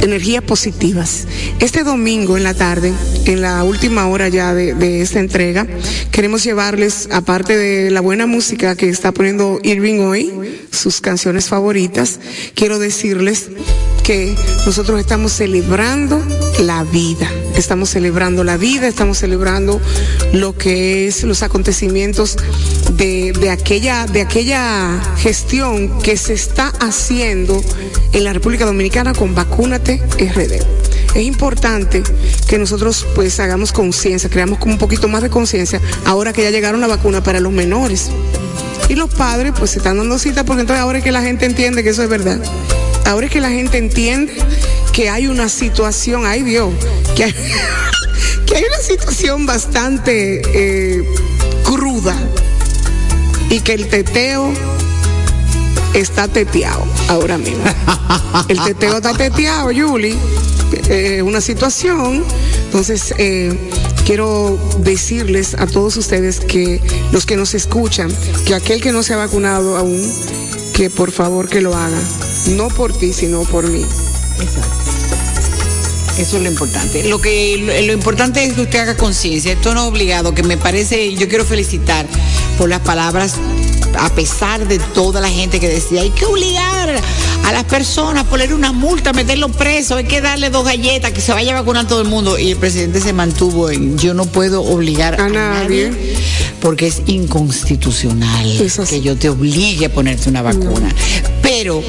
energías 0.00 0.42
positivas. 0.42 1.26
Este 1.60 1.84
domingo 1.84 2.36
en 2.36 2.44
la 2.44 2.54
tarde, 2.54 2.92
en 3.26 3.40
la 3.40 3.64
última 3.64 4.06
hora 4.08 4.28
ya 4.28 4.54
de, 4.54 5.00
esta 5.00 5.20
entrega, 5.20 5.66
queremos 6.10 6.44
llevarles, 6.44 7.08
aparte 7.12 7.56
de 7.56 7.90
la 7.90 8.00
buena 8.00 8.26
música 8.26 8.76
que 8.76 8.88
está 8.88 9.12
poniendo 9.12 9.60
Irving 9.62 10.00
hoy, 10.00 10.32
sus 10.70 11.00
canciones 11.00 11.48
favoritas, 11.48 12.20
quiero 12.54 12.78
decirles 12.78 13.48
que 14.02 14.34
nosotros 14.66 15.00
estamos 15.00 15.32
celebrando 15.32 16.22
la 16.58 16.84
vida. 16.84 17.30
Estamos 17.56 17.90
celebrando 17.90 18.44
la 18.44 18.56
vida, 18.56 18.88
estamos 18.88 19.18
celebrando 19.18 19.80
lo 20.32 20.56
que 20.56 21.06
es 21.06 21.22
los 21.24 21.42
acontecimientos 21.42 22.36
de, 22.92 23.32
de 23.32 23.50
aquella, 23.50 24.06
de 24.06 24.22
aquella 24.22 25.00
gestión 25.18 26.00
que 26.00 26.16
se 26.16 26.34
está 26.34 26.68
haciendo 26.80 27.62
en 28.12 28.24
la 28.24 28.32
República 28.32 28.66
Dominicana 28.66 29.12
con 29.14 29.34
Vacúnate 29.34 30.02
RD. 30.18 30.62
Es 31.14 31.22
importante 31.22 32.02
que 32.48 32.58
nosotros 32.58 33.06
pues 33.14 33.38
hagamos 33.38 33.72
conciencia, 33.72 34.28
creamos 34.28 34.58
como 34.58 34.72
un 34.72 34.78
poquito 34.78 35.06
más 35.06 35.22
de 35.22 35.30
conciencia 35.30 35.80
ahora 36.04 36.32
que 36.32 36.42
ya 36.42 36.50
llegaron 36.50 36.80
la 36.80 36.88
vacuna 36.88 37.22
para 37.22 37.38
los 37.40 37.52
menores. 37.52 38.10
Y 38.88 38.96
los 38.96 39.14
padres 39.14 39.52
pues 39.56 39.70
se 39.70 39.78
están 39.78 39.96
dando 39.96 40.18
cita 40.18 40.44
porque 40.44 40.62
entonces 40.62 40.82
ahora 40.82 40.98
es 40.98 41.04
que 41.04 41.12
la 41.12 41.22
gente 41.22 41.46
entiende 41.46 41.82
que 41.82 41.90
eso 41.90 42.02
es 42.02 42.08
verdad. 42.08 42.40
Ahora 43.06 43.26
es 43.26 43.32
que 43.32 43.40
la 43.40 43.50
gente 43.50 43.78
entiende 43.78 44.34
que 44.94 45.10
hay 45.10 45.26
una 45.26 45.48
situación, 45.48 46.24
ay 46.24 46.44
Dios, 46.44 46.72
que 47.16 47.24
hay, 47.24 47.34
que 48.46 48.56
hay 48.56 48.62
una 48.62 48.78
situación 48.78 49.44
bastante 49.44 50.40
eh, 50.54 51.04
cruda 51.64 52.16
y 53.50 53.58
que 53.60 53.74
el 53.74 53.88
teteo 53.88 54.52
está 55.94 56.28
teteado 56.28 56.86
ahora 57.08 57.38
mismo. 57.38 57.64
El 58.48 58.62
teteo 58.62 58.96
está 58.96 59.12
teteado, 59.14 59.70
Yuli. 59.72 60.16
Eh, 60.88 61.22
una 61.22 61.40
situación. 61.40 62.24
Entonces, 62.66 63.14
eh, 63.18 63.70
quiero 64.04 64.58
decirles 64.78 65.54
a 65.54 65.66
todos 65.66 65.96
ustedes 65.96 66.40
que 66.40 66.80
los 67.12 67.26
que 67.26 67.36
nos 67.36 67.54
escuchan, 67.54 68.10
que 68.44 68.54
aquel 68.54 68.80
que 68.80 68.92
no 68.92 69.02
se 69.02 69.14
ha 69.14 69.16
vacunado 69.16 69.76
aún, 69.76 70.02
que 70.72 70.90
por 70.90 71.10
favor 71.10 71.48
que 71.48 71.60
lo 71.60 71.74
haga. 71.76 71.98
No 72.50 72.68
por 72.68 72.96
ti, 72.96 73.12
sino 73.12 73.42
por 73.42 73.68
mí. 73.68 73.84
Eso 76.18 76.36
es 76.36 76.42
lo 76.42 76.48
importante. 76.48 77.04
Lo 77.04 77.20
que 77.20 77.56
lo, 77.58 77.86
lo 77.86 77.92
importante 77.92 78.44
es 78.44 78.54
que 78.54 78.62
usted 78.62 78.78
haga 78.78 78.96
conciencia. 78.96 79.52
Esto 79.52 79.74
no 79.74 79.82
es 79.82 79.88
obligado, 79.88 80.34
que 80.34 80.42
me 80.42 80.56
parece, 80.56 81.14
yo 81.14 81.28
quiero 81.28 81.44
felicitar 81.44 82.06
por 82.56 82.68
las 82.68 82.80
palabras, 82.80 83.34
a 83.98 84.08
pesar 84.14 84.66
de 84.66 84.78
toda 84.78 85.20
la 85.20 85.28
gente 85.28 85.60
que 85.60 85.68
decía, 85.68 86.02
hay 86.02 86.10
que 86.10 86.24
obligar 86.24 87.00
a 87.44 87.52
las 87.52 87.64
personas 87.64 88.24
a 88.24 88.28
poner 88.28 88.54
una 88.54 88.72
multa, 88.72 89.12
meterlo 89.12 89.48
preso, 89.48 89.96
hay 89.96 90.04
que 90.04 90.20
darle 90.20 90.50
dos 90.50 90.64
galletas, 90.64 91.12
que 91.12 91.20
se 91.20 91.32
vaya 91.32 91.52
a 91.52 91.60
vacunar 91.60 91.86
todo 91.86 92.00
el 92.00 92.08
mundo. 92.08 92.38
Y 92.38 92.52
el 92.52 92.56
presidente 92.56 93.00
se 93.00 93.12
mantuvo 93.12 93.70
en, 93.70 93.98
yo 93.98 94.14
no 94.14 94.24
puedo 94.26 94.62
obligar 94.62 95.20
a, 95.20 95.28
nadie. 95.28 95.92
porque 96.60 96.86
es 96.86 97.02
inconstitucional 97.06 98.46
Es 98.60 98.78
que 98.88 99.00
yo 99.00 99.16
te 99.16 99.28
obligue 99.28 99.86
a 99.86 99.92
ponerte 99.92 100.28
una 100.28 100.42
vacuna. 100.42 100.88
Pero 101.42 101.82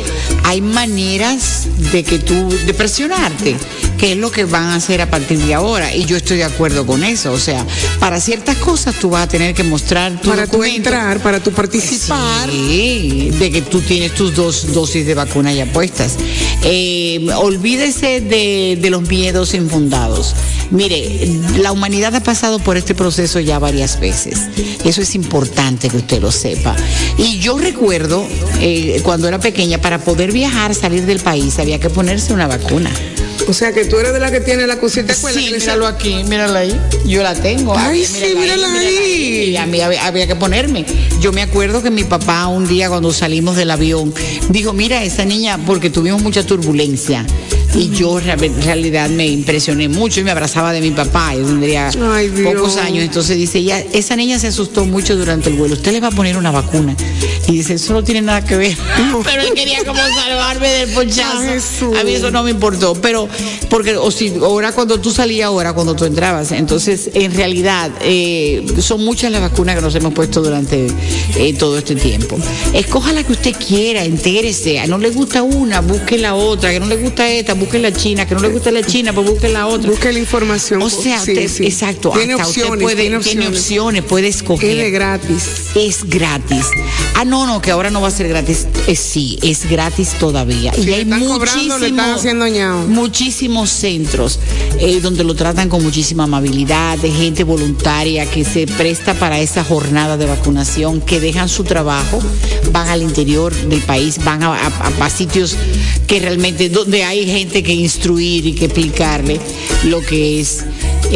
hay 0.43 0.61
maneras 0.61 1.67
de 1.91 2.03
que 2.03 2.19
tú, 2.19 2.49
de 2.65 2.73
presionarte. 2.73 3.55
Que 3.97 4.11
es 4.13 4.17
lo 4.17 4.31
que 4.31 4.45
van 4.45 4.65
a 4.65 4.75
hacer 4.75 5.01
a 5.01 5.09
partir 5.09 5.39
de 5.39 5.53
ahora. 5.53 5.93
Y 5.95 6.05
yo 6.05 6.17
estoy 6.17 6.37
de 6.37 6.43
acuerdo 6.43 6.85
con 6.85 7.03
eso. 7.03 7.31
O 7.31 7.39
sea, 7.39 7.65
para 7.99 8.19
ciertas 8.19 8.57
cosas 8.57 8.95
tú 8.95 9.09
vas 9.09 9.23
a 9.23 9.27
tener 9.27 9.53
que 9.53 9.63
mostrar 9.63 10.19
tu 10.21 10.29
Para 10.29 10.45
documento. 10.45 10.75
entrar, 10.89 11.19
para 11.19 11.39
tú 11.39 11.51
participar. 11.51 12.49
Sí, 12.49 13.31
de 13.39 13.51
que 13.51 13.61
tú 13.61 13.81
tienes 13.81 14.13
tus 14.13 14.35
dos 14.35 14.73
dosis 14.73 15.05
de 15.05 15.13
vacuna 15.13 15.53
ya 15.53 15.65
puestas. 15.65 16.15
Eh, 16.63 17.27
olvídese 17.37 18.21
de, 18.21 18.77
de 18.81 18.89
los 18.89 19.03
miedos 19.07 19.53
infundados. 19.53 20.35
Mire, 20.71 21.29
la 21.57 21.71
humanidad 21.71 22.15
ha 22.15 22.21
pasado 22.23 22.59
por 22.59 22.75
este 22.75 22.95
proceso 22.95 23.39
ya 23.39 23.59
varias 23.59 23.99
veces. 23.99 24.39
Eso 24.83 25.01
es 25.01 25.15
importante 25.15 25.89
que 25.89 25.97
usted 25.97 26.21
lo 26.21 26.31
sepa. 26.31 26.75
Y 27.17 27.39
yo 27.39 27.57
recuerdo, 27.57 28.27
eh, 28.59 28.99
cuando 29.03 29.27
era 29.27 29.39
pequeña, 29.39 29.77
para 29.79 29.99
poder 29.99 30.31
viajar, 30.31 30.73
salir 30.73 31.05
del 31.05 31.19
país, 31.19 31.59
había 31.59 31.79
que 31.79 31.89
ponerse 31.89 32.33
una 32.33 32.47
vacuna. 32.47 32.89
O 33.47 33.53
sea 33.53 33.71
que 33.73 33.85
tú 33.85 33.97
eres 33.99 34.13
de 34.13 34.19
la 34.19 34.31
que 34.31 34.39
tiene 34.39 34.65
la 34.65 34.79
cosita. 34.79 35.13
Sí, 35.13 35.51
míralo 35.53 35.85
aquí, 35.87 36.23
mírala 36.23 36.59
ahí. 36.59 36.79
Yo 37.05 37.21
la 37.21 37.35
tengo. 37.35 37.77
Ay, 37.77 38.03
Aquí, 38.03 38.05
sí, 38.05 38.35
mírala 38.35 38.73
ahí. 38.73 39.49
Y 39.51 39.57
a 39.57 39.65
mí 39.65 39.79
había, 39.81 40.05
había 40.05 40.27
que 40.27 40.35
ponerme. 40.35 40.85
Yo 41.19 41.31
me 41.31 41.41
acuerdo 41.41 41.83
que 41.83 41.91
mi 41.91 42.03
papá 42.03 42.47
un 42.47 42.67
día 42.67 42.89
cuando 42.89 43.13
salimos 43.13 43.55
del 43.55 43.71
avión 43.71 44.13
dijo, 44.49 44.73
mira, 44.73 45.03
esa 45.03 45.25
niña, 45.25 45.59
porque 45.65 45.89
tuvimos 45.89 46.21
mucha 46.21 46.45
turbulencia. 46.45 47.25
Y 47.75 47.89
yo 47.89 48.19
en 48.19 48.61
realidad 48.63 49.09
me 49.09 49.27
impresioné 49.27 49.89
mucho 49.89 50.21
y 50.21 50.23
me 50.23 50.31
abrazaba 50.31 50.71
de 50.71 50.79
mi 50.79 50.91
papá. 50.91 51.35
Yo 51.35 51.45
tendría 51.45 51.91
Ay, 52.13 52.29
pocos 52.29 52.77
años. 52.77 53.03
Entonces 53.03 53.35
dice, 53.35 53.59
ella, 53.59 53.83
esa 53.91 54.15
niña 54.15 54.39
se 54.39 54.47
asustó 54.47 54.85
mucho 54.85 55.15
durante 55.17 55.49
el 55.49 55.57
vuelo. 55.57 55.73
Usted 55.73 55.91
le 55.91 55.99
va 55.99 56.07
a 56.07 56.11
poner 56.11 56.37
una 56.37 56.51
vacuna. 56.51 56.95
Y 57.47 57.51
dice, 57.51 57.73
eso 57.73 57.93
no 57.93 58.03
tiene 58.03 58.21
nada 58.21 58.43
que 58.45 58.55
ver. 58.55 58.77
Pero 59.23 59.41
él 59.41 59.53
quería 59.53 59.83
como 59.83 59.99
salvarme 59.99 60.69
del 60.69 60.89
ponchazo. 60.91 61.91
Ay. 61.93 61.99
A 61.99 62.03
mí 62.03 62.13
eso 62.13 62.31
no 62.31 62.43
me 62.43 62.51
importó. 62.51 62.95
Pero, 62.95 63.27
porque, 63.69 63.97
o 63.97 64.09
si, 64.09 64.33
ahora 64.41 64.71
cuando 64.71 64.99
tú 65.01 65.11
salías, 65.11 65.47
ahora 65.47 65.73
cuando 65.73 65.95
tú 65.95 66.05
entrabas. 66.05 66.53
Entonces, 66.53 67.09
en 67.13 67.33
realidad, 67.33 67.91
eh, 68.01 68.65
son 68.79 69.03
muchas 69.03 69.31
las 69.31 69.41
vacunas 69.41 69.75
que 69.75 69.81
nos 69.81 69.93
hemos 69.95 70.13
puesto 70.13 70.41
durante 70.41 70.87
eh, 71.37 71.53
todo 71.53 71.77
este 71.77 71.95
tiempo. 71.95 72.37
Escoja 72.73 73.11
la 73.11 73.23
que 73.23 73.33
usted 73.33 73.53
quiera, 73.55 74.05
entérese. 74.05 74.85
No 74.87 74.97
le 74.97 75.09
gusta 75.09 75.43
una, 75.43 75.81
busque 75.81 76.17
la 76.17 76.35
otra. 76.35 76.71
Que 76.71 76.79
no 76.79 76.85
le 76.85 76.95
gusta 76.95 77.29
esta, 77.29 77.53
busque 77.53 77.64
la 77.73 77.91
china. 77.91 78.25
Que 78.25 78.35
no 78.35 78.41
le 78.41 78.49
gusta 78.49 78.71
la 78.71 78.83
china, 78.83 79.13
pues 79.13 79.27
busque 79.29 79.49
la 79.49 79.67
otra. 79.67 79.89
Busque 79.89 80.11
la 80.11 80.19
información. 80.19 80.81
O 80.81 80.89
sea, 80.89 81.19
Sí, 81.19 81.31
usted- 81.33 81.49
sí. 81.49 81.65
exacto. 81.65 82.11
Tiene 82.11 82.33
hasta 82.33 82.47
usted 82.47 82.61
opciones, 82.63 82.83
puede- 82.83 83.01
tiene 83.01 83.19
tiene 83.19 83.41
opciones. 83.47 83.59
opciones, 83.61 84.03
puede 84.03 84.27
escoger 84.29 84.79
Es 84.79 84.91
gratis. 84.93 85.43
es 85.75 86.03
gratis. 86.09 86.65
Ah, 87.15 87.25
no, 87.25 87.45
no, 87.47 87.61
que 87.61 87.71
ahora 87.71 87.89
no 87.91 88.01
va 88.01 88.07
a 88.09 88.11
ser 88.11 88.27
gratis. 88.27 88.67
Eh, 88.87 88.95
sí, 88.95 89.37
es 89.41 89.69
gratis 89.69 90.09
todavía. 90.19 90.73
Si 90.73 90.81
y 90.89 90.93
hay 90.93 91.05
muchísimos, 91.05 91.79
muchísimos 92.87 93.69
centros 93.69 94.39
eh, 94.79 94.99
donde 95.01 95.23
lo 95.23 95.33
tratan 95.35 95.69
con 95.69 95.83
muchísima 95.83 96.23
amabilidad, 96.25 96.97
de 96.97 97.09
gente 97.11 97.43
voluntaria 97.43 98.25
que 98.29 98.43
se 98.43 98.67
presta 98.67 99.13
para 99.13 99.39
esa 99.39 99.63
jornada 99.63 100.17
de 100.17 100.25
vacunación, 100.25 101.01
que 101.01 101.19
dejan 101.19 101.47
su 101.49 101.63
trabajo, 101.63 102.21
van 102.71 102.87
al 102.89 103.01
interior 103.01 103.53
del 103.53 103.81
país, 103.81 104.17
van 104.23 104.43
a, 104.43 104.53
a- 104.53 104.91
a 105.05 105.09
sitios 105.09 105.55
que 106.07 106.19
realmente, 106.19 106.69
donde 106.69 107.03
hay 107.03 107.25
gente 107.25 107.54
que 107.63 107.73
instruir 107.73 108.45
y 108.45 108.53
que 108.53 108.65
explicarle 108.65 109.39
lo 109.85 110.01
que 110.01 110.39
es 110.39 110.65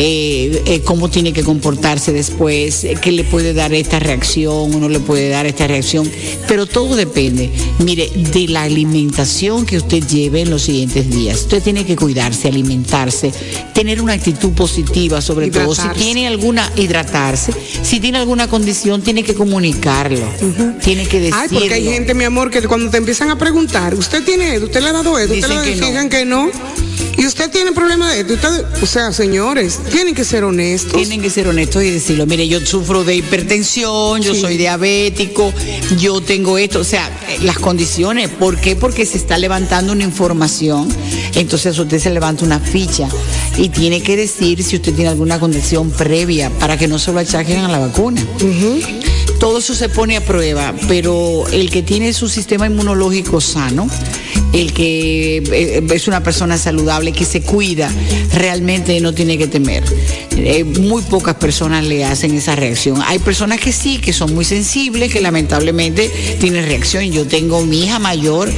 eh, 0.01 0.63
eh, 0.65 0.81
cómo 0.85 1.09
tiene 1.09 1.33
que 1.33 1.43
comportarse 1.43 2.13
después, 2.13 2.85
eh, 2.85 2.95
qué 3.01 3.11
le 3.11 3.25
puede 3.25 3.53
dar 3.53 3.73
esta 3.73 3.99
reacción, 3.99 4.73
uno 4.73 4.87
le 4.87 5.01
puede 5.01 5.27
dar 5.27 5.45
esta 5.45 5.67
reacción, 5.67 6.09
pero 6.47 6.65
todo 6.65 6.95
depende, 6.95 7.51
mire, 7.79 8.09
de 8.09 8.47
la 8.47 8.63
alimentación 8.63 9.65
que 9.65 9.75
usted 9.75 10.01
lleve 10.07 10.39
en 10.39 10.51
los 10.51 10.61
siguientes 10.61 11.09
días. 11.09 11.41
Usted 11.41 11.61
tiene 11.61 11.85
que 11.85 11.97
cuidarse, 11.97 12.47
alimentarse, 12.47 13.33
tener 13.73 14.01
una 14.01 14.13
actitud 14.13 14.53
positiva, 14.53 15.19
sobre 15.19 15.51
todo 15.51 15.75
si 15.75 15.89
tiene 15.97 16.27
alguna, 16.27 16.71
hidratarse, 16.77 17.51
si 17.83 17.99
tiene 17.99 18.19
alguna 18.19 18.47
condición, 18.47 19.01
tiene 19.01 19.23
que 19.23 19.33
comunicarlo, 19.33 20.29
tiene 20.81 21.07
que 21.07 21.19
decirlo. 21.19 21.41
Ay, 21.41 21.49
porque 21.51 21.73
hay 21.73 21.83
gente, 21.83 22.13
mi 22.13 22.23
amor, 22.23 22.49
que 22.51 22.61
cuando 22.61 22.89
te 22.89 22.95
empiezan 22.95 23.31
a 23.31 23.37
preguntar, 23.37 23.93
¿usted 23.95 24.23
tiene? 24.23 24.59
¿Usted 24.59 24.81
le 24.81 24.87
ha 24.87 24.93
dado 24.93 25.19
esto? 25.19 25.33
¿Usted 25.33 25.49
le 25.49 25.75
no. 25.75 25.87
fijan 25.87 26.07
que 26.07 26.23
no? 26.23 26.49
¿Y 27.19 27.25
usted 27.25 27.51
tiene 27.51 27.73
problema 27.73 28.13
de 28.13 28.21
esto? 28.21 28.33
Usted- 28.33 28.65
o 28.81 28.85
sea, 28.85 29.11
señores, 29.11 29.79
tienen 29.91 30.15
que 30.15 30.23
ser 30.23 30.45
honestos. 30.45 30.93
Tienen 30.93 31.21
que 31.21 31.29
ser 31.29 31.47
honestos 31.49 31.83
y 31.83 31.89
decirlo. 31.91 32.25
Mire, 32.25 32.47
yo 32.47 32.65
sufro 32.65 33.03
de 33.03 33.17
hipertensión, 33.17 34.21
yo 34.21 34.33
Sí. 34.33 34.39
soy 34.41 34.55
diabético, 34.57 35.53
yo 35.99 36.21
tengo 36.21 36.57
esto. 36.57 36.79
O 36.79 36.83
sea, 36.85 37.07
eh, 37.29 37.39
las 37.41 37.59
condiciones. 37.59 38.29
¿Por 38.29 38.57
qué? 38.57 38.77
Porque 38.77 39.05
se 39.05 39.17
está 39.17 39.37
levantando 39.37 39.91
una 39.91 40.05
información. 40.05 40.87
Entonces 41.35 41.77
usted 41.77 41.99
se 41.99 42.09
levanta 42.09 42.45
una 42.45 42.59
ficha 42.59 43.07
y 43.57 43.67
tiene 43.69 44.01
que 44.01 44.15
decir 44.15 44.63
si 44.63 44.77
usted 44.77 44.93
tiene 44.93 45.09
alguna 45.09 45.39
condición 45.39 45.91
previa 45.91 46.49
para 46.59 46.77
que 46.77 46.87
no 46.87 46.97
se 46.99 47.11
lo 47.11 47.19
achaquen 47.19 47.57
a 47.59 47.67
la 47.67 47.79
vacuna. 47.79 48.21
Todo 49.39 49.59
eso 49.59 49.73
se 49.73 49.87
pone 49.89 50.17
a 50.17 50.25
prueba, 50.25 50.73
pero 50.87 51.47
el 51.51 51.69
que 51.69 51.81
tiene 51.81 52.11
su 52.13 52.27
sistema 52.27 52.67
inmunológico 52.67 53.39
sano, 53.39 53.87
el 54.53 54.73
que 54.73 55.37
eh, 55.37 55.83
es 55.93 56.07
una 56.07 56.23
persona 56.23 56.57
saludable, 56.57 57.11
que 57.11 57.25
se 57.25 57.41
cuida, 57.41 57.91
realmente 58.33 58.99
no 58.99 59.13
tiene 59.13 59.37
que 59.37 59.47
temer. 59.47 59.83
Eh, 60.31 60.63
muy 60.63 61.01
pocas 61.03 61.35
personas 61.35 61.85
le 61.85 62.05
hacen 62.05 62.33
esa 62.35 62.55
reacción. 62.55 63.01
Hay 63.05 63.19
personas 63.19 63.59
que 63.59 63.71
sí, 63.71 63.97
que 63.99 64.13
son 64.13 64.33
muy 64.33 64.45
sensibles, 64.45 65.11
que 65.11 65.21
lamentablemente 65.21 66.09
tienen 66.39 66.65
reacción. 66.65 67.11
Yo 67.11 67.27
tengo 67.27 67.63
mi 67.65 67.83
hija 67.83 67.99
mayor, 67.99 68.49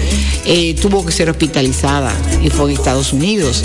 eh, 0.45 0.75
tuvo 0.75 1.05
que 1.05 1.11
ser 1.11 1.29
hospitalizada 1.29 2.13
y 2.43 2.49
fue 2.49 2.71
en 2.71 2.77
Estados 2.77 3.13
Unidos. 3.13 3.63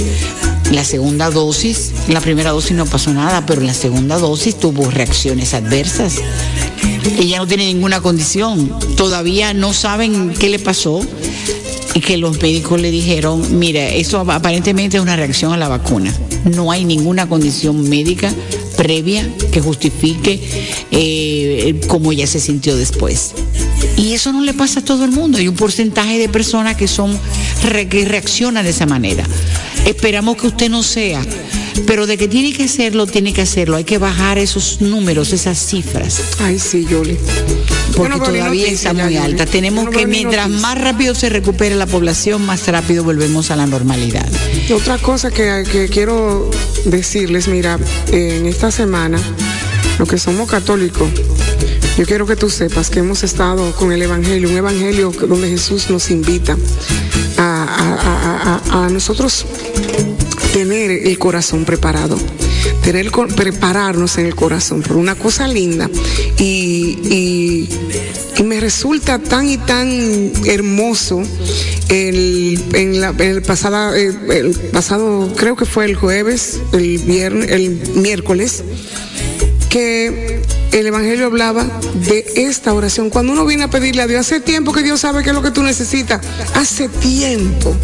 La 0.73 0.85
segunda 0.85 1.31
dosis, 1.31 1.93
la 2.09 2.21
primera 2.21 2.51
dosis 2.51 2.73
no 2.73 2.87
pasó 2.87 3.13
nada, 3.15 3.47
pero 3.47 3.61
en 3.61 3.69
la 3.69 3.75
segunda 3.75 4.19
dosis 4.19 4.59
tuvo 4.59 4.91
reacciones 4.91 5.55
adversas. 5.55 6.17
Ella 7.19 7.39
no 7.39 7.47
tiene 7.47 7.67
ninguna 7.67 8.01
condición. 8.01 8.77
Todavía 8.97 9.55
no 9.55 9.73
saben 9.73 10.35
qué 10.35 10.49
le 10.49 10.59
pasó 10.59 11.01
y 11.97 12.01
que 12.01 12.19
los 12.19 12.43
médicos 12.43 12.79
le 12.79 12.91
dijeron, 12.91 13.59
mira, 13.59 13.89
eso 13.89 14.21
aparentemente 14.21 14.99
es 14.99 15.03
una 15.03 15.17
reacción 15.17 15.55
a 15.55 15.57
la 15.57 15.67
vacuna. 15.67 16.15
No 16.45 16.71
hay 16.71 16.85
ninguna 16.85 17.27
condición 17.27 17.89
médica 17.89 18.31
previa 18.77 19.27
que 19.51 19.63
justifique 19.63 20.39
eh, 20.91 21.81
cómo 21.87 22.13
ella 22.13 22.27
se 22.27 22.39
sintió 22.39 22.77
después. 22.77 23.33
Y 23.97 24.13
eso 24.13 24.31
no 24.31 24.43
le 24.43 24.53
pasa 24.53 24.81
a 24.81 24.85
todo 24.85 25.07
el 25.07 25.11
mundo. 25.11 25.39
Hay 25.39 25.49
un 25.49 25.55
porcentaje 25.55 26.19
de 26.19 26.29
personas 26.29 26.77
que 26.77 26.87
son 26.87 27.19
que 27.89 28.05
reaccionan 28.05 28.65
de 28.65 28.73
esa 28.73 28.85
manera. 28.85 29.25
Esperamos 29.87 30.37
que 30.37 30.49
usted 30.49 30.69
no 30.69 30.83
sea, 30.83 31.25
pero 31.87 32.07
de 32.07 32.19
que 32.19 32.29
tiene 32.29 32.53
que 32.53 32.65
hacerlo, 32.65 33.07
tiene 33.07 33.33
que 33.33 33.41
hacerlo. 33.41 33.77
Hay 33.77 33.85
que 33.85 33.97
bajar 33.97 34.37
esos 34.37 34.83
números, 34.83 35.33
esas 35.33 35.59
cifras 35.59 36.21
Ay, 36.41 36.59
sí, 36.59 36.87
Yoli. 36.91 37.17
Porque 37.97 38.13
todavía 38.41 38.67
está 38.75 38.93
muy 39.05 39.17
alta. 39.25 39.47
Tenemos 39.47 39.85
que, 39.91 40.07
mientras 40.07 40.49
más 40.51 40.79
rápido 40.81 41.15
se 41.15 41.29
recupere 41.31 41.75
la 41.75 41.87
población, 41.87 42.45
más 42.45 42.67
rápido 42.69 43.05
volvemos 43.05 43.51
a 43.51 43.57
la 43.57 43.67
normalidad. 43.67 44.27
Otra 44.75 44.99
cosa 44.99 45.31
que, 45.31 45.65
que 45.71 45.89
quiero 45.89 46.51
decirles, 46.85 47.49
mira, 47.49 47.79
en 48.13 48.47
esta 48.47 48.71
semana, 48.71 49.19
los 49.99 50.09
que 50.09 50.19
somos 50.19 50.49
católicos, 50.51 51.09
yo 51.97 52.05
quiero 52.05 52.27
que 52.27 52.37
tú 52.37 52.51
sepas 52.51 52.91
que 52.91 52.99
hemos 52.99 53.23
estado 53.23 53.73
con 53.73 53.91
el 53.93 54.03
Evangelio, 54.03 54.51
un 54.51 54.57
Evangelio 54.57 55.11
donde 55.29 55.49
Jesús 55.49 55.89
nos 55.89 56.11
invita 56.11 56.57
a, 57.39 57.65
a- 57.65 58.61
a- 58.61 58.81
a- 58.83 58.85
a 58.87 58.89
nosotros 58.91 59.47
tener 60.53 60.91
el 60.91 61.19
corazón 61.19 61.65
preparado, 61.65 62.19
tener, 62.83 63.11
prepararnos 63.35 64.19
en 64.19 64.27
el 64.27 64.35
corazón 64.35 64.83
por 64.83 64.97
una 64.97 65.15
cosa 65.15 65.49
linda. 65.49 65.91
Y, 66.39 67.69
me 68.45 68.61
resulta 68.61 69.19
tan 69.19 69.49
y 69.49 69.57
tan 69.57 70.31
hermoso 70.45 71.21
el, 71.89 72.63
en, 72.75 73.01
la, 73.01 73.13
el, 73.19 73.43
pasada, 73.43 73.99
eh, 73.99 74.15
el 74.31 74.55
pasado, 74.73 75.33
creo 75.35 75.57
que 75.57 75.65
fue 75.65 75.87
el 75.87 75.97
jueves, 75.97 76.61
el 76.73 76.99
viernes, 76.99 77.51
el 77.51 77.71
miércoles, 77.97 78.63
que 79.69 80.43
el 80.73 80.87
Evangelio 80.87 81.27
hablaba 81.27 81.67
de 82.07 82.25
esta 82.37 82.73
oración. 82.73 83.11
Cuando 83.11 83.33
uno 83.33 83.47
viene 83.47 83.65
a 83.65 83.71
pedirle 83.71 84.03
a 84.03 84.07
Dios, 84.07 84.21
hace 84.21 84.41
tiempo 84.41 84.73
que 84.73 84.83
Dios 84.83 85.01
sabe 85.01 85.23
qué 85.23 85.31
es 85.31 85.35
lo 85.35 85.43
que 85.43 85.51
tú 85.51 85.63
necesitas. 85.63 86.21
Hace 86.55 86.89
tiempo 86.89 87.75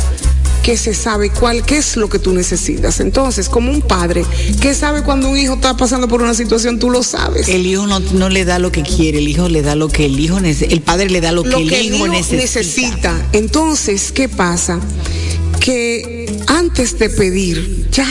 que 0.62 0.76
se 0.76 0.94
sabe 0.94 1.30
cuál, 1.30 1.64
qué 1.64 1.78
es 1.78 1.96
lo 1.96 2.08
que 2.08 2.18
tú 2.18 2.32
necesitas. 2.32 3.00
Entonces, 3.00 3.48
como 3.48 3.70
un 3.72 3.82
padre 3.82 4.24
que 4.60 4.74
sabe 4.74 5.02
cuando 5.02 5.28
un 5.28 5.36
hijo 5.38 5.54
está 5.54 5.76
pasando 5.76 6.06
por 6.08 6.22
una 6.22 6.34
situación, 6.34 6.78
tú 6.78 6.88
lo 6.90 7.02
sabes. 7.02 7.48
El 7.48 7.66
hijo 7.66 7.86
no, 7.86 7.98
no 8.00 8.28
le 8.28 8.44
da 8.44 8.58
lo 8.58 8.70
que 8.72 8.82
quiere, 8.82 9.18
el 9.18 9.28
hijo 9.28 9.48
le 9.48 9.62
da 9.62 9.74
lo 9.74 9.88
que 9.88 10.06
el 10.06 10.18
hijo 10.20 10.38
nece- 10.38 10.68
el 10.70 10.80
padre 10.80 11.10
le 11.10 11.20
da 11.20 11.32
lo, 11.32 11.44
lo 11.44 11.58
que, 11.58 11.66
que 11.66 11.80
el 11.80 11.94
hijo 11.94 12.06
necesita. 12.08 13.28
Entonces, 13.32 14.12
¿qué 14.12 14.28
pasa? 14.28 14.78
Que 15.60 16.42
antes 16.46 16.98
de 16.98 17.08
pedir, 17.10 17.88
ya 17.90 18.06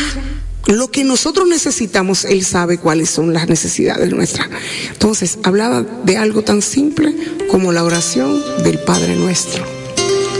lo 0.67 0.91
que 0.91 1.03
nosotros 1.03 1.47
necesitamos, 1.47 2.23
Él 2.25 2.45
sabe 2.45 2.77
cuáles 2.77 3.09
son 3.09 3.33
las 3.33 3.49
necesidades 3.49 4.11
nuestras. 4.11 4.47
Entonces, 4.91 5.39
hablaba 5.43 5.81
de 6.03 6.17
algo 6.17 6.43
tan 6.43 6.61
simple 6.61 7.13
como 7.49 7.71
la 7.71 7.83
oración 7.83 8.41
del 8.63 8.79
Padre 8.79 9.15
Nuestro. 9.15 9.65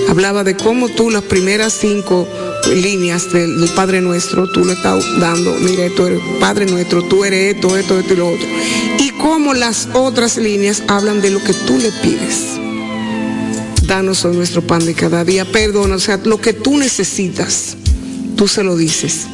Hablaba 0.10 0.44
de 0.44 0.56
cómo 0.56 0.90
tú 0.90 1.10
las 1.10 1.24
primeras 1.24 1.74
cinco 1.74 2.28
líneas 2.74 3.32
del, 3.32 3.70
Padre 3.76 4.02
Nuestro, 4.02 4.48
tú 4.52 4.66
le 4.66 4.74
estás 4.74 5.04
dando, 5.20 5.54
mire, 5.56 5.90
tú 5.92 6.06
eres 6.06 6.20
Padre 6.40 6.66
Nuestro, 6.66 7.04
tú 7.04 7.24
eres 7.24 7.56
esto, 7.56 7.78
esto, 7.78 8.00
esto 8.00 8.14
y 8.14 8.18
lo 8.18 8.30
otro. 8.30 8.48
Y 9.00 9.12
cómo 9.12 9.54
las 9.54 9.90
otras 9.94 10.38
líneas 10.38 10.84
hablan 10.88 11.22
de 11.22 11.32
lo 11.32 11.44
que 11.44 11.54
tú 11.54 11.78
le 11.78 11.92
pides. 11.92 12.60
Danos 13.84 14.24
hoy 14.26 14.36
nuestro 14.36 14.62
pan 14.62 14.86
de 14.86 14.94
cada 14.94 15.26
día, 15.26 15.46
perdona, 15.46 15.96
o 15.96 16.00
sea, 16.00 16.20
lo 16.24 16.40
que 16.40 16.54
tú 16.54 16.78
necesitas, 16.78 17.76
tú 18.38 18.48
se 18.48 18.64
lo 18.64 18.78
dices. 18.78 19.28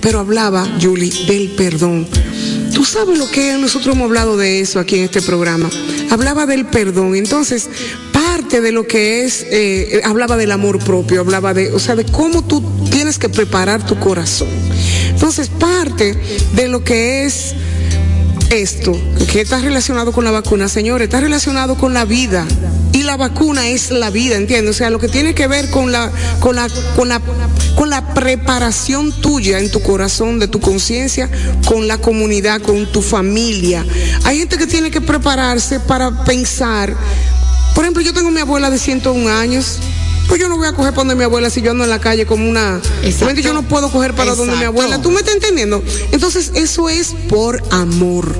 Pero 0.00 0.18
hablaba, 0.18 0.68
Julie, 0.80 1.12
del 1.26 1.48
perdón. 1.50 2.06
Tú 2.74 2.84
sabes 2.84 3.18
lo 3.18 3.30
que 3.30 3.56
nosotros 3.58 3.94
hemos 3.94 4.06
hablado 4.06 4.36
de 4.36 4.60
eso 4.60 4.80
aquí 4.80 4.96
en 4.96 5.04
este 5.04 5.22
programa. 5.22 5.70
Hablaba 6.10 6.46
del 6.46 6.66
perdón. 6.66 7.14
Entonces, 7.14 7.68
de 8.60 8.72
lo 8.72 8.86
que 8.86 9.24
es, 9.24 9.46
eh, 9.50 10.02
hablaba 10.04 10.36
del 10.36 10.52
amor 10.52 10.78
propio, 10.78 11.20
hablaba 11.20 11.54
de, 11.54 11.72
o 11.72 11.78
sea, 11.78 11.96
de 11.96 12.04
cómo 12.04 12.42
tú 12.42 12.62
tienes 12.90 13.18
que 13.18 13.28
preparar 13.28 13.84
tu 13.86 13.98
corazón. 13.98 14.48
Entonces, 15.08 15.48
parte 15.48 16.16
de 16.54 16.68
lo 16.68 16.84
que 16.84 17.24
es 17.24 17.54
esto, 18.50 18.92
que 19.30 19.40
está 19.40 19.58
relacionado 19.60 20.12
con 20.12 20.24
la 20.24 20.30
vacuna, 20.30 20.68
señores, 20.68 21.06
está 21.06 21.20
relacionado 21.20 21.76
con 21.76 21.94
la 21.94 22.04
vida. 22.04 22.46
Y 22.92 23.04
la 23.04 23.16
vacuna 23.16 23.68
es 23.68 23.90
la 23.90 24.10
vida, 24.10 24.36
¿entiendes? 24.36 24.76
O 24.76 24.78
sea, 24.78 24.90
lo 24.90 24.98
que 24.98 25.08
tiene 25.08 25.34
que 25.34 25.46
ver 25.46 25.70
con 25.70 25.90
la, 25.90 26.10
con 26.40 26.56
la, 26.56 26.68
con 26.94 27.08
la, 27.08 27.20
con 27.74 27.88
la 27.88 28.12
preparación 28.12 29.12
tuya 29.12 29.58
en 29.58 29.70
tu 29.70 29.80
corazón, 29.80 30.38
de 30.38 30.48
tu 30.48 30.60
conciencia, 30.60 31.30
con 31.66 31.88
la 31.88 31.98
comunidad, 31.98 32.60
con 32.60 32.84
tu 32.86 33.00
familia. 33.00 33.86
Hay 34.24 34.38
gente 34.38 34.58
que 34.58 34.66
tiene 34.66 34.90
que 34.90 35.00
prepararse 35.00 35.80
para 35.80 36.24
pensar. 36.24 36.94
Por 37.74 37.84
ejemplo, 37.84 38.02
yo 38.02 38.12
tengo 38.12 38.30
mi 38.30 38.40
abuela 38.40 38.70
de 38.70 38.78
101 38.78 39.28
años. 39.30 39.78
Pues 40.28 40.40
yo 40.40 40.48
no 40.48 40.56
voy 40.56 40.66
a 40.66 40.72
coger 40.72 40.92
para 40.92 41.02
donde 41.02 41.14
mi 41.14 41.24
abuela 41.24 41.50
si 41.50 41.60
yo 41.60 41.72
ando 41.72 41.84
en 41.84 41.90
la 41.90 42.00
calle 42.00 42.26
como 42.26 42.48
una. 42.48 42.80
Exacto. 43.02 43.40
Yo 43.40 43.52
no 43.52 43.62
puedo 43.62 43.90
coger 43.90 44.14
para 44.14 44.34
donde 44.34 44.56
mi 44.56 44.64
abuela. 44.64 45.00
¿Tú 45.02 45.10
me 45.10 45.18
estás 45.18 45.34
entendiendo? 45.34 45.82
Entonces, 46.12 46.52
eso 46.54 46.88
es 46.88 47.14
por 47.28 47.62
amor. 47.70 48.34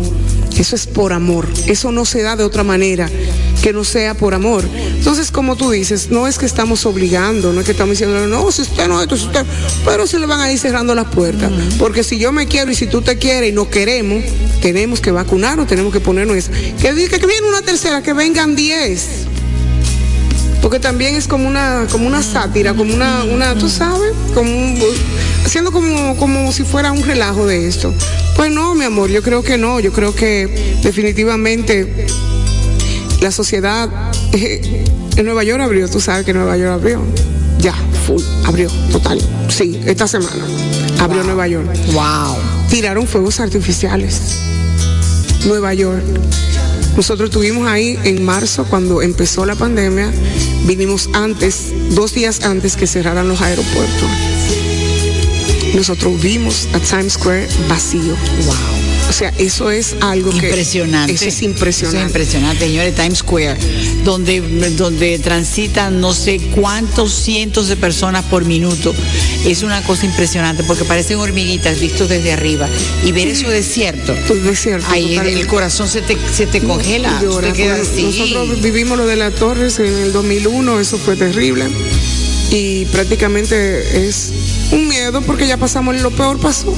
Eso 0.57 0.77
es 0.77 0.87
por 0.87 1.13
amor. 1.13 1.49
Eso 1.67 1.93
no 1.93 2.05
se 2.05 2.23
da 2.23 2.37
de 2.37 2.45
otra 2.45 2.63
manera 2.63 3.09
que 3.63 3.73
no 3.73 3.85
sea 3.85 4.15
por 4.15 4.35
amor. 4.35 4.65
Entonces, 4.75 5.31
como 5.31 5.57
tú 5.57 5.71
dices, 5.71 6.11
no 6.11 6.27
es 6.27 6.39
que 6.39 6.47
estamos 6.47 6.85
obligando, 6.85 7.53
no 7.53 7.61
es 7.61 7.67
que 7.67 7.73
estamos 7.73 7.93
diciendo, 7.93 8.27
no, 8.27 8.51
si 8.53 8.63
usted 8.63 8.89
no, 8.89 9.01
esto, 9.01 9.17
si 9.17 9.27
usted. 9.27 9.45
Pero 9.85 10.07
se 10.07 10.19
le 10.19 10.27
van 10.27 10.41
a 10.41 10.53
ir 10.53 10.59
cerrando 10.59 10.95
las 10.95 11.07
puertas. 11.07 11.51
Porque 11.79 12.05
si 12.05 12.19
yo 12.19 12.33
me 12.33 12.47
quiero 12.47 12.71
y 12.71 12.75
si 12.75 12.87
tú 12.87 13.03
te 13.03 13.19
quieres 13.19 13.51
y 13.51 13.53
no 13.53 13.71
queremos, 13.71 14.23
tenemos 14.61 15.01
que 15.01 15.11
vacunarnos, 15.11 15.67
tenemos 15.67 15.93
que 15.93 16.01
ponernos 16.01 16.37
eso. 16.37 16.51
Que 16.81 16.93
diga 16.93 17.19
que 17.19 17.27
viene 17.27 17.47
una 17.47 17.63
tercera, 17.63 18.03
que 18.03 18.13
vengan 18.13 18.57
10 18.57 19.22
porque 20.63 20.79
también 20.79 21.17
es 21.17 21.27
como 21.27 21.49
una 21.49 21.87
como 21.91 22.07
una 22.07 22.23
sátira 22.23 22.73
como 22.73 22.95
una 22.95 23.25
una 23.25 23.55
tú 23.57 23.69
sabes 23.69 24.13
como 24.33 24.49
un, 24.51 24.79
haciendo 25.45 25.73
como 25.73 26.17
como 26.17 26.53
si 26.53 26.63
fuera 26.63 26.93
un 26.93 27.03
relajo 27.03 27.47
de 27.47 27.67
esto. 27.67 27.93
Pues 28.37 28.51
no 28.51 28.75
mi 28.75 28.85
amor 28.85 29.11
yo 29.11 29.23
creo 29.23 29.43
que 29.43 29.59
no 29.59 29.81
yo 29.81 29.93
creo 29.93 30.15
que 30.15 30.79
definitivamente 30.83 32.07
la 33.21 33.33
sociedad 33.33 33.91
eh, 34.33 34.85
en 35.17 35.25
Nueva 35.25 35.43
York 35.43 35.61
abrió 35.61 35.91
tú 35.91 36.01
sabes 36.01 36.25
que 36.25 36.33
Nueva 36.33 36.57
York 36.57 36.73
abrió. 36.73 37.03
Ya 37.59 37.75
full 38.07 38.23
abrió 38.45 38.71
total. 38.91 39.21
Sí 39.49 39.81
esta 39.85 40.07
semana 40.07 40.45
abrió 41.01 41.25
Nueva 41.25 41.49
York. 41.49 41.69
Wow. 41.93 42.37
Tiraron 42.71 43.07
fuegos 43.07 43.41
artificiales. 43.41 44.39
Nueva 45.45 45.75
York 45.75 46.05
nosotros 46.97 47.31
estuvimos 47.31 47.67
ahí 47.67 47.99
en 48.05 48.25
marzo 48.25 48.65
cuando 48.65 49.03
empezó 49.03 49.47
la 49.47 49.55
pandemia. 49.55 50.13
Vinimos 50.67 51.09
antes, 51.15 51.73
dos 51.91 52.15
días 52.15 52.43
antes 52.45 52.77
que 52.77 52.87
cerraran 52.87 53.29
los 53.29 53.41
aeropuertos. 53.41 54.11
Nosotros 55.75 56.21
vimos 56.21 56.69
a 56.75 56.81
Times 56.81 57.15
Square 57.15 57.49
vacío. 57.69 58.15
Wow. 58.45 58.92
O 59.13 59.15
sea, 59.15 59.29
eso 59.37 59.71
es 59.71 59.95
algo 60.01 60.31
que 60.31 60.47
impresionante. 60.47 61.13
Eso 61.13 61.27
es 61.27 61.43
impresionante. 61.43 61.99
Eso 61.99 62.07
es 62.07 62.11
impresionante, 62.11 62.65
señores. 62.65 62.95
Times 62.95 63.19
Square, 63.19 63.59
donde, 64.05 64.41
donde 64.71 65.19
transitan 65.19 66.01
no 66.01 66.15
sé 66.15 66.41
cuántos 66.55 67.13
cientos 67.13 67.69
de 67.69 67.77
personas 67.77 68.25
por 68.25 68.47
minuto. 68.47 68.95
Es 69.45 69.63
una 69.63 69.83
cosa 69.83 70.07
impresionante 70.07 70.65
porque 70.65 70.85
parecen 70.85 71.19
hormiguitas 71.19 71.79
vistos 71.79 72.09
desde 72.09 72.33
arriba. 72.33 72.67
Y 73.05 73.13
ver 73.13 73.29
eso 73.29 73.51
desierto. 73.51 74.17
Pues 74.27 74.43
desierto, 74.45 74.87
Ahí 74.89 75.03
el, 75.03 75.11
totalmente. 75.11 75.41
el 75.43 75.47
corazón 75.47 75.89
se 75.89 76.01
te, 76.01 76.17
se 76.33 76.47
te 76.47 76.63
congela. 76.63 77.19
Y 77.21 77.25
llora, 77.25 77.49
Te 77.49 77.53
queda 77.53 77.75
así. 77.75 78.05
Nosotros 78.05 78.63
vivimos 78.63 78.97
lo 78.97 79.05
de 79.05 79.17
las 79.17 79.35
torres 79.35 79.79
en 79.79 79.95
el 79.95 80.15
2001, 80.15 80.81
eso 80.81 80.97
fue 80.97 81.17
terrible. 81.17 81.67
Y 82.51 82.87
prácticamente 82.87 84.07
es 84.07 84.31
un 84.73 84.89
miedo 84.89 85.23
porque 85.23 85.47
ya 85.47 85.57
pasamos, 85.57 86.01
lo 86.01 86.11
peor 86.11 86.39
pasó, 86.39 86.75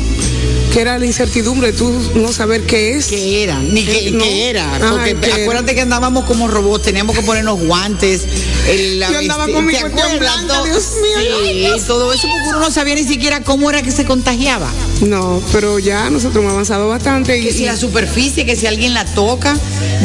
que 0.74 0.80
era 0.80 0.98
la 0.98 1.06
incertidumbre, 1.06 1.72
tú 1.72 1.88
no 2.16 2.32
saber 2.32 2.62
qué 2.62 2.96
es. 2.96 3.06
¿Qué 3.06 3.44
era? 3.44 3.60
Ni 3.60 3.84
qué, 3.84 4.10
No. 4.10 4.24
qué 4.24 4.50
era. 4.50 4.68
Porque 4.80 5.32
acuérdate 5.42 5.72
que 5.76 5.82
andábamos 5.82 6.24
como 6.24 6.48
robots, 6.48 6.82
teníamos 6.84 7.14
que 7.16 7.22
ponernos 7.22 7.60
guantes. 7.60 8.22
El, 8.68 8.98
la 8.98 9.12
Yo 9.12 9.18
andaba 9.20 9.46
con 9.46 9.64
mi 9.66 9.72
blanca, 9.72 10.02
Todo- 10.48 10.64
Dios 10.64 10.88
mío, 11.00 11.76
Sí, 11.78 11.82
todo 11.86 12.12
eso 12.12 12.22
porque 12.22 12.48
uno 12.48 12.58
no 12.58 12.70
sabía 12.72 12.96
ni 12.96 13.04
siquiera 13.04 13.40
cómo 13.42 13.70
era 13.70 13.82
que 13.82 13.92
se 13.92 14.04
contagiaba. 14.04 14.68
No, 15.02 15.40
pero 15.52 15.78
ya 15.78 16.10
nosotros 16.10 16.38
hemos 16.42 16.52
avanzado 16.54 16.88
bastante. 16.88 17.38
Y, 17.38 17.44
Que 17.44 17.52
si 17.52 17.66
la 17.66 17.76
superficie, 17.76 18.44
que 18.44 18.56
si 18.56 18.66
alguien 18.66 18.94
la 18.94 19.04
toca, 19.04 19.56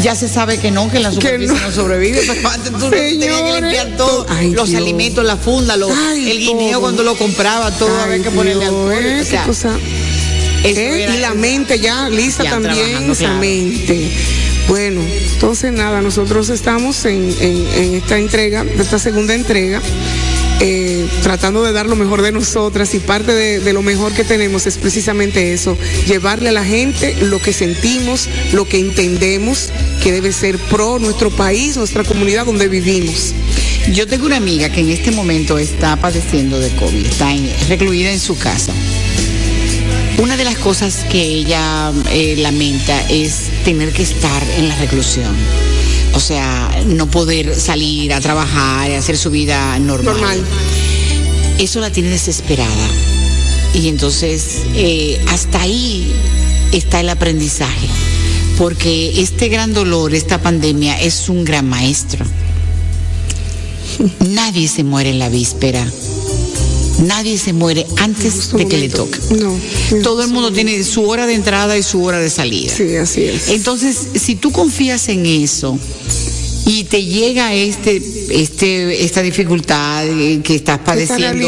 ya 0.03 0.13
se 0.13 0.27
sabe 0.27 0.59
que 0.59 0.69
no, 0.69 0.91
que 0.91 0.99
la 0.99 1.11
superficie 1.11 1.47
no. 1.47 1.59
no. 1.67 1.71
sobrevive. 1.71 2.21
Pero 2.27 2.47
antes 2.47 2.71
tú 2.73 2.89
tenías 2.91 3.41
que 3.41 3.61
limpiar 3.61 3.97
todo, 3.97 4.25
Ay, 4.29 4.51
los 4.51 4.69
Dios. 4.69 4.81
alimentos, 4.81 5.25
la 5.25 5.37
funda, 5.37 5.77
los- 5.77 5.91
Ay, 5.91 6.29
el 6.29 6.39
guineo 6.39 6.71
todo. 6.73 6.81
cuando 6.81 7.03
lo 7.03 7.15
compraba, 7.17 7.71
todo 7.71 7.99
había 8.01 8.21
que 8.21 8.29
ponerle 8.29 8.65
alcohol. 8.65 8.93
eh, 8.93 9.21
o 9.21 9.25
sea, 9.25 9.41
qué 9.41 9.47
cosa. 9.47 9.77
¿Eh? 10.63 11.07
y 11.15 11.19
la 11.19 11.33
mente 11.33 11.79
ya 11.79 12.09
lista 12.09 12.43
Ya 12.43 12.51
también, 12.51 13.11
esa 13.11 13.15
claro. 13.25 13.39
mente. 13.39 14.09
Bueno, 14.67 15.01
entonces 15.33 15.71
nada, 15.73 16.01
nosotros 16.01 16.49
estamos 16.49 17.05
en, 17.05 17.33
en- 17.39 17.67
en 17.75 17.93
esta 17.95 18.17
entrega, 18.19 18.63
de 18.63 18.81
esta 18.83 18.99
segunda 18.99 19.33
entrega, 19.33 19.81
eh, 20.59 21.07
tratando 21.23 21.63
de 21.63 21.71
dar 21.71 21.87
lo 21.87 21.95
mejor 21.95 22.21
de 22.21 22.31
nosotras 22.33 22.93
y 22.93 22.99
parte 22.99 23.33
de, 23.33 23.59
de 23.61 23.73
lo 23.73 23.81
mejor 23.81 24.11
que 24.13 24.23
tenemos 24.25 24.67
es 24.67 24.77
precisamente 24.77 25.53
eso, 25.53 25.77
llevarle 26.05 26.49
a 26.49 26.51
la 26.51 26.65
gente 26.65 27.15
lo 27.21 27.39
que 27.41 27.53
sentimos, 27.53 28.27
lo 28.51 28.67
que 28.67 28.77
entendemos 28.79 29.69
que 30.03 30.11
debe 30.11 30.31
ser 30.33 30.57
pro 30.57 30.99
nuestro 30.99 31.31
país, 31.31 31.77
nuestra 31.77 32.03
comunidad 32.03 32.45
donde 32.45 32.67
vivimos. 32.67 33.33
Yo 33.93 34.05
tengo 34.05 34.25
una 34.25 34.35
amiga 34.35 34.69
que 34.69 34.81
en 34.81 34.89
este 34.89 35.11
momento 35.11 35.57
está 35.57 35.95
padeciendo 35.95 36.59
de 36.59 36.69
COVID, 36.75 37.05
está 37.05 37.31
en- 37.33 37.49
recluida 37.69 38.11
en 38.11 38.19
su 38.19 38.37
casa. 38.37 38.73
Una 40.21 40.35
de 40.35 40.43
las 40.43 40.57
cosas 40.57 41.05
que 41.09 41.21
ella 41.21 41.93
eh, 42.11 42.35
lamenta 42.37 43.07
es 43.07 43.49
tener 43.63 43.93
que 43.93 44.03
estar 44.03 44.43
en 44.57 44.67
la 44.67 44.75
reclusión. 44.75 45.33
O 46.13 46.19
sea, 46.19 46.83
no 46.87 47.09
poder 47.09 47.55
salir 47.55 48.13
a 48.13 48.19
trabajar, 48.19 48.89
y 48.91 48.95
hacer 48.95 49.17
su 49.17 49.31
vida 49.31 49.79
normal. 49.79 50.15
Normal. 50.15 50.43
Eso 51.57 51.79
la 51.79 51.89
tiene 51.89 52.09
desesperada. 52.09 52.87
Y 53.73 53.87
entonces, 53.87 54.63
eh, 54.75 55.21
hasta 55.29 55.61
ahí 55.61 56.11
está 56.73 56.99
el 56.99 57.07
aprendizaje. 57.07 57.87
Porque 58.57 59.21
este 59.21 59.47
gran 59.47 59.73
dolor, 59.73 60.13
esta 60.13 60.41
pandemia, 60.41 60.99
es 60.99 61.29
un 61.29 61.45
gran 61.45 61.69
maestro. 61.69 62.25
Nadie 64.27 64.67
se 64.67 64.83
muere 64.83 65.11
en 65.11 65.19
la 65.19 65.29
víspera. 65.29 65.89
Nadie 66.99 67.37
se 67.37 67.53
muere 67.53 67.85
antes 67.97 68.33
Justo 68.33 68.57
de 68.57 68.67
que 68.67 68.77
le 68.77 68.89
toque. 68.89 69.19
No. 69.39 69.57
Todo 70.03 70.23
el 70.23 70.29
mundo 70.29 70.51
tiene 70.51 70.83
su 70.83 71.07
hora 71.07 71.25
de 71.25 71.33
entrada 71.33 71.77
y 71.77 71.83
su 71.83 72.03
hora 72.03 72.19
de 72.19 72.29
salida. 72.29 72.73
Sí, 72.75 72.95
así 72.95 73.23
es. 73.23 73.49
Entonces, 73.49 74.07
si 74.15 74.35
tú 74.35 74.51
confías 74.51 75.07
en 75.09 75.25
eso 75.25 75.79
y 76.69 76.83
te 76.83 77.03
llega 77.03 77.51
este, 77.55 77.99
este, 78.29 79.03
esta 79.03 79.23
dificultad 79.23 80.05
eh, 80.07 80.39
que 80.43 80.53
estás 80.53 80.77
padeciendo, 80.77 81.47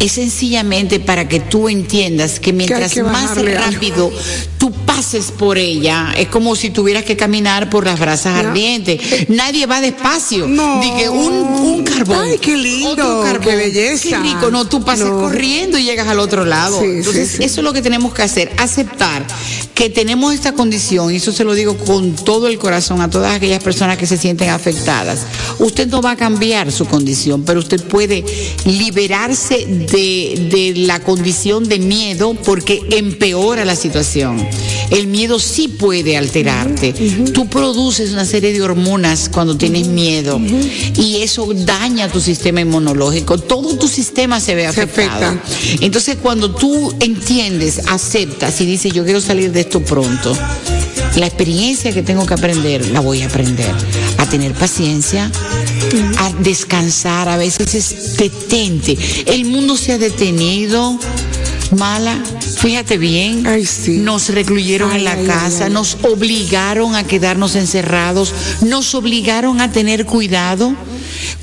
es 0.00 0.12
sencillamente 0.12 1.00
para 1.00 1.28
que 1.28 1.40
tú 1.40 1.68
entiendas 1.68 2.40
que 2.40 2.54
mientras 2.54 2.92
que 2.94 3.02
más 3.02 3.36
algo. 3.36 3.46
rápido 3.52 4.10
tú 4.56 4.72
pases 4.72 5.32
por 5.32 5.58
ella, 5.58 6.14
es 6.16 6.28
como 6.28 6.56
si 6.56 6.70
tuvieras 6.70 7.04
que 7.04 7.14
caminar 7.14 7.68
por 7.68 7.84
las 7.84 8.00
brasas 8.00 8.42
ardientes. 8.42 9.28
Nadie 9.28 9.66
va 9.66 9.82
despacio. 9.82 10.48
No. 10.48 10.80
Di 10.80 10.90
que 10.92 11.10
un, 11.10 11.34
un 11.34 11.84
carbón. 11.84 12.20
Ay, 12.22 12.38
qué 12.38 12.56
lindo, 12.56 12.90
otro 12.92 13.22
carbón, 13.22 13.42
qué 13.42 13.56
belleza. 13.56 14.08
Qué 14.08 14.16
rico. 14.16 14.50
No, 14.50 14.66
tú 14.66 14.82
pasas 14.82 15.08
No. 15.10 15.20
corriendo 15.20 15.76
y 15.76 15.84
llegas 15.84 16.08
al 16.08 16.18
otro 16.20 16.46
lado. 16.46 16.80
Sí, 16.80 16.86
Entonces, 16.86 17.28
sí, 17.32 17.36
sí. 17.38 17.44
eso 17.44 17.60
es 17.60 17.64
lo 17.64 17.74
que 17.74 17.82
tenemos 17.82 18.14
que 18.14 18.22
hacer, 18.22 18.50
aceptar 18.56 19.26
que 19.74 19.90
tenemos 19.90 20.32
esta 20.32 20.52
condición, 20.52 21.12
y 21.12 21.16
eso 21.16 21.32
se 21.32 21.44
lo 21.44 21.52
digo 21.54 21.76
con 21.76 22.14
todo 22.14 22.46
el 22.46 22.58
corazón 22.58 23.00
a 23.00 23.10
todas 23.10 23.34
aquellas 23.34 23.62
personas 23.62 23.98
que 23.98 24.06
se 24.06 24.16
sienten 24.16 24.50
afectadas, 24.50 25.20
usted 25.58 25.88
no 25.88 26.00
va 26.00 26.12
a 26.12 26.16
cambiar 26.16 26.70
su 26.70 26.86
condición, 26.86 27.42
pero 27.44 27.58
usted 27.60 27.82
puede 27.82 28.24
liberarse 28.64 29.66
de, 29.66 30.48
de 30.50 30.74
la 30.86 31.00
condición 31.00 31.68
de 31.68 31.78
miedo 31.78 32.34
porque 32.44 32.80
empeora 32.92 33.64
la 33.64 33.76
situación. 33.76 34.46
El 34.90 35.06
miedo 35.08 35.38
sí 35.38 35.68
puede 35.68 36.16
alterarte. 36.16 36.92
Tú 37.32 37.48
produces 37.48 38.12
una 38.12 38.24
serie 38.24 38.52
de 38.52 38.62
hormonas 38.62 39.28
cuando 39.28 39.56
tienes 39.56 39.88
miedo 39.88 40.40
y 40.96 41.22
eso 41.22 41.48
daña 41.52 42.08
tu 42.08 42.20
sistema 42.20 42.60
inmunológico. 42.60 43.38
Todo 43.38 43.76
tu 43.76 43.88
sistema 43.88 44.40
se 44.40 44.54
ve 44.54 44.62
Se 44.72 44.82
afectado. 44.82 45.26
afecta. 45.26 45.84
Entonces, 45.84 46.16
cuando 46.22 46.54
tú 46.54 46.94
entiendes, 47.00 47.80
aceptas 47.88 48.60
y 48.60 48.66
dices, 48.66 48.92
yo 48.92 49.04
quiero 49.04 49.20
salir 49.20 49.50
de 49.52 49.63
esto 49.64 49.80
pronto, 49.80 50.36
la 51.16 51.26
experiencia 51.26 51.92
que 51.92 52.02
tengo 52.02 52.26
que 52.26 52.34
aprender, 52.34 52.86
la 52.88 53.00
voy 53.00 53.22
a 53.22 53.26
aprender. 53.26 53.72
A 54.18 54.26
tener 54.26 54.52
paciencia, 54.52 55.30
a 56.18 56.30
descansar, 56.40 57.28
a 57.28 57.36
veces 57.36 57.74
es 57.74 58.16
detente. 58.16 58.96
El 59.26 59.46
mundo 59.46 59.76
se 59.76 59.92
ha 59.92 59.98
detenido. 59.98 60.98
Mala, 61.78 62.22
fíjate 62.58 62.98
bien, 62.98 63.46
Ay, 63.46 63.64
sí. 63.64 63.98
nos 63.98 64.28
recluyeron 64.28 64.92
Ay, 64.92 64.98
en 64.98 65.04
la 65.04 65.12
ay, 65.12 65.26
casa, 65.26 65.68
nos 65.70 65.96
obligaron 66.02 66.94
a 66.94 67.04
quedarnos 67.04 67.56
encerrados, 67.56 68.32
nos 68.60 68.94
obligaron 68.94 69.60
a 69.60 69.72
tener 69.72 70.04
cuidado 70.04 70.74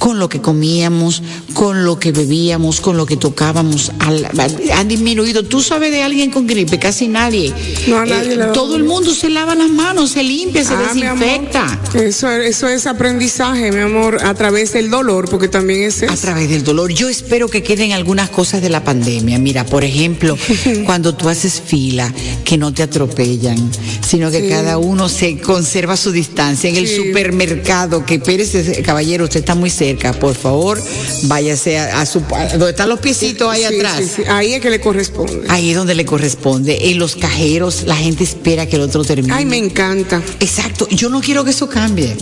con 0.02 0.18
lo 0.18 0.30
que 0.30 0.42
comíamos, 0.42 1.22
con 1.54 1.84
lo 1.86 2.00
que 2.00 2.12
bebíamos, 2.12 2.82
con 2.82 2.98
lo 2.98 3.06
que 3.06 3.18
tocábamos. 3.18 3.92
Han 4.00 4.88
disminuido. 4.88 5.44
¿Tú 5.44 5.62
sabes 5.62 5.92
de 5.92 6.02
alguien 6.02 6.32
con 6.32 6.48
gripe? 6.48 6.80
Casi 6.80 7.08
nadie. 7.08 7.50
Eh, 7.50 7.86
No, 7.88 7.98
a 8.00 8.06
nadie 8.08 8.30
le 8.30 8.38
da 8.38 8.52
todo 8.52 8.78
el 8.78 8.84
mundo 8.84 9.14
se 9.14 9.30
lava 9.30 9.54
las 9.54 9.70
manos, 9.70 10.10
se 10.10 10.24
limpia, 10.24 10.64
se 10.64 10.74
Ah, 10.74 10.92
desinfecta. 10.92 11.80
Eso, 11.94 12.32
eso 12.32 12.68
es 12.68 12.88
aprendizaje, 12.88 13.72
mi 13.72 13.82
amor, 13.82 14.18
a 14.26 14.34
través 14.34 14.74
del 14.74 14.90
dolor, 14.90 15.30
porque 15.30 15.48
también 15.48 15.84
es 15.84 16.02
A 16.02 16.06
eso. 16.08 16.16
través 16.20 16.50
del 16.50 16.64
dolor. 16.64 16.92
Yo 16.92 17.08
espero 17.08 17.48
que 17.48 17.62
queden 17.62 17.92
algunas 17.92 18.32
cosas 18.32 18.64
de 18.64 18.70
la 18.70 18.84
pandemia. 18.84 19.38
Mira, 19.38 19.68
por 19.68 19.84
ejemplo, 19.84 20.36
cuando 20.88 21.14
tú 21.14 21.30
haces 21.30 21.62
fila, 21.64 22.12
que 22.44 22.58
no 22.58 22.74
te 22.74 22.82
atropellan, 22.82 23.70
sino 24.08 24.32
que 24.32 24.42
Sí. 24.42 24.50
cada 24.50 24.80
uno 24.80 25.10
se 25.10 25.38
conserva 25.40 25.96
su 25.96 26.12
distancia. 26.12 26.72
En 26.72 26.76
el 26.78 26.88
supermercado, 26.88 28.04
que 28.04 28.18
Pérez, 28.18 28.52
caballero, 28.84 29.26
usted 29.26 29.42
está 29.42 29.54
muy 29.54 29.70
cerca, 29.70 29.91
por 30.20 30.36
favor, 30.36 30.82
váyase 31.24 31.78
a, 31.80 32.02
a 32.02 32.06
su. 32.06 32.22
a 32.36 32.48
donde 32.50 32.70
están 32.72 32.90
los 32.90 33.00
piecitos 33.00 33.50
ahí 33.50 33.62
Sí, 33.62 33.76
atrás. 33.76 33.98
sí, 34.00 34.12
sí, 34.18 34.24
Ahí 34.28 34.54
es 34.54 34.62
que 34.62 34.70
le 34.70 34.80
corresponde. 34.82 35.44
Ahí 35.50 35.70
es 35.72 35.76
donde 35.76 35.96
le 35.96 36.06
corresponde. 36.06 36.90
En 36.90 37.00
los 37.00 37.16
cajeros, 37.16 37.84
la 37.86 37.96
gente 37.96 38.24
espera 38.24 38.66
que 38.68 38.76
el 38.78 38.84
otro 38.84 39.04
termine. 39.04 39.34
Ay, 39.34 39.46
me 39.46 39.58
encanta. 39.58 40.22
Exacto. 40.40 40.88
Yo 40.90 41.10
no 41.10 41.22
quiero 41.22 41.44
que 41.44 41.52
eso 41.52 41.68
cambie. 41.70 42.16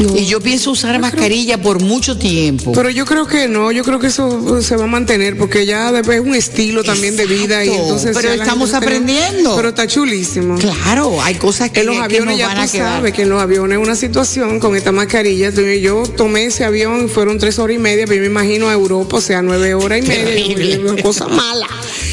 No. 0.00 0.16
Y 0.16 0.26
yo 0.26 0.40
pienso 0.40 0.70
usar 0.70 0.98
mascarilla 0.98 1.60
por 1.60 1.80
mucho 1.80 2.16
tiempo. 2.16 2.72
Pero 2.72 2.88
yo 2.90 3.04
creo 3.04 3.26
que 3.26 3.48
no, 3.48 3.70
yo 3.70 3.84
creo 3.84 3.98
que 3.98 4.06
eso 4.06 4.26
uh, 4.28 4.62
se 4.62 4.76
va 4.76 4.84
a 4.84 4.86
mantener 4.86 5.36
porque 5.36 5.66
ya 5.66 5.92
después 5.92 6.20
es 6.20 6.26
un 6.26 6.34
estilo 6.34 6.82
también 6.82 7.16
de 7.16 7.26
vida 7.26 7.62
y 7.64 7.68
entonces 7.68 8.16
pero 8.16 8.32
estamos 8.32 8.72
aprendiendo. 8.72 9.54
Pero 9.56 9.68
está 9.70 9.86
chulísimo. 9.86 10.56
Claro, 10.58 11.20
hay 11.22 11.34
cosas 11.34 11.70
que, 11.70 11.80
En 11.80 11.86
los 11.86 11.96
que 11.96 12.02
aviones 12.02 12.28
nos 12.30 12.38
ya 12.38 12.46
van 12.48 12.56
tú 12.56 12.62
a 12.62 12.66
quedar. 12.68 12.92
sabes 12.96 13.12
que 13.12 13.22
en 13.22 13.28
los 13.28 13.42
aviones 13.42 13.78
es 13.78 13.84
una 13.84 13.96
situación 13.96 14.58
con 14.58 14.74
esta 14.74 14.90
mascarilla. 14.92 15.50
Yo 15.50 16.02
tomé 16.16 16.46
ese 16.46 16.64
avión 16.64 17.08
fueron 17.10 17.38
tres 17.38 17.58
horas 17.58 17.76
y 17.76 17.78
media, 17.78 18.04
pero 18.06 18.16
yo 18.16 18.20
me 18.22 18.26
imagino 18.28 18.68
a 18.68 18.72
Europa, 18.72 19.18
o 19.18 19.20
sea, 19.20 19.42
nueve 19.42 19.74
horas 19.74 19.98
y 19.98 20.02
media. 20.08 20.78
Una 20.80 21.02
cosa 21.02 21.28
mala. 21.28 21.66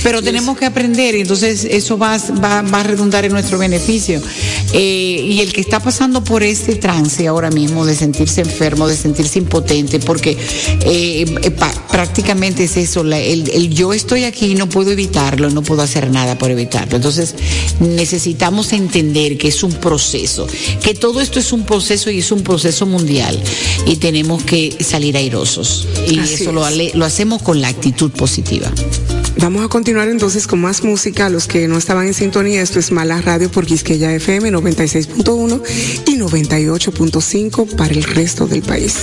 Pero 0.03 0.22
tenemos 0.22 0.57
que 0.57 0.65
aprender 0.65 1.15
entonces 1.15 1.65
eso 1.65 1.98
va, 1.98 2.18
va, 2.44 2.61
va 2.61 2.80
a 2.82 2.84
redundar 2.84 3.26
en 3.26 3.32
nuestro 3.34 3.57
beneficio. 3.57 4.22
Eh, 4.74 5.22
y 5.28 5.40
el 5.41 5.52
que 5.53 5.61
está 5.61 5.80
pasando 5.80 6.24
por 6.24 6.44
este 6.44 6.76
trance 6.76 7.26
ahora 7.28 7.49
mismo 7.49 7.86
de 7.86 7.95
sentirse 7.95 8.41
enfermo, 8.41 8.88
de 8.88 8.95
sentirse 8.95 9.40
impotente, 9.40 9.99
porque 9.99 10.32
eh, 10.86 11.26
eh, 11.41 11.52
pa- 11.52 11.74
prácticamente 11.91 12.65
es 12.65 12.78
eso, 12.78 13.03
la- 13.03 13.19
el, 13.19 13.49
el 13.49 13.69
yo 13.74 13.94
estoy 13.94 14.26
aquí 14.26 14.52
y 14.52 14.56
no 14.56 14.68
puedo 14.69 14.91
evitarlo, 14.91 15.49
no 15.49 15.61
puedo 15.64 15.82
hacer 15.82 16.11
nada 16.11 16.38
por 16.38 16.52
evitarlo. 16.52 16.98
Entonces 16.98 17.34
necesitamos 17.80 18.74
entender 18.74 19.38
que 19.38 19.48
es 19.48 19.64
un 19.64 19.74
proceso, 19.74 20.48
que 20.84 20.94
todo 20.94 21.22
esto 21.22 21.40
es 21.40 21.52
un 21.53 21.64
proceso 21.64 22.10
y 22.11 22.19
es 22.19 22.32
un 22.32 22.44
proceso 22.44 22.86
mundial 22.86 23.41
y 23.86 23.95
tenemos 23.98 24.44
que 24.44 24.76
salir 24.88 25.18
airosos. 25.18 25.88
Y 26.07 26.19
Así 26.19 26.35
eso 26.35 26.51
lo, 26.51 26.65
lo 26.93 27.05
hacemos 27.05 27.41
con 27.41 27.61
la 27.61 27.68
actitud 27.68 28.11
positiva. 28.11 28.72
Vamos 29.39 29.64
a 29.64 29.68
continuar 29.68 30.07
entonces 30.09 30.47
con 30.47 30.59
más 30.59 30.84
música. 30.84 31.30
Los 31.30 31.47
que 31.47 31.68
no 31.68 31.77
estaban 31.77 32.07
en 32.07 32.14
sintonía, 32.14 32.61
esto 32.61 32.80
es 32.80 32.91
Mala 32.91 33.22
Radio 33.22 33.51
por 33.51 33.65
Quisqueya 33.65 34.11
FM 34.14 34.51
96.1 34.51 35.61
y 36.07 36.18
98.5 36.18 37.76
para 37.76 37.93
el 37.93 38.03
resto 38.03 38.47
del 38.47 38.64
país. 38.64 38.95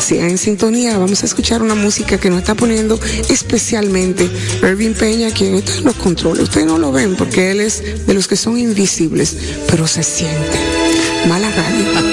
Sigan 0.00 0.30
en 0.30 0.38
sintonía, 0.38 0.98
vamos 0.98 1.22
a 1.22 1.26
escuchar 1.26 1.62
una 1.62 1.76
música 1.76 2.18
que 2.18 2.28
nos 2.28 2.40
está 2.40 2.54
poniendo 2.56 2.98
especialmente 3.28 4.28
Irving 4.62 4.94
Peña, 4.94 5.30
quien 5.30 5.54
está 5.54 5.76
en 5.76 5.84
los 5.84 5.94
controles. 5.94 6.44
Ustedes 6.44 6.66
no 6.66 6.78
lo 6.78 6.90
ven 6.90 7.14
porque 7.14 7.52
él 7.52 7.60
es 7.60 8.06
de 8.06 8.14
los 8.14 8.26
que 8.26 8.36
son 8.36 8.58
invisibles, 8.58 9.36
pero 9.68 9.86
se 9.86 10.02
siente. 10.02 10.58
Mala 11.28 11.50
Radio. 11.50 12.11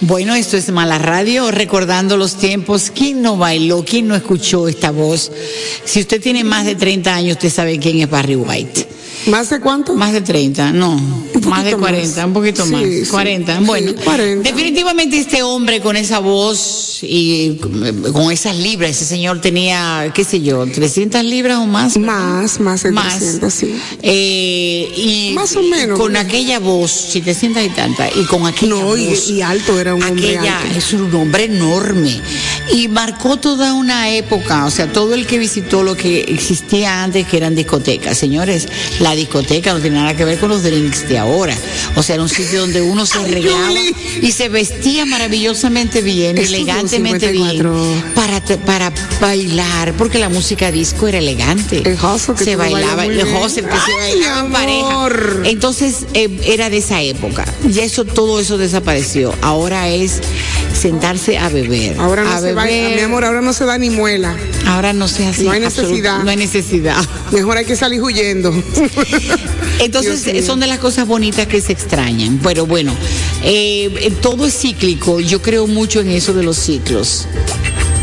Bueno, 0.00 0.34
esto 0.34 0.56
es 0.56 0.70
Mala 0.70 0.98
Radio, 0.98 1.52
recordando 1.52 2.16
los 2.16 2.34
tiempos. 2.36 2.90
¿Quién 2.92 3.22
no 3.22 3.36
bailó? 3.36 3.84
¿Quién 3.84 4.08
no 4.08 4.16
escuchó 4.16 4.66
esta 4.66 4.90
voz? 4.90 5.30
Si 5.84 6.00
usted 6.00 6.20
tiene 6.20 6.42
más 6.42 6.66
de 6.66 6.74
30 6.74 7.14
años, 7.14 7.36
usted 7.36 7.50
sabe 7.50 7.78
quién 7.78 8.00
es 8.00 8.10
Barry 8.10 8.34
White. 8.34 8.88
¿Más 9.26 9.50
de 9.50 9.60
cuánto? 9.60 9.94
Más 9.94 10.12
de 10.12 10.20
30, 10.20 10.72
no. 10.72 11.00
Más 11.48 11.64
de 11.64 11.70
poquito 11.72 11.80
40, 11.88 12.16
más. 12.16 12.26
un 12.26 12.32
poquito 12.32 12.66
más. 12.66 12.82
sí. 12.82 13.02
40. 13.10 13.58
Sí, 13.58 13.64
Bueno, 13.64 13.92
40. 14.04 14.48
definitivamente 14.50 15.18
este 15.18 15.42
hombre 15.42 15.80
con 15.80 15.96
esa 15.96 16.18
voz 16.20 16.87
y 17.02 17.58
eh, 17.62 18.12
con 18.12 18.30
esas 18.32 18.56
libras, 18.56 18.90
ese 18.90 19.04
señor 19.04 19.40
tenía, 19.40 20.10
qué 20.14 20.24
sé 20.24 20.40
yo, 20.40 20.66
300 20.66 21.24
libras 21.24 21.58
o 21.58 21.66
más. 21.66 21.96
Más, 21.96 22.60
más 22.60 22.82
de 22.82 22.92
300, 22.92 23.52
sí. 23.52 23.74
Eh, 24.02 24.92
y 24.96 25.32
Más 25.34 25.54
o 25.56 25.62
menos. 25.62 25.98
Con 25.98 26.16
aquella 26.16 26.58
voz, 26.58 26.90
700 26.90 27.62
y 27.64 27.68
tantas, 27.70 28.10
y 28.16 28.24
con 28.24 28.46
aquella 28.46 28.74
No, 28.74 28.96
y- 28.96 29.06
voz. 29.08 29.28
y 29.30 29.42
alto, 29.42 29.78
era 29.80 29.94
un 29.94 30.02
hombre 30.02 30.36
aquella- 30.38 30.60
alto. 30.60 30.78
Es 30.78 30.92
un 30.92 31.14
hombre 31.14 31.44
enorme. 31.44 32.20
Y 32.72 32.88
marcó 32.88 33.36
toda 33.38 33.72
una 33.74 34.10
época, 34.10 34.64
o 34.66 34.70
sea, 34.70 34.92
todo 34.92 35.14
el 35.14 35.26
que 35.26 35.38
visitó 35.38 35.82
lo 35.82 35.96
que 35.96 36.20
existía 36.28 37.02
antes, 37.02 37.26
que 37.26 37.36
eran 37.36 37.54
discotecas. 37.54 38.18
Señores, 38.18 38.66
la 39.00 39.14
discoteca, 39.14 39.72
no 39.72 39.80
tiene 39.80 39.96
nada 39.96 40.14
que 40.16 40.24
ver 40.24 40.38
con 40.38 40.48
los 40.50 40.62
drinks 40.62 41.08
de 41.08 41.18
ahora. 41.18 41.56
O 41.96 42.02
sea, 42.02 42.14
era 42.14 42.22
un 42.22 42.28
sitio 42.28 42.60
donde 42.60 42.82
uno 42.82 43.06
se 43.06 43.18
arreglaba 43.18 43.72
y 44.20 44.32
se 44.32 44.48
vestía 44.48 45.04
maravillosamente 45.06 46.02
bien, 46.02 46.36
Estudio 46.38 46.58
elegantemente 46.96 47.32
54. 47.32 47.74
bien, 47.74 48.04
para, 48.14 48.40
para 48.64 48.92
bailar, 49.20 49.92
porque 49.94 50.18
la 50.18 50.28
música 50.28 50.70
disco 50.70 51.08
era 51.08 51.18
elegante. 51.18 51.78
El 51.78 51.96
que 52.36 52.44
se 52.44 52.56
bailaba, 52.56 53.04
el 53.04 53.20
hustle 53.20 53.62
que 53.64 53.70
se 53.70 53.92
Ay, 54.00 54.12
bailaba 54.20 54.46
en 54.46 54.52
pareja. 54.52 55.48
Entonces 55.48 56.06
eh, 56.14 56.40
era 56.44 56.70
de 56.70 56.78
esa 56.78 57.02
época. 57.02 57.44
Ya 57.68 57.84
eso, 57.84 58.04
todo 58.04 58.40
eso 58.40 58.58
desapareció. 58.58 59.34
Ahora 59.42 59.88
es 59.88 60.20
sentarse 60.78 61.38
a 61.38 61.48
beber. 61.48 61.98
Ahora 61.98 62.24
no 62.24 62.30
a 62.30 62.40
se 62.40 62.52
va, 62.52 62.64
beber. 62.64 62.96
mi 62.96 63.00
amor, 63.02 63.24
ahora 63.24 63.40
no 63.40 63.52
se 63.52 63.64
da 63.64 63.78
ni 63.78 63.90
muela. 63.90 64.36
Ahora 64.66 64.92
no 64.92 65.08
se 65.08 65.26
hace. 65.26 65.44
No 65.44 65.50
hay 65.50 65.60
necesidad. 65.60 66.22
No 66.22 66.30
hay 66.30 66.36
necesidad. 66.36 67.02
Mejor 67.32 67.56
hay 67.56 67.64
que 67.64 67.76
salir 67.76 68.02
huyendo. 68.02 68.52
Entonces 69.80 70.24
Dios 70.24 70.44
son 70.44 70.60
de 70.60 70.66
las 70.66 70.78
cosas 70.78 71.06
bonitas 71.06 71.46
que 71.46 71.60
se 71.60 71.72
extrañan. 71.72 72.40
Pero 72.42 72.66
bueno, 72.66 72.92
eh, 73.42 74.12
todo 74.20 74.46
es 74.46 74.58
cíclico. 74.58 75.20
Yo 75.20 75.42
creo 75.42 75.66
mucho 75.66 76.00
en 76.00 76.10
eso 76.10 76.32
de 76.32 76.42
los 76.42 76.56
ciclos. 76.56 77.26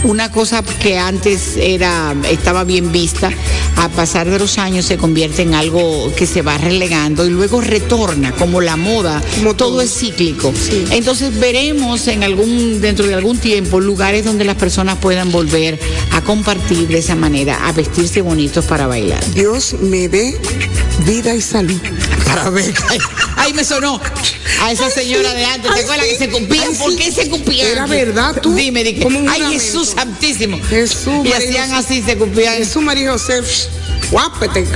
Una 0.05 0.31
cosa 0.31 0.63
que 0.63 0.99
antes 0.99 1.57
era 1.57 2.15
estaba 2.29 2.63
bien 2.63 2.91
vista, 2.91 3.31
a 3.75 3.89
pasar 3.89 4.29
de 4.29 4.37
los 4.37 4.59
años 4.59 4.85
se 4.85 4.97
convierte 4.97 5.41
en 5.41 5.55
algo 5.55 6.13
que 6.15 6.27
se 6.27 6.43
va 6.43 6.59
relegando 6.59 7.25
y 7.25 7.31
luego 7.31 7.59
retorna, 7.59 8.31
como 8.33 8.61
la 8.61 8.75
moda. 8.77 9.23
todo 9.57 9.81
es 9.81 9.97
cíclico. 9.97 10.53
Entonces 10.91 11.39
veremos 11.39 12.07
en 12.07 12.23
algún 12.23 12.81
dentro 12.81 13.07
de 13.07 13.15
algún 13.15 13.39
tiempo 13.39 13.79
lugares 13.79 14.25
donde 14.25 14.45
las 14.45 14.57
personas 14.57 14.99
puedan 14.99 15.31
volver 15.31 15.79
a 16.11 16.21
compartir 16.21 16.87
de 16.87 16.99
esa 16.99 17.15
manera, 17.15 17.67
a 17.67 17.71
vestirse 17.71 18.21
bonitos 18.21 18.65
para 18.65 18.85
bailar. 18.85 19.23
Dios 19.33 19.75
me 19.81 20.07
dé 20.07 20.39
vida 21.07 21.33
y 21.33 21.41
salud. 21.41 21.81
Para 22.25 22.49
ver. 22.51 22.73
Ay, 23.45 23.53
me 23.53 23.63
sonó 23.63 24.01
a 24.61 24.71
esa 24.71 24.89
señora 24.89 25.31
de 25.35 25.45
antes. 25.45 25.71
¿Te 25.71 25.81
acuerdas 25.81 26.07
que 26.07 26.17
se 26.17 26.29
cupían? 26.29 26.75
¿Por 26.75 26.95
qué 26.95 27.11
se 27.11 27.29
cupían? 27.29 27.67
Era 27.67 27.85
verdad, 27.85 28.41
tú. 28.41 28.55
Dime, 28.55 28.83
dije. 28.83 29.03
Como 29.03 29.19
un 29.19 29.29
Ay. 29.29 29.43
Jesús 29.51 29.89
Santísimo. 29.89 30.59
Jesús, 30.67 31.23
Y 31.23 31.31
hacían 31.31 31.71
así, 31.73 32.01
se 32.01 32.17
cupían. 32.17 32.55
Jesús 32.55 32.81
María 32.81 33.11
José, 33.11 33.41
guápete. 34.09 34.65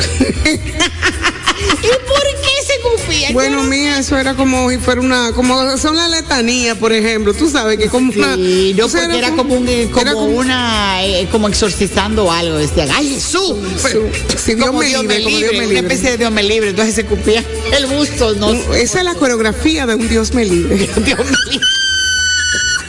Bueno, 3.33 3.63
mía, 3.63 3.99
eso 3.99 4.17
era 4.17 4.33
como 4.35 4.69
si 4.69 4.77
fuera 4.77 5.01
una, 5.01 5.31
como 5.33 5.77
son 5.77 5.95
las 5.95 6.09
letanías, 6.09 6.77
por 6.77 6.91
ejemplo. 6.93 7.33
Tú 7.33 7.49
sabes 7.49 7.77
que 7.77 7.87
como 7.89 8.11
una. 8.11 8.35
Sí, 8.35 8.73
no, 8.77 8.85
o 8.85 8.89
sea, 8.89 9.01
porque 9.03 9.17
era 9.17 9.31
como, 9.31 9.53
un, 9.55 9.67
eh, 9.67 9.89
era 9.99 10.13
como 10.13 10.25
una, 10.37 11.03
eh, 11.05 11.27
como 11.31 11.47
exorcizando 11.47 12.31
algo. 12.31 12.57
Decían, 12.57 12.89
¡ay, 12.91 13.09
Jesús! 13.15 13.55
Su- 13.81 14.37
si 14.37 14.55
Dios 14.55 14.67
como 14.67 14.79
me 14.79 14.87
Dios 14.87 15.01
libre, 15.01 15.17
me 15.19 15.23
como 15.23 15.37
libre, 15.37 15.49
Dios 15.49 15.51
me 15.51 15.57
una 15.59 15.67
libre. 15.73 15.87
especie 15.93 16.11
de 16.11 16.17
Dios 16.17 16.31
me 16.31 16.43
libre. 16.43 16.69
Entonces 16.71 16.95
se 16.95 17.05
cupían 17.05 17.45
el 17.77 17.85
busto, 17.87 18.33
no. 18.35 18.51
Esa 18.73 18.99
es 18.99 19.05
la 19.05 19.15
coreografía 19.15 19.85
de 19.85 19.95
un 19.95 20.07
Dios 20.07 20.33
me 20.33 20.45
libre. 20.45 20.75
Dios 21.05 21.19
mío. 21.19 21.61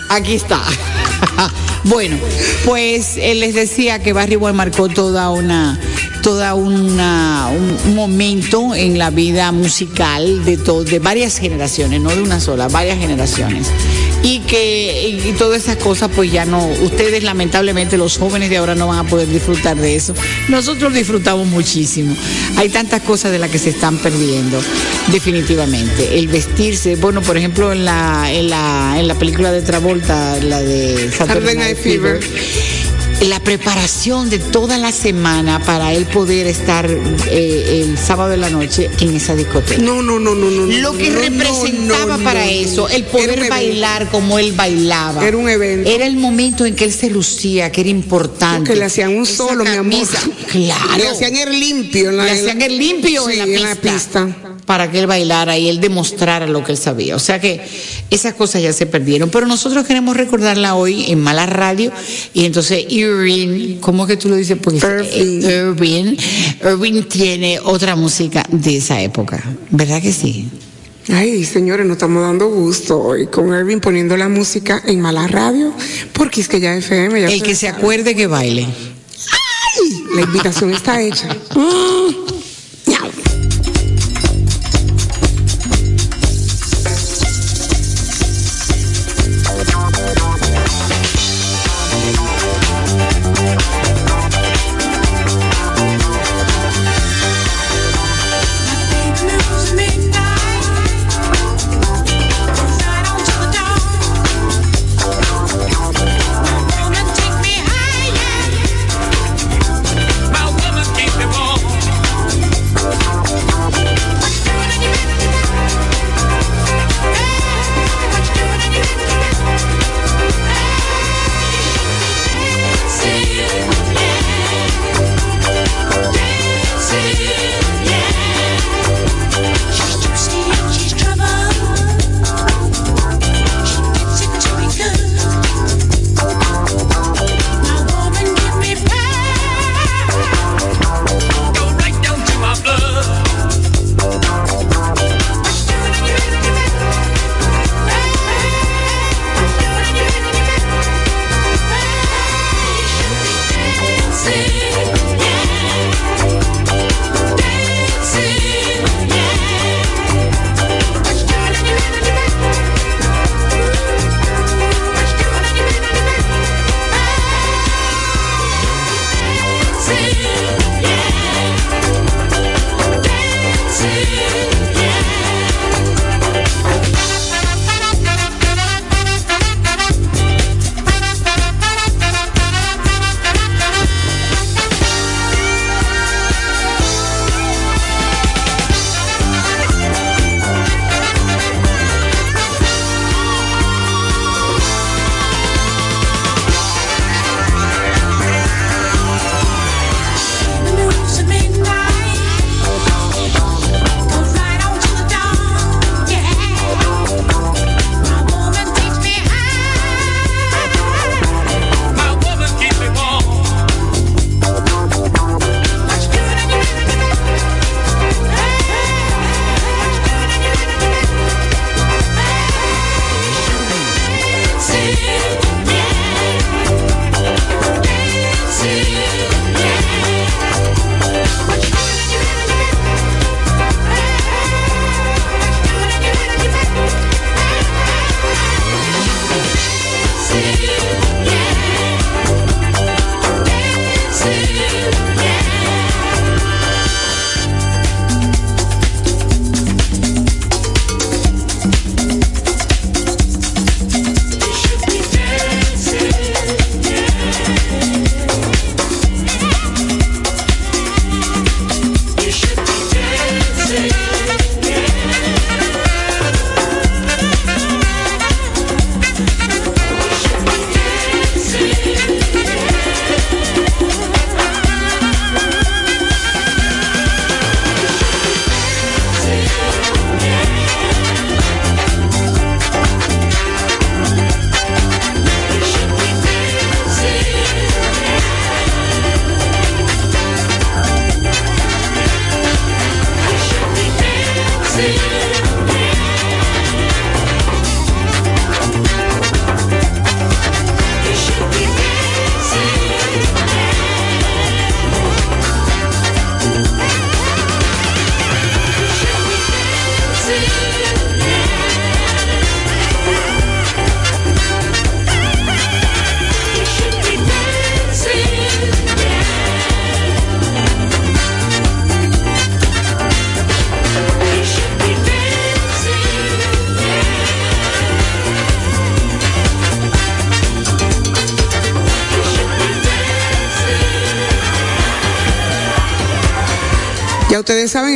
Aquí 0.09 0.34
está. 0.34 0.62
Bueno, 1.84 2.18
pues 2.66 3.16
eh, 3.16 3.34
les 3.34 3.55
decía 3.55 4.02
que 4.02 4.12
Barry 4.12 4.36
Boy 4.36 4.52
marcó 4.52 4.90
toda 4.90 5.30
una 5.30 5.80
toda 6.22 6.55
una 6.55 7.48
un, 7.48 7.94
momento 7.94 8.74
en 8.74 8.98
la 8.98 9.10
vida 9.10 9.52
musical 9.52 10.44
de 10.44 10.56
to- 10.56 10.84
de 10.84 10.98
varias 10.98 11.38
generaciones, 11.38 12.01
no 12.01 12.10
de 12.10 12.22
una 12.22 12.40
sola, 12.40 12.68
varias 12.68 12.98
generaciones. 12.98 13.68
Y 14.22 14.40
que 14.40 15.09
y, 15.09 15.30
y 15.30 15.32
todas 15.32 15.62
esas 15.62 15.76
cosas 15.76 16.10
pues 16.14 16.30
ya 16.30 16.44
no 16.44 16.64
ustedes 16.82 17.22
lamentablemente 17.22 17.97
los 17.97 18.18
jóvenes 18.18 18.51
de 18.51 18.59
ahora 18.59 18.74
no 18.74 18.86
van 18.88 18.98
a 18.98 19.05
poder 19.05 19.28
disfrutar 19.28 19.76
de 19.76 19.97
eso. 19.97 20.14
Nosotros 20.48 20.92
disfrutamos 20.92 21.47
muchísimo. 21.47 22.14
Hay 22.56 22.68
tantas 22.68 23.02
cosas 23.02 23.32
de 23.32 23.38
las 23.38 23.51
que 23.51 23.59
se 23.59 23.70
están 23.70 23.97
perdiendo 23.98 24.60
definitivamente. 25.09 26.18
El 26.18 26.28
vestirse, 26.28 26.97
bueno, 26.97 27.22
por 27.22 27.36
ejemplo, 27.36 27.72
en 27.72 27.84
la 27.84 28.30
en 28.30 28.51
la 28.51 28.97
en 28.98 29.09
la 29.09 29.14
película 29.14 29.51
de 29.52 29.62
Travolta, 29.62 30.36
la 30.42 30.60
de 30.60 31.10
Saturday 31.16 31.56
Night 31.56 31.78
Fever. 31.78 32.20
La 33.20 33.40
preparación 33.40 34.30
de 34.30 34.38
toda 34.38 34.78
la 34.78 34.92
semana 34.92 35.60
para 35.60 35.92
él 35.92 36.06
poder 36.06 36.47
estar 36.47 36.88
eh, 36.90 37.84
el 37.84 37.98
sábado 37.98 38.30
de 38.30 38.36
la 38.36 38.51
noche 38.51 38.90
en 39.01 39.14
esa 39.14 39.34
discoteca. 39.34 39.80
No, 39.82 40.02
no, 40.02 40.18
no, 40.18 40.34
no, 40.34 40.51
no. 40.51 40.66
Lo 40.66 40.97
que 40.97 41.10
no, 41.10 41.20
representaba 41.20 42.16
no, 42.16 42.24
para 42.24 42.48
eso, 42.48 42.88
el 42.88 43.05
poder 43.05 43.48
bailar 43.48 44.10
como 44.10 44.38
él 44.38 44.52
bailaba. 44.52 45.26
Era 45.26 45.36
un 45.36 45.48
evento. 45.48 45.90
Era 45.90 46.06
el 46.06 46.16
momento 46.16 46.64
en 46.64 46.74
que 46.74 46.84
él 46.84 46.92
se 46.92 47.10
lucía, 47.10 47.70
que 47.70 47.82
era 47.82 47.90
importante. 47.90 48.60
Porque 48.60 48.76
le 48.76 48.86
hacían 48.86 49.14
un 49.14 49.22
Esa 49.24 49.36
solo, 49.36 49.64
mi 49.64 49.76
amor. 49.76 50.06
Claro. 50.51 50.97
Le 50.97 51.09
hacían 51.09 51.36
el 51.36 51.60
limpio 51.60 52.10
en 52.10 52.16
la, 52.16 52.24
Le 52.24 52.30
hacían 52.32 52.62
el 52.62 52.78
limpio 52.78 53.26
Sí, 53.26 53.38
en, 53.38 53.62
la 53.62 53.74
pista, 53.74 54.26
pista. 54.26 54.49
Para 54.70 54.88
que 54.88 55.01
él 55.01 55.09
bailara 55.09 55.59
y 55.59 55.68
él 55.68 55.80
demostrara 55.80 56.47
lo 56.47 56.62
que 56.62 56.70
él 56.70 56.78
sabía. 56.78 57.16
O 57.16 57.18
sea 57.18 57.40
que 57.40 57.60
esas 58.09 58.34
cosas 58.34 58.62
ya 58.62 58.72
se 58.72 58.86
perdieron. 58.86 59.28
Pero 59.28 59.48
nosotros 59.48 59.84
queremos 59.84 60.16
recordarla 60.16 60.76
hoy 60.76 61.06
en 61.10 61.18
Mala 61.18 61.44
Radio. 61.47 61.90
Y 62.34 62.44
entonces 62.44 62.84
Irving, 62.88 63.78
¿cómo 63.80 64.05
es 64.05 64.10
que 64.10 64.16
tú 64.16 64.28
lo 64.28 64.36
dices? 64.36 64.56
Porque 64.62 64.78
Irving. 64.78 65.42
Irving, 65.42 66.16
Irving 66.62 67.02
tiene 67.02 67.59
otra 67.59 67.97
música 67.97 68.44
de 68.48 68.76
esa 68.76 69.02
época. 69.02 69.42
¿Verdad 69.70 70.01
que 70.01 70.12
sí? 70.12 70.48
Ay, 71.09 71.44
señores, 71.44 71.84
nos 71.84 71.97
estamos 71.97 72.22
dando 72.22 72.47
gusto 72.48 72.97
hoy 73.02 73.26
con 73.26 73.52
Erwin 73.52 73.80
poniendo 73.80 74.16
la 74.16 74.28
música 74.28 74.80
en 74.86 75.01
mala 75.01 75.26
radio, 75.26 75.74
porque 76.12 76.42
es 76.42 76.48
que 76.48 76.60
ya 76.60 76.76
FM, 76.76 77.22
ya 77.22 77.28
El 77.28 77.42
que 77.42 77.56
se 77.56 77.66
acuerde 77.66 78.14
que 78.14 78.28
baile. 78.28 78.68
la 80.14 80.20
invitación 80.20 80.72
está 80.72 81.02
hecha. 81.02 81.26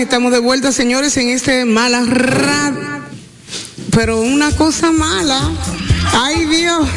Estamos 0.00 0.32
de 0.32 0.38
vuelta, 0.40 0.72
señores, 0.72 1.16
en 1.16 1.28
este 1.28 1.64
mala 1.64 2.04
rad. 2.04 2.74
Pero 3.90 4.20
una 4.20 4.50
cosa 4.50 4.90
mala. 4.90 5.52
Ay, 6.12 6.46
Dios. 6.46 6.88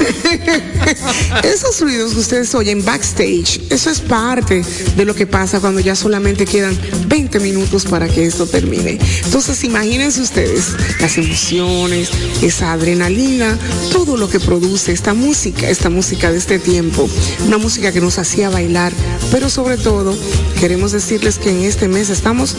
Esos 1.44 1.80
ruidos 1.82 2.14
que 2.14 2.20
ustedes 2.20 2.54
oyen 2.56 2.84
backstage, 2.84 3.62
eso 3.70 3.90
es 3.90 4.00
parte 4.00 4.64
de 4.96 5.06
lo 5.06 5.16
que 5.16 5.26
pasa 5.26 5.60
cuando 5.60 5.80
ya 5.80 5.96
solamente 5.96 6.46
quedan 6.46 6.78
20 7.08 7.40
minutos 7.40 7.86
para 7.86 8.08
que 8.08 8.26
esto 8.26 8.46
termine. 8.46 9.00
Entonces, 9.26 9.64
imagínense 9.64 10.22
ustedes 10.22 10.76
las 11.00 11.18
emociones, 11.18 12.10
esa 12.42 12.74
adrenalina, 12.74 13.58
todo 13.92 14.18
lo 14.18 14.30
que 14.30 14.40
produce 14.40 14.92
esta 14.92 15.14
música, 15.14 15.70
esta 15.70 15.90
música 15.90 16.32
de 16.32 16.38
este 16.38 16.60
tiempo, 16.60 17.10
una 17.46 17.58
música 17.58 17.92
que 17.92 18.02
nos 18.02 18.20
hacía 18.20 18.50
bailar, 18.50 18.94
pero 19.32 19.50
sobre 19.50 19.78
todo 19.78 20.16
queremos 20.60 20.92
decirles 20.92 21.38
que 21.38 21.50
en 21.50 21.64
este 21.64 21.88
mes 21.88 22.10
estamos 22.10 22.56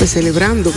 pues, 0.00 0.12
celebrando 0.12 0.72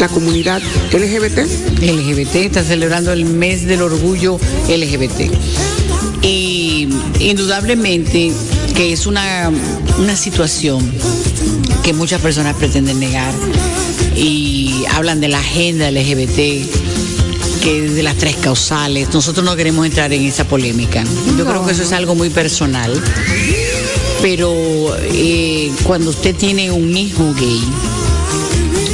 la 0.00 0.08
comunidad 0.08 0.62
LGBT. 0.90 1.38
LGBT 1.82 2.36
está 2.36 2.64
celebrando 2.64 3.12
el 3.12 3.26
mes 3.26 3.66
del 3.66 3.82
orgullo 3.82 4.40
LGBT. 4.68 5.30
Y 6.22 6.88
indudablemente 7.20 8.32
que 8.74 8.94
es 8.94 9.06
una, 9.06 9.52
una 9.98 10.16
situación 10.16 10.90
que 11.82 11.92
muchas 11.92 12.22
personas 12.22 12.56
pretenden 12.56 12.98
negar 13.00 13.34
y 14.16 14.84
hablan 14.94 15.20
de 15.20 15.28
la 15.28 15.40
agenda 15.40 15.90
LGBT 15.90 16.38
que 17.60 17.82
de 17.82 18.02
las 18.02 18.16
tres 18.16 18.36
causales. 18.36 19.12
Nosotros 19.12 19.44
no 19.44 19.56
queremos 19.56 19.84
entrar 19.84 20.10
en 20.10 20.24
esa 20.24 20.44
polémica. 20.44 21.04
Yo 21.36 21.44
creo 21.44 21.66
que 21.66 21.72
eso 21.72 21.82
es 21.82 21.92
algo 21.92 22.14
muy 22.14 22.30
personal. 22.30 22.98
Pero 24.22 24.96
eh, 25.02 25.70
cuando 25.84 26.10
usted 26.10 26.34
tiene 26.34 26.72
un 26.72 26.96
hijo 26.96 27.34
gay, 27.34 27.62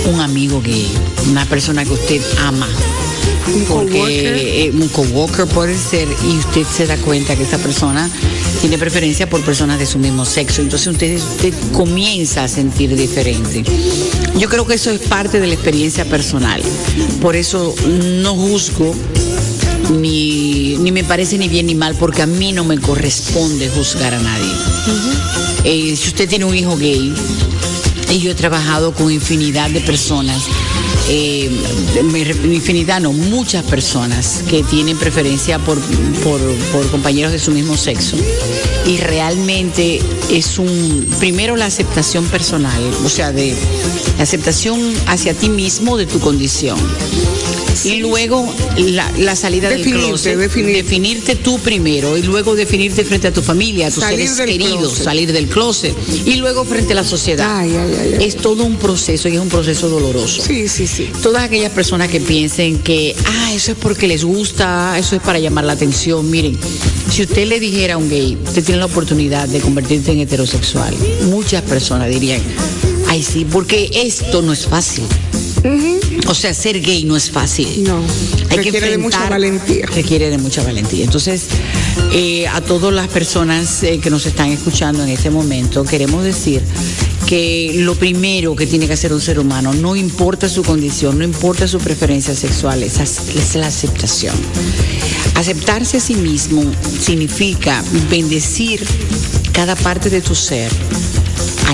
un 0.07 0.21
amigo 0.21 0.61
gay, 0.61 0.89
una 1.31 1.47
persona 1.47 1.85
que 1.85 1.93
usted 1.93 2.23
ama, 2.41 2.69
porque 3.69 4.67
eh, 4.67 4.71
un 4.71 4.89
coworker 4.89 5.47
puede 5.47 5.77
ser 5.77 6.09
y 6.27 6.39
usted 6.39 6.65
se 6.65 6.87
da 6.87 6.97
cuenta 6.99 7.37
que 7.37 7.43
esa 7.43 7.59
persona 7.59 8.11
tiene 8.61 8.79
preferencia 8.79 9.29
por 9.29 9.43
personas 9.43 9.79
de 9.79 9.87
su 9.87 9.99
mismo 9.99 10.25
sexo, 10.25 10.63
entonces 10.63 10.89
usted, 10.89 11.17
usted 11.17 11.55
comienza 11.73 12.45
a 12.45 12.49
sentir 12.49 12.95
diferente. 12.97 13.65
Yo 14.39 14.49
creo 14.49 14.67
que 14.67 14.75
eso 14.75 14.91
es 14.91 15.01
parte 15.01 15.41
de 15.41 15.47
la 15.47 15.55
experiencia 15.55 16.05
personal, 16.05 16.63
por 17.21 17.37
eso 17.37 17.75
no 18.21 18.35
juzgo 18.35 18.95
ni, 20.01 20.77
ni 20.79 20.93
me 20.93 21.05
parece 21.05 21.39
ni 21.39 21.49
bien 21.49 21.67
ni 21.67 21.75
mal, 21.75 21.95
porque 21.95 22.23
a 22.23 22.27
mí 22.27 22.53
no 22.53 22.65
me 22.65 22.79
corresponde 22.79 23.69
juzgar 23.69 24.15
a 24.15 24.21
nadie. 24.21 24.53
Eh, 25.65 25.97
si 25.97 26.09
usted 26.09 26.29
tiene 26.29 26.45
un 26.45 26.55
hijo 26.55 26.77
gay, 26.77 27.13
y 28.15 28.21
yo 28.21 28.31
he 28.31 28.35
trabajado 28.37 28.95
con 28.95 29.11
infinidad 29.11 29.71
de 29.71 29.81
personas, 29.81 30.45
eh, 31.09 31.51
infinidad, 32.45 33.01
no, 33.01 33.13
muchas 33.13 33.65
personas 33.65 34.45
que 34.49 34.63
tienen 34.63 34.97
preferencia 34.97 35.59
por, 35.59 35.81
por, 36.23 36.41
por 36.71 36.89
compañeros 36.93 37.33
de 37.33 37.41
su 37.41 37.51
mismo 37.51 37.77
sexo. 37.77 38.17
Y 38.87 38.99
realmente 38.99 40.01
es 40.31 40.59
un, 40.61 41.09
primero 41.19 41.57
la 41.57 41.67
aceptación 41.67 42.25
personal, 42.27 42.81
o 43.05 43.09
sea, 43.09 43.33
de 43.33 43.57
la 44.17 44.23
aceptación 44.23 44.81
hacia 45.09 45.35
ti 45.35 45.49
mismo 45.49 45.97
de 45.97 46.07
tu 46.07 46.21
condición. 46.21 46.79
Y 47.85 47.97
luego 47.97 48.53
la, 48.77 49.11
la 49.19 49.37
salida 49.37 49.69
Definirte, 49.69 49.99
del 50.01 50.09
closet. 50.09 50.37
definirte. 50.39 50.83
Definirte 50.83 51.37
tú 51.37 51.59
primero 51.59 52.17
y 52.17 52.23
luego 52.23 52.55
definirte 52.55 53.05
frente 53.05 53.29
a 53.29 53.33
tu 53.33 53.43
familia, 53.43 53.89
a 53.89 53.91
tus 53.91 54.03
Salir 54.05 54.29
seres 54.29 54.53
queridos, 54.57 54.79
closet. 54.79 55.05
salir 55.05 55.33
del 55.33 55.47
closet 55.49 55.95
y 56.25 56.35
luego 56.37 56.65
frente 56.65 56.93
a 56.93 56.97
la 56.97 57.05
sociedad. 57.05 57.49
Ay, 57.59 57.75
ay, 57.77 57.97
ay. 58.19 58.25
Es 58.25 58.37
todo 58.37 58.65
un 58.65 58.77
proceso 58.77 59.29
y 59.29 59.35
es 59.35 59.41
un 59.41 59.49
proceso 59.49 59.89
doloroso. 59.89 60.43
Sí, 60.43 60.69
sí, 60.69 60.87
sí. 60.87 61.11
Todas 61.23 61.45
aquellas 61.45 61.73
personas 61.73 62.09
que 62.09 62.21
piensen 62.21 62.79
que, 62.79 63.15
ah, 63.27 63.53
eso 63.55 63.73
es 63.73 63.79
porque 63.79 64.07
les 64.07 64.25
gusta, 64.25 64.97
eso 64.99 65.17
es 65.17 65.23
para 65.23 65.39
llamar 65.39 65.65
la 65.65 65.73
atención, 65.75 66.29
miren, 66.31 66.59
si 67.11 67.23
usted 67.23 67.47
le 67.47 67.61
dijera 67.61 67.95
a 67.95 67.97
un 67.99 68.09
gay, 68.09 68.37
usted 68.45 68.65
tiene 68.65 68.79
la 68.81 68.87
oportunidad 68.87 69.49
de 69.49 69.61
convertirse 69.61 70.13
en 70.13 70.21
heterosexual, 70.21 70.95
muchas 71.31 71.63
personas 71.63 72.09
dirían, 72.09 72.41
ay 73.09 73.23
sí, 73.23 73.45
porque 73.51 73.91
esto 73.95 74.43
no 74.43 74.53
es 74.53 74.67
fácil. 74.67 75.05
O 76.27 76.35
sea, 76.35 76.55
ser 76.55 76.81
gay 76.81 77.05
no 77.05 77.17
es 77.17 77.31
fácil. 77.31 77.85
No, 77.85 77.99
Hay 78.51 78.59
que 78.59 78.65
requiere 78.65 78.91
de 78.91 78.99
mucha 78.99 79.29
valentía. 79.29 79.87
Requiere 79.87 80.31
de 80.31 80.39
mucha 80.39 80.63
valentía. 80.63 81.05
Entonces, 81.05 81.47
eh, 82.13 82.47
a 82.49 82.61
todas 82.61 82.93
las 82.93 83.09
personas 83.09 83.83
eh, 83.83 83.99
que 83.99 84.11
nos 84.11 84.27
están 84.27 84.51
escuchando 84.51 85.03
en 85.03 85.11
este 85.11 85.31
momento, 85.31 85.85
queremos 85.85 86.25
decir 86.25 86.63
que 87.27 87.73
lo 87.79 87.95
primero 87.95 88.55
que 88.55 88.67
tiene 88.67 88.87
que 88.87 88.93
hacer 88.93 89.13
un 89.13 89.21
ser 89.21 89.39
humano, 89.39 89.73
no 89.73 89.97
importa 89.97 90.49
su 90.49 90.63
condición, 90.63 91.19
no 91.19 91.25
importa 91.25 91.67
su 91.67 91.79
preferencia 91.79 92.35
sexual, 92.35 92.83
es, 92.83 92.99
es 92.99 93.55
la 93.57 93.67
aceptación. 93.67 94.35
Aceptarse 95.35 95.97
a 95.97 96.01
sí 96.01 96.15
mismo 96.15 96.63
significa 97.01 97.83
bendecir 98.11 98.87
cada 99.53 99.75
parte 99.77 100.11
de 100.11 100.21
tu 100.21 100.35
ser, 100.35 100.71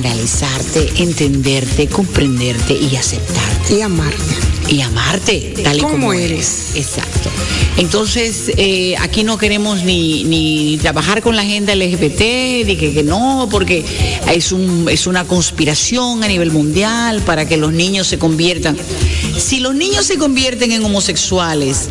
analizarte, 0.06 0.90
entenderte, 0.96 1.86
comprenderte 1.88 2.74
y 2.74 2.96
aceptarte 2.96 3.74
Y 3.76 3.80
amarte. 3.82 4.34
y 4.68 4.80
amarte 4.80 5.54
tal 5.62 5.76
y 5.76 5.80
¿Cómo 5.80 5.92
como 5.92 6.12
eres? 6.12 6.72
eres. 6.74 6.88
Exacto. 6.88 7.28
Entonces, 7.76 8.50
eh, 8.56 8.94
aquí 8.98 9.22
no 9.24 9.36
queremos 9.38 9.82
ni, 9.84 10.24
ni 10.24 10.78
trabajar 10.80 11.22
con 11.22 11.36
la 11.36 11.42
agenda 11.42 11.74
LGBT, 11.74 12.20
ni 12.66 12.76
que, 12.76 12.92
que 12.94 13.02
no, 13.02 13.48
porque 13.50 13.84
es, 14.32 14.52
un, 14.52 14.86
es 14.90 15.06
una 15.06 15.24
conspiración 15.26 16.22
a 16.24 16.28
nivel 16.28 16.50
mundial 16.50 17.22
para 17.22 17.46
que 17.46 17.56
los 17.56 17.72
niños 17.72 18.06
se 18.06 18.18
conviertan. 18.18 18.76
Si 19.38 19.60
los 19.60 19.74
niños 19.74 20.06
se 20.06 20.16
convierten 20.18 20.72
en 20.72 20.84
homosexuales, 20.84 21.88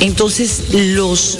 entonces 0.00 0.62
los, 0.72 1.38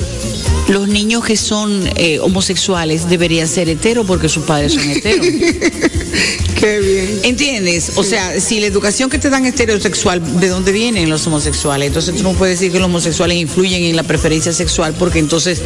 los 0.68 0.88
niños 0.88 1.24
que 1.24 1.36
son 1.36 1.88
eh, 1.96 2.18
homosexuales 2.20 3.08
deberían 3.08 3.48
ser 3.48 3.68
heteros 3.68 4.06
porque 4.06 4.28
sus 4.28 4.44
padres 4.44 4.74
son 4.74 4.88
heteros. 4.88 5.26
Qué 6.62 6.78
bien. 6.78 7.20
¿Entiendes? 7.24 7.92
O 7.96 8.04
sea, 8.04 8.38
si 8.40 8.60
la 8.60 8.66
educación 8.66 9.10
que 9.10 9.18
te 9.18 9.30
dan 9.30 9.44
es 9.44 9.54
heterosexual, 9.54 10.38
¿de 10.38 10.48
dónde 10.48 10.70
vienen 10.70 11.10
los 11.10 11.26
homosexuales? 11.26 11.88
Entonces 11.88 12.14
tú 12.14 12.22
no 12.22 12.34
puedes 12.34 12.60
decir 12.60 12.70
que 12.70 12.78
los 12.78 12.86
homosexuales 12.86 13.36
influyen 13.36 13.82
en 13.82 13.96
la 13.96 14.04
preferencia 14.04 14.52
sexual 14.52 14.94
porque 14.96 15.18
entonces 15.18 15.60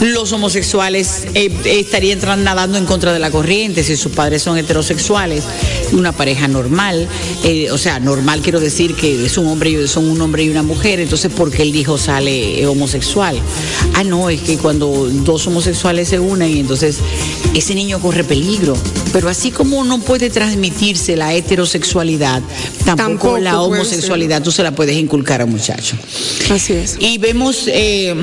los 0.00 0.32
homosexuales 0.32 1.24
eh, 1.34 1.50
estarían 1.64 2.20
nadando 2.44 2.78
en 2.78 2.86
contra 2.86 3.12
de 3.12 3.18
la 3.18 3.32
corriente 3.32 3.82
si 3.82 3.96
sus 3.96 4.12
padres 4.12 4.42
son 4.42 4.56
heterosexuales. 4.56 5.44
Una 5.92 6.12
pareja 6.12 6.46
normal, 6.46 7.08
eh, 7.42 7.72
o 7.72 7.78
sea, 7.78 7.98
normal 7.98 8.40
quiero 8.42 8.60
decir 8.60 8.94
que 8.94 9.26
es 9.26 9.36
un 9.36 9.48
hombre 9.48 9.70
y 9.70 9.88
son 9.88 10.08
un 10.08 10.20
hombre 10.20 10.44
y 10.44 10.48
una 10.48 10.62
mujer, 10.62 11.00
entonces 11.00 11.32
¿por 11.32 11.50
qué 11.50 11.62
el 11.62 11.74
hijo 11.74 11.98
sale 11.98 12.64
homosexual? 12.66 13.36
Ah, 13.94 14.04
no, 14.04 14.19
es 14.28 14.40
que 14.42 14.58
cuando 14.58 15.08
dos 15.08 15.46
homosexuales 15.46 16.08
se 16.08 16.18
unen, 16.18 16.56
entonces 16.56 16.96
ese 17.54 17.74
niño 17.74 18.00
corre 18.00 18.24
peligro. 18.24 18.76
Pero 19.12 19.28
así 19.28 19.50
como 19.50 19.84
no 19.84 20.00
puede 20.00 20.30
transmitirse 20.30 21.16
la 21.16 21.34
heterosexualidad, 21.34 22.42
tampoco, 22.84 22.96
Tampoco 22.96 23.38
la 23.38 23.62
homosexualidad 23.62 24.42
tú 24.42 24.52
se 24.52 24.62
la 24.62 24.72
puedes 24.72 24.96
inculcar 24.96 25.40
a 25.40 25.44
un 25.44 25.52
muchacho. 25.52 25.96
Así 26.50 26.74
es. 26.74 26.96
Y 26.98 27.18
vemos 27.18 27.64
eh, 27.66 28.14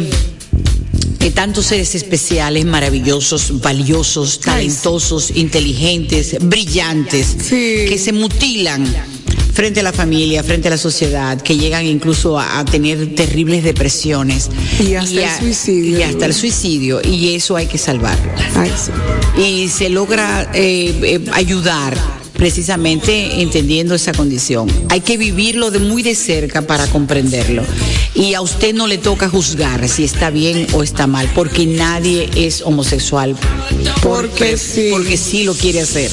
eh, 1.19 1.31
tantos 1.31 1.65
seres 1.65 1.95
especiales, 1.95 2.65
maravillosos, 2.65 3.59
valiosos, 3.59 4.39
talentosos, 4.39 5.31
inteligentes, 5.35 6.37
brillantes, 6.41 7.35
que 7.49 7.97
se 7.97 8.13
mutilan 8.13 9.16
frente 9.57 9.79
a 9.79 9.83
la 9.83 9.91
familia, 9.91 10.43
frente 10.43 10.67
a 10.67 10.71
la 10.71 10.77
sociedad, 10.77 11.41
que 11.41 11.57
llegan 11.57 11.83
incluso 11.83 12.39
a, 12.39 12.59
a 12.59 12.63
tener 12.63 13.15
terribles 13.15 13.63
depresiones. 13.63 14.51
Y 14.79 14.93
hasta 14.93 15.39
el 15.39 15.39
suicidio. 15.39 15.97
Y 15.97 16.03
hasta 16.03 16.25
el 16.27 16.33
suicidio. 16.35 17.01
Y 17.03 17.33
eso 17.33 17.55
hay 17.55 17.65
que 17.65 17.79
salvarlo. 17.79 18.31
Ay, 18.55 18.71
sí. 18.77 19.41
Y 19.41 19.67
se 19.67 19.89
logra 19.89 20.51
eh, 20.53 20.93
eh, 21.01 21.25
ayudar 21.33 21.97
precisamente 22.37 23.41
entendiendo 23.41 23.95
esa 23.95 24.13
condición. 24.13 24.69
Hay 24.89 25.01
que 25.01 25.17
vivirlo 25.17 25.71
de 25.71 25.79
muy 25.79 26.03
de 26.03 26.15
cerca 26.15 26.61
para 26.61 26.87
comprenderlo. 26.87 27.63
Y 28.13 28.33
a 28.33 28.41
usted 28.41 28.73
no 28.73 28.87
le 28.87 28.97
toca 28.97 29.29
juzgar 29.29 29.87
si 29.89 30.03
está 30.03 30.29
bien 30.29 30.67
o 30.73 30.83
está 30.83 31.07
mal, 31.07 31.29
porque 31.35 31.65
nadie 31.65 32.29
es 32.35 32.61
homosexual. 32.61 33.35
Porque 34.01 34.57
sí. 34.57 34.89
Porque 34.91 35.17
sí 35.17 35.43
lo 35.43 35.53
quiere 35.53 35.81
hacer. 35.81 36.09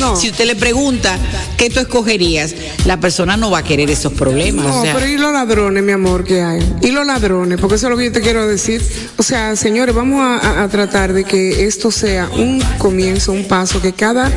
No. 0.00 0.16
Si 0.16 0.30
usted 0.30 0.46
le 0.46 0.56
pregunta 0.56 1.18
qué 1.56 1.70
tú 1.70 1.80
escogerías, 1.80 2.54
la 2.86 2.98
persona 2.98 3.36
no 3.36 3.50
va 3.50 3.58
a 3.58 3.62
querer 3.64 3.90
esos 3.90 4.12
problemas. 4.12 4.66
No, 4.66 4.80
o 4.80 4.82
sea, 4.82 4.94
pero 4.94 5.06
¿y 5.06 5.16
los 5.18 5.32
ladrones, 5.32 5.82
mi 5.84 5.92
amor, 5.92 6.24
que 6.24 6.42
hay? 6.42 6.60
¿Y 6.82 6.90
los 6.90 7.06
ladrones? 7.06 7.58
Porque 7.60 7.76
eso 7.76 7.86
es 7.86 7.90
lo 7.90 7.96
que 7.96 8.06
yo 8.06 8.12
te 8.12 8.20
quiero 8.20 8.46
decir. 8.48 8.82
O 9.16 9.22
sea, 9.22 9.54
señores, 9.56 9.94
vamos 9.94 10.20
a, 10.20 10.38
a- 10.38 10.62
a 10.64 10.68
tratar 10.68 11.12
de 11.12 11.24
que 11.24 11.64
esto 11.66 11.90
sea 11.90 12.28
un 12.36 12.60
comienzo, 12.78 13.32
un 13.32 13.44
paso, 13.44 13.80
que 13.80 13.92
cada 13.92 14.32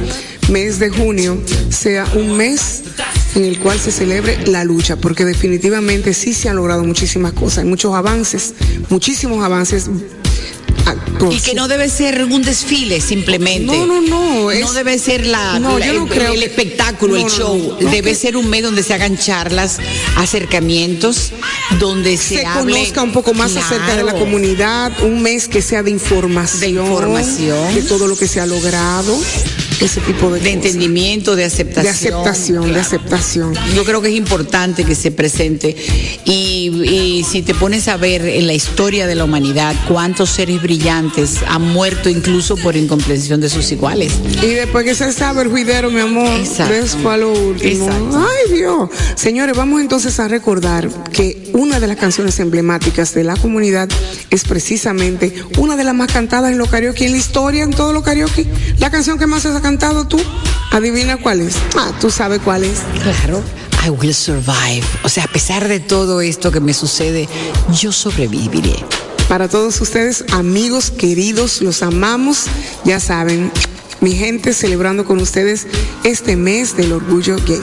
mes 0.49 0.79
de 0.79 0.89
junio 0.89 1.37
sea 1.69 2.05
un 2.15 2.37
mes 2.37 2.81
en 3.35 3.43
el 3.45 3.59
cual 3.59 3.79
se 3.79 3.91
celebre 3.91 4.47
la 4.47 4.63
lucha, 4.63 4.95
porque 4.95 5.25
definitivamente 5.25 6.13
sí 6.13 6.33
se 6.33 6.49
han 6.49 6.55
logrado 6.55 6.83
muchísimas 6.83 7.33
cosas, 7.33 7.59
hay 7.59 7.65
muchos 7.65 7.93
avances, 7.93 8.53
muchísimos 8.89 9.43
avances 9.43 9.89
Y 11.31 11.39
que 11.41 11.53
no 11.53 11.67
debe 11.67 11.89
ser 11.89 12.23
un 12.23 12.41
desfile 12.43 13.01
simplemente. 13.01 13.65
No, 13.65 13.85
no, 13.85 14.01
no, 14.01 14.51
es- 14.51 14.61
no 14.61 14.71
debe 14.71 14.97
ser 14.97 15.25
la, 15.25 15.59
No, 15.59 15.77
la- 15.77 15.85
yo 15.85 15.93
no 15.93 16.03
el, 16.03 16.09
creo 16.09 16.31
el 16.33 16.43
espectáculo, 16.43 17.17
no, 17.17 17.25
el 17.25 17.31
show. 17.31 17.77
debe 17.91 18.15
ser 18.15 18.37
un 18.37 18.49
mes 18.49 18.63
donde 18.63 18.83
se 18.83 18.93
hagan 18.93 19.17
charlas, 19.17 19.79
acercamientos, 20.15 21.33
donde 21.79 22.15
se, 22.15 22.37
se 22.37 22.45
hable- 22.45 22.71
conozca 22.73 23.03
un 23.03 23.11
poco 23.11 23.33
más 23.33 23.55
acerca 23.57 23.97
de 23.97 24.03
la 24.03 24.13
comunidad, 24.13 24.91
un 25.03 25.21
mes 25.21 25.47
que 25.49 25.61
sea 25.61 25.83
de 25.83 25.91
información, 25.91 26.61
De 26.61 26.69
información. 26.69 27.75
de 27.75 27.81
todo 27.81 28.07
lo 28.07 28.15
que 28.17 28.27
se 28.27 28.39
ha 28.39 28.45
logrado, 28.45 29.19
ese 29.81 30.01
tipo 30.01 30.31
de, 30.31 30.39
de 30.39 30.39
cosas. 30.39 30.53
entendimiento, 30.53 31.35
de 31.35 31.45
aceptación. 31.45 31.83
de 31.83 31.89
aceptación, 31.89 32.73
de 32.73 32.79
aceptación. 32.79 33.53
Yo 33.75 33.83
creo 33.83 34.01
que 34.01 34.09
es 34.09 34.15
importante 34.15 34.83
que 34.83 34.95
se 34.95 35.11
presente 35.11 35.75
y, 36.25 36.71
y 36.83 37.23
si 37.23 37.41
te 37.41 37.53
pones 37.53 37.87
a 37.87 37.97
ver 37.97 38.25
en 38.25 38.47
la 38.47 38.53
historia 38.53 39.07
de 39.07 39.15
la 39.15 39.23
humanidad 39.23 39.75
cuántos 39.87 40.29
seres 40.29 40.61
brillantes 40.61 41.37
han 41.47 41.61
muerto 41.61 42.09
incluso 42.09 42.57
por 42.57 42.75
incomprensión 42.75 43.39
de 43.41 43.49
sus 43.49 43.71
iguales. 43.71 44.13
Y 44.41 44.47
después 44.47 44.85
que 44.85 44.95
se 44.95 45.11
sabe 45.11 45.43
el 45.43 45.49
juidero, 45.49 45.91
mi 45.91 45.99
amor, 45.99 46.27
Exacto. 46.39 46.73
después 46.73 47.07
a 47.13 47.17
lo 47.17 47.31
último. 47.31 47.85
Exacto. 47.85 48.27
Ay, 48.27 48.53
Dios. 48.57 48.89
Señores, 49.15 49.55
vamos 49.55 49.81
entonces 49.81 50.19
a 50.19 50.27
recordar 50.27 50.89
que 51.11 51.49
una 51.53 51.79
de 51.79 51.87
las 51.87 51.97
canciones 51.97 52.39
emblemáticas 52.39 53.13
de 53.13 53.23
la 53.23 53.35
comunidad 53.35 53.89
es 54.29 54.43
precisamente 54.43 55.33
una 55.57 55.75
de 55.75 55.83
las 55.83 55.95
más 55.95 56.11
cantadas 56.11 56.51
en 56.51 56.57
los 56.57 56.69
karaoke, 56.69 57.05
en 57.05 57.11
la 57.11 57.17
historia, 57.17 57.63
en 57.63 57.71
todos 57.71 57.93
los 57.93 58.03
karaoke. 58.03 58.45
La 58.79 58.89
canción 58.91 59.17
que 59.17 59.27
más 59.27 59.45
has 59.45 59.55
cantado 59.67 60.07
tú, 60.07 60.17
adivina 60.71 61.17
cuál 61.17 61.41
es. 61.41 61.55
Ah, 61.75 61.91
tú 61.99 62.09
sabes 62.09 62.39
cuál 62.39 62.63
es. 62.63 62.83
Claro. 63.03 63.43
I 63.85 63.89
will 63.89 64.13
survive. 64.13 64.81
O 65.03 65.09
sea, 65.09 65.25
a 65.25 65.27
pesar 65.27 65.67
de 65.67 65.81
todo 65.81 66.21
esto 66.21 66.53
que 66.53 66.61
me 66.61 66.73
sucede, 66.73 67.27
yo 67.73 67.91
sobreviviré. 67.91 68.77
Para 69.27 69.49
todos 69.49 69.81
ustedes, 69.81 70.23
amigos 70.31 70.89
queridos, 70.89 71.61
los 71.61 71.83
amamos. 71.83 72.45
Ya 72.85 73.01
saben, 73.01 73.51
mi 73.99 74.13
gente 74.13 74.53
celebrando 74.53 75.03
con 75.03 75.19
ustedes 75.19 75.67
este 76.05 76.37
mes 76.37 76.77
del 76.77 76.93
orgullo 76.93 77.35
gay. 77.45 77.59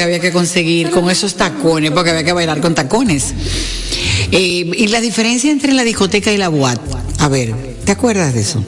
Que 0.00 0.04
había 0.04 0.20
que 0.20 0.32
conseguir 0.32 0.88
con 0.88 1.10
esos 1.10 1.34
tacones, 1.34 1.90
porque 1.90 2.08
había 2.08 2.24
que 2.24 2.32
bailar 2.32 2.62
con 2.62 2.74
tacones. 2.74 3.34
Eh, 4.32 4.70
y 4.74 4.86
la 4.86 5.02
diferencia 5.02 5.52
entre 5.52 5.74
la 5.74 5.84
discoteca 5.84 6.32
y 6.32 6.38
la 6.38 6.48
boate. 6.48 6.80
A 7.18 7.28
ver, 7.28 7.54
¿te 7.84 7.92
acuerdas 7.92 8.32
de 8.32 8.40
eso? 8.40 8.64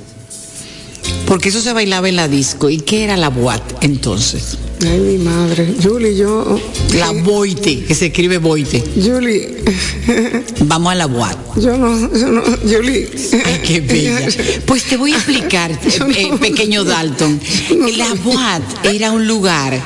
Porque 1.26 1.48
eso 1.48 1.62
se 1.62 1.72
bailaba 1.72 2.10
en 2.10 2.16
la 2.16 2.28
disco. 2.28 2.68
¿Y 2.68 2.80
qué 2.80 3.04
era 3.04 3.16
la 3.16 3.30
boate 3.30 3.76
entonces? 3.80 4.58
Ay, 4.82 4.98
mi 4.98 5.18
madre. 5.18 5.74
Julie, 5.82 6.14
yo. 6.14 6.60
La 6.98 7.12
boite, 7.12 7.84
que 7.84 7.94
se 7.94 8.06
escribe 8.06 8.36
boite. 8.36 8.84
Julie. 9.02 9.64
Vamos 10.66 10.92
a 10.92 10.94
la 10.96 11.06
boate. 11.06 11.62
Yo 11.62 11.78
no, 11.78 12.12
yo 12.12 12.26
no, 12.28 12.42
Julie. 12.42 13.08
Ay, 13.46 13.60
qué 13.66 13.80
bella. 13.80 14.18
Pues 14.66 14.84
te 14.84 14.98
voy 14.98 15.12
a 15.12 15.16
explicar, 15.16 15.70
eh, 15.70 15.78
eh, 16.14 16.30
pequeño 16.38 16.84
Dalton. 16.84 17.40
La 17.96 18.12
boate 18.22 18.94
era 18.94 19.12
un 19.12 19.26
lugar 19.26 19.80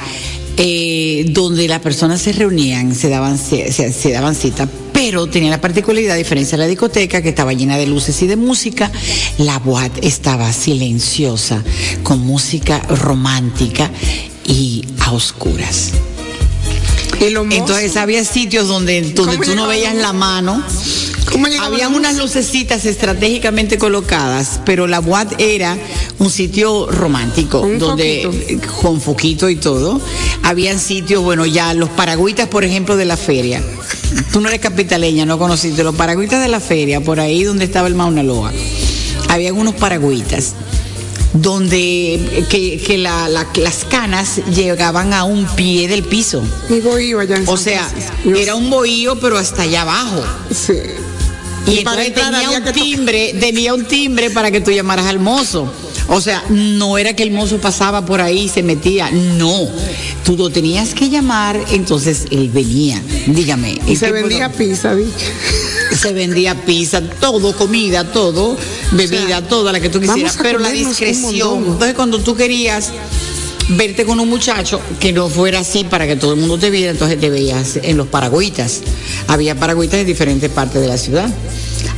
eh, 0.57 1.27
donde 1.29 1.69
las 1.69 1.81
personas 1.81 2.23
se 2.23 2.33
reunían, 2.33 2.95
se 2.95 3.09
daban, 3.09 3.39
se, 3.39 4.13
daban 4.13 4.35
cita 4.35 4.69
pero 4.93 5.27
tenía 5.27 5.51
la 5.51 5.61
particularidad, 5.61 6.15
a 6.15 6.17
diferencia 6.17 6.57
de 6.57 6.65
la 6.65 6.69
discoteca, 6.69 7.21
que 7.21 7.29
estaba 7.29 7.53
llena 7.53 7.77
de 7.77 7.87
luces 7.87 8.23
y 8.23 8.27
de 8.27 8.37
música, 8.37 8.91
la 9.37 9.59
boat 9.59 9.93
estaba 10.01 10.51
silenciosa, 10.55 11.63
con 12.03 12.21
música 12.21 12.79
romántica 12.89 13.91
y 14.47 14.87
a 15.01 15.13
oscuras. 15.13 15.93
Entonces 17.21 17.97
había 17.97 18.25
sitios 18.25 18.69
donde, 18.69 19.03
donde 19.13 19.37
tú 19.37 19.55
no 19.55 19.67
veías 19.67 19.95
la 19.95 20.15
mano. 20.15 20.65
Habían 21.61 21.95
unas 21.95 22.17
lucecitas 22.17 22.85
estratégicamente 22.87 23.79
colocadas, 23.79 24.61
pero 24.65 24.87
la 24.87 25.01
boat 25.01 25.35
era 25.41 25.77
un 26.19 26.31
sitio 26.31 26.87
romántico, 26.91 27.67
donde 27.79 28.23
eh, 28.23 28.61
con 28.81 29.01
foquito 29.01 29.49
y 29.49 29.57
todo. 29.57 30.01
Habían 30.43 30.79
sitios, 30.79 31.23
bueno, 31.23 31.45
ya 31.47 31.75
los 31.75 31.89
paragüitas, 31.91 32.49
por 32.49 32.65
ejemplo, 32.65 32.97
de 32.97 33.05
la 33.05 33.17
feria. 33.17 33.63
Tú 34.33 34.41
no 34.41 34.49
eres 34.49 34.61
capitaleña, 34.61 35.27
no 35.27 35.39
conociste 35.39 35.83
los 35.83 35.95
paragüitas 35.95 36.41
de 36.41 36.49
la 36.49 36.61
feria, 36.61 37.01
por 37.01 37.19
ahí 37.21 37.43
donde 37.45 37.65
estaba 37.65 37.89
el 37.89 37.95
Mauna 37.95 38.23
Loa. 38.23 38.53
Habían 39.29 39.57
unos 39.57 39.75
paragüitas 39.75 40.53
donde 41.35 42.15
eh, 42.15 42.45
que, 42.49 42.79
que 42.79 42.97
la- 42.99 43.29
la- 43.29 43.47
las 43.57 43.85
canas 43.85 44.41
llegaban 44.55 45.13
a 45.13 45.25
un 45.25 45.45
pie 45.57 45.89
del 45.89 46.03
piso. 46.05 46.43
Mi 46.71 46.81
bohío 46.81 47.21
allá 47.21 47.37
en 47.37 47.49
O 47.49 47.57
sea, 47.57 47.85
Francisco. 47.85 48.37
era 48.39 48.55
un 48.55 48.71
bohío, 48.71 49.19
pero 49.21 49.37
hasta 49.37 49.63
allá 49.63 49.83
abajo. 49.83 50.23
Sí. 50.55 50.75
Y, 51.67 51.81
Y 51.81 51.85
para 51.85 52.05
entonces 52.05 52.07
entrar 52.09 52.31
tenía 52.33 52.47
había 52.47 52.59
un 52.59 52.65
que 52.65 52.73
timbre, 52.73 53.35
tenía 53.41 53.75
un 53.75 53.85
timbre 53.87 54.31
para 54.31 54.51
que 54.51 54.61
tú 54.61 54.71
llamaras 54.71 55.07
al 55.07 55.19
mozo. 55.19 55.73
O 56.09 56.21
sea, 56.21 56.45
no 56.51 56.99
era 56.99 57.15
que 57.17 57.25
el 57.25 57.33
mozo 57.33 57.59
pasaba 57.59 58.07
por 58.07 58.21
ahí 58.21 58.43
y 58.43 58.49
se 58.49 58.63
metía, 58.63 59.11
no. 59.11 59.69
Tú 60.25 60.37
lo 60.37 60.51
tenías 60.51 60.95
que 60.95 61.11
llamar, 61.11 61.61
entonces 61.73 62.27
él 62.31 62.49
venía. 62.51 63.03
Dígame. 63.27 63.79
Y 63.87 63.91
¿en 63.93 63.97
se 63.97 64.13
vendía 64.13 64.49
puedo- 64.53 64.59
pizza, 64.71 64.95
dicho. 64.95 65.11
se 66.01 66.13
vendía 66.13 66.55
pizza, 66.65 67.01
todo, 67.01 67.57
comida, 67.57 68.05
todo, 68.13 68.57
bebida, 68.93 69.43
toda 69.43 69.73
la 69.73 69.81
que 69.81 69.89
tú 69.89 70.01
quisieras, 70.01 70.37
pero 70.41 70.61
la 70.61 70.71
discreción. 70.71 71.65
Entonces, 71.67 71.95
cuando 71.95 72.21
tú 72.21 72.37
querías 72.37 72.93
verte 73.69 74.05
con 74.05 74.21
un 74.21 74.29
muchacho 74.29 74.81
que 75.01 75.13
no 75.13 75.29
fuera 75.29 75.61
así 75.61 75.85
para 75.85 76.07
que 76.07 76.17
todo 76.17 76.35
el 76.35 76.41
mundo 76.41 76.59
te 76.59 76.71
viera, 76.71 76.93
entonces 76.93 77.19
te 77.19 77.31
veías 77.31 77.79
en 77.83 77.97
los 77.97 78.07
paragüitas. 78.07 78.83
Había 79.29 79.55
paragüitas 79.55 80.01
en 80.01 80.07
diferentes 80.07 80.51
partes 80.51 80.81
de 80.81 80.89
la 80.89 80.99
ciudad. 80.99 81.29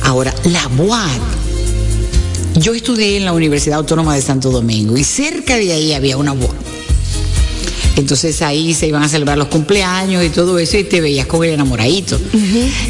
Ahora, 0.01 0.33
la 0.45 0.67
boat. 0.69 1.21
Yo 2.55 2.73
estudié 2.73 3.17
en 3.17 3.25
la 3.25 3.33
Universidad 3.33 3.79
Autónoma 3.79 4.15
de 4.15 4.21
Santo 4.21 4.49
Domingo 4.49 4.97
y 4.97 5.03
cerca 5.03 5.55
de 5.55 5.71
ahí 5.71 5.93
había 5.93 6.17
una 6.17 6.33
boat. 6.33 6.68
Entonces 7.99 8.41
ahí 8.41 8.73
se 8.73 8.87
iban 8.87 9.03
a 9.03 9.09
celebrar 9.09 9.37
los 9.37 9.49
cumpleaños 9.49 10.23
y 10.25 10.29
todo 10.29 10.57
eso 10.57 10.77
y 10.77 10.83
te 10.85 11.01
veías 11.01 11.27
con 11.27 11.43
el 11.43 11.51
enamoradito. 11.51 12.19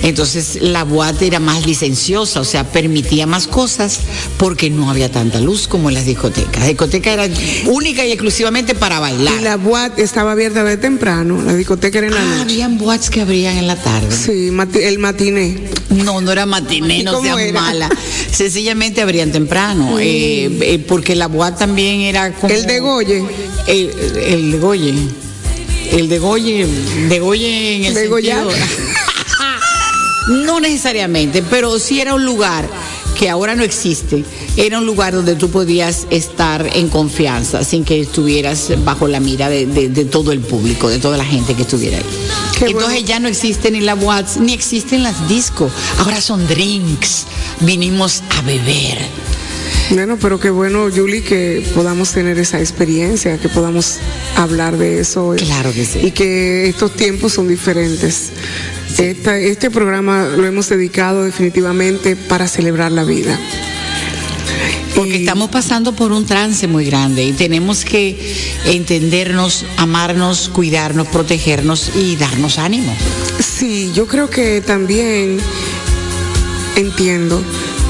Entonces 0.03 0.59
la 0.61 0.83
boate 0.83 1.27
era 1.27 1.39
más 1.39 1.65
licenciosa, 1.65 2.39
o 2.41 2.45
sea, 2.45 2.63
permitía 2.71 3.25
más 3.25 3.47
cosas 3.47 3.99
porque 4.37 4.69
no 4.69 4.89
había 4.89 5.11
tanta 5.11 5.39
luz 5.41 5.67
como 5.67 5.89
en 5.89 5.95
las 5.95 6.05
discotecas. 6.05 6.59
La 6.61 6.67
discoteca 6.67 7.11
era 7.13 7.27
única 7.67 8.05
y 8.05 8.11
exclusivamente 8.11 8.75
para 8.75 8.99
bailar. 8.99 9.33
Y 9.39 9.43
la 9.43 9.57
boat 9.57 9.97
estaba 9.99 10.33
abierta 10.33 10.63
de 10.63 10.77
temprano, 10.77 11.41
la 11.41 11.55
discoteca 11.55 11.97
era 11.97 12.07
en 12.07 12.13
la 12.13 12.21
Ah, 12.21 12.25
noche. 12.25 12.41
habían 12.41 12.77
boats 12.77 13.09
que 13.09 13.21
abrían 13.21 13.57
en 13.57 13.67
la 13.67 13.75
tarde. 13.75 14.15
Sí, 14.15 14.49
mati- 14.51 14.81
el 14.83 14.99
matiné. 14.99 15.57
No, 15.89 16.21
no 16.21 16.31
era 16.31 16.45
matiné, 16.45 16.99
¿Y 16.99 17.03
no 17.03 17.19
seas 17.21 17.39
era? 17.39 17.61
mala. 17.61 17.89
Sencillamente 18.31 19.01
abrían 19.01 19.31
temprano, 19.31 19.97
eh, 19.99 20.45
eh, 20.61 20.79
porque 20.87 21.15
la 21.15 21.27
boat 21.27 21.57
también 21.57 22.01
era 22.01 22.31
como... 22.33 22.53
El 22.53 22.65
de 22.67 22.79
Goye. 22.79 23.23
El, 23.67 23.91
el 24.25 24.51
de 24.51 24.57
Goye. 24.59 24.93
El 25.91 26.07
de 26.09 26.19
Goye, 26.19 26.67
de 27.09 27.19
Goye 27.19 27.75
en 27.77 27.85
el 27.85 27.93
Degollar. 27.95 28.45
sentido... 28.49 28.67
no 30.45 30.59
necesariamente, 30.59 31.41
pero 31.41 31.79
sí 31.79 31.99
era 31.99 32.13
un 32.13 32.23
lugar 32.25 32.69
que 33.17 33.29
ahora 33.29 33.55
no 33.55 33.63
existe. 33.63 34.23
Era 34.55 34.77
un 34.77 34.85
lugar 34.85 35.13
donde 35.13 35.35
tú 35.35 35.49
podías 35.49 36.07
estar 36.09 36.69
en 36.73 36.87
confianza 36.89 37.63
sin 37.65 37.83
que 37.83 37.99
estuvieras 38.01 38.71
bajo 38.85 39.07
la 39.07 39.19
mira 39.19 39.49
de, 39.49 39.65
de- 39.65 39.89
de 39.89 40.05
todo 40.05 40.31
el 40.31 40.39
público, 40.39 40.87
de 40.89 40.99
toda 40.99 41.17
la 41.17 41.25
gente 41.25 41.53
que 41.55 41.63
estuviera 41.63 41.97
ahí. 41.97 42.03
Qué 42.57 42.65
Entonces 42.67 42.91
bueno. 42.91 43.07
ya 43.07 43.19
no 43.19 43.27
existen 43.27 43.73
ni 43.73 43.81
las 43.81 44.01
watts, 44.01 44.37
ni 44.37 44.53
existen 44.53 45.03
las 45.03 45.27
discos. 45.27 45.71
Ahora 45.99 46.21
son 46.21 46.47
drinks. 46.47 47.25
Vinimos 47.61 48.21
a 48.37 48.41
beber. 48.43 48.99
Bueno, 49.91 50.17
pero 50.21 50.39
qué 50.39 50.51
bueno, 50.51 50.87
Julie, 50.95 51.23
que 51.23 51.65
podamos 51.73 52.11
tener 52.11 52.37
esa 52.37 52.59
experiencia, 52.59 53.37
que 53.39 53.49
podamos 53.49 53.97
hablar 54.35 54.77
de 54.77 54.99
eso. 54.99 55.33
Claro 55.37 55.73
que 55.73 55.83
sí. 55.83 55.99
Y 56.03 56.11
que 56.11 56.69
estos 56.69 56.93
tiempos 56.95 57.33
son 57.33 57.47
diferentes. 57.47 58.29
Esta- 58.99 59.37
este 59.39 59.71
programa 59.71 60.25
lo 60.27 60.45
hemos 60.45 60.69
dedicado 60.69 61.23
definitivamente 61.23 62.15
para 62.15 62.47
celebrar 62.47 62.91
la 62.91 63.03
vida. 63.03 63.39
Porque 64.95 65.17
Y- 65.17 65.21
estamos 65.21 65.49
pasando 65.49 65.93
por 65.95 66.11
un 66.11 66.25
trance 66.25 66.67
muy 66.67 66.85
grande 66.85 67.23
y 67.23 67.31
tenemos 67.31 67.83
que 67.83 68.17
entendernos, 68.65 69.65
amarnos, 69.77 70.49
cuidarnos, 70.49 71.07
protegernos 71.07 71.91
y 71.95 72.15
darnos 72.15 72.59
ánimo. 72.59 72.95
Sí, 73.39 73.91
yo 73.95 74.05
creo 74.07 74.29
que 74.29 74.61
también 74.61 75.39
entiendo 76.75 77.41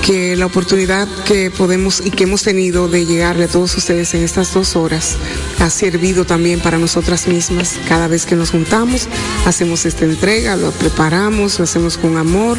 que 0.06 0.36
la 0.36 0.46
oportunidad 0.46 1.08
que 1.26 1.52
podemos 1.52 2.02
y 2.04 2.12
que 2.12 2.24
hemos 2.24 2.44
tenido 2.44 2.88
de 2.88 3.06
llegarle 3.06 3.44
a 3.46 3.48
todos 3.48 3.76
ustedes 3.78 4.14
en 4.14 4.24
estas 4.24 4.54
dos 4.54 4.76
horas 4.76 5.16
ha 5.60 5.70
servido 5.70 6.26
también 6.26 6.60
para 6.60 6.78
nosotras 6.78 7.28
mismas. 7.28 7.76
Cada 7.88 8.08
vez 8.08 8.26
que 8.26 8.36
nos 8.36 8.52
juntamos, 8.52 9.08
hacemos 9.46 9.86
esta 9.86 10.06
entrega, 10.06 10.56
lo 10.56 10.72
preparamos, 10.72 11.60
lo 11.60 11.66
hacemos 11.66 11.98
con 11.98 12.18
amor, 12.18 12.58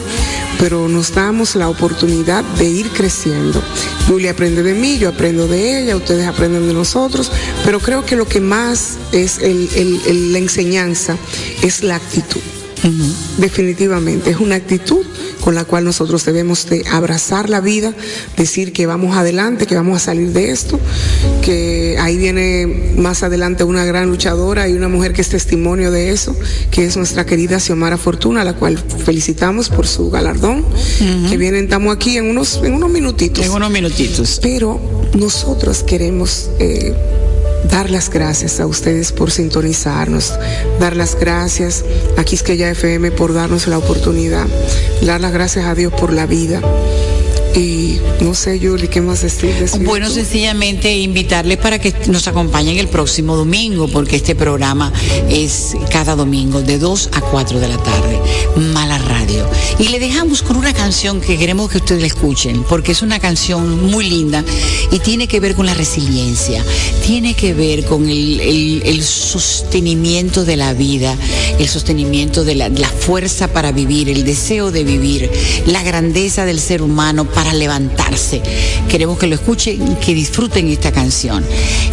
pero 0.58 0.88
nos 0.88 1.12
damos 1.14 1.56
la 1.56 1.68
oportunidad 1.68 2.44
de 2.58 2.66
ir 2.66 2.88
creciendo. 2.90 3.62
Julia 4.06 4.32
aprende 4.32 4.62
de 4.62 4.74
mí, 4.74 4.98
yo 4.98 5.08
aprendo 5.08 5.48
de 5.48 5.82
ella, 5.82 5.96
ustedes 5.96 6.26
aprenden 6.26 6.68
de 6.68 6.74
nosotros, 6.74 7.32
pero 7.64 7.80
creo 7.80 8.04
que 8.04 8.16
lo 8.16 8.26
que 8.28 8.40
más 8.40 8.98
es 9.12 9.38
el- 9.38 9.68
el- 9.74 10.00
el- 10.06 10.32
la 10.32 10.38
enseñanza 10.38 11.16
es 11.62 11.82
la 11.82 11.96
actitud. 11.96 12.40
Definitivamente, 13.36 14.30
es 14.30 14.38
una 14.38 14.54
actitud 14.54 15.04
con 15.40 15.54
la 15.54 15.64
cual 15.64 15.84
nosotros 15.84 16.24
debemos 16.24 16.68
de 16.68 16.84
abrazar 16.90 17.48
la 17.50 17.60
vida, 17.60 17.94
decir 18.36 18.72
que 18.72 18.86
vamos 18.86 19.16
adelante, 19.16 19.66
que 19.66 19.74
vamos 19.74 19.96
a 19.96 20.00
salir 20.00 20.32
de 20.32 20.50
esto, 20.50 20.78
que 21.42 21.96
ahí 22.00 22.16
viene 22.16 22.94
más 22.96 23.22
adelante 23.22 23.64
una 23.64 23.84
gran 23.84 24.08
luchadora 24.08 24.68
y 24.68 24.74
una 24.74 24.88
mujer 24.88 25.12
que 25.12 25.22
es 25.22 25.28
testimonio 25.28 25.90
de 25.90 26.10
eso, 26.10 26.36
que 26.70 26.84
es 26.84 26.96
nuestra 26.96 27.26
querida 27.26 27.58
Xiomara 27.60 27.96
Fortuna, 27.96 28.42
a 28.42 28.44
la 28.44 28.54
cual 28.54 28.78
felicitamos 28.78 29.68
por 29.68 29.86
su 29.86 30.10
galardón, 30.10 30.64
que 31.28 31.36
vienen, 31.36 31.64
estamos 31.64 31.94
aquí 31.94 32.16
en 32.16 32.28
unos, 32.30 32.60
en 32.62 32.74
unos 32.74 32.90
minutitos. 32.90 33.44
En 33.44 33.52
unos 33.52 33.70
minutitos. 33.70 34.38
Pero 34.42 34.80
nosotros 35.14 35.82
queremos 35.82 36.50
eh, 36.58 36.94
dar 37.70 37.90
las 37.90 38.10
gracias 38.10 38.60
a 38.60 38.66
ustedes 38.66 39.12
por 39.12 39.30
sintonizarnos, 39.30 40.34
dar 40.78 40.96
las 40.96 41.14
gracias 41.14 41.84
a 42.16 42.24
Quisqueya 42.24 42.70
FM 42.70 43.12
por 43.12 43.34
darnos 43.34 43.66
la 43.66 43.78
oportunidad, 43.78 44.46
dar 45.02 45.20
las 45.20 45.32
gracias 45.32 45.66
a 45.66 45.74
Dios 45.74 45.92
por 45.92 46.12
la 46.12 46.26
vida. 46.26 46.60
Y 47.54 47.98
no 48.20 48.34
sé, 48.34 48.60
Yuli, 48.60 48.86
¿qué 48.86 49.00
más 49.00 49.22
decir? 49.22 49.52
Bueno, 49.84 50.08
sencillamente 50.08 50.96
invitarles 50.98 51.58
para 51.58 51.80
que 51.80 51.92
nos 52.06 52.28
acompañen 52.28 52.78
el 52.78 52.88
próximo 52.88 53.34
domingo, 53.34 53.88
porque 53.88 54.16
este 54.16 54.36
programa 54.36 54.92
es 55.28 55.74
cada 55.90 56.14
domingo 56.14 56.62
de 56.62 56.78
2 56.78 57.10
a 57.12 57.20
4 57.20 57.58
de 57.58 57.68
la 57.68 57.78
tarde. 57.78 58.20
Mala 58.72 58.98
Y 59.78 59.88
le 59.88 59.98
dejamos 59.98 60.42
con 60.42 60.56
una 60.56 60.72
canción 60.74 61.20
que 61.20 61.38
queremos 61.38 61.70
que 61.70 61.78
ustedes 61.78 62.04
escuchen, 62.04 62.62
porque 62.68 62.92
es 62.92 63.02
una 63.02 63.18
canción 63.18 63.90
muy 63.90 64.08
linda 64.08 64.44
y 64.92 64.98
tiene 64.98 65.26
que 65.28 65.40
ver 65.40 65.54
con 65.54 65.66
la 65.66 65.74
resiliencia, 65.74 66.64
tiene 67.06 67.34
que 67.34 67.54
ver 67.54 67.84
con 67.84 68.08
el, 68.08 68.40
el- 68.40 68.82
el 68.84 69.02
sostenimiento 69.02 70.44
de 70.44 70.56
la 70.56 70.72
vida, 70.74 71.16
el 71.58 71.68
sostenimiento 71.68 72.44
de 72.44 72.54
la, 72.54 72.68
la 72.68 72.88
fuerza 72.88 73.48
para 73.48 73.72
vivir, 73.72 74.08
el 74.08 74.24
deseo 74.24 74.70
de 74.70 74.84
vivir, 74.84 75.30
la 75.66 75.82
grandeza 75.82 76.44
del 76.44 76.60
ser 76.60 76.82
humano 76.82 77.24
para 77.24 77.52
levantarse. 77.54 78.42
Queremos 78.88 79.18
que 79.18 79.26
lo 79.26 79.34
escuchen, 79.34 79.96
que 79.96 80.14
disfruten 80.14 80.68
esta 80.68 80.92
canción. 80.92 81.44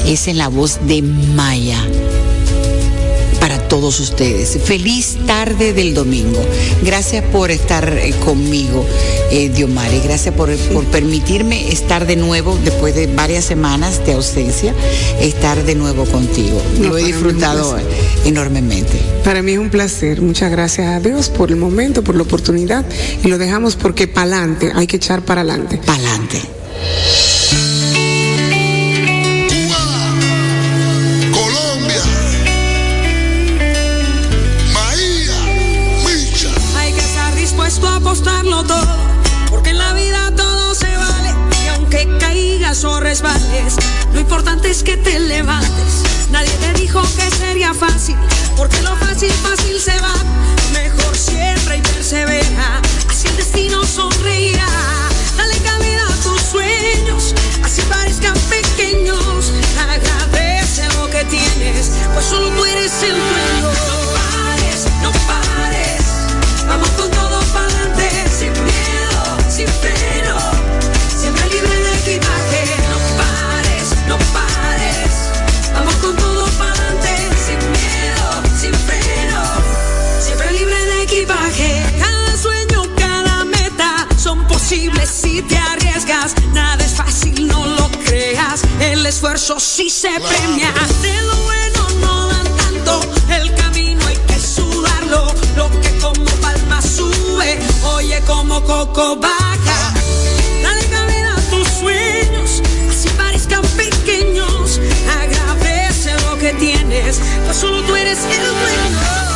Es 0.05 0.27
en 0.27 0.37
la 0.37 0.47
voz 0.47 0.79
de 0.87 1.01
Maya 1.01 1.81
todos 3.67 3.99
ustedes. 3.99 4.57
Feliz 4.63 5.17
tarde 5.25 5.73
del 5.73 5.93
domingo. 5.93 6.39
Gracias 6.83 7.23
por 7.25 7.51
estar 7.51 7.97
eh, 7.97 8.13
conmigo, 8.23 8.85
eh, 9.31 9.49
Diomari. 9.49 9.99
Gracias 9.99 10.33
por, 10.33 10.55
por 10.73 10.85
permitirme 10.85 11.71
estar 11.71 12.05
de 12.05 12.15
nuevo, 12.15 12.57
después 12.63 12.95
de 12.95 13.07
varias 13.07 13.45
semanas 13.45 14.05
de 14.05 14.13
ausencia, 14.13 14.73
estar 15.19 15.63
de 15.63 15.75
nuevo 15.75 16.05
contigo. 16.05 16.61
No, 16.79 16.89
Lo 16.89 16.97
he 16.97 17.01
para 17.01 17.13
disfrutado 17.13 17.77
enormemente. 18.25 18.99
Para 19.23 19.41
mí 19.41 19.53
es 19.53 19.59
un 19.59 19.69
placer. 19.69 20.21
Muchas 20.21 20.51
gracias 20.51 20.87
a 20.87 20.99
Dios 20.99 21.29
por 21.29 21.49
el 21.49 21.57
momento, 21.57 22.03
por 22.03 22.15
la 22.15 22.23
oportunidad. 22.23 22.85
Y 23.23 23.27
lo 23.27 23.37
dejamos 23.37 23.75
porque 23.75 24.07
para 24.07 24.37
adelante, 24.37 24.71
hay 24.73 24.87
que 24.87 24.97
echar 24.97 25.21
para 25.23 25.41
adelante. 25.41 25.79
Pa'lante. 25.85 26.41
Colombia, 27.49 27.76
caigas 42.77 42.83
o 42.83 42.99
resbales, 42.99 43.75
lo 44.13 44.19
importante 44.19 44.69
es 44.69 44.83
que 44.83 44.97
te 44.97 45.19
levantes. 45.19 46.03
Nadie 46.31 46.51
te 46.59 46.73
dijo 46.79 47.01
que 47.15 47.29
sería 47.35 47.73
fácil, 47.73 48.15
porque 48.55 48.81
lo 48.81 48.95
fácil, 48.97 49.31
fácil 49.31 49.79
se 49.79 49.97
va. 49.99 50.13
Mejor 50.73 51.15
siempre 51.15 51.77
y 51.77 51.81
persevera, 51.81 52.81
así 53.09 53.27
el 53.27 53.37
destino 53.37 53.83
sonreirá. 53.85 54.67
Dale 55.37 55.57
cabida 55.59 56.03
a 56.07 56.23
tus 56.23 56.41
sueños, 56.41 57.33
así 57.63 57.81
parezcan 57.83 58.35
pequeños. 58.49 59.51
Agradece 59.79 60.87
lo 60.97 61.09
que 61.09 61.23
tienes, 61.25 61.91
pues 62.13 62.25
solo 62.25 62.49
tú 62.49 62.65
eres 62.65 62.91
el 63.03 63.15
dueño. 63.15 63.71
No 63.87 63.97
pares, 64.13 64.87
no 65.01 65.11
pares, 65.27 65.36
arriesgas. 86.07 86.35
Nada 86.53 86.83
es 86.83 86.93
fácil, 86.93 87.47
no 87.47 87.65
lo 87.65 87.89
creas. 88.05 88.61
El 88.79 89.05
esfuerzo 89.05 89.59
sí 89.59 89.89
se 89.89 90.09
premia. 90.09 90.73
De 91.01 91.21
lo 91.23 91.35
bueno 91.43 91.87
no 92.01 92.27
dan 92.27 92.57
tanto. 92.57 93.01
El 93.29 93.53
camino 93.55 94.05
hay 94.07 94.17
que 94.27 94.39
sudarlo. 94.39 95.33
Lo 95.55 95.69
que 95.81 95.97
como 95.99 96.25
palma 96.41 96.81
sube, 96.81 97.59
oye 97.95 98.21
como 98.25 98.63
coco 98.63 99.17
baja. 99.17 99.93
Dale 100.61 100.85
cabida 100.87 101.33
a 101.35 101.49
tus 101.49 101.67
sueños, 101.67 102.61
así 102.89 103.09
parezcan 103.17 103.61
pequeños. 103.75 104.79
Agradece 105.21 106.13
lo 106.23 106.37
que 106.37 106.53
tienes, 106.53 107.19
pues 107.45 107.57
solo 107.57 107.81
tú 107.83 107.95
eres 107.95 108.19
el 108.19 108.45
dueño. 108.45 109.26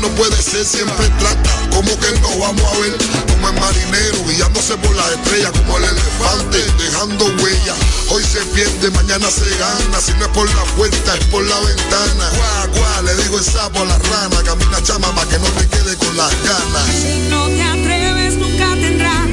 No 0.00 0.08
puede 0.10 0.36
ser, 0.42 0.64
siempre 0.64 1.08
trata 1.18 1.50
como 1.70 1.90
que 1.98 2.10
no 2.20 2.28
vamos 2.38 2.64
a 2.64 2.78
ver 2.78 2.96
como 3.28 3.48
el 3.48 3.60
marinero 3.60 4.24
guiándose 4.26 4.76
por 4.78 4.94
las 4.96 5.10
estrellas 5.12 5.52
como 5.52 5.78
el 5.78 5.84
elefante 5.84 6.58
dejando 6.78 7.24
huella. 7.42 7.74
Hoy 8.08 8.24
se 8.24 8.40
pierde, 8.54 8.90
mañana 8.90 9.30
se 9.30 9.48
gana, 9.56 10.00
si 10.00 10.12
no 10.14 10.24
es 10.24 10.32
por 10.32 10.48
la 10.54 10.64
puerta 10.76 11.16
es 11.16 11.24
por 11.26 11.44
la 11.44 11.58
ventana. 11.60 12.30
Guau, 12.36 12.68
guau, 12.78 13.04
le 13.04 13.14
digo 13.22 13.38
el 13.38 13.44
sapo 13.44 13.80
a 13.80 13.84
la 13.84 13.98
rana, 13.98 14.42
camina 14.44 14.82
chama 14.82 15.14
para 15.14 15.28
que 15.28 15.38
no 15.38 15.46
te 15.46 15.68
quede 15.68 15.96
con 15.96 16.16
las 16.16 16.32
ganas. 16.44 16.86
Si 16.86 17.28
no 17.28 17.48
te 17.48 17.62
atreves, 17.62 18.34
nunca 18.34 18.68
tendrás 18.74 19.28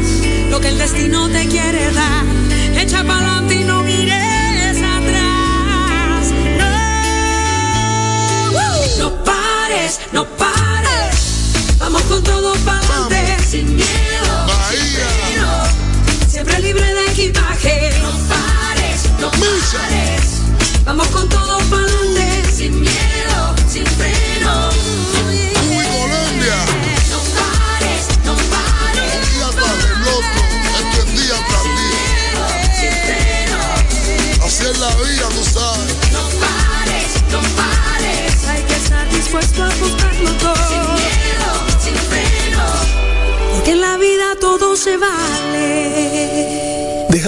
lo 0.49 0.60
que 0.60 0.68
el 0.69 0.77
destino 0.77 1.30
te 1.30 1.48
quiere 1.48 1.91
dar. 1.94 2.26
Echa 2.76 3.03
para 3.03 3.38
adelante 3.38 3.56
y 3.56 3.64
no 3.64 3.77
pares, 9.88 9.99
no 10.11 10.26
pares. 10.38 11.77
Vamos 11.80 12.01
con 12.03 12.23
todo 12.23 12.53
para 12.65 12.80
adelante, 12.80 13.38
sin 13.47 13.76
miedo. 13.76 14.47
sin 14.69 14.80
freno. 14.80 16.27
Siempre 16.27 16.59
libre 16.59 16.93
de 16.93 17.11
equipaje. 17.11 17.91
No 18.01 18.11
pares, 18.27 19.03
no 19.19 19.31
pares. 19.31 20.41
Vamos 20.85 21.07
con 21.07 21.30
todo 21.30 21.57
para 21.69 21.97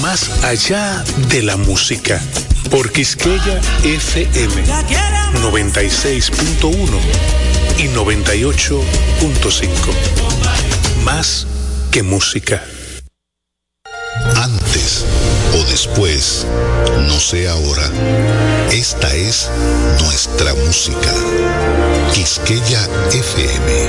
Más 0.00 0.30
allá 0.44 1.04
de 1.28 1.42
la 1.42 1.56
música. 1.56 2.20
Por 2.70 2.92
Quisqueya 2.92 3.60
FM 3.84 4.64
96.1 5.42 7.00
y 7.78 7.88
98.5. 7.88 10.39
Más 11.04 11.46
que 11.90 12.02
música. 12.02 12.62
Antes 14.36 15.04
o 15.54 15.70
después, 15.70 16.46
no 17.08 17.18
sé 17.18 17.48
ahora. 17.48 17.90
Esta 18.70 19.14
es 19.14 19.50
nuestra 20.02 20.54
música. 20.54 21.12
Quisqueya 22.12 22.86
FM. 23.12 23.88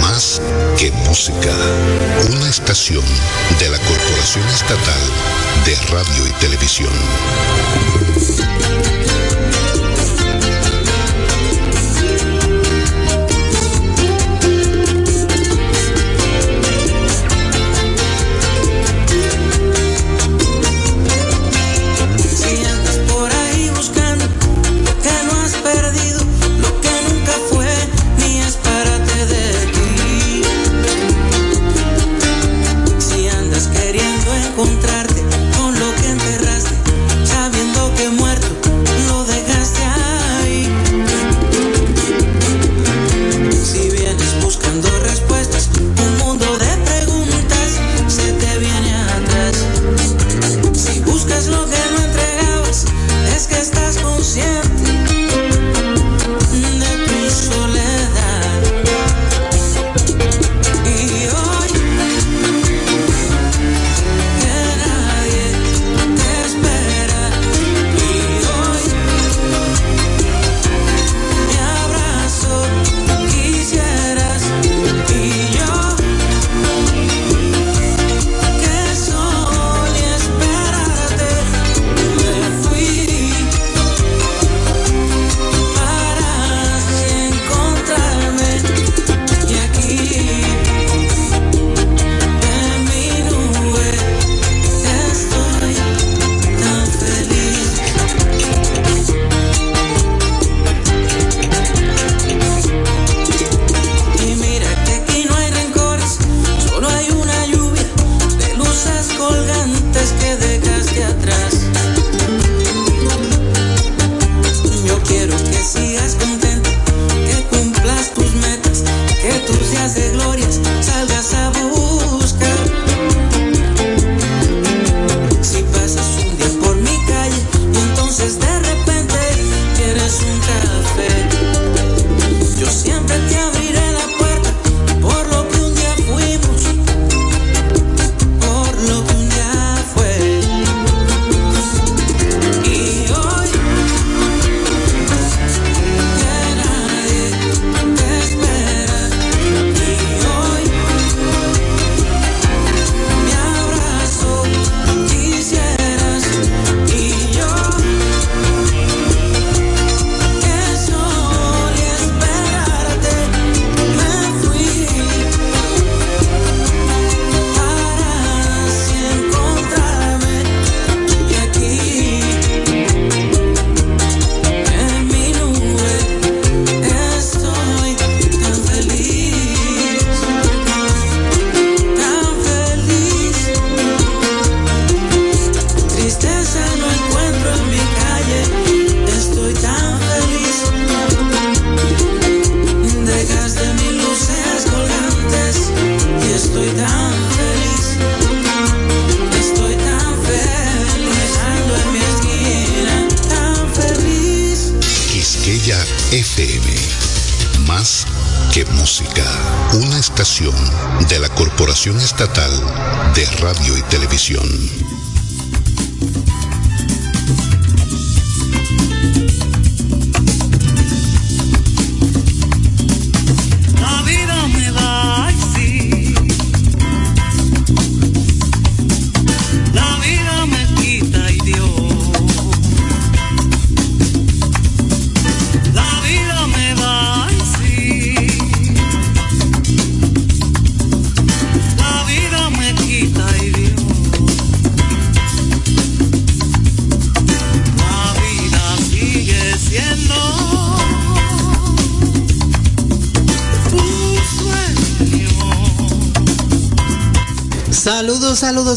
Más 0.00 0.40
que 0.78 0.90
música. 1.06 1.54
Una 2.32 2.48
estación 2.48 3.04
de 3.58 3.68
la 3.68 3.78
Corporación 3.78 4.46
Estatal 4.48 5.02
de 5.64 5.76
Radio 5.92 6.26
y 6.26 6.32
Televisión. 6.40 6.92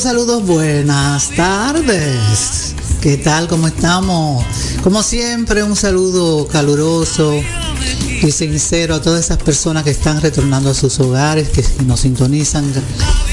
Saludos, 0.07 0.45
buenas 0.45 1.31
tardes. 1.31 2.73
¿Qué 3.01 3.17
tal? 3.17 3.49
¿Cómo 3.49 3.67
estamos? 3.67 4.41
Como 4.81 5.03
siempre, 5.03 5.63
un 5.63 5.75
saludo 5.75 6.47
caluroso 6.47 7.33
y 8.21 8.31
sincero 8.31 8.95
a 8.95 9.01
todas 9.01 9.25
esas 9.25 9.35
personas 9.35 9.83
que 9.83 9.89
están 9.89 10.21
retornando 10.21 10.69
a 10.69 10.73
sus 10.73 10.97
hogares, 11.01 11.49
que 11.49 11.61
nos 11.85 11.99
sintonizan 11.99 12.71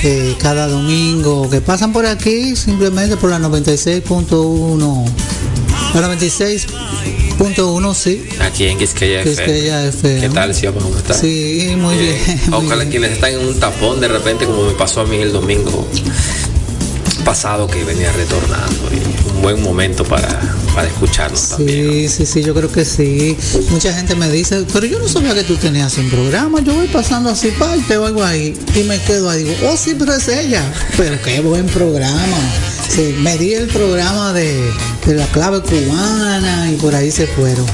eh, 0.02 0.34
cada 0.40 0.66
domingo, 0.66 1.48
que 1.48 1.60
pasan 1.60 1.92
por 1.92 2.06
aquí 2.06 2.56
simplemente 2.56 3.16
por 3.18 3.30
la 3.30 3.38
96.1. 3.38 5.04
La 5.94 6.12
96.1, 6.12 7.94
sí. 7.94 8.26
Aquí 8.40 8.64
en 8.64 8.78
Quisqueya 8.78 9.20
FM. 9.20 9.36
Quisqueya 9.36 9.86
FM. 9.86 10.20
¿Qué 10.22 10.28
tal, 10.28 10.52
Xioma? 10.52 10.80
¿Cómo 10.80 10.96
estás? 10.96 11.20
Sí, 11.20 11.72
muy 11.78 11.96
bien. 11.96 12.16
muy 12.48 12.66
Ojalá 12.66 12.82
bien. 12.82 12.90
quienes 12.90 13.12
están 13.12 13.34
en 13.34 13.46
un 13.46 13.60
tapón 13.60 14.00
de 14.00 14.08
repente, 14.08 14.44
como 14.44 14.64
me 14.64 14.72
pasó 14.72 15.02
a 15.02 15.04
mí 15.04 15.18
el 15.18 15.32
domingo 15.32 15.86
pasado 17.24 17.66
que 17.66 17.84
venía 17.84 18.12
retornando. 18.12 18.88
Y 18.92 19.30
un 19.34 19.42
buen 19.42 19.62
momento 19.62 20.04
para, 20.04 20.28
para 20.74 20.88
escucharnos 20.88 21.50
también. 21.50 21.90
Sí, 21.90 22.08
sí, 22.08 22.26
sí, 22.26 22.42
yo 22.42 22.54
creo 22.54 22.70
que 22.70 22.84
sí. 22.84 23.36
Mucha 23.70 23.92
gente 23.92 24.14
me 24.14 24.30
dice, 24.30 24.64
pero 24.72 24.86
yo 24.86 24.98
no 24.98 25.08
sabía 25.08 25.34
que 25.34 25.44
tú 25.44 25.56
tenías 25.56 25.96
un 25.98 26.08
programa. 26.10 26.60
Yo 26.60 26.74
voy 26.74 26.88
pasando 26.88 27.30
así, 27.30 27.50
pa, 27.52 27.76
y 27.76 27.80
te 27.80 27.96
oigo 27.96 28.22
ahí. 28.22 28.56
Y 28.74 28.84
me 28.84 29.00
quedo 29.00 29.30
ahí, 29.30 29.44
digo, 29.44 29.56
oh, 29.70 29.76
sí, 29.76 29.96
pero 29.98 30.14
es 30.14 30.28
ella. 30.28 30.62
Pero 30.96 31.20
qué 31.22 31.40
buen 31.40 31.66
programa. 31.66 32.38
Sí, 32.88 33.14
me 33.20 33.36
di 33.38 33.54
el 33.54 33.66
programa 33.68 34.32
de, 34.32 34.70
de 35.06 35.14
la 35.14 35.26
clave 35.28 35.60
cubana 35.62 36.70
y 36.70 36.76
por 36.76 36.94
ahí 36.94 37.10
se 37.10 37.26
fueron. 37.26 37.66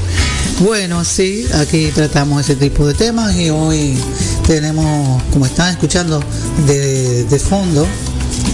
Bueno, 0.61 1.03
sí, 1.03 1.47
aquí 1.55 1.91
tratamos 1.93 2.41
ese 2.41 2.55
tipo 2.55 2.85
de 2.85 2.93
temas 2.93 3.35
y 3.35 3.49
hoy 3.49 3.97
tenemos, 4.45 5.21
como 5.31 5.45
están 5.47 5.71
escuchando 5.71 6.19
de, 6.67 7.23
de 7.23 7.39
fondo, 7.39 7.87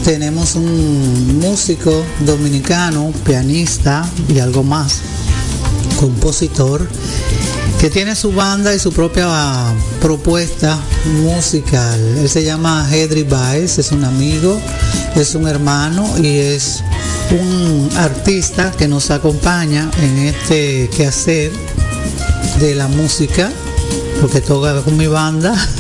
tenemos 0.08 0.56
un 0.56 1.38
músico 1.42 2.02
dominicano, 2.22 3.12
pianista 3.26 4.10
y 4.30 4.40
algo 4.40 4.64
más, 4.64 5.02
compositor, 6.00 6.88
que 7.82 7.90
tiene 7.90 8.16
su 8.16 8.32
banda 8.32 8.74
y 8.74 8.80
su 8.80 8.94
propia 8.94 9.28
propuesta 10.00 10.80
musical. 11.26 12.00
Él 12.20 12.30
se 12.30 12.46
llama 12.46 12.88
Hedry 12.90 13.24
Baez, 13.24 13.80
es 13.80 13.92
un 13.92 14.06
amigo, 14.06 14.58
es 15.18 15.36
un 15.36 15.46
hermano 15.46 16.08
y 16.18 16.38
es 16.38 16.82
un 17.30 17.90
artista 17.98 18.72
que 18.72 18.88
nos 18.88 19.12
acompaña 19.12 19.92
en 20.02 20.20
este 20.20 20.90
quehacer 20.96 21.52
de 22.62 22.76
la 22.76 22.88
música, 22.88 23.52
porque 24.22 24.40
toca 24.40 24.82
con 24.84 24.96
mi 24.96 25.08
banda. 25.08 25.54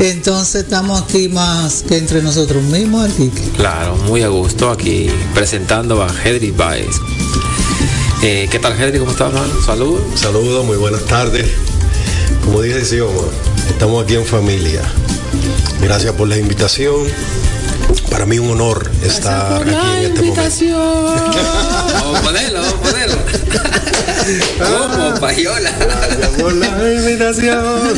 Entonces 0.00 0.64
estamos 0.64 1.02
aquí 1.02 1.28
más 1.28 1.82
que 1.82 1.96
entre 1.96 2.20
nosotros 2.22 2.62
mismos, 2.64 3.06
Enrique. 3.06 3.42
Claro, 3.56 3.96
muy 3.96 4.22
a 4.22 4.28
gusto 4.28 4.70
aquí 4.70 5.08
presentando 5.34 6.02
a 6.02 6.08
Hedry 6.08 6.50
Baez. 6.50 6.96
Eh, 8.22 8.48
¿Qué 8.50 8.58
tal, 8.58 8.80
Hedry? 8.80 8.98
¿Cómo 8.98 9.12
estás, 9.12 9.28
hermano? 9.28 9.52
Saludos. 9.64 10.02
Saludos, 10.14 10.64
muy 10.64 10.76
buenas 10.76 11.04
tardes. 11.04 11.46
Como 12.44 12.60
dije 12.60 12.84
Xioma, 12.84 13.22
estamos 13.68 14.02
aquí 14.04 14.14
en 14.14 14.26
familia. 14.26 14.82
Gracias 15.80 16.12
por 16.14 16.28
la 16.28 16.36
invitación. 16.38 17.06
Para 18.10 18.26
mí 18.26 18.38
un 18.38 18.50
honor 18.50 18.90
estar 19.02 19.62
aquí 19.62 19.70
en 19.70 20.04
este 20.04 20.22
momento. 20.22 20.50
Vamos 21.94 22.18
a 22.18 22.22
ponerlo, 22.22 22.60
vamos 22.60 22.74
a 22.74 22.80
ponerlo. 22.80 23.16
¿Cómo, 24.58 25.14
payola? 25.20 25.70
por 26.38 26.52
la 26.54 26.92
invitación. 26.92 27.64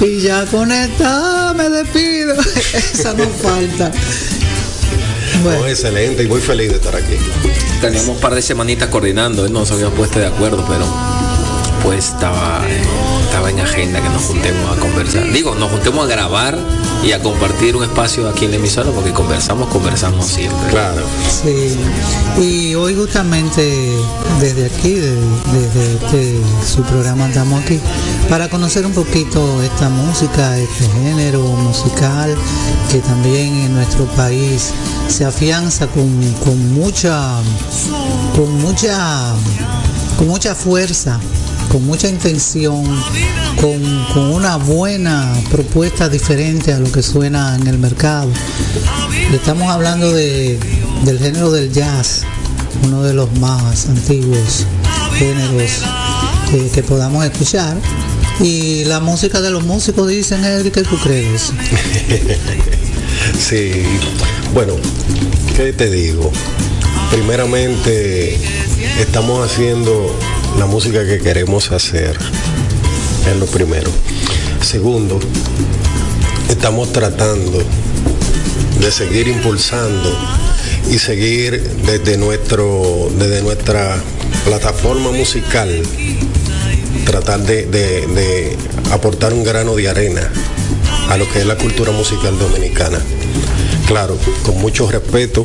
Y 0.00 0.20
ya 0.20 0.46
con 0.46 0.72
esta 0.72 1.52
me 1.54 1.68
despido. 1.68 2.34
Esa 2.34 3.12
no 3.12 3.28
falta. 3.28 3.92
No, 5.44 5.66
excelente 5.66 6.22
y 6.22 6.26
muy 6.26 6.40
feliz 6.40 6.70
de 6.70 6.76
estar 6.76 6.96
aquí. 6.96 7.16
Teníamos 7.82 8.08
un 8.08 8.20
par 8.20 8.34
de 8.34 8.40
semanitas 8.40 8.88
coordinando, 8.88 9.42
no 9.48 9.60
nos 9.60 9.70
habíamos 9.70 9.94
puesto 9.94 10.18
de 10.18 10.26
acuerdo, 10.26 10.64
pero 10.68 10.86
pues 11.82 12.08
estaba, 12.08 12.62
eh, 12.66 12.82
estaba 13.24 13.50
en 13.50 13.60
agenda 13.60 14.02
que 14.02 14.08
nos 14.08 14.22
juntemos 14.22 14.76
a 14.76 14.80
conversar. 14.80 15.30
Digo, 15.32 15.54
nos 15.54 15.70
juntemos 15.70 16.06
a 16.06 16.08
grabar 16.08 16.58
y 17.02 17.12
a 17.12 17.22
compartir 17.22 17.76
un 17.76 17.82
espacio 17.84 18.28
aquí 18.28 18.44
en 18.44 18.50
la 18.50 18.56
emisora 18.58 18.90
porque 18.90 19.12
conversamos, 19.12 19.68
conversamos 19.68 20.26
siempre. 20.26 20.68
Claro. 20.70 21.02
Sí. 21.42 21.76
Y 22.42 22.74
hoy 22.74 22.94
justamente 22.94 23.96
desde 24.40 24.66
aquí, 24.66 24.94
de- 24.94 25.16
desde 25.52 25.94
este, 25.94 26.40
su 26.66 26.82
programa 26.82 27.24
andamos 27.24 27.62
aquí 27.62 27.80
para 28.28 28.48
conocer 28.50 28.84
un 28.84 28.92
poquito 28.92 29.62
esta 29.62 29.88
música, 29.88 30.58
este 30.58 30.88
género 31.02 31.40
musical 31.42 32.36
que 32.90 32.98
también 32.98 33.54
en 33.54 33.74
nuestro 33.74 34.04
país 34.16 34.72
se 35.08 35.24
afianza 35.24 35.86
con, 35.86 36.06
con 36.44 36.74
mucha 36.74 37.36
con 38.36 38.60
mucha 38.60 39.32
con 40.18 40.28
mucha 40.28 40.54
fuerza 40.54 41.18
con 41.70 41.86
mucha 41.86 42.08
intención, 42.08 42.84
con, 43.60 44.30
una 44.32 44.56
buena 44.56 45.32
propuesta 45.50 46.08
diferente 46.08 46.72
a 46.72 46.80
lo 46.80 46.90
que 46.90 47.00
suena 47.00 47.54
en 47.54 47.68
el 47.68 47.78
mercado. 47.78 48.28
Estamos 49.32 49.70
hablando 49.70 50.12
de, 50.12 50.58
del 51.04 51.18
género 51.20 51.52
del 51.52 51.72
jazz, 51.72 52.22
uno 52.84 53.04
de 53.04 53.14
los 53.14 53.32
más 53.38 53.86
antiguos 53.86 54.66
géneros 55.16 55.72
que, 56.74 56.82
podamos 56.82 57.24
escuchar. 57.24 57.76
Y 58.40 58.84
la 58.84 58.98
música 58.98 59.40
de 59.40 59.50
los 59.50 59.62
músicos 59.62 60.08
dicen, 60.08 60.44
Edric, 60.44 60.74
¿qué 60.74 60.82
tú 60.82 60.98
crees? 60.98 61.52
Sí, 63.38 63.82
bueno, 64.54 64.72
¿qué 65.56 65.72
te 65.72 65.90
digo? 65.90 66.32
Primeramente, 67.10 68.38
estamos 68.98 69.44
haciendo 69.50 70.16
la 70.58 70.66
música 70.66 71.04
que 71.04 71.18
queremos 71.18 71.72
hacer, 71.72 72.16
es 73.30 73.36
lo 73.36 73.46
primero. 73.46 73.90
Segundo, 74.62 75.18
estamos 76.48 76.92
tratando 76.92 77.62
de 78.80 78.90
seguir 78.90 79.28
impulsando 79.28 80.16
y 80.90 80.98
seguir 80.98 81.62
desde 81.84 82.16
nuestro 82.16 83.10
desde 83.18 83.42
nuestra 83.42 83.96
plataforma 84.44 85.12
musical 85.12 85.82
tratar 87.04 87.40
de, 87.40 88.56
aportar 88.92 89.32
un 89.32 89.44
grano 89.44 89.74
de 89.74 89.88
arena 89.88 90.30
a 91.08 91.16
lo 91.16 91.28
que 91.30 91.40
es 91.40 91.46
la 91.46 91.56
cultura 91.56 91.92
musical 91.92 92.38
dominicana. 92.38 93.00
Claro, 93.86 94.16
con 94.44 94.60
mucho 94.60 94.90
respeto. 94.90 95.44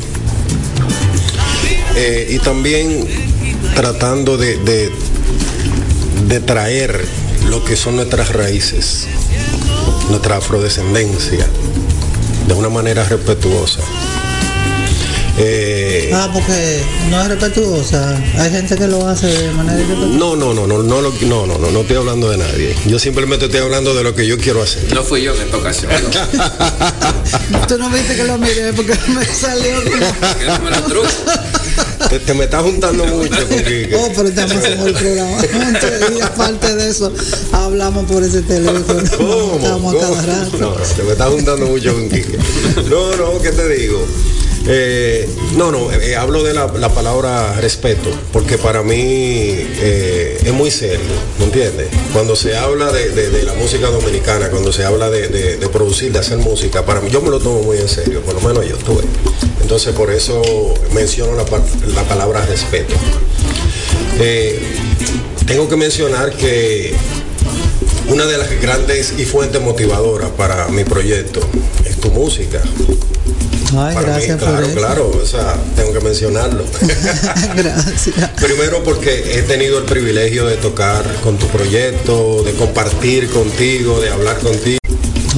Eh, 1.96 2.28
y 2.30 2.38
también 2.38 3.06
tratando 3.76 4.36
de, 4.36 4.56
de- 4.58 4.90
de 6.28 6.40
traer 6.40 7.04
lo 7.48 7.64
que 7.64 7.76
son 7.76 7.96
nuestras 7.96 8.32
raíces, 8.32 9.06
nuestra 10.10 10.38
afrodescendencia, 10.38 11.46
de 12.48 12.54
una 12.54 12.68
manera 12.68 13.04
respetuosa. 13.04 13.80
Eh, 15.38 16.10
Ah, 16.14 16.30
porque 16.32 16.80
no 17.10 17.20
es 17.20 17.28
respetuosa. 17.28 18.16
Hay 18.38 18.50
gente 18.50 18.74
que 18.76 18.86
lo 18.86 19.06
hace 19.06 19.26
de 19.26 19.50
manera 19.52 19.78
irrespetuosa. 19.78 20.16
no, 20.18 20.34
no, 20.34 20.54
no, 20.54 20.66
no, 20.66 20.82
no, 20.82 21.00
lo- 21.02 21.12
no, 21.22 21.46
no, 21.46 21.58
no, 21.58 21.70
no 21.70 21.80
estoy 21.80 21.96
hablando 21.98 22.30
de 22.30 22.38
nadie. 22.38 22.74
Yo 22.86 22.98
simplemente 22.98 23.44
estoy 23.44 23.60
hablando 23.60 23.94
de 23.94 24.02
lo 24.02 24.14
que 24.14 24.26
yo 24.26 24.38
quiero 24.38 24.62
hacer. 24.62 24.92
No 24.94 25.02
fui 25.04 25.22
yo 25.22 25.34
en 25.34 25.42
esta 25.42 25.58
ocasión. 25.58 25.92
Tú 27.68 27.76
no 27.78 27.90
viste 27.90 28.16
que 28.16 28.24
lo 28.24 28.38
miré 28.38 28.72
porque 28.72 28.94
me 29.08 29.24
salió. 29.26 29.74
Te, 32.08 32.20
te 32.20 32.34
me 32.34 32.44
estás 32.44 32.62
juntando 32.62 33.04
mucho 33.06 33.48
con 33.48 33.58
Quique. 33.64 33.96
Oh, 33.96 34.12
pero 34.14 34.28
estamos 34.28 34.56
haciendo 34.56 34.86
el 34.86 34.94
programa 34.94 35.38
y 36.16 36.20
aparte 36.20 36.76
de 36.76 36.88
eso, 36.88 37.12
hablamos 37.52 38.04
por 38.10 38.22
ese 38.22 38.42
teléfono. 38.42 39.00
Estamos 39.00 39.94
rato. 40.26 40.58
No, 40.58 40.70
no, 40.70 40.76
te 40.76 41.02
me 41.02 41.12
estás 41.12 41.30
juntando 41.30 41.66
mucho 41.66 41.92
con 41.94 42.08
Quique. 42.08 42.38
No, 42.88 43.16
no, 43.16 43.40
¿qué 43.40 43.50
te 43.50 43.68
digo? 43.76 44.06
Eh, 44.68 45.28
no, 45.56 45.70
no, 45.70 45.92
eh, 45.92 46.16
hablo 46.16 46.42
de 46.42 46.52
la, 46.52 46.66
la 46.66 46.88
palabra 46.88 47.52
respeto, 47.60 48.10
porque 48.32 48.58
para 48.58 48.82
mí 48.82 48.96
eh, 48.98 50.40
es 50.44 50.52
muy 50.52 50.72
serio, 50.72 51.06
¿me 51.38 51.44
entiendes? 51.44 51.86
Cuando 52.12 52.34
se 52.34 52.56
habla 52.56 52.90
de, 52.90 53.42
la 53.44 53.54
música 53.54 53.86
dominicana, 53.88 54.50
cuando 54.50 54.72
se 54.72 54.84
habla 54.84 55.08
de, 55.08 55.68
producir, 55.72 56.12
de 56.12 56.18
hacer 56.18 56.38
música, 56.38 56.84
para 56.84 57.00
mí 57.00 57.10
yo 57.10 57.20
me 57.20 57.30
lo 57.30 57.38
tomo 57.38 57.62
muy 57.62 57.78
en 57.78 57.88
serio, 57.88 58.22
por 58.22 58.34
lo 58.34 58.40
menos 58.40 58.68
yo 58.68 58.76
tuve. 58.78 59.04
Entonces 59.62 59.94
por 59.94 60.10
eso 60.10 60.42
menciono 60.92 61.36
la, 61.36 61.44
la 61.94 62.02
palabra 62.08 62.44
respeto. 62.44 62.94
Eh, 64.18 64.60
tengo 65.46 65.68
que 65.68 65.76
mencionar 65.76 66.32
que 66.32 66.92
una 68.08 68.26
de 68.26 68.38
las 68.38 68.60
grandes 68.60 69.14
y 69.16 69.24
fuentes 69.24 69.60
motivadoras 69.60 70.30
para 70.30 70.68
mi 70.68 70.82
proyecto 70.82 71.40
es 71.84 72.00
tu 72.00 72.10
música. 72.10 72.62
Ay, 73.78 73.94
Para 73.94 74.06
gracias 74.12 74.36
mí, 74.40 74.42
claro, 74.46 74.56
por 74.56 74.64
eso. 74.70 74.78
claro, 74.78 75.20
o 75.22 75.26
sea, 75.26 75.56
tengo 75.76 75.92
que 75.92 76.00
mencionarlo. 76.00 76.64
Gracias. 77.56 78.30
Primero 78.40 78.82
porque 78.82 79.38
he 79.38 79.42
tenido 79.42 79.78
el 79.78 79.84
privilegio 79.84 80.46
de 80.46 80.56
tocar 80.56 81.04
con 81.22 81.36
tu 81.36 81.46
proyecto, 81.48 82.42
de 82.44 82.52
compartir 82.54 83.28
contigo, 83.28 84.00
de 84.00 84.10
hablar 84.10 84.38
contigo. 84.38 84.78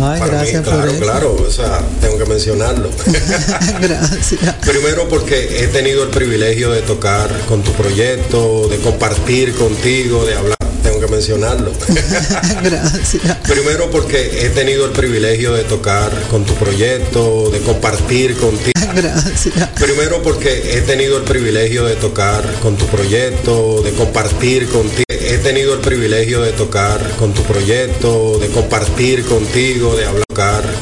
Ay, 0.01 0.21
Para 0.21 0.27
gracias 0.27 0.63
mí, 0.65 0.71
claro, 0.71 0.91
eso. 0.91 1.01
claro, 1.01 1.37
o 1.49 1.51
sea, 1.51 1.81
tengo 2.01 2.19
que 2.19 2.27
mencionarlo. 2.27 2.89
Gracias. 3.81 4.55
Primero 4.65 5.09
porque 5.09 5.65
he 5.65 5.67
tenido 5.67 6.05
el 6.05 6.11
privilegio 6.11 6.71
de 6.71 6.83
tocar 6.83 7.29
con 7.49 7.63
tu 7.65 7.73
proyecto, 7.73 8.69
de 8.69 8.77
compartir 8.79 9.55
contigo, 9.55 10.25
de 10.25 10.35
hablar. 10.37 10.58
Tengo 10.99 11.11
que 11.11 11.17
mencionarlo. 11.17 11.73
Gracias. 12.63 13.37
Primero 13.47 13.89
porque 13.89 14.45
he 14.45 14.51
tenido 14.51 14.85
el 14.85 14.91
privilegio 14.91 15.53
de 15.53 15.63
tocar 15.63 16.11
con 16.29 16.45
tu 16.45 16.55
proyecto, 16.55 17.51
de 17.51 17.61
compartir 17.61 18.35
contigo. 18.37 18.73
Gracias. 18.95 19.69
Primero 19.79 20.21
porque 20.25 20.77
he 20.77 20.81
tenido 20.81 21.19
el 21.19 21.23
privilegio 21.23 21.85
de 21.85 21.95
tocar 21.95 22.43
con 22.63 22.77
tu 22.77 22.87
proyecto, 22.87 23.81
de 23.83 23.93
compartir 23.93 24.67
contigo. 24.67 25.05
He 25.09 25.39
tenido 25.39 25.75
el 25.75 25.81
privilegio 25.81 26.43
de 26.43 26.51
tocar 26.53 26.99
con 27.17 27.33
tu 27.33 27.43
proyecto, 27.43 28.39
de 28.41 28.49
compartir 28.49 29.25
contigo, 29.25 29.95
de 29.95 30.05
hablar 30.05 30.29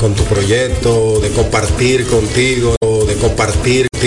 con 0.01 0.15
tu 0.15 0.25
proyecto, 0.25 1.21
de 1.21 1.31
compartir 1.31 2.07
contigo, 2.07 2.75
de 3.07 3.15
compartir 3.17 3.87
contigo. 3.91 4.07